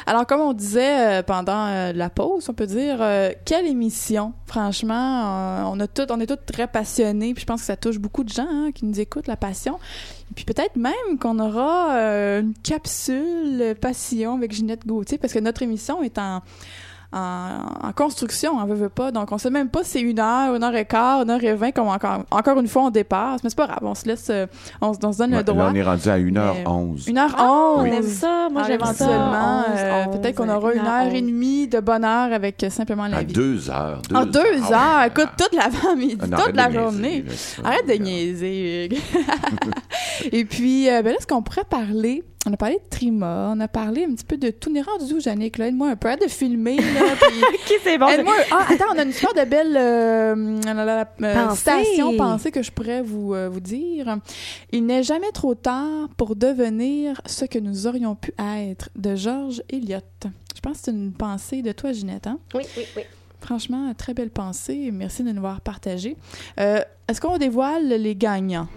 Alors, 0.06 0.26
comme 0.26 0.40
on 0.40 0.52
disait 0.52 1.18
euh, 1.18 1.22
pendant 1.22 1.66
euh, 1.66 1.92
la 1.92 2.10
pause, 2.10 2.48
on 2.48 2.54
peut 2.54 2.66
dire, 2.66 2.98
euh, 3.00 3.30
quelle 3.44 3.66
émission. 3.66 4.32
Franchement, 4.46 5.70
on, 5.70 5.78
a 5.80 5.86
tout, 5.86 6.06
on 6.10 6.20
est 6.20 6.26
tous 6.26 6.52
très 6.52 6.66
passionnés. 6.66 7.34
Puis 7.34 7.42
je 7.42 7.46
pense 7.46 7.60
que 7.60 7.66
ça 7.66 7.76
touche 7.76 7.98
beaucoup 7.98 8.24
de 8.24 8.30
gens 8.30 8.48
hein, 8.48 8.70
qui 8.74 8.84
nous 8.84 8.98
écoutent, 8.98 9.26
la 9.26 9.36
passion. 9.36 9.78
Puis 10.34 10.44
peut-être 10.44 10.76
même 10.76 11.18
qu'on 11.20 11.38
aura 11.38 11.92
une 12.38 12.54
capsule 12.62 13.74
passion 13.80 14.36
avec 14.36 14.52
Ginette 14.52 14.86
Gauthier 14.86 15.16
parce 15.16 15.32
que 15.32 15.38
notre 15.38 15.62
émission 15.62 16.02
est 16.02 16.18
en 16.18 16.42
en, 17.12 17.60
en 17.88 17.92
construction, 17.92 18.52
on 18.58 18.64
veut, 18.66 18.74
veut 18.74 18.88
pas. 18.90 19.10
Donc, 19.12 19.32
on 19.32 19.38
sait 19.38 19.48
même 19.50 19.68
pas 19.70 19.82
si 19.82 19.90
c'est 19.92 20.00
une 20.02 20.18
heure, 20.20 20.54
une 20.54 20.62
heure 20.62 20.74
et 20.74 20.84
quart, 20.84 21.22
une 21.22 21.30
heure 21.30 21.42
et 21.42 21.54
vingt, 21.54 21.70
comme 21.72 21.88
encore, 21.88 22.24
encore 22.30 22.58
une 22.60 22.68
fois, 22.68 22.82
on 22.82 22.90
dépasse. 22.90 23.42
Mais 23.42 23.48
c'est 23.50 23.56
pas 23.56 23.66
grave, 23.66 23.78
on 23.82 23.94
se 23.94 24.04
laisse, 24.06 24.26
euh, 24.30 24.46
on, 24.82 24.92
se- 24.92 24.98
on 25.02 25.12
se 25.12 25.18
donne 25.18 25.30
Ouais, 25.32 25.38
le 25.38 25.44
droit. 25.44 25.64
Là, 25.64 25.70
on 25.72 25.74
est 25.74 25.82
rendu 25.82 26.08
à 26.08 26.18
1h11. 26.18 27.08
Une 27.08 27.16
heure 27.18 27.34
On 27.38 27.80
onze. 27.80 27.86
aime 27.86 28.02
ça. 28.02 28.48
Moi, 28.52 28.62
j'aime 28.66 28.84
ça. 28.84 29.08
euh, 29.08 30.04
11, 30.06 30.18
peut-être 30.20 30.36
qu'on 30.36 30.48
11, 30.50 30.56
aura 30.56 30.72
une 30.74 30.80
heure 30.86 31.06
et 31.14 31.22
11. 31.22 31.22
demie 31.22 31.66
de 31.68 31.80
bonheur 31.80 32.32
avec 32.32 32.62
euh, 32.64 32.68
simplement 32.70 33.06
la 33.06 33.18
À 33.18 33.22
vie. 33.22 33.32
deux 33.32 33.70
heures. 33.70 34.02
En 34.14 34.26
deux 34.26 34.38
heures, 34.38 34.72
Ah 34.74 35.00
ouais. 35.00 35.06
écoute, 35.08 35.30
toute 35.38 35.54
l'avant-midi, 35.54 36.18
Ah, 36.30 36.36
toute 36.44 36.56
la 36.56 36.70
journée. 36.70 37.22
niaiser, 37.22 37.28
là, 37.28 37.32
ça. 37.36 37.62
Arrête 37.64 37.86
de 37.88 38.04
niaiser, 38.04 38.84
Hugues. 38.84 38.98
Et 40.32 40.44
puis, 40.44 40.88
euh, 40.90 41.02
ben 41.02 41.10
là, 41.10 41.16
est-ce 41.18 41.26
qu'on 41.26 41.42
pourrait 41.42 41.64
parler 41.68 42.22
On 42.48 42.52
a 42.54 42.56
parlé 42.56 42.76
de 42.76 42.88
Trima, 42.88 43.52
on 43.54 43.60
a 43.60 43.68
parlé 43.68 44.04
un 44.04 44.14
petit 44.14 44.24
peu 44.24 44.38
de 44.38 44.48
tout. 44.50 44.70
On 44.72 44.74
est 44.74 44.80
rendu 44.80 45.12
où, 45.14 45.20
Jannick? 45.20 45.60
Aide-moi 45.60 45.90
un 45.90 45.96
peu. 45.96 46.08
Arrête 46.08 46.22
de 46.22 46.28
filmer, 46.28 46.76
là. 46.76 47.00
puis- 47.20 47.42
OK, 47.42 47.80
c'est 47.84 47.98
bon? 47.98 48.08
Aide-moi. 48.08 48.34
Ah, 48.50 48.64
attends, 48.70 48.86
on 48.94 48.98
a 48.98 49.02
une 49.02 49.12
super 49.12 49.34
de 49.34 49.48
belle 49.48 49.76
euh, 49.76 50.60
la- 50.64 51.00
euh, 51.22 51.34
Pensée. 51.46 51.56
citation 51.58 52.16
pensée 52.16 52.50
que 52.50 52.62
je 52.62 52.70
pourrais 52.72 53.02
vous, 53.02 53.34
euh, 53.34 53.50
vous 53.50 53.60
dire. 53.60 54.16
Il 54.72 54.86
n'est 54.86 55.02
jamais 55.02 55.30
trop 55.32 55.54
tard 55.54 56.08
pour 56.16 56.36
devenir 56.36 57.20
ce 57.26 57.44
que 57.44 57.58
nous 57.58 57.86
aurions 57.86 58.14
pu 58.14 58.32
être, 58.38 58.88
de 58.96 59.14
George 59.14 59.62
Eliot. 59.68 59.98
Je 60.54 60.60
pense 60.62 60.78
que 60.78 60.84
c'est 60.86 60.90
une 60.92 61.12
pensée 61.12 61.60
de 61.60 61.72
toi, 61.72 61.92
Ginette. 61.92 62.26
Hein? 62.26 62.38
Oui, 62.54 62.62
oui, 62.78 62.84
oui. 62.96 63.02
Franchement, 63.40 63.92
très 63.96 64.14
belle 64.14 64.30
pensée. 64.30 64.90
Merci 64.92 65.22
de 65.22 65.30
nous 65.32 65.38
avoir 65.38 65.60
partagé. 65.60 66.16
Euh, 66.58 66.80
Est-ce 67.08 67.20
qu'on 67.20 67.36
dévoile 67.36 67.88
les 67.88 68.16
gagnants? 68.16 68.68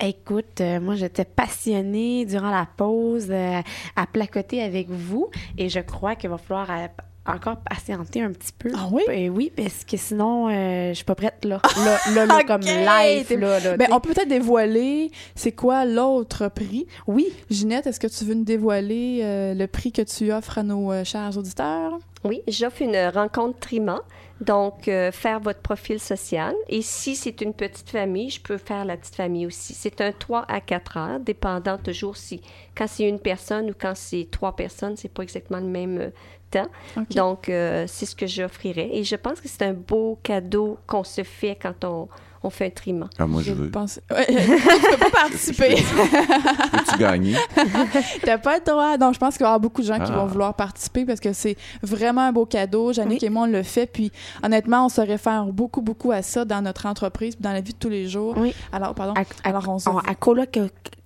Écoute, 0.00 0.60
euh, 0.60 0.80
moi, 0.80 0.94
j'étais 0.94 1.24
passionnée 1.26 2.24
durant 2.24 2.50
la 2.50 2.66
pause 2.76 3.26
euh, 3.30 3.60
à 3.96 4.06
placoter 4.06 4.62
avec 4.62 4.88
vous 4.88 5.30
et 5.58 5.68
je 5.68 5.80
crois 5.80 6.14
qu'il 6.14 6.30
va 6.30 6.38
falloir 6.38 6.70
euh, 6.70 6.86
encore 7.26 7.58
patienter 7.58 8.22
un 8.22 8.32
petit 8.32 8.52
peu. 8.58 8.70
Ah 8.74 8.88
oui? 8.90 9.28
Oui, 9.28 9.52
parce 9.54 9.84
que 9.84 9.96
sinon, 9.96 10.48
euh, 10.48 10.88
je 10.90 10.94
suis 10.94 11.04
pas 11.04 11.14
prête 11.14 11.44
là. 11.44 11.60
Là, 12.14 12.26
là, 12.26 12.44
comme 12.44 12.62
live, 12.62 13.38
là. 13.38 13.60
là, 13.60 13.76
Ben, 13.76 13.88
on 13.92 14.00
peut 14.00 14.12
peut-être 14.14 14.28
dévoiler 14.28 15.10
c'est 15.34 15.52
quoi 15.52 15.84
l'autre 15.84 16.48
prix? 16.48 16.86
Oui, 17.06 17.26
Ginette, 17.50 17.86
est-ce 17.86 18.00
que 18.00 18.06
tu 18.06 18.24
veux 18.24 18.34
nous 18.34 18.44
dévoiler 18.44 19.20
euh, 19.22 19.54
le 19.54 19.66
prix 19.66 19.92
que 19.92 20.02
tu 20.02 20.32
offres 20.32 20.58
à 20.58 20.62
nos 20.62 20.92
euh, 20.92 21.04
chers 21.04 21.36
auditeurs? 21.36 21.98
Oui, 22.24 22.42
j'offre 22.48 22.82
une 22.82 22.96
rencontre 23.14 23.58
Trima. 23.60 24.00
Donc, 24.40 24.88
euh, 24.88 25.12
faire 25.12 25.38
votre 25.40 25.60
profil 25.60 26.00
social. 26.00 26.54
Et 26.68 26.80
si 26.82 27.14
c'est 27.14 27.40
une 27.42 27.52
petite 27.52 27.90
famille, 27.90 28.30
je 28.30 28.40
peux 28.40 28.56
faire 28.56 28.84
la 28.84 28.96
petite 28.96 29.14
famille 29.14 29.46
aussi. 29.46 29.74
C'est 29.74 30.00
un 30.00 30.12
3 30.12 30.46
à 30.48 30.60
4 30.60 30.96
heures, 30.96 31.20
dépendant 31.20 31.76
toujours 31.76 32.16
si, 32.16 32.40
quand 32.74 32.86
c'est 32.86 33.08
une 33.08 33.20
personne 33.20 33.70
ou 33.70 33.74
quand 33.78 33.94
c'est 33.94 34.28
trois 34.30 34.56
personnes, 34.56 34.96
c'est 34.96 35.12
pas 35.12 35.22
exactement 35.22 35.60
le 35.60 35.66
même 35.66 35.98
euh, 35.98 36.10
temps. 36.50 36.68
Donc, 37.10 37.48
euh, 37.48 37.84
c'est 37.86 38.06
ce 38.06 38.16
que 38.16 38.26
j'offrirais. 38.26 38.88
Et 38.92 39.04
je 39.04 39.16
pense 39.16 39.40
que 39.40 39.48
c'est 39.48 39.62
un 39.62 39.74
beau 39.74 40.18
cadeau 40.22 40.78
qu'on 40.86 41.04
se 41.04 41.22
fait 41.22 41.58
quand 41.60 41.84
on, 41.84 42.08
on 42.42 42.50
fait 42.50 42.66
un 42.66 42.70
triment. 42.70 43.08
Ah, 43.18 43.26
moi, 43.26 43.42
je 43.42 43.52
veux. 43.52 43.70
pense. 43.70 44.00
Ouais, 44.10 44.26
tu 44.26 44.34
peux 44.34 44.96
pas 44.98 45.10
participer. 45.10 45.76
Peux-tu 45.76 46.98
gagner? 46.98 47.36
T'as 48.24 48.38
pas 48.38 48.58
le 48.58 48.64
droit. 48.70 48.96
Donc, 48.96 49.14
je 49.14 49.18
pense 49.18 49.34
qu'il 49.36 49.44
va 49.44 49.48
y 49.48 49.50
avoir 49.50 49.60
beaucoup 49.60 49.82
de 49.82 49.86
gens 49.86 49.98
qui 49.98 50.10
Ah. 50.12 50.16
vont 50.18 50.26
vouloir 50.26 50.54
participer 50.54 51.04
parce 51.04 51.20
que 51.20 51.32
c'est 51.32 51.56
vraiment 51.82 52.22
un 52.22 52.32
beau 52.32 52.46
cadeau. 52.46 52.92
Jannick 52.92 53.22
et 53.22 53.30
moi, 53.30 53.44
on 53.46 53.50
le 53.50 53.62
fait. 53.62 53.86
Puis, 53.86 54.10
honnêtement, 54.42 54.86
on 54.86 54.88
se 54.88 55.00
réfère 55.00 55.44
beaucoup, 55.46 55.82
beaucoup 55.82 56.12
à 56.12 56.22
ça 56.22 56.44
dans 56.44 56.62
notre 56.62 56.86
entreprise, 56.86 57.36
puis 57.36 57.42
dans 57.42 57.52
la 57.52 57.60
vie 57.60 57.72
de 57.72 57.78
tous 57.78 57.88
les 57.90 58.08
jours. 58.08 58.34
oui. 58.38 58.54
Alors, 58.72 58.94
pardon. 58.94 59.14
À, 59.14 59.20
à- 59.20 59.48
Alors, 59.48 59.68
on 59.68 59.78
se. 59.78 59.88
à 59.88 60.14
coloc, 60.14 60.58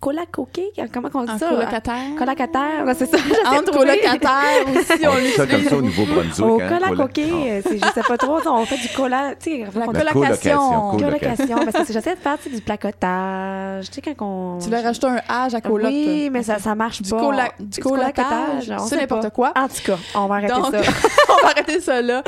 colocoquer, 0.05 0.71
comment 0.93 1.09
on 1.15 1.25
dit 1.25 1.31
en 1.33 1.39
ça? 1.39 1.49
colocataire. 1.49 1.95
Colocataire, 2.19 2.85
c'est 2.95 3.07
ça. 3.07 3.17
trouver. 3.63 3.79
colocataires 3.99 4.67
aussi, 4.69 5.07
on 5.07 5.11
On 5.15 5.19
dit 5.21 5.31
ça 5.31 5.47
comme 5.47 5.63
ça 5.65 5.77
au 5.77 5.83
Nouveau-Brunswick. 5.83 6.47
Au 6.47 6.61
hein, 6.61 6.69
colacoquer, 6.69 7.31
cola- 7.31 7.63
c'est- 7.63 7.79
je 7.79 7.93
sais 7.95 8.03
pas 8.07 8.17
trop, 8.19 8.39
on 8.47 8.65
fait 8.67 8.77
du 8.77 8.89
cola, 8.95 9.35
tu 9.43 9.51
sais, 9.51 9.59
La 9.75 9.87
on- 9.89 9.93
La 9.93 10.13
colocation. 10.13 10.91
colocation. 10.91 10.99
colocation, 10.99 11.57
parce 11.73 11.87
que 11.87 11.93
j'essaie 11.93 12.15
de 12.15 12.21
faire 12.21 12.37
tu 12.39 12.51
sais, 12.51 12.57
du 12.57 12.61
placotage, 12.63 13.91
tu 13.91 13.95
sais, 13.95 14.15
quand 14.15 14.25
on... 14.27 14.59
Tu 14.59 14.67
voulais 14.67 14.81
rajouter 14.83 15.07
un 15.07 15.21
âge 15.31 15.55
à 15.55 15.61
coloc. 15.61 15.87
Oui, 15.91 16.29
mais 16.31 16.43
ça, 16.43 16.59
ça 16.59 16.75
marche 16.75 17.01
Du, 17.03 17.11
pas. 17.11 17.21
cola- 17.21 17.53
du 17.59 17.81
colocatage, 17.81 18.71
on 18.71 18.79
c'est 18.87 18.97
n'importe 18.97 19.31
quoi. 19.31 19.53
En 19.57 19.69
tout 19.69 19.83
cas, 19.85 19.97
on 20.15 20.27
va 20.27 20.35
arrêter 20.37 20.55
Donc, 20.55 20.67
ça. 20.67 20.81
on 21.31 21.43
va 21.45 21.51
arrêter 21.51 21.81
ça 21.81 22.01
là. 22.03 22.23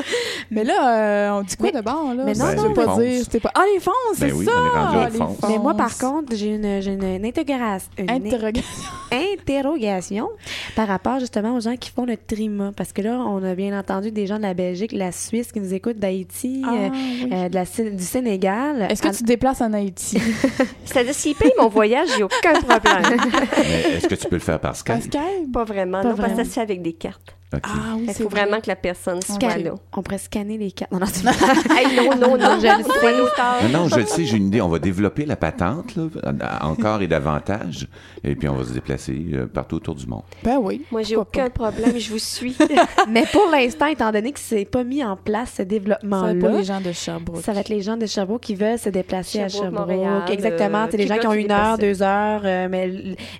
Mais 0.51 0.63
là, 0.63 0.89
euh, 0.97 1.29
on 1.31 1.41
dit 1.43 1.55
quoi 1.57 1.69
Mais- 1.73 1.79
de 1.79 1.83
bon, 1.85 2.13
là? 2.13 2.23
mais 2.25 2.33
non, 2.33 2.45
Ça, 2.45 2.55
non, 2.55 2.73
pas 2.73 2.85
dire. 3.01 3.23
Ah, 3.53 3.61
les 3.73 3.79
c'est 4.15 4.27
Ben 4.27 4.33
oui, 4.35 4.45
ça! 4.45 4.51
Ah. 4.75 5.09
Mais 5.49 5.57
moi, 5.57 5.73
par 5.73 5.97
contre, 5.97 6.35
j'ai 6.35 6.55
une, 6.55 6.81
j'ai 6.81 6.91
une, 6.93 7.03
une 7.03 7.25
interrogation, 7.73 7.91
une 7.97 8.09
Interrogation. 8.27 8.63
interrogation 9.11 10.29
par 10.75 10.87
rapport 10.87 11.19
justement 11.19 11.55
aux 11.55 11.59
gens 11.59 11.75
qui 11.77 11.89
font 11.91 12.05
le 12.05 12.17
trima. 12.17 12.71
Parce 12.75 12.93
que 12.93 13.01
là, 13.01 13.17
on 13.19 13.43
a 13.43 13.55
bien 13.55 13.77
entendu 13.77 14.11
des 14.11 14.27
gens 14.27 14.37
de 14.37 14.41
la 14.43 14.53
Belgique, 14.53 14.91
la 14.91 15.11
Suisse 15.11 15.51
qui 15.51 15.59
nous 15.59 15.73
écoutent, 15.73 15.97
d'Haïti, 15.99 16.61
Ah, 16.65 16.73
euh, 16.73 16.89
oui. 16.91 17.29
euh, 17.31 17.49
de 17.49 17.55
la, 17.55 17.63
du 17.65 18.03
Sénégal. 18.03 18.87
Est-ce 18.89 19.01
que 19.01 19.07
tu 19.09 19.17
te 19.19 19.23
déplaces 19.23 19.61
en 19.61 19.73
Haïti? 19.73 20.17
C'est-à-dire, 20.85 21.13
s'ils 21.13 21.35
payent 21.35 21.53
mon 21.59 21.67
voyage, 21.69 22.07
il 22.13 22.17
n'y 22.17 22.21
a 22.23 22.25
aucun 22.25 22.53
problème. 22.61 23.19
Est-ce 23.95 24.07
que 24.07 24.15
tu 24.15 24.27
peux 24.27 24.35
le 24.35 24.41
faire 24.41 24.59
par 24.59 24.75
Skype? 24.75 24.95
Pascal? 24.95 25.21
Pas 25.53 25.63
vraiment, 25.63 26.01
Pas 26.01 26.09
non, 26.09 26.15
parce 26.15 26.31
que 26.31 26.37
ça 26.37 26.43
se 26.45 26.49
fait 26.49 26.61
avec 26.61 26.81
des 26.81 26.93
cartes. 26.93 27.36
Ah 27.53 27.59
oui, 27.95 28.05
Il 28.09 28.13
faut 28.13 28.27
vrai. 28.27 28.41
vraiment 28.41 28.59
que 28.59 28.67
la 28.67 28.75
personne 28.75 29.21
soit 29.21 29.35
Scan- 29.35 29.63
là. 29.63 29.71
On 29.95 30.03
pourrait 30.03 30.17
scanner 30.17 30.57
les 30.57 30.69
cartes. 30.71 30.91
Non, 30.91 30.99
non, 30.99 31.05
tu 31.05 31.25
Hey, 31.77 31.95
non, 31.95 32.13
non, 32.15 32.37
non, 32.37 32.59
Je 32.59 32.77
le 32.77 32.83
sais. 32.83 33.67
Non, 33.71 33.79
non, 33.83 33.87
je 33.87 33.95
le 34.01 34.05
sais, 34.05 34.25
j'ai 34.25 34.35
une 34.35 34.47
idée. 34.47 34.59
On 34.61 34.67
va 34.67 34.79
développer 34.79 35.25
la 35.25 35.37
patente, 35.37 35.95
là, 35.95 36.03
encore 36.65 37.01
et 37.01 37.07
davantage. 37.07 37.87
Et 38.23 38.35
puis, 38.35 38.49
on 38.49 38.55
va 38.55 38.65
se 38.65 38.73
déplacer 38.73 39.25
euh, 39.33 39.47
partout 39.47 39.77
autour 39.77 39.95
du 39.95 40.05
monde. 40.07 40.23
Ben 40.43 40.57
oui. 40.61 40.81
Moi, 40.91 41.03
j'ai 41.03 41.15
aucun 41.15 41.49
problème, 41.49 41.97
je 41.97 42.09
vous 42.11 42.19
suis. 42.19 42.57
Mais 43.09 43.23
pour 43.31 43.47
l'instant, 43.49 43.85
étant 43.85 44.11
donné 44.11 44.33
que 44.33 44.39
c'est 44.41 44.65
pas 44.65 44.83
mis 44.83 45.01
en 45.03 45.15
place 45.15 45.51
ce 45.51 45.55
Ça 45.57 45.63
va 45.63 45.69
développement-là, 45.69 46.31
être 46.33 46.57
les 46.57 46.63
gens 46.65 46.81
de 46.81 46.91
Sherbrooke. 46.91 47.41
Ça 47.43 47.53
va 47.53 47.61
être 47.61 47.69
les 47.69 47.81
gens 47.81 47.95
de 47.95 48.05
Sherbrooke 48.05 48.41
qui 48.41 48.55
veulent 48.55 48.77
se 48.77 48.89
déplacer 48.89 49.41
à 49.41 49.47
Sherbrooke. 49.47 49.87
Montréal, 49.87 50.23
Exactement. 50.29 50.83
euh, 50.83 50.87
c'est 50.91 50.97
les 50.97 51.07
gens 51.07 51.17
qui 51.17 51.27
ont 51.27 51.33
une 51.33 51.51
heure, 51.51 51.77
deux 51.77 52.01
heures. 52.03 52.41
euh, 52.43 52.67
mais 52.69 52.91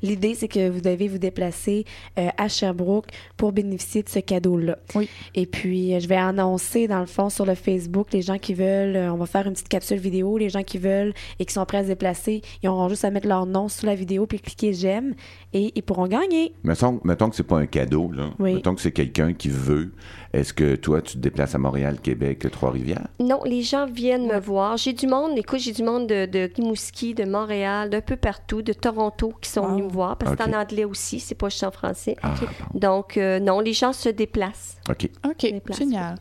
l'idée, 0.02 0.34
c'est 0.34 0.48
que 0.48 0.70
vous 0.70 0.80
devez 0.82 1.10
vous 1.10 1.18
déplacer 1.18 1.84
euh, 2.18 2.30
à 2.38 2.48
Sherbrooke 2.48 3.08
pour 3.36 3.52
bénéficier 3.52 3.97
de 4.04 4.10
ce 4.10 4.20
cadeau-là. 4.20 4.78
Oui. 4.96 5.10
Et 5.36 5.46
puis, 5.46 5.94
euh, 5.94 6.00
je 6.00 6.08
vais 6.08 6.16
annoncer, 6.16 6.88
dans 6.88 7.00
le 7.00 7.06
fond, 7.06 7.30
sur 7.30 7.46
le 7.46 7.56
Facebook, 7.56 8.08
les 8.14 8.22
gens 8.22 8.38
qui 8.38 8.54
veulent, 8.54 8.96
euh, 8.96 9.12
on 9.12 9.18
va 9.18 9.26
faire 9.26 9.48
une 9.48 9.54
petite 9.54 9.70
capsule 9.70 10.00
vidéo. 10.00 10.38
Les 10.38 10.50
gens 10.50 10.64
qui 10.64 10.78
veulent 10.78 11.14
et 11.40 11.46
qui 11.46 11.54
sont 11.54 11.66
prêts 11.66 11.80
à 11.80 11.84
se 11.84 11.88
déplacer, 11.88 12.42
ils 12.64 12.70
auront 12.70 12.90
juste 12.90 13.06
à 13.06 13.12
mettre 13.12 13.28
leur 13.28 13.46
nom 13.46 13.68
sous 13.68 13.86
la 13.86 13.96
vidéo 13.96 14.26
puis 14.26 14.40
cliquer 14.40 14.74
j'aime 14.74 15.16
et 15.58 15.72
ils 15.76 15.82
pourront 15.84 16.08
gagner. 16.08 16.54
Mettons, 16.64 17.00
mettons 17.04 17.30
que 17.30 17.36
c'est 17.36 17.44
pas 17.44 17.58
un 17.58 17.66
cadeau, 17.66 18.12
là. 18.12 18.26
Oui. 18.40 18.56
Mettons 18.56 18.76
que 18.76 18.82
c'est 18.82 18.92
quelqu'un 18.92 19.34
qui 19.34 19.50
veut. 19.50 19.92
Est-ce 20.34 20.54
que 20.54 20.76
toi, 20.76 21.02
tu 21.02 21.14
te 21.14 21.20
déplaces 21.20 21.56
à 21.56 21.58
Montréal, 21.58 21.98
Québec, 22.04 22.46
Trois-Rivières? 22.52 23.08
Non, 23.20 23.40
les 23.46 23.62
gens 23.64 23.86
viennent 23.86 24.28
me 24.28 24.40
voir. 24.40 24.76
J'ai 24.78 24.94
du 24.94 25.08
monde, 25.08 25.32
écoute, 25.38 25.60
j'ai 25.60 25.72
du 25.72 25.84
monde 25.84 26.06
de, 26.08 26.26
de 26.26 26.50
Rimouski, 26.56 27.14
de 27.14 27.24
Montréal, 27.24 27.90
d'un 27.90 28.02
peu 28.02 28.18
partout, 28.18 28.62
de 28.62 28.74
Toronto 28.74 29.34
qui 29.42 29.50
sont 29.50 29.62
Wow. 29.62 29.70
venus 29.70 29.86
me 29.86 29.90
voir 29.92 30.18
parce 30.18 30.36
que 30.36 30.44
c'est 30.44 30.54
en 30.56 30.60
anglais 30.60 30.84
aussi, 30.84 31.20
c'est 31.20 31.34
pas 31.36 31.50
juste 31.50 31.64
en 31.64 31.72
français. 31.72 32.16
Ah, 32.22 32.34
bon. 32.74 32.80
Donc, 32.80 33.18
euh, 33.18 33.40
non, 33.40 33.60
les 33.62 33.74
gens 33.74 33.94
se 33.94 34.10
déplacent. 34.10 34.78
OK. 34.90 35.10
OK, 35.26 35.54
génial. 35.78 36.16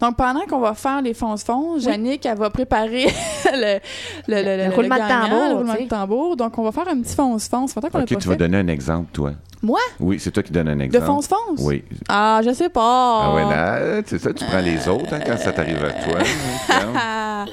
Donc, 0.00 0.16
pendant 0.16 0.44
qu'on 0.46 0.58
va 0.60 0.74
faire 0.74 1.00
les 1.02 1.14
fonce-fonds, 1.14 1.78
Jannick, 1.78 2.26
elle 2.26 2.38
va 2.38 2.50
préparer 2.50 3.04
le, 3.52 3.78
le, 4.26 4.42
le, 4.42 4.68
Le 4.68 4.74
roulement 4.74 4.96
de 4.96 5.00
tambour, 5.08 5.48
le 5.48 5.54
roulement 5.54 5.72
tu 5.74 5.78
sais. 5.78 5.84
de 5.84 5.88
tambour. 5.90 6.36
Donc, 6.36 6.58
on 6.58 6.62
va 6.64 6.72
faire 6.72 6.88
un 6.88 7.00
petit 7.00 7.14
fait 7.14 7.22
longtemps 7.22 7.88
qu'on 7.90 7.98
l'a 7.98 8.04
OK, 8.04 8.14
pas 8.14 8.16
tu 8.20 8.28
vas 8.28 8.36
donner 8.36 8.56
un 8.58 8.66
exemple, 8.68 8.79
toi? 9.12 9.32
Moi? 9.62 9.78
Oui, 9.98 10.18
c'est 10.18 10.30
toi 10.30 10.42
qui 10.42 10.52
donnes 10.52 10.68
un 10.68 10.76
De 10.76 10.82
exemple. 10.84 11.04
fonce-fonce? 11.06 11.60
Oui. 11.60 11.84
Ah, 12.08 12.40
je 12.44 12.52
sais 12.54 12.70
pas. 12.70 13.20
Ah 13.24 13.34
ouais, 13.34 13.42
là, 13.42 14.02
c'est 14.06 14.18
ça, 14.18 14.32
tu 14.32 14.44
prends 14.46 14.60
les 14.60 14.88
autres 14.88 15.12
hein, 15.12 15.20
quand 15.24 15.36
ça 15.36 15.52
t'arrive 15.52 15.84
à 15.84 15.90
toi. 15.92 16.18
hein, 16.70 16.84
Ah, 16.96 17.44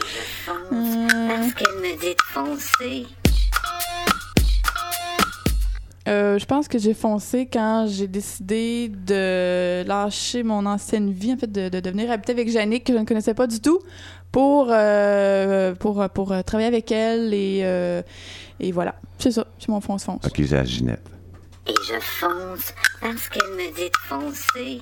Parce 0.69 1.53
qu'elle 1.53 1.75
me 1.81 1.99
dit 1.99 2.15
de 2.15 2.21
foncer. 2.33 3.05
euh, 6.07 6.39
je 6.39 6.45
pense 6.45 6.69
que 6.69 6.79
j'ai 6.79 6.93
foncé 6.93 7.49
quand 7.51 7.85
j'ai 7.89 8.07
décidé 8.07 8.87
de 8.89 9.83
lâcher 9.85 10.43
mon 10.43 10.65
ancienne 10.65 11.11
vie, 11.11 11.33
en 11.33 11.37
fait, 11.37 11.51
de, 11.51 11.67
de, 11.67 11.81
de 11.81 11.89
venir 11.89 12.09
habiter 12.09 12.31
avec 12.31 12.49
Jannick, 12.49 12.85
que 12.85 12.93
je 12.93 12.97
ne 12.99 13.03
connaissais 13.03 13.33
pas 13.33 13.47
du 13.47 13.59
tout, 13.59 13.79
pour, 14.31 14.67
euh, 14.71 15.75
pour, 15.75 16.07
pour 16.11 16.31
euh, 16.31 16.41
travailler 16.43 16.69
avec 16.69 16.89
elle. 16.93 17.33
Et, 17.33 17.59
euh, 17.63 18.01
et 18.61 18.71
voilà, 18.71 18.95
c'est 19.19 19.31
ça, 19.31 19.45
c'est 19.59 19.67
mon 19.67 19.81
fonce-fonce. 19.81 20.21
OK, 20.25 20.35
j'ai 20.37 20.55
la 20.55 20.63
Ginette. 20.63 21.03
Et 21.69 21.73
je 21.87 21.99
fonce 21.99 22.73
parce 23.01 23.29
qu'elle 23.29 23.49
me 23.55 23.73
dit 23.75 23.89
de 23.89 23.97
foncer. 24.07 24.81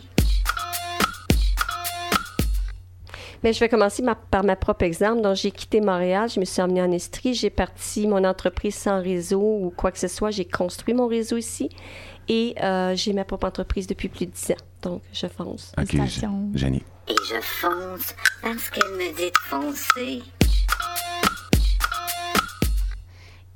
Mais 3.44 3.54
je 3.54 3.60
vais 3.60 3.70
commencer 3.70 4.02
ma- 4.02 4.16
par 4.16 4.44
ma 4.44 4.56
propre 4.56 4.84
exemple. 4.86 5.22
Donc, 5.22 5.36
j'ai 5.36 5.52
quitté 5.52 5.80
Montréal, 5.82 6.30
je 6.30 6.40
me 6.40 6.46
suis 6.46 6.62
emmenée 6.62 6.82
en 6.82 6.92
Estrie, 6.92 7.34
j'ai 7.36 7.50
parti 7.52 8.08
mon 8.08 8.24
entreprise 8.24 8.74
sans 8.76 9.02
réseau 9.02 9.40
ou 9.40 9.74
quoi 9.76 9.92
que 9.92 10.00
ce 10.00 10.08
soit. 10.08 10.32
J'ai 10.32 10.46
construit 10.46 10.94
mon 10.96 11.08
réseau 11.08 11.38
ici 11.38 11.70
et 12.28 12.56
euh, 12.64 12.96
j'ai 12.96 13.14
ma 13.14 13.24
propre 13.24 13.46
entreprise 13.48 13.86
depuis 13.88 14.10
plus 14.10 14.26
de 14.26 14.32
10 14.32 14.52
ans. 14.52 14.56
Donc, 14.82 15.02
je 15.14 15.28
fonce. 15.28 15.74
OK, 15.78 15.96
Jenny. 16.56 16.84
Et 17.08 17.16
je 17.30 17.40
fonce 17.42 18.16
parce 18.42 18.70
qu'elle 18.72 18.92
me 18.94 19.16
dit 19.16 19.30
de 19.30 19.38
foncer. 19.48 20.24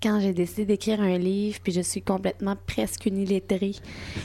Quand 0.02 0.20
j'ai 0.20 0.34
décidé 0.34 0.66
d'écrire 0.66 1.02
un 1.02 1.18
livre, 1.18 1.60
puis 1.62 1.74
je 1.74 1.82
suis 1.82 2.02
complètement 2.02 2.56
presque 2.68 3.06
une 3.06 3.18
illettrée. 3.18 3.76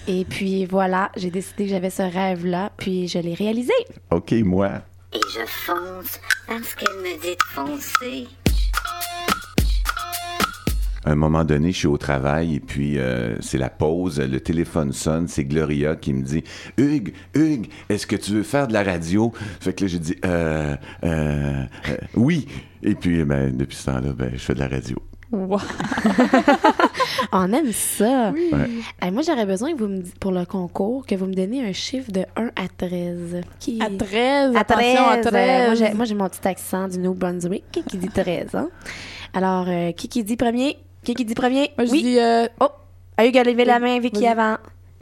Et 0.07 0.25
puis 0.25 0.67
voilà, 0.67 1.11
j'ai 1.17 1.31
décidé 1.31 1.65
que 1.65 1.71
j'avais 1.71 1.91
ce 1.91 2.03
rêve-là, 2.03 2.73
puis 2.77 3.09
je 3.09 3.19
l'ai 3.19 3.35
réalisé. 3.35 3.73
OK, 4.11 4.33
moi. 4.45 4.83
Et 5.13 5.21
je 5.33 5.45
fonce 5.47 6.21
parce 6.47 6.75
qu'elle 6.75 6.97
me 6.99 7.21
dit 7.21 7.37
de 7.37 7.43
foncer. 7.43 8.27
À 11.07 11.11
un 11.11 11.17
moment 11.17 11.45
donné, 11.45 11.71
je 11.71 11.79
suis 11.79 11.87
au 11.87 11.99
travail 11.99 12.55
et 12.55 12.61
puis 12.61 12.99
euh, 12.99 13.37
c'est 13.41 13.59
la 13.59 13.69
pause, 13.69 14.19
le 14.21 14.41
téléphone 14.41 14.93
sonne, 14.93 15.29
c'est 15.29 15.45
Gloria 15.45 15.97
qui 15.97 16.15
me 16.15 16.23
dit 16.23 16.43
Hugues, 16.79 17.13
Hugues, 17.35 17.69
est-ce 17.91 18.07
que 18.07 18.17
tu 18.17 18.31
veux 18.33 18.43
faire 18.43 18.69
de 18.69 18.73
la 18.73 18.83
radio? 18.83 19.31
Fait 19.61 19.75
que 19.75 19.85
là, 19.85 19.89
j'ai 19.89 19.99
dit 19.99 20.17
euh, 20.25 20.75
euh, 21.05 21.65
euh, 21.89 21.97
oui. 22.15 22.47
Et 22.83 22.95
puis, 22.95 23.25
ben, 23.25 23.55
depuis 23.55 23.77
ce 23.77 23.87
temps-là, 23.87 24.13
ben, 24.13 24.31
je 24.33 24.39
fais 24.39 24.55
de 24.55 24.61
la 24.61 24.69
radio. 24.69 24.97
Wow. 25.35 25.59
On 27.32 27.52
aime 27.52 27.73
ça. 27.73 28.31
Ouais. 28.31 28.69
Hey, 29.02 29.11
moi, 29.11 29.23
j'aurais 29.27 29.47
besoin 29.47 29.73
que 29.73 29.78
vous 29.78 29.89
me, 29.89 30.02
pour 30.20 30.31
le 30.32 30.44
concours 30.44 31.05
que 31.06 31.15
vous 31.15 31.27
me 31.27 31.35
donniez 31.35 31.65
un 31.66 31.73
chiffre 31.73 32.11
de 32.12 32.24
1 32.36 32.47
à 32.56 32.69
13. 32.77 33.40
Qui... 33.59 33.81
À 33.82 33.89
13, 33.90 34.55
À 34.56 34.61
attention, 34.61 35.09
à 35.09 35.16
13. 35.19 35.23
13. 35.32 35.82
euh, 35.82 35.94
moi, 35.94 36.05
j'ai- 36.05 36.15
mon 36.15 36.28
petit 36.28 36.47
accent 36.47 36.89
du 36.89 36.98
New 36.98 37.15
Brunswick 37.15 37.65
qui 37.89 37.97
dit 37.98 38.09
13. 38.09 38.55
hein. 38.55 38.69
Alors, 39.32 39.66
euh, 39.69 39.93
qui 39.93 40.09
qui 40.09 40.23
dit 40.23 40.36
premier? 40.36 40.78
Qui 41.02 41.15
qui 41.15 41.24
dit 41.24 41.35
premier? 41.35 41.73
Moi, 41.77 41.86
je 41.86 41.90
oui. 41.93 42.02
dis 42.02 42.19
euh, 42.20 42.47
Oh! 42.61 42.69
A 43.16 43.27
Hugues 43.27 43.39
a 43.39 43.44
levé 43.44 43.65
la 43.65 43.78
main, 43.78 43.98
Vicky 44.01 44.27
avant? 44.27 44.56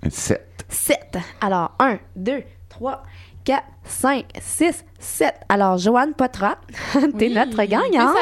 7. 0.08 0.40
7. 0.68 1.18
Alors, 1.40 1.72
1, 1.78 1.98
2, 2.16 2.42
3, 2.70 3.02
4, 3.44 3.62
5, 3.84 4.24
6, 4.40 4.84
7. 5.02 5.34
Alors, 5.48 5.78
Joanne 5.78 6.14
Potra, 6.14 6.56
t'es 7.18 7.26
Oui. 7.26 7.34
notre 7.34 7.62
gagnante 7.64 8.16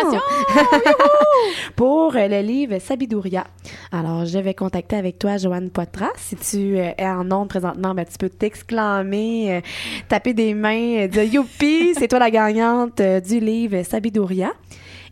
pour 1.76 2.16
euh, 2.16 2.28
le 2.28 2.40
livre 2.40 2.78
Sabidouria. 2.78 3.44
Alors, 3.92 4.24
je 4.24 4.38
vais 4.38 4.54
contacter 4.54 4.96
avec 4.96 5.18
toi 5.18 5.36
Joanne 5.36 5.70
Potra. 5.70 6.08
Si 6.16 6.36
tu 6.36 6.78
euh, 6.78 6.90
es 6.96 7.06
en 7.06 7.30
ondes 7.30 7.48
présentement, 7.48 7.94
ben, 7.94 8.04
tu 8.04 8.18
peux 8.18 8.30
t'exclamer, 8.30 9.56
euh, 9.56 9.60
taper 10.08 10.34
des 10.34 10.54
mains, 10.54 11.06
dire 11.06 11.24
youpi, 11.34 11.94
c'est 11.96 12.08
toi 12.08 12.18
la 12.18 12.30
gagnante 12.30 13.00
du 13.00 13.40
livre 13.40 13.82
Sabidouria. 13.84 14.52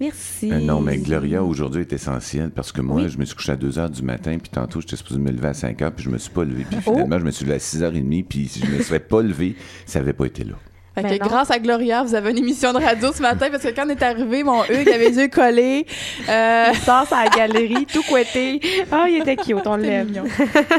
Merci. 0.00 0.52
Euh, 0.52 0.60
non, 0.60 0.80
mais 0.80 0.98
Gloria, 0.98 1.42
aujourd'hui, 1.42 1.82
est 1.82 1.92
essentielle 1.92 2.50
parce 2.50 2.72
que 2.72 2.80
moi, 2.80 3.02
Oui. 3.02 3.08
je 3.08 3.18
me 3.18 3.24
suis 3.24 3.34
couché 3.36 3.52
à 3.52 3.56
2 3.56 3.78
heures 3.78 3.90
du 3.90 4.02
matin, 4.02 4.36
puis 4.38 4.50
tantôt, 4.50 4.80
j'étais 4.80 4.96
supposé 4.96 5.18
me 5.20 5.30
lever 5.30 5.48
à 5.48 5.54
5 5.54 5.80
heures, 5.82 5.92
puis 5.92 6.04
je 6.04 6.10
me 6.10 6.18
suis 6.18 6.30
pas 6.30 6.44
levé. 6.44 6.64
Puis 6.70 6.80
finalement, 6.80 7.18
je 7.18 7.24
me 7.24 7.30
suis 7.30 7.44
levé 7.44 7.56
à 7.56 7.58
6 7.58 7.82
h 7.82 7.90
30, 7.92 8.28
puis 8.28 8.48
si 8.48 8.60
je 8.60 8.66
me 8.70 8.82
serais 8.82 9.00
pas 9.00 9.22
levé, 9.22 9.56
ça 9.86 9.98
avait 10.00 10.12
pas 10.12 10.26
été 10.26 10.44
là. 10.44 10.54
Fait 11.02 11.08
Ben 11.08 11.18
que 11.18 11.24
non. 11.24 11.30
grâce 11.30 11.50
à 11.50 11.58
Gloria, 11.58 12.02
vous 12.02 12.14
avez 12.14 12.30
une 12.30 12.38
émission 12.38 12.72
de 12.72 12.78
radio 12.78 13.12
ce 13.12 13.22
matin 13.22 13.48
parce 13.50 13.62
que 13.62 13.68
quand 13.68 13.84
on 13.86 13.90
est 13.90 14.02
arrivé, 14.02 14.42
mon 14.42 14.64
Hugues 14.64 14.88
avait 14.88 15.08
les 15.10 15.16
yeux 15.18 15.28
collés. 15.28 15.86
Euh, 16.28 16.66
Il 16.72 16.78
sort 16.80 17.06
à 17.12 17.24
la 17.24 17.30
galerie, 17.30 17.86
tout 17.86 18.02
couetté. 18.02 18.60
Ah, 18.92 19.06
il 19.08 19.20
était 19.22 19.36
cute, 19.36 19.66
on 19.66 19.76
l'aime. 19.76 20.24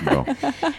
Bon. 0.03 0.23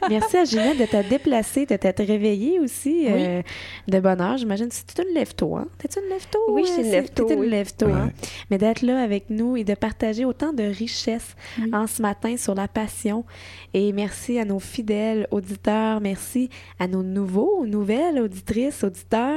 Merci 0.09 0.37
à 0.37 0.45
Ginette 0.45 0.79
de 0.79 0.85
t'être 0.85 1.09
déplacée, 1.09 1.67
de 1.67 1.75
t'être 1.77 2.05
réveillée 2.05 2.61
aussi 2.61 3.07
euh, 3.09 3.43
de 3.89 4.01
bonne 4.01 4.21
heure. 4.21 4.37
J'imagine 4.37 4.69
que 4.69 4.75
c'est 4.75 5.03
une 5.05 5.13
lève-tôt, 5.15 5.57
hein? 5.57 5.67
T'es-tu 5.79 5.99
une 5.99 6.09
lève-tôt? 6.11 6.39
Oui, 6.51 6.63
je 6.65 6.69
suis 6.73 6.81
euh, 6.81 6.85
une 6.85 6.91
c'est- 6.91 6.97
lève-tôt, 7.01 7.29
une 7.31 7.41
oui. 7.41 7.49
lève-tôt, 7.51 7.87
Ouais. 7.87 7.93
hein? 7.93 8.11
Mais 8.51 8.59
d'être 8.59 8.83
là 8.83 9.03
avec 9.03 9.25
nous 9.31 9.57
et 9.57 9.65
de 9.65 9.75
partager 9.75 10.25
autant 10.25 10.53
de 10.53 10.63
richesses 10.63 11.35
Oui. 11.61 11.71
en 11.73 11.87
ce 11.87 12.01
matin 12.03 12.37
sur 12.37 12.55
la 12.55 12.69
passion. 12.69 13.25
Et 13.75 13.93
merci 13.93 14.39
à 14.39 14.45
nos 14.45 14.61
fidèles 14.61 15.27
auditeurs. 15.31 16.01
Merci 16.01 16.49
à 16.79 16.87
nos 16.87 17.03
nouveaux, 17.03 17.65
nouvelles 17.67 18.21
auditrices, 18.21 18.85
auditeurs 18.85 19.30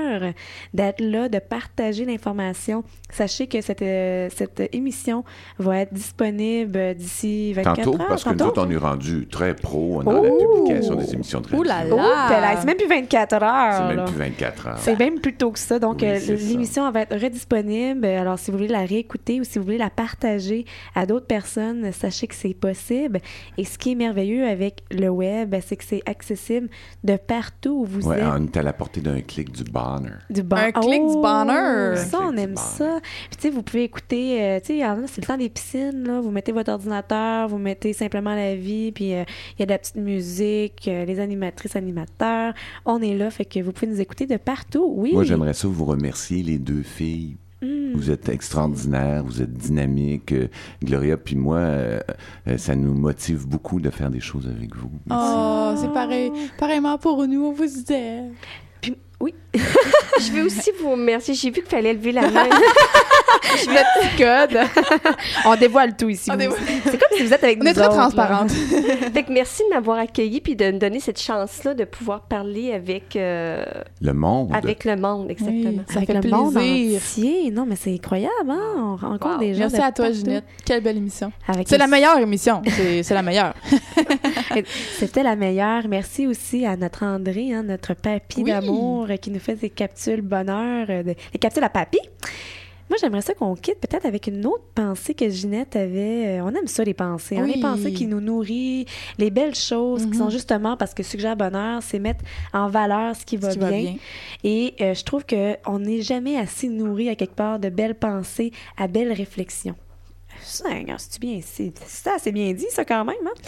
d'être 0.74 1.02
là, 1.02 1.30
de 1.30 1.40
partager 1.40 2.06
l'information. 2.06 2.84
Sachez 3.10 3.48
que 3.48 3.61
cette, 3.61 3.82
euh, 3.82 4.30
cette 4.36 4.70
émission 4.74 5.24
va 5.60 5.80
être 5.80 5.94
disponible 5.94 6.95
d'ici 6.95 7.53
24 7.53 7.76
Tantôt, 7.84 8.02
heures. 8.02 8.07
parce 8.07 8.24
que 8.24 8.30
nous 8.30 8.36
tantôt. 8.38 8.49
autres, 8.61 8.65
on 8.68 8.72
est 8.72 8.78
rendu 8.78 9.28
très 9.28 9.56
pro 9.56 10.02
dans 10.03 10.11
la 10.22 10.30
Oh! 10.30 10.61
publication 10.64 10.95
des 10.95 11.14
émissions 11.14 11.41
de 11.41 11.45
radio. 11.48 11.60
Ouh 11.60 11.64
là 11.64 11.84
Oh, 11.91 11.95
là! 11.98 12.40
là, 12.41 12.56
c'est 12.57 12.65
même 12.65 12.78
plus 12.78 12.88
24 12.88 13.34
heures. 13.44 13.88
C'est 13.90 13.95
même 13.95 14.06
plus 14.06 14.15
24 14.18 14.68
heures. 14.68 14.78
C'est 14.80 14.99
même 14.99 15.20
plus 15.20 15.36
tôt 15.36 15.52
que 15.52 15.60
ça. 15.60 15.80
Donc, 15.80 15.98
Oui, 16.02 16.07
euh, 16.07 16.20
l'émission 16.38 16.90
va 16.91 17.02
être 17.02 17.15
redisponible. 17.20 18.06
Alors, 18.06 18.40
si 18.40 18.52
vous 18.52 18.57
voulez 18.57 18.70
la 18.70 18.86
réécouter 18.86 19.40
ou 19.40 19.44
si 19.44 19.60
vous 19.60 19.65
voulez 19.65 19.78
la 19.78 19.90
partager 19.90 20.65
à 20.95 21.06
d'autres 21.06 21.28
personnes, 21.28 21.91
sachez 21.91 22.28
que 22.28 22.36
c'est 22.36 22.53
possible. 22.53 23.20
Et 23.57 23.65
ce 23.65 23.78
qui 23.78 23.91
est 23.91 23.95
merveilleux 23.95 24.48
avec 24.48 24.84
le 24.91 25.10
web, 25.10 25.56
c'est 25.65 25.76
que 25.76 25.84
c'est 25.84 26.02
accessible 26.06 26.70
de 27.03 27.15
partout 27.18 27.82
où 27.82 27.86
vous 27.86 28.07
Ouais, 28.07 28.20
êtes. 28.20 28.26
on 28.28 28.45
est 28.45 28.57
à 28.57 28.64
la 28.64 28.74
portée 28.74 29.02
d'un 29.02 29.22
clic 29.22 29.52
du 29.52 29.64
bonheur. 29.84 30.19
Du 30.30 30.43
bon- 30.43 30.55
Un 30.57 30.72
clic 30.72 31.01
du 31.07 31.14
bonheur. 31.15 31.97
Ça, 31.97 32.19
Un 32.19 32.34
on 32.34 32.38
aime 32.38 32.55
ça. 32.57 32.99
Puis, 33.30 33.38
tu 33.38 33.41
sais, 33.41 33.49
vous 33.49 33.64
pouvez 33.64 33.84
écouter, 33.84 34.41
euh, 34.43 34.60
tu 34.60 34.68
sais, 34.68 34.73
il 34.76 34.80
y 34.80 34.85
en 34.85 35.03
a, 35.03 35.07
c'est 35.07 35.22
le 35.22 35.27
temps 35.27 35.38
des 35.38 35.49
piscines, 35.49 36.03
là. 36.05 36.22
Vous 36.22 36.31
mettez 36.31 36.51
votre 36.51 36.72
ordinateur, 36.72 37.47
vous 37.47 37.57
mettez 37.57 37.93
simplement 37.93 38.35
la 38.35 38.55
vie, 38.55 38.91
puis 38.91 39.14
euh, 39.14 39.23
il 39.57 39.60
y 39.60 39.64
a 39.64 39.65
de 39.65 39.72
la 39.72 39.77
petite 39.77 39.95
musique, 39.97 40.88
euh, 40.88 41.05
les 41.05 41.19
animatrices, 41.19 41.76
animateurs. 41.76 42.53
On 42.85 43.01
est 43.01 43.15
là, 43.15 43.30
fait 43.30 43.45
que 43.45 43.60
vous 43.60 43.72
pouvez 43.72 43.88
nous 43.88 44.01
écouter 44.01 44.26
de 44.26 44.38
partout. 44.38 44.85
Oui. 44.95 45.11
Moi, 45.14 45.23
j'aimerais 45.23 45.53
ça 45.53 45.68
vous 45.68 45.85
remercier, 45.85 46.43
les 46.43 46.57
deux 46.57 46.84
filles. 46.84 47.38
Mm. 47.61 47.93
Vous 47.95 48.11
êtes 48.11 48.27
extraordinaires, 48.27 49.23
vous 49.23 49.41
êtes 49.41 49.53
dynamiques. 49.53 50.34
Euh, 50.34 50.47
Gloria 50.84 51.15
puis 51.15 51.35
moi, 51.38 51.57
euh, 51.60 51.99
euh, 52.47 52.57
ça 52.57 52.76
nous 52.76 52.93
motive 52.93 53.47
beaucoup 53.47 53.80
de 53.80 53.89
faire 53.89 54.10
des 54.10 54.19
choses 54.19 54.47
avec 54.47 54.76
vous. 54.76 54.91
Merci. 55.07 55.31
Oh, 55.34 55.73
c'est 55.77 55.93
pareil. 55.93 56.31
Pareillement 56.57 56.97
pour 56.97 57.26
nous, 57.26 57.45
on 57.45 57.53
vous 57.53 57.91
aime. 57.91 58.34
Puis- 58.81 58.97
oui. 59.24 59.34
Je 59.56 60.32
veux 60.32 60.45
aussi 60.45 60.72
vous 60.80 60.91
remercier. 60.91 61.34
J'ai 61.34 61.50
vu 61.50 61.62
qu'il 61.62 61.70
fallait 61.70 61.94
lever 61.94 62.12
la 62.12 62.30
main. 62.30 62.45
Je 63.62 63.70
mets 63.70 63.76
le 63.82 64.02
petit 64.02 64.24
code. 64.24 65.14
on 65.45 65.56
dévoile 65.56 65.95
tout 65.95 66.10
ici. 66.10 66.30
On 66.32 66.36
dévoile. 66.36 66.60
C'est 66.86 66.91
comme 66.98 67.18
si 67.18 67.24
vous 67.24 67.34
êtes 67.34 67.44
avec 67.44 67.60
On 67.60 67.64
nous 67.66 67.70
est 67.70 67.74
très 67.74 67.86
autres, 67.88 67.95
là. 67.95 68.02
transparente. 68.04 68.52
fait 69.14 69.24
que 69.24 69.32
merci 69.32 69.64
de 69.70 69.76
m'avoir 69.76 69.98
accueilli 70.00 70.40
puis 70.41 70.56
de 70.56 70.66
me 70.72 70.80
donner 70.80 71.00
cette 71.00 71.20
chance-là 71.22 71.74
de 71.74 71.84
pouvoir 71.84 72.22
parler 72.22 72.72
avec, 72.74 73.16
euh, 73.16 73.64
Le 74.02 74.14
monde. 74.14 74.52
avec 74.56 74.86
le 74.86 74.95
monde, 74.95 75.30
exactement. 75.30 75.70
Oui. 75.70 75.82
Ça 75.90 75.98
avec 75.98 76.08
fait 76.12 76.22
le 76.22 76.30
monde 76.30 76.54
plaisir. 76.54 77.02
entier. 77.02 77.52
Non, 77.52 77.66
mais 77.68 77.76
c'est 77.76 77.94
incroyable, 77.94 78.50
hein? 78.50 78.74
On 78.78 78.95
rencontre 78.95 79.34
Wow. 79.36 79.40
des 79.40 79.54
gens. 79.54 79.60
Merci 79.62 79.76
de 79.78 79.82
à 79.82 79.91
toi, 79.91 80.06
partout. 80.06 80.20
Ginette. 80.20 80.45
Quelle 80.66 80.82
belle 80.82 80.98
émission. 80.98 81.32
Avec 81.48 81.68
C'est 81.68 81.78
la 81.78 81.88
meilleure 81.88 82.18
émission. 82.20 82.62
C'est 82.68 83.04
c'est 83.04 83.14
la 83.14 83.22
meilleure. 83.22 83.54
C'était 84.98 85.24
la 85.24 85.36
meilleure. 85.36 85.88
Merci 85.88 86.28
aussi 86.28 86.66
à 86.66 86.76
notre 86.78 87.04
André, 87.06 87.54
hein, 87.54 87.64
notre 87.64 87.94
papy 87.94 88.44
Oui. 88.44 88.52
d'amour, 88.52 89.10
qui 89.18 89.31
nous 89.31 89.40
fait 89.40 89.56
des 89.56 89.69
capsules 89.69 90.22
bonheur, 90.22 90.88
euh, 90.90 91.03
de- 91.03 91.15
des 91.31 91.40
capsules 91.40 91.64
à 91.64 91.69
papy. 91.69 91.99
Moi, 92.90 92.98
j'aimerais 93.02 93.22
ça 93.22 93.34
qu'on 93.34 93.56
quitte 93.56 93.80
peut-être 93.80 94.06
avec 94.06 94.27
une 94.27 94.45
autre 94.45 94.65
pensée 94.76 95.14
que 95.14 95.27
Ginette 95.30 95.76
avait. 95.77 96.38
Euh, 96.40 96.44
on 96.44 96.49
aime 96.49 96.68
ça, 96.68 96.84
les 96.84 96.94
pensées. 96.94 97.38
hein, 97.38 97.44
Oui. 97.45 97.53
les 97.56 97.61
pensées 97.61 97.94
qui 97.94 98.06
nous 98.07 98.19
nourrissent, 98.19 98.85
les 99.18 99.31
belles 99.31 99.56
choses 99.56 100.02
qui 100.03 100.10
Mhm. 100.10 100.14
sont 100.15 100.30
justement 100.30 100.76
parce 100.76 100.94
que 100.94 101.02
Suggère 101.02 101.38
Bonheur, 101.38 101.81
c'est 101.81 101.98
mettre 101.98 102.23
en 102.53 102.68
valeur 102.68 103.15
ce 103.15 103.26
qui 103.26 103.38
va, 103.38 103.49
Ce 103.49 103.53
qui 103.53 103.60
va 103.61 103.69
bien. 103.69 103.80
bien. 103.80 103.95
Et 104.44 104.73
euh, 104.81 104.94
je 104.94 105.03
trouve 105.06 105.23
qu'on 105.26 105.80
n'est 105.80 106.02
jamais 106.02 106.38
assez 106.38 106.68
nourri 106.68 107.07
à 107.10 107.15
quelque 107.15 107.35
part 107.35 107.57
de 107.57 107.69
belles 107.69 107.95
pensées, 107.95 108.52
à 108.77 108.88
belles 108.88 109.14
réflexions. 109.14 109.76
Seigneur, 110.41 110.99
c'est 110.99 111.19
bien, 111.19 111.39
c'est 111.43 111.72
ça, 111.88 112.14
c'est 112.19 112.31
bien 112.31 112.51
dit 112.53 112.68
ça 112.69 112.85
quand 112.85 113.05
même. 113.05 113.15
Hein? 113.26 113.41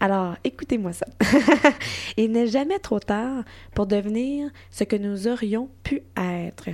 Alors, 0.00 0.34
écoutez-moi 0.44 0.92
ça. 0.92 1.06
Il 2.16 2.32
n'est 2.32 2.46
jamais 2.46 2.78
trop 2.78 3.00
tard 3.00 3.44
pour 3.74 3.86
devenir 3.86 4.50
ce 4.70 4.84
que 4.84 4.96
nous 4.96 5.28
aurions 5.28 5.68
pu 5.82 6.02
être. 6.16 6.68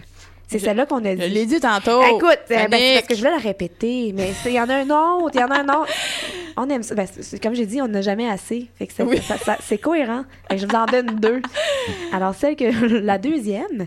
C'est 0.49 0.59
celle-là 0.59 0.85
qu'on 0.85 1.03
a 1.07 1.13
Je 1.17 1.23
dit. 1.23 1.29
l'ai 1.31 1.47
dit 1.47 1.61
tantôt. 1.61 2.03
Écoute, 2.03 2.39
euh, 2.51 2.69
ben, 2.69 2.95
parce 2.97 3.07
que 3.07 3.15
je 3.15 3.21
voulais 3.21 3.31
la 3.31 3.39
répéter, 3.39 4.13
mais 4.15 4.33
il 4.45 4.53
y 4.53 4.61
en 4.61 4.69
a 4.69 4.75
un 4.75 4.91
autre, 4.91 5.31
il 5.35 5.41
y 5.41 5.45
en 5.45 5.51
a 5.51 5.61
un 5.61 5.81
autre. 5.81 5.91
On 6.59 6.69
aime 6.69 6.83
ça. 6.83 6.95
Ben, 6.95 7.09
comme 7.43 7.55
j'ai 7.55 7.65
dit, 7.65 7.81
on 7.81 7.89
n'a 7.89 8.03
jamais 8.03 8.29
assez. 8.29 8.67
Fait 8.79 8.87
que 8.87 9.03
Oui. 9.05 9.19
c'est 9.61 9.79
cohérent. 9.79 10.25
Fait 10.51 10.57
que 10.57 10.61
je 10.61 10.67
vous 10.67 10.75
en 10.77 10.85
donne 10.85 11.07
deux. 11.19 11.41
Alors, 12.13 12.35
celle 12.35 12.57
que 12.57 12.65
la 13.01 13.17
deuxième, 13.17 13.87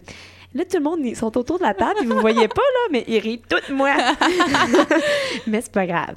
là, 0.56 0.64
tout 0.66 0.78
le 0.78 0.84
monde, 0.84 1.00
ils 1.04 1.16
sont 1.16 1.38
autour 1.38 1.58
de 1.60 1.64
la 1.64 1.74
table, 1.76 2.00
ils 2.02 2.08
vous 2.08 2.20
voyez 2.20 2.48
pas, 2.48 2.56
là, 2.56 2.90
mais 2.92 3.04
ils 3.08 3.20
rient 3.20 3.42
toutes 3.48 3.70
moi. 3.70 3.94
mais 5.48 5.62
c'est 5.62 5.72
pas 5.72 5.86
grave. 5.86 6.16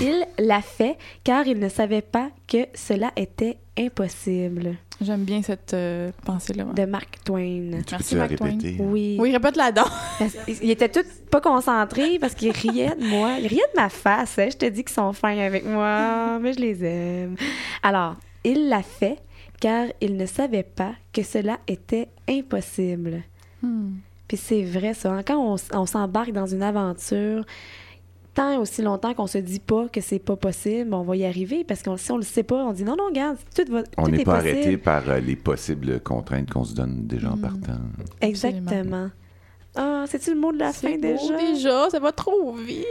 Il 0.00 0.24
l'a 0.38 0.60
fait 0.62 0.96
car 1.24 1.46
il 1.46 1.58
ne 1.58 1.68
savait 1.68 2.02
pas 2.02 2.30
que 2.48 2.58
cela 2.74 3.10
était 3.16 3.58
impossible. 3.78 4.76
J'aime 5.00 5.22
bien 5.22 5.40
cette 5.42 5.74
euh, 5.74 6.10
pensée-là. 6.24 6.64
ouais. 6.64 6.74
De 6.74 6.84
Mark 6.84 7.18
Twain. 7.24 7.70
Tu 7.86 7.92
Merci, 7.94 8.16
Mark 8.16 8.34
Twain. 8.34 8.48
répéter? 8.50 8.76
Oui. 8.80 9.16
Oui, 9.20 9.30
répète-la 9.32 9.70
donc. 9.70 9.86
Parce- 10.18 10.36
Il 10.60 10.70
était 10.70 10.88
tout 10.88 11.04
pas 11.30 11.40
concentré 11.40 12.18
parce 12.18 12.34
qu'il 12.34 12.50
riait 12.50 12.96
de 12.96 13.04
moi. 13.06 13.36
Il 13.40 13.46
riait 13.46 13.62
de 13.74 13.80
ma 13.80 13.88
face. 13.88 14.36
hein. 14.40 14.48
Je 14.50 14.56
te 14.56 14.66
dis 14.66 14.82
qu'ils 14.82 14.94
sont 14.94 15.12
fins 15.12 15.38
avec 15.38 15.64
moi, 15.64 16.38
mais 16.40 16.52
je 16.54 16.58
les 16.58 16.84
aime. 16.84 17.36
Alors, 17.84 18.16
il 18.42 18.68
l'a 18.68 18.82
fait 18.82 19.18
car 19.60 19.86
il 20.00 20.16
ne 20.16 20.26
savait 20.26 20.64
pas 20.64 20.92
que 21.12 21.22
cela 21.22 21.58
était 21.68 22.08
impossible. 22.28 23.22
Hmm. 23.62 23.92
Puis 24.26 24.36
c'est 24.36 24.62
vrai, 24.62 24.94
ça. 24.94 25.12
hein. 25.12 25.22
Quand 25.26 25.58
on, 25.72 25.86
s'embarque 25.86 26.32
dans 26.32 26.46
une 26.46 26.62
aventure, 26.62 27.44
tant 28.34 28.52
et 28.52 28.56
aussi 28.58 28.82
longtemps 28.82 29.14
qu'on 29.14 29.26
se 29.26 29.38
dit 29.38 29.58
pas 29.58 29.88
que 29.88 30.00
c'est 30.00 30.18
pas 30.18 30.36
possible, 30.36 30.92
on 30.94 31.02
va 31.02 31.16
y 31.16 31.24
arriver 31.24 31.64
parce 31.64 31.82
que 31.82 31.96
si 31.96 32.12
on 32.12 32.16
le 32.18 32.22
sait 32.22 32.42
pas, 32.42 32.56
on 32.64 32.72
dit 32.72 32.84
non, 32.84 32.94
non, 32.96 33.06
regarde, 33.06 33.38
tout, 33.56 33.64
va, 33.72 33.82
On 33.96 34.08
n'est 34.08 34.20
est 34.20 34.24
pas 34.24 34.36
possible. 34.40 34.56
arrêté 34.58 34.76
par 34.76 35.08
euh, 35.08 35.18
les 35.20 35.34
possibles 35.36 36.00
contraintes 36.00 36.50
qu'on 36.50 36.64
se 36.64 36.74
donne 36.74 37.06
déjà 37.06 37.32
en 37.32 37.36
Mm. 37.36 37.40
partant. 37.40 37.78
Exactement. 38.20 39.10
Ah, 39.80 40.04
c'est-tu 40.08 40.34
le 40.34 40.40
mot 40.40 40.50
de 40.52 40.58
la 40.58 40.72
fin 40.72 40.90
beau 40.90 41.00
déjà? 41.00 41.36
déjà, 41.36 41.88
ça 41.90 42.00
va 42.00 42.10
trop 42.10 42.52
vite. 42.52 42.84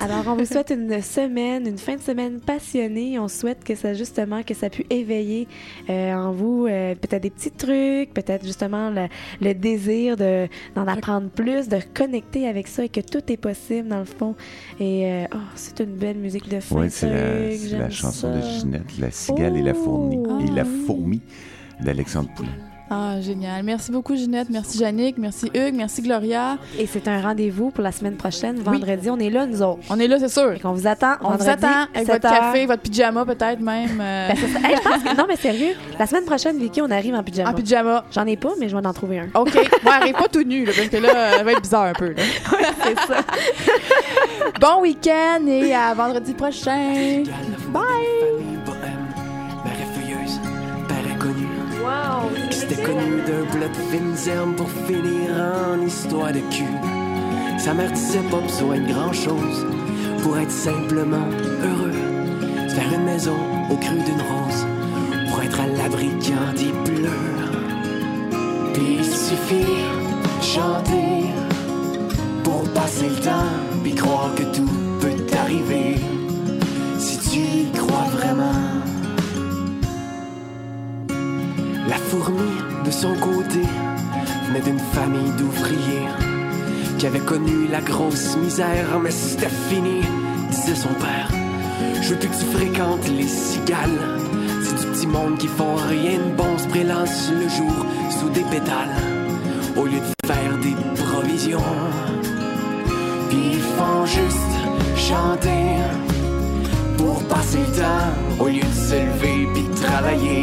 Alors, 0.00 0.24
on 0.26 0.34
vous 0.34 0.44
souhaite 0.52 0.70
une 0.70 1.00
semaine, 1.00 1.68
une 1.68 1.78
fin 1.78 1.94
de 1.94 2.00
semaine 2.00 2.40
passionnée. 2.40 3.16
On 3.20 3.28
souhaite 3.28 3.62
que 3.62 3.76
ça, 3.76 3.94
justement, 3.94 4.42
que 4.42 4.52
ça 4.52 4.68
pu 4.68 4.84
éveiller 4.90 5.46
euh, 5.88 6.12
en 6.12 6.32
vous 6.32 6.66
euh, 6.66 6.96
peut-être 6.96 7.22
des 7.22 7.30
petits 7.30 7.52
trucs, 7.52 8.12
peut-être 8.12 8.44
justement 8.44 8.90
le, 8.90 9.06
le 9.40 9.54
désir 9.54 10.16
de, 10.16 10.48
d'en 10.74 10.88
apprendre 10.88 11.30
plus, 11.30 11.68
de 11.68 11.78
connecter 11.94 12.48
avec 12.48 12.66
ça 12.66 12.84
et 12.84 12.88
que 12.88 13.00
tout 13.00 13.22
est 13.30 13.36
possible 13.36 13.86
dans 13.86 14.00
le 14.00 14.04
fond. 14.04 14.34
Et 14.80 15.12
euh, 15.12 15.24
oh, 15.32 15.38
c'est 15.54 15.78
une 15.78 15.94
belle 15.94 16.18
musique 16.18 16.48
de 16.48 16.58
fin. 16.58 16.74
Oui, 16.76 16.90
c'est 16.90 17.06
la, 17.08 17.88
c'est 17.88 17.90
chanson 17.92 18.34
de. 18.34 18.40
Ginette, 18.40 18.98
La 18.98 19.12
cigale 19.12 19.56
et 19.56 19.62
la 19.62 19.74
fourmi. 19.74 20.18
Oh, 20.28 20.40
et 20.40 20.50
la 20.50 20.64
oui. 20.64 20.84
fourmi 20.86 21.20
d'Alexandre 21.80 22.30
Poulain. 22.34 22.71
Ah, 22.94 23.20
génial. 23.22 23.62
Merci 23.62 23.90
beaucoup, 23.90 24.14
Ginette. 24.14 24.50
Merci, 24.50 24.78
Jannick. 24.78 25.16
Merci, 25.16 25.46
Hugues. 25.54 25.74
Merci, 25.74 26.02
Gloria. 26.02 26.58
Et 26.78 26.86
c'est 26.86 27.08
un 27.08 27.22
rendez-vous 27.22 27.70
pour 27.70 27.82
la 27.82 27.90
semaine 27.90 28.16
prochaine, 28.16 28.56
vendredi. 28.60 29.08
On 29.08 29.18
est 29.18 29.30
là, 29.30 29.46
nous 29.46 29.62
autres. 29.62 29.80
On 29.88 29.98
est 29.98 30.06
là, 30.08 30.18
c'est 30.18 30.28
sûr. 30.28 30.52
Et 30.52 30.58
qu'on 30.60 30.72
vous 30.72 30.86
attend 30.86 31.14
On 31.22 31.30
vous 31.30 31.38
vendredi, 31.38 31.50
attend 31.50 31.86
avec 31.94 32.06
votre 32.06 32.12
7 32.22 32.24
heures. 32.26 32.32
café, 32.40 32.66
votre 32.66 32.82
pyjama, 32.82 33.24
peut-être 33.24 33.60
même. 33.60 33.98
euh, 34.00 34.28
Ben, 34.28 34.36
c'est 34.38 34.48
ça. 34.48 34.68
Hey, 34.68 34.76
je 34.76 34.88
pense 34.88 35.02
que- 35.02 35.16
non, 35.16 35.24
mais 35.26 35.36
sérieux, 35.36 35.72
la 35.98 36.06
semaine 36.06 36.24
prochaine, 36.26 36.58
Vicky, 36.58 36.82
on 36.82 36.90
arrive 36.90 37.14
en 37.14 37.22
pyjama. 37.22 37.50
en 37.50 37.54
pyjama. 37.54 38.04
J'en 38.12 38.26
ai 38.26 38.36
pas, 38.36 38.50
mais 38.60 38.68
je 38.68 38.76
vais 38.76 38.86
en 38.86 38.92
trouver 38.92 39.20
un. 39.20 39.28
OK. 39.34 39.54
Moi, 39.84 39.94
arrive 39.94 40.14
pas 40.14 40.28
tout 40.28 40.42
nu, 40.42 40.64
là, 40.66 40.72
parce 40.76 40.88
que 40.88 40.96
là, 40.98 41.38
ça 41.38 41.42
va 41.44 41.52
être 41.52 41.62
bizarre 41.62 41.84
un 41.84 41.92
peu. 41.94 42.08
là. 42.12 42.22
c'est 42.84 42.98
ça. 43.06 43.20
Bon 44.60 44.82
week-end 44.82 45.46
et 45.46 45.74
à 45.74 45.94
vendredi 45.94 46.34
prochain. 46.34 47.22
Bye! 47.68 48.61
Qui 52.50 52.56
s'était 52.58 52.82
connu 52.82 53.22
d'un 53.26 53.44
plat 53.50 53.68
de 53.68 53.76
fines 53.90 54.28
herbes 54.28 54.56
pour 54.56 54.70
finir 54.86 55.30
en 55.34 55.80
histoire 55.84 56.32
de 56.32 56.40
cul. 56.50 56.64
Sa 57.58 57.74
mère 57.74 57.92
disait 57.92 58.28
pas 58.30 58.40
besoin 58.40 58.78
de 58.78 58.92
grand 58.92 59.12
chose 59.12 59.66
pour 60.22 60.38
être 60.38 60.50
simplement 60.50 61.28
heureux. 61.62 62.68
Se 62.68 62.74
faire 62.74 62.92
une 62.94 63.04
maison 63.04 63.36
au 63.70 63.76
creux 63.76 64.02
d'une 64.04 64.22
rose 64.30 64.66
pour 65.30 65.42
être 65.42 65.60
à 65.60 65.66
l'abri 65.66 66.10
quand 66.20 66.60
il 66.60 66.72
pleure. 66.92 67.52
Puis 68.74 68.98
il 68.98 69.04
suffit 69.04 69.64
de 69.64 70.42
chanter 70.42 71.30
pour 72.44 72.64
passer 72.72 73.08
le 73.08 73.16
temps, 73.16 73.52
puis 73.82 73.94
croire 73.94 74.34
que 74.34 74.44
tout 74.54 74.70
peut 75.00 75.22
t'arriver 75.26 75.96
si 76.98 77.18
tu 77.18 77.38
y 77.38 77.72
crois 77.72 78.08
vraiment. 78.12 78.81
La 81.88 81.96
fourmi, 81.96 82.52
de 82.84 82.90
son 82.90 83.14
côté, 83.14 83.62
venait 84.46 84.60
d'une 84.60 84.78
famille 84.78 85.32
d'ouvriers 85.38 86.08
qui 86.98 87.06
avait 87.06 87.18
connu 87.18 87.66
la 87.68 87.80
grosse 87.80 88.36
misère, 88.36 89.00
mais 89.02 89.10
c'était 89.10 89.54
fini, 89.68 90.00
disait 90.50 90.76
son 90.76 90.94
père. 90.94 91.28
Je 92.00 92.10
veux 92.10 92.16
plus 92.16 92.28
que 92.28 92.36
tu 92.36 92.44
fréquentes 92.56 93.08
les 93.08 93.26
cigales. 93.26 93.98
C'est 94.62 94.76
du 94.78 94.86
petit 94.92 95.06
monde 95.06 95.38
qui 95.38 95.48
font 95.48 95.74
rien 95.74 96.18
de 96.18 96.36
bon, 96.36 96.56
se 96.58 96.68
prélancent 96.68 97.32
le 97.32 97.48
jour 97.48 97.86
sous 98.10 98.28
des 98.28 98.44
pétales, 98.44 98.96
au 99.76 99.84
lieu 99.84 99.98
de 99.98 100.26
faire 100.26 100.58
des 100.58 100.76
provisions. 101.02 101.74
Puis 103.28 103.54
ils 103.54 103.60
font 103.60 104.06
juste 104.06 104.52
chanter 104.96 105.64
pour 106.96 107.22
passer 107.24 107.58
le 107.58 107.76
temps 107.80 108.44
au 108.44 108.46
lieu 108.46 108.62
de 108.62 108.88
se 108.88 108.94
lever 108.94 109.48
puis 109.52 109.62
de 109.62 109.74
travailler 109.74 110.41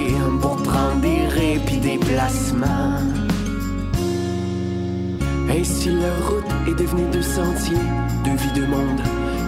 placements. 2.19 2.99
Ainsi 5.49 5.89
leur 5.89 6.17
route 6.29 6.51
est 6.67 6.77
devenue 6.77 7.09
deux 7.11 7.21
sentiers, 7.21 7.85
deux 8.25 8.35
vies, 8.35 8.53
deux 8.55 8.67
mondes, 8.67 9.01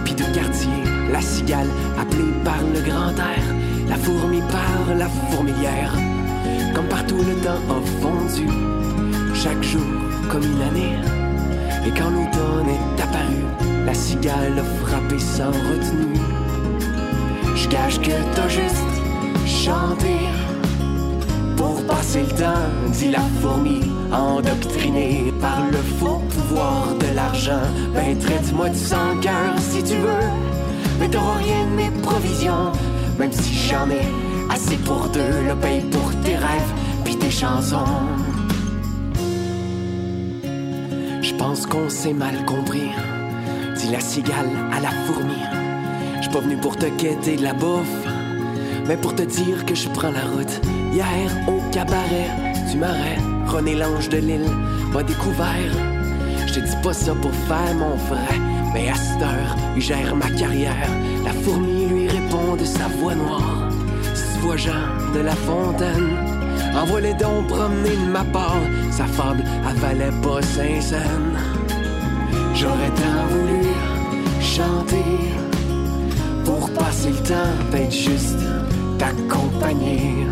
puis 0.04 0.14
deux 0.14 0.32
quartiers. 0.32 0.84
La 1.12 1.20
cigale 1.20 1.68
appelée 2.00 2.32
par 2.44 2.60
le 2.74 2.80
grand 2.80 3.14
air, 3.32 3.44
la 3.88 3.96
fourmi 3.96 4.40
par 4.50 4.94
la 4.96 5.08
fourmilière. 5.08 5.92
Comme 6.74 6.86
partout 6.86 7.18
le 7.18 7.34
temps 7.44 7.62
a 7.76 7.80
fondu, 8.00 8.48
chaque 9.34 9.62
jour 9.62 9.92
comme 10.30 10.44
une 10.44 10.62
année. 10.62 10.96
Et 11.86 11.90
quand 11.90 12.10
l'automne 12.10 12.70
est 12.76 13.02
apparu, 13.02 13.42
la 13.84 13.94
cigale 13.94 14.58
a 14.58 14.86
frappé 14.86 15.18
sans 15.18 15.52
retenue. 15.68 16.20
Je 17.54 17.68
gage 17.68 18.00
que 18.00 18.16
t'as 18.34 18.48
juste 18.48 18.96
chanté 19.46 20.16
passer 22.12 22.26
le 22.28 22.38
temps, 22.38 22.92
dit 22.92 23.10
la 23.10 23.20
fourmi, 23.40 23.80
endoctrinée 24.12 25.32
par 25.40 25.64
le 25.70 25.78
faux 25.98 26.20
pouvoir 26.28 26.94
de 26.98 27.14
l'argent. 27.14 27.62
Ben 27.94 28.18
traite-moi 28.18 28.68
du 28.68 28.78
sang 28.78 29.16
cœur 29.22 29.54
si 29.58 29.82
tu 29.82 29.94
veux, 29.94 30.28
mais 31.00 31.08
t'auras 31.08 31.38
rien 31.38 31.64
de 31.66 31.76
mes 31.76 32.02
provisions, 32.02 32.72
même 33.18 33.32
si 33.32 33.54
j'en 33.54 33.88
ai 33.90 34.06
assez 34.52 34.76
pour 34.76 35.08
deux, 35.08 35.48
le 35.48 35.54
paye 35.56 35.80
pour 35.90 36.10
tes 36.22 36.36
rêves 36.36 36.72
puis 37.04 37.16
tes 37.16 37.30
chansons. 37.30 37.84
Je 41.22 41.34
pense 41.34 41.66
qu'on 41.66 41.88
s'est 41.88 42.12
mal 42.12 42.44
compris, 42.44 42.90
dit 43.76 43.90
la 43.90 44.00
cigale 44.00 44.50
à 44.76 44.80
la 44.80 44.90
fourmi. 45.06 45.40
Je 46.20 46.28
pas 46.28 46.40
venu 46.40 46.56
pour 46.56 46.76
te 46.76 46.86
quêter 46.86 47.36
de 47.36 47.42
la 47.42 47.54
bouffe, 47.54 48.01
mais 48.92 48.98
pour 48.98 49.14
te 49.14 49.22
dire 49.22 49.64
que 49.64 49.74
je 49.74 49.88
prends 49.88 50.10
la 50.10 50.26
route. 50.32 50.60
Hier, 50.92 51.30
au 51.48 51.58
cabaret 51.70 52.30
du 52.70 52.76
marais, 52.76 53.16
René 53.46 53.74
l'ange 53.74 54.10
de 54.10 54.18
l'île 54.18 54.50
m'a 54.92 55.02
découvert. 55.02 55.72
Je 56.46 56.52
te 56.54 56.60
dis 56.60 56.76
pas 56.82 56.92
ça 56.92 57.14
pour 57.14 57.32
faire 57.48 57.74
mon 57.74 57.96
frère, 57.96 58.38
mais 58.74 58.90
à 58.90 58.94
cette 58.94 59.22
heure, 59.22 59.56
il 59.76 59.80
gère 59.80 60.14
ma 60.14 60.28
carrière. 60.30 60.90
La 61.24 61.32
fourmi 61.32 61.86
lui 61.86 62.08
répond 62.08 62.54
de 62.54 62.66
sa 62.66 62.88
voix 62.98 63.14
noire. 63.14 63.70
Si 64.14 64.24
tu 64.34 64.38
vois 64.44 64.56
Jean 64.58 64.84
de 65.14 65.20
la 65.20 65.36
Fontaine, 65.46 66.10
envoie-les 66.74 67.14
donc 67.14 67.46
promener 67.46 67.96
de 67.96 68.10
ma 68.10 68.24
part. 68.24 68.64
Sa 68.90 69.06
fable 69.06 69.42
avalait 69.66 70.16
pas 70.22 70.42
Saint-Saëns. 70.42 71.38
J'aurais 72.54 72.92
tant 73.00 73.24
voulu 73.30 73.68
chanter 74.40 75.12
pour 76.44 76.70
passer 76.72 77.10
le 77.10 77.22
temps, 77.28 77.52
peut-être 77.70 77.92
juste 77.92 78.38
t'accompagner. 79.02 80.26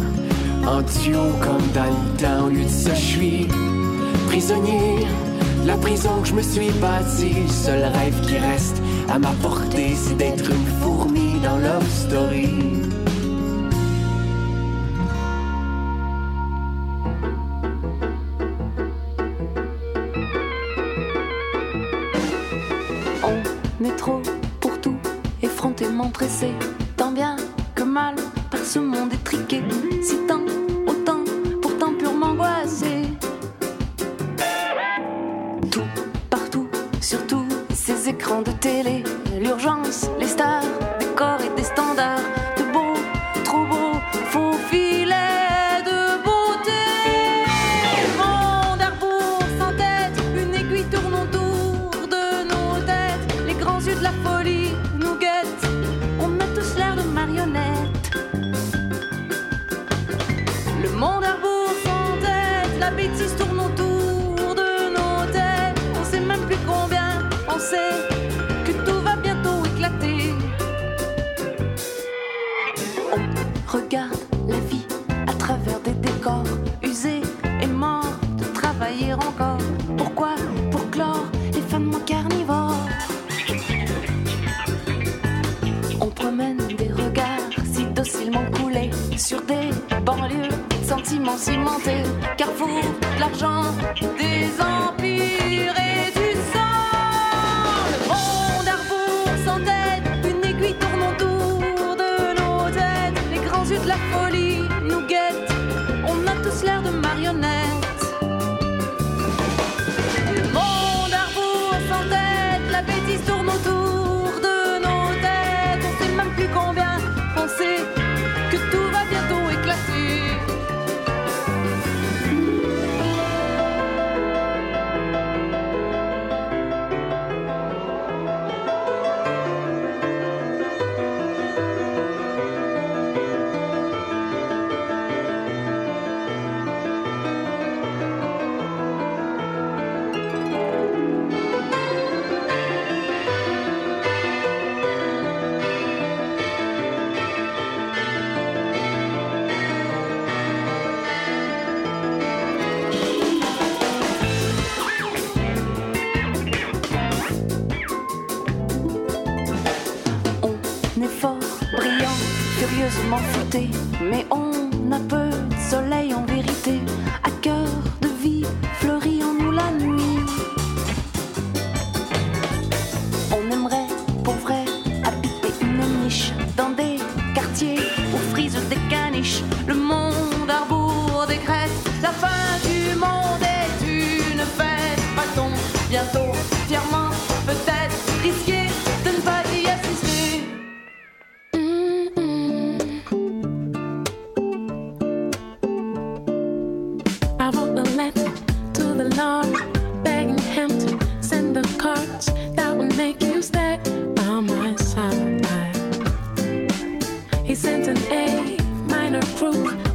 En 0.64 0.80
duo 0.82 1.24
comme 1.40 1.66
dans 1.74 1.90
le 1.90 2.18
temps, 2.18 2.47
au 2.47 2.51
lieu 2.51 2.62
de 2.62 2.68
je 2.68 2.94
suis 2.94 3.48
prisonnier. 4.28 5.06
La 5.66 5.76
prison 5.76 6.20
que 6.22 6.28
je 6.28 6.34
me 6.34 6.42
suis 6.42 6.70
bâtie, 6.80 7.34
le 7.47 7.48
seul 7.48 7.82
rêve 7.82 8.20
qui 8.26 8.38
reste 8.38 8.80
à 9.09 9.18
ma 9.18 9.32
portée, 9.42 9.94
c'est 9.97 10.16
d'être 10.16 10.51
une 10.51 10.66
fourmi 10.80 11.40
dans 11.42 11.59
Love 11.59 11.90
Story. 11.90 12.80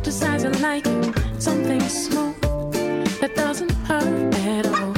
Desire 0.04 0.50
like 0.62 0.86
something 1.40 1.82
small 1.82 2.34
that 3.22 3.34
doesn't 3.36 3.72
hurt 3.88 4.34
at 4.36 4.66
all. 4.68 4.95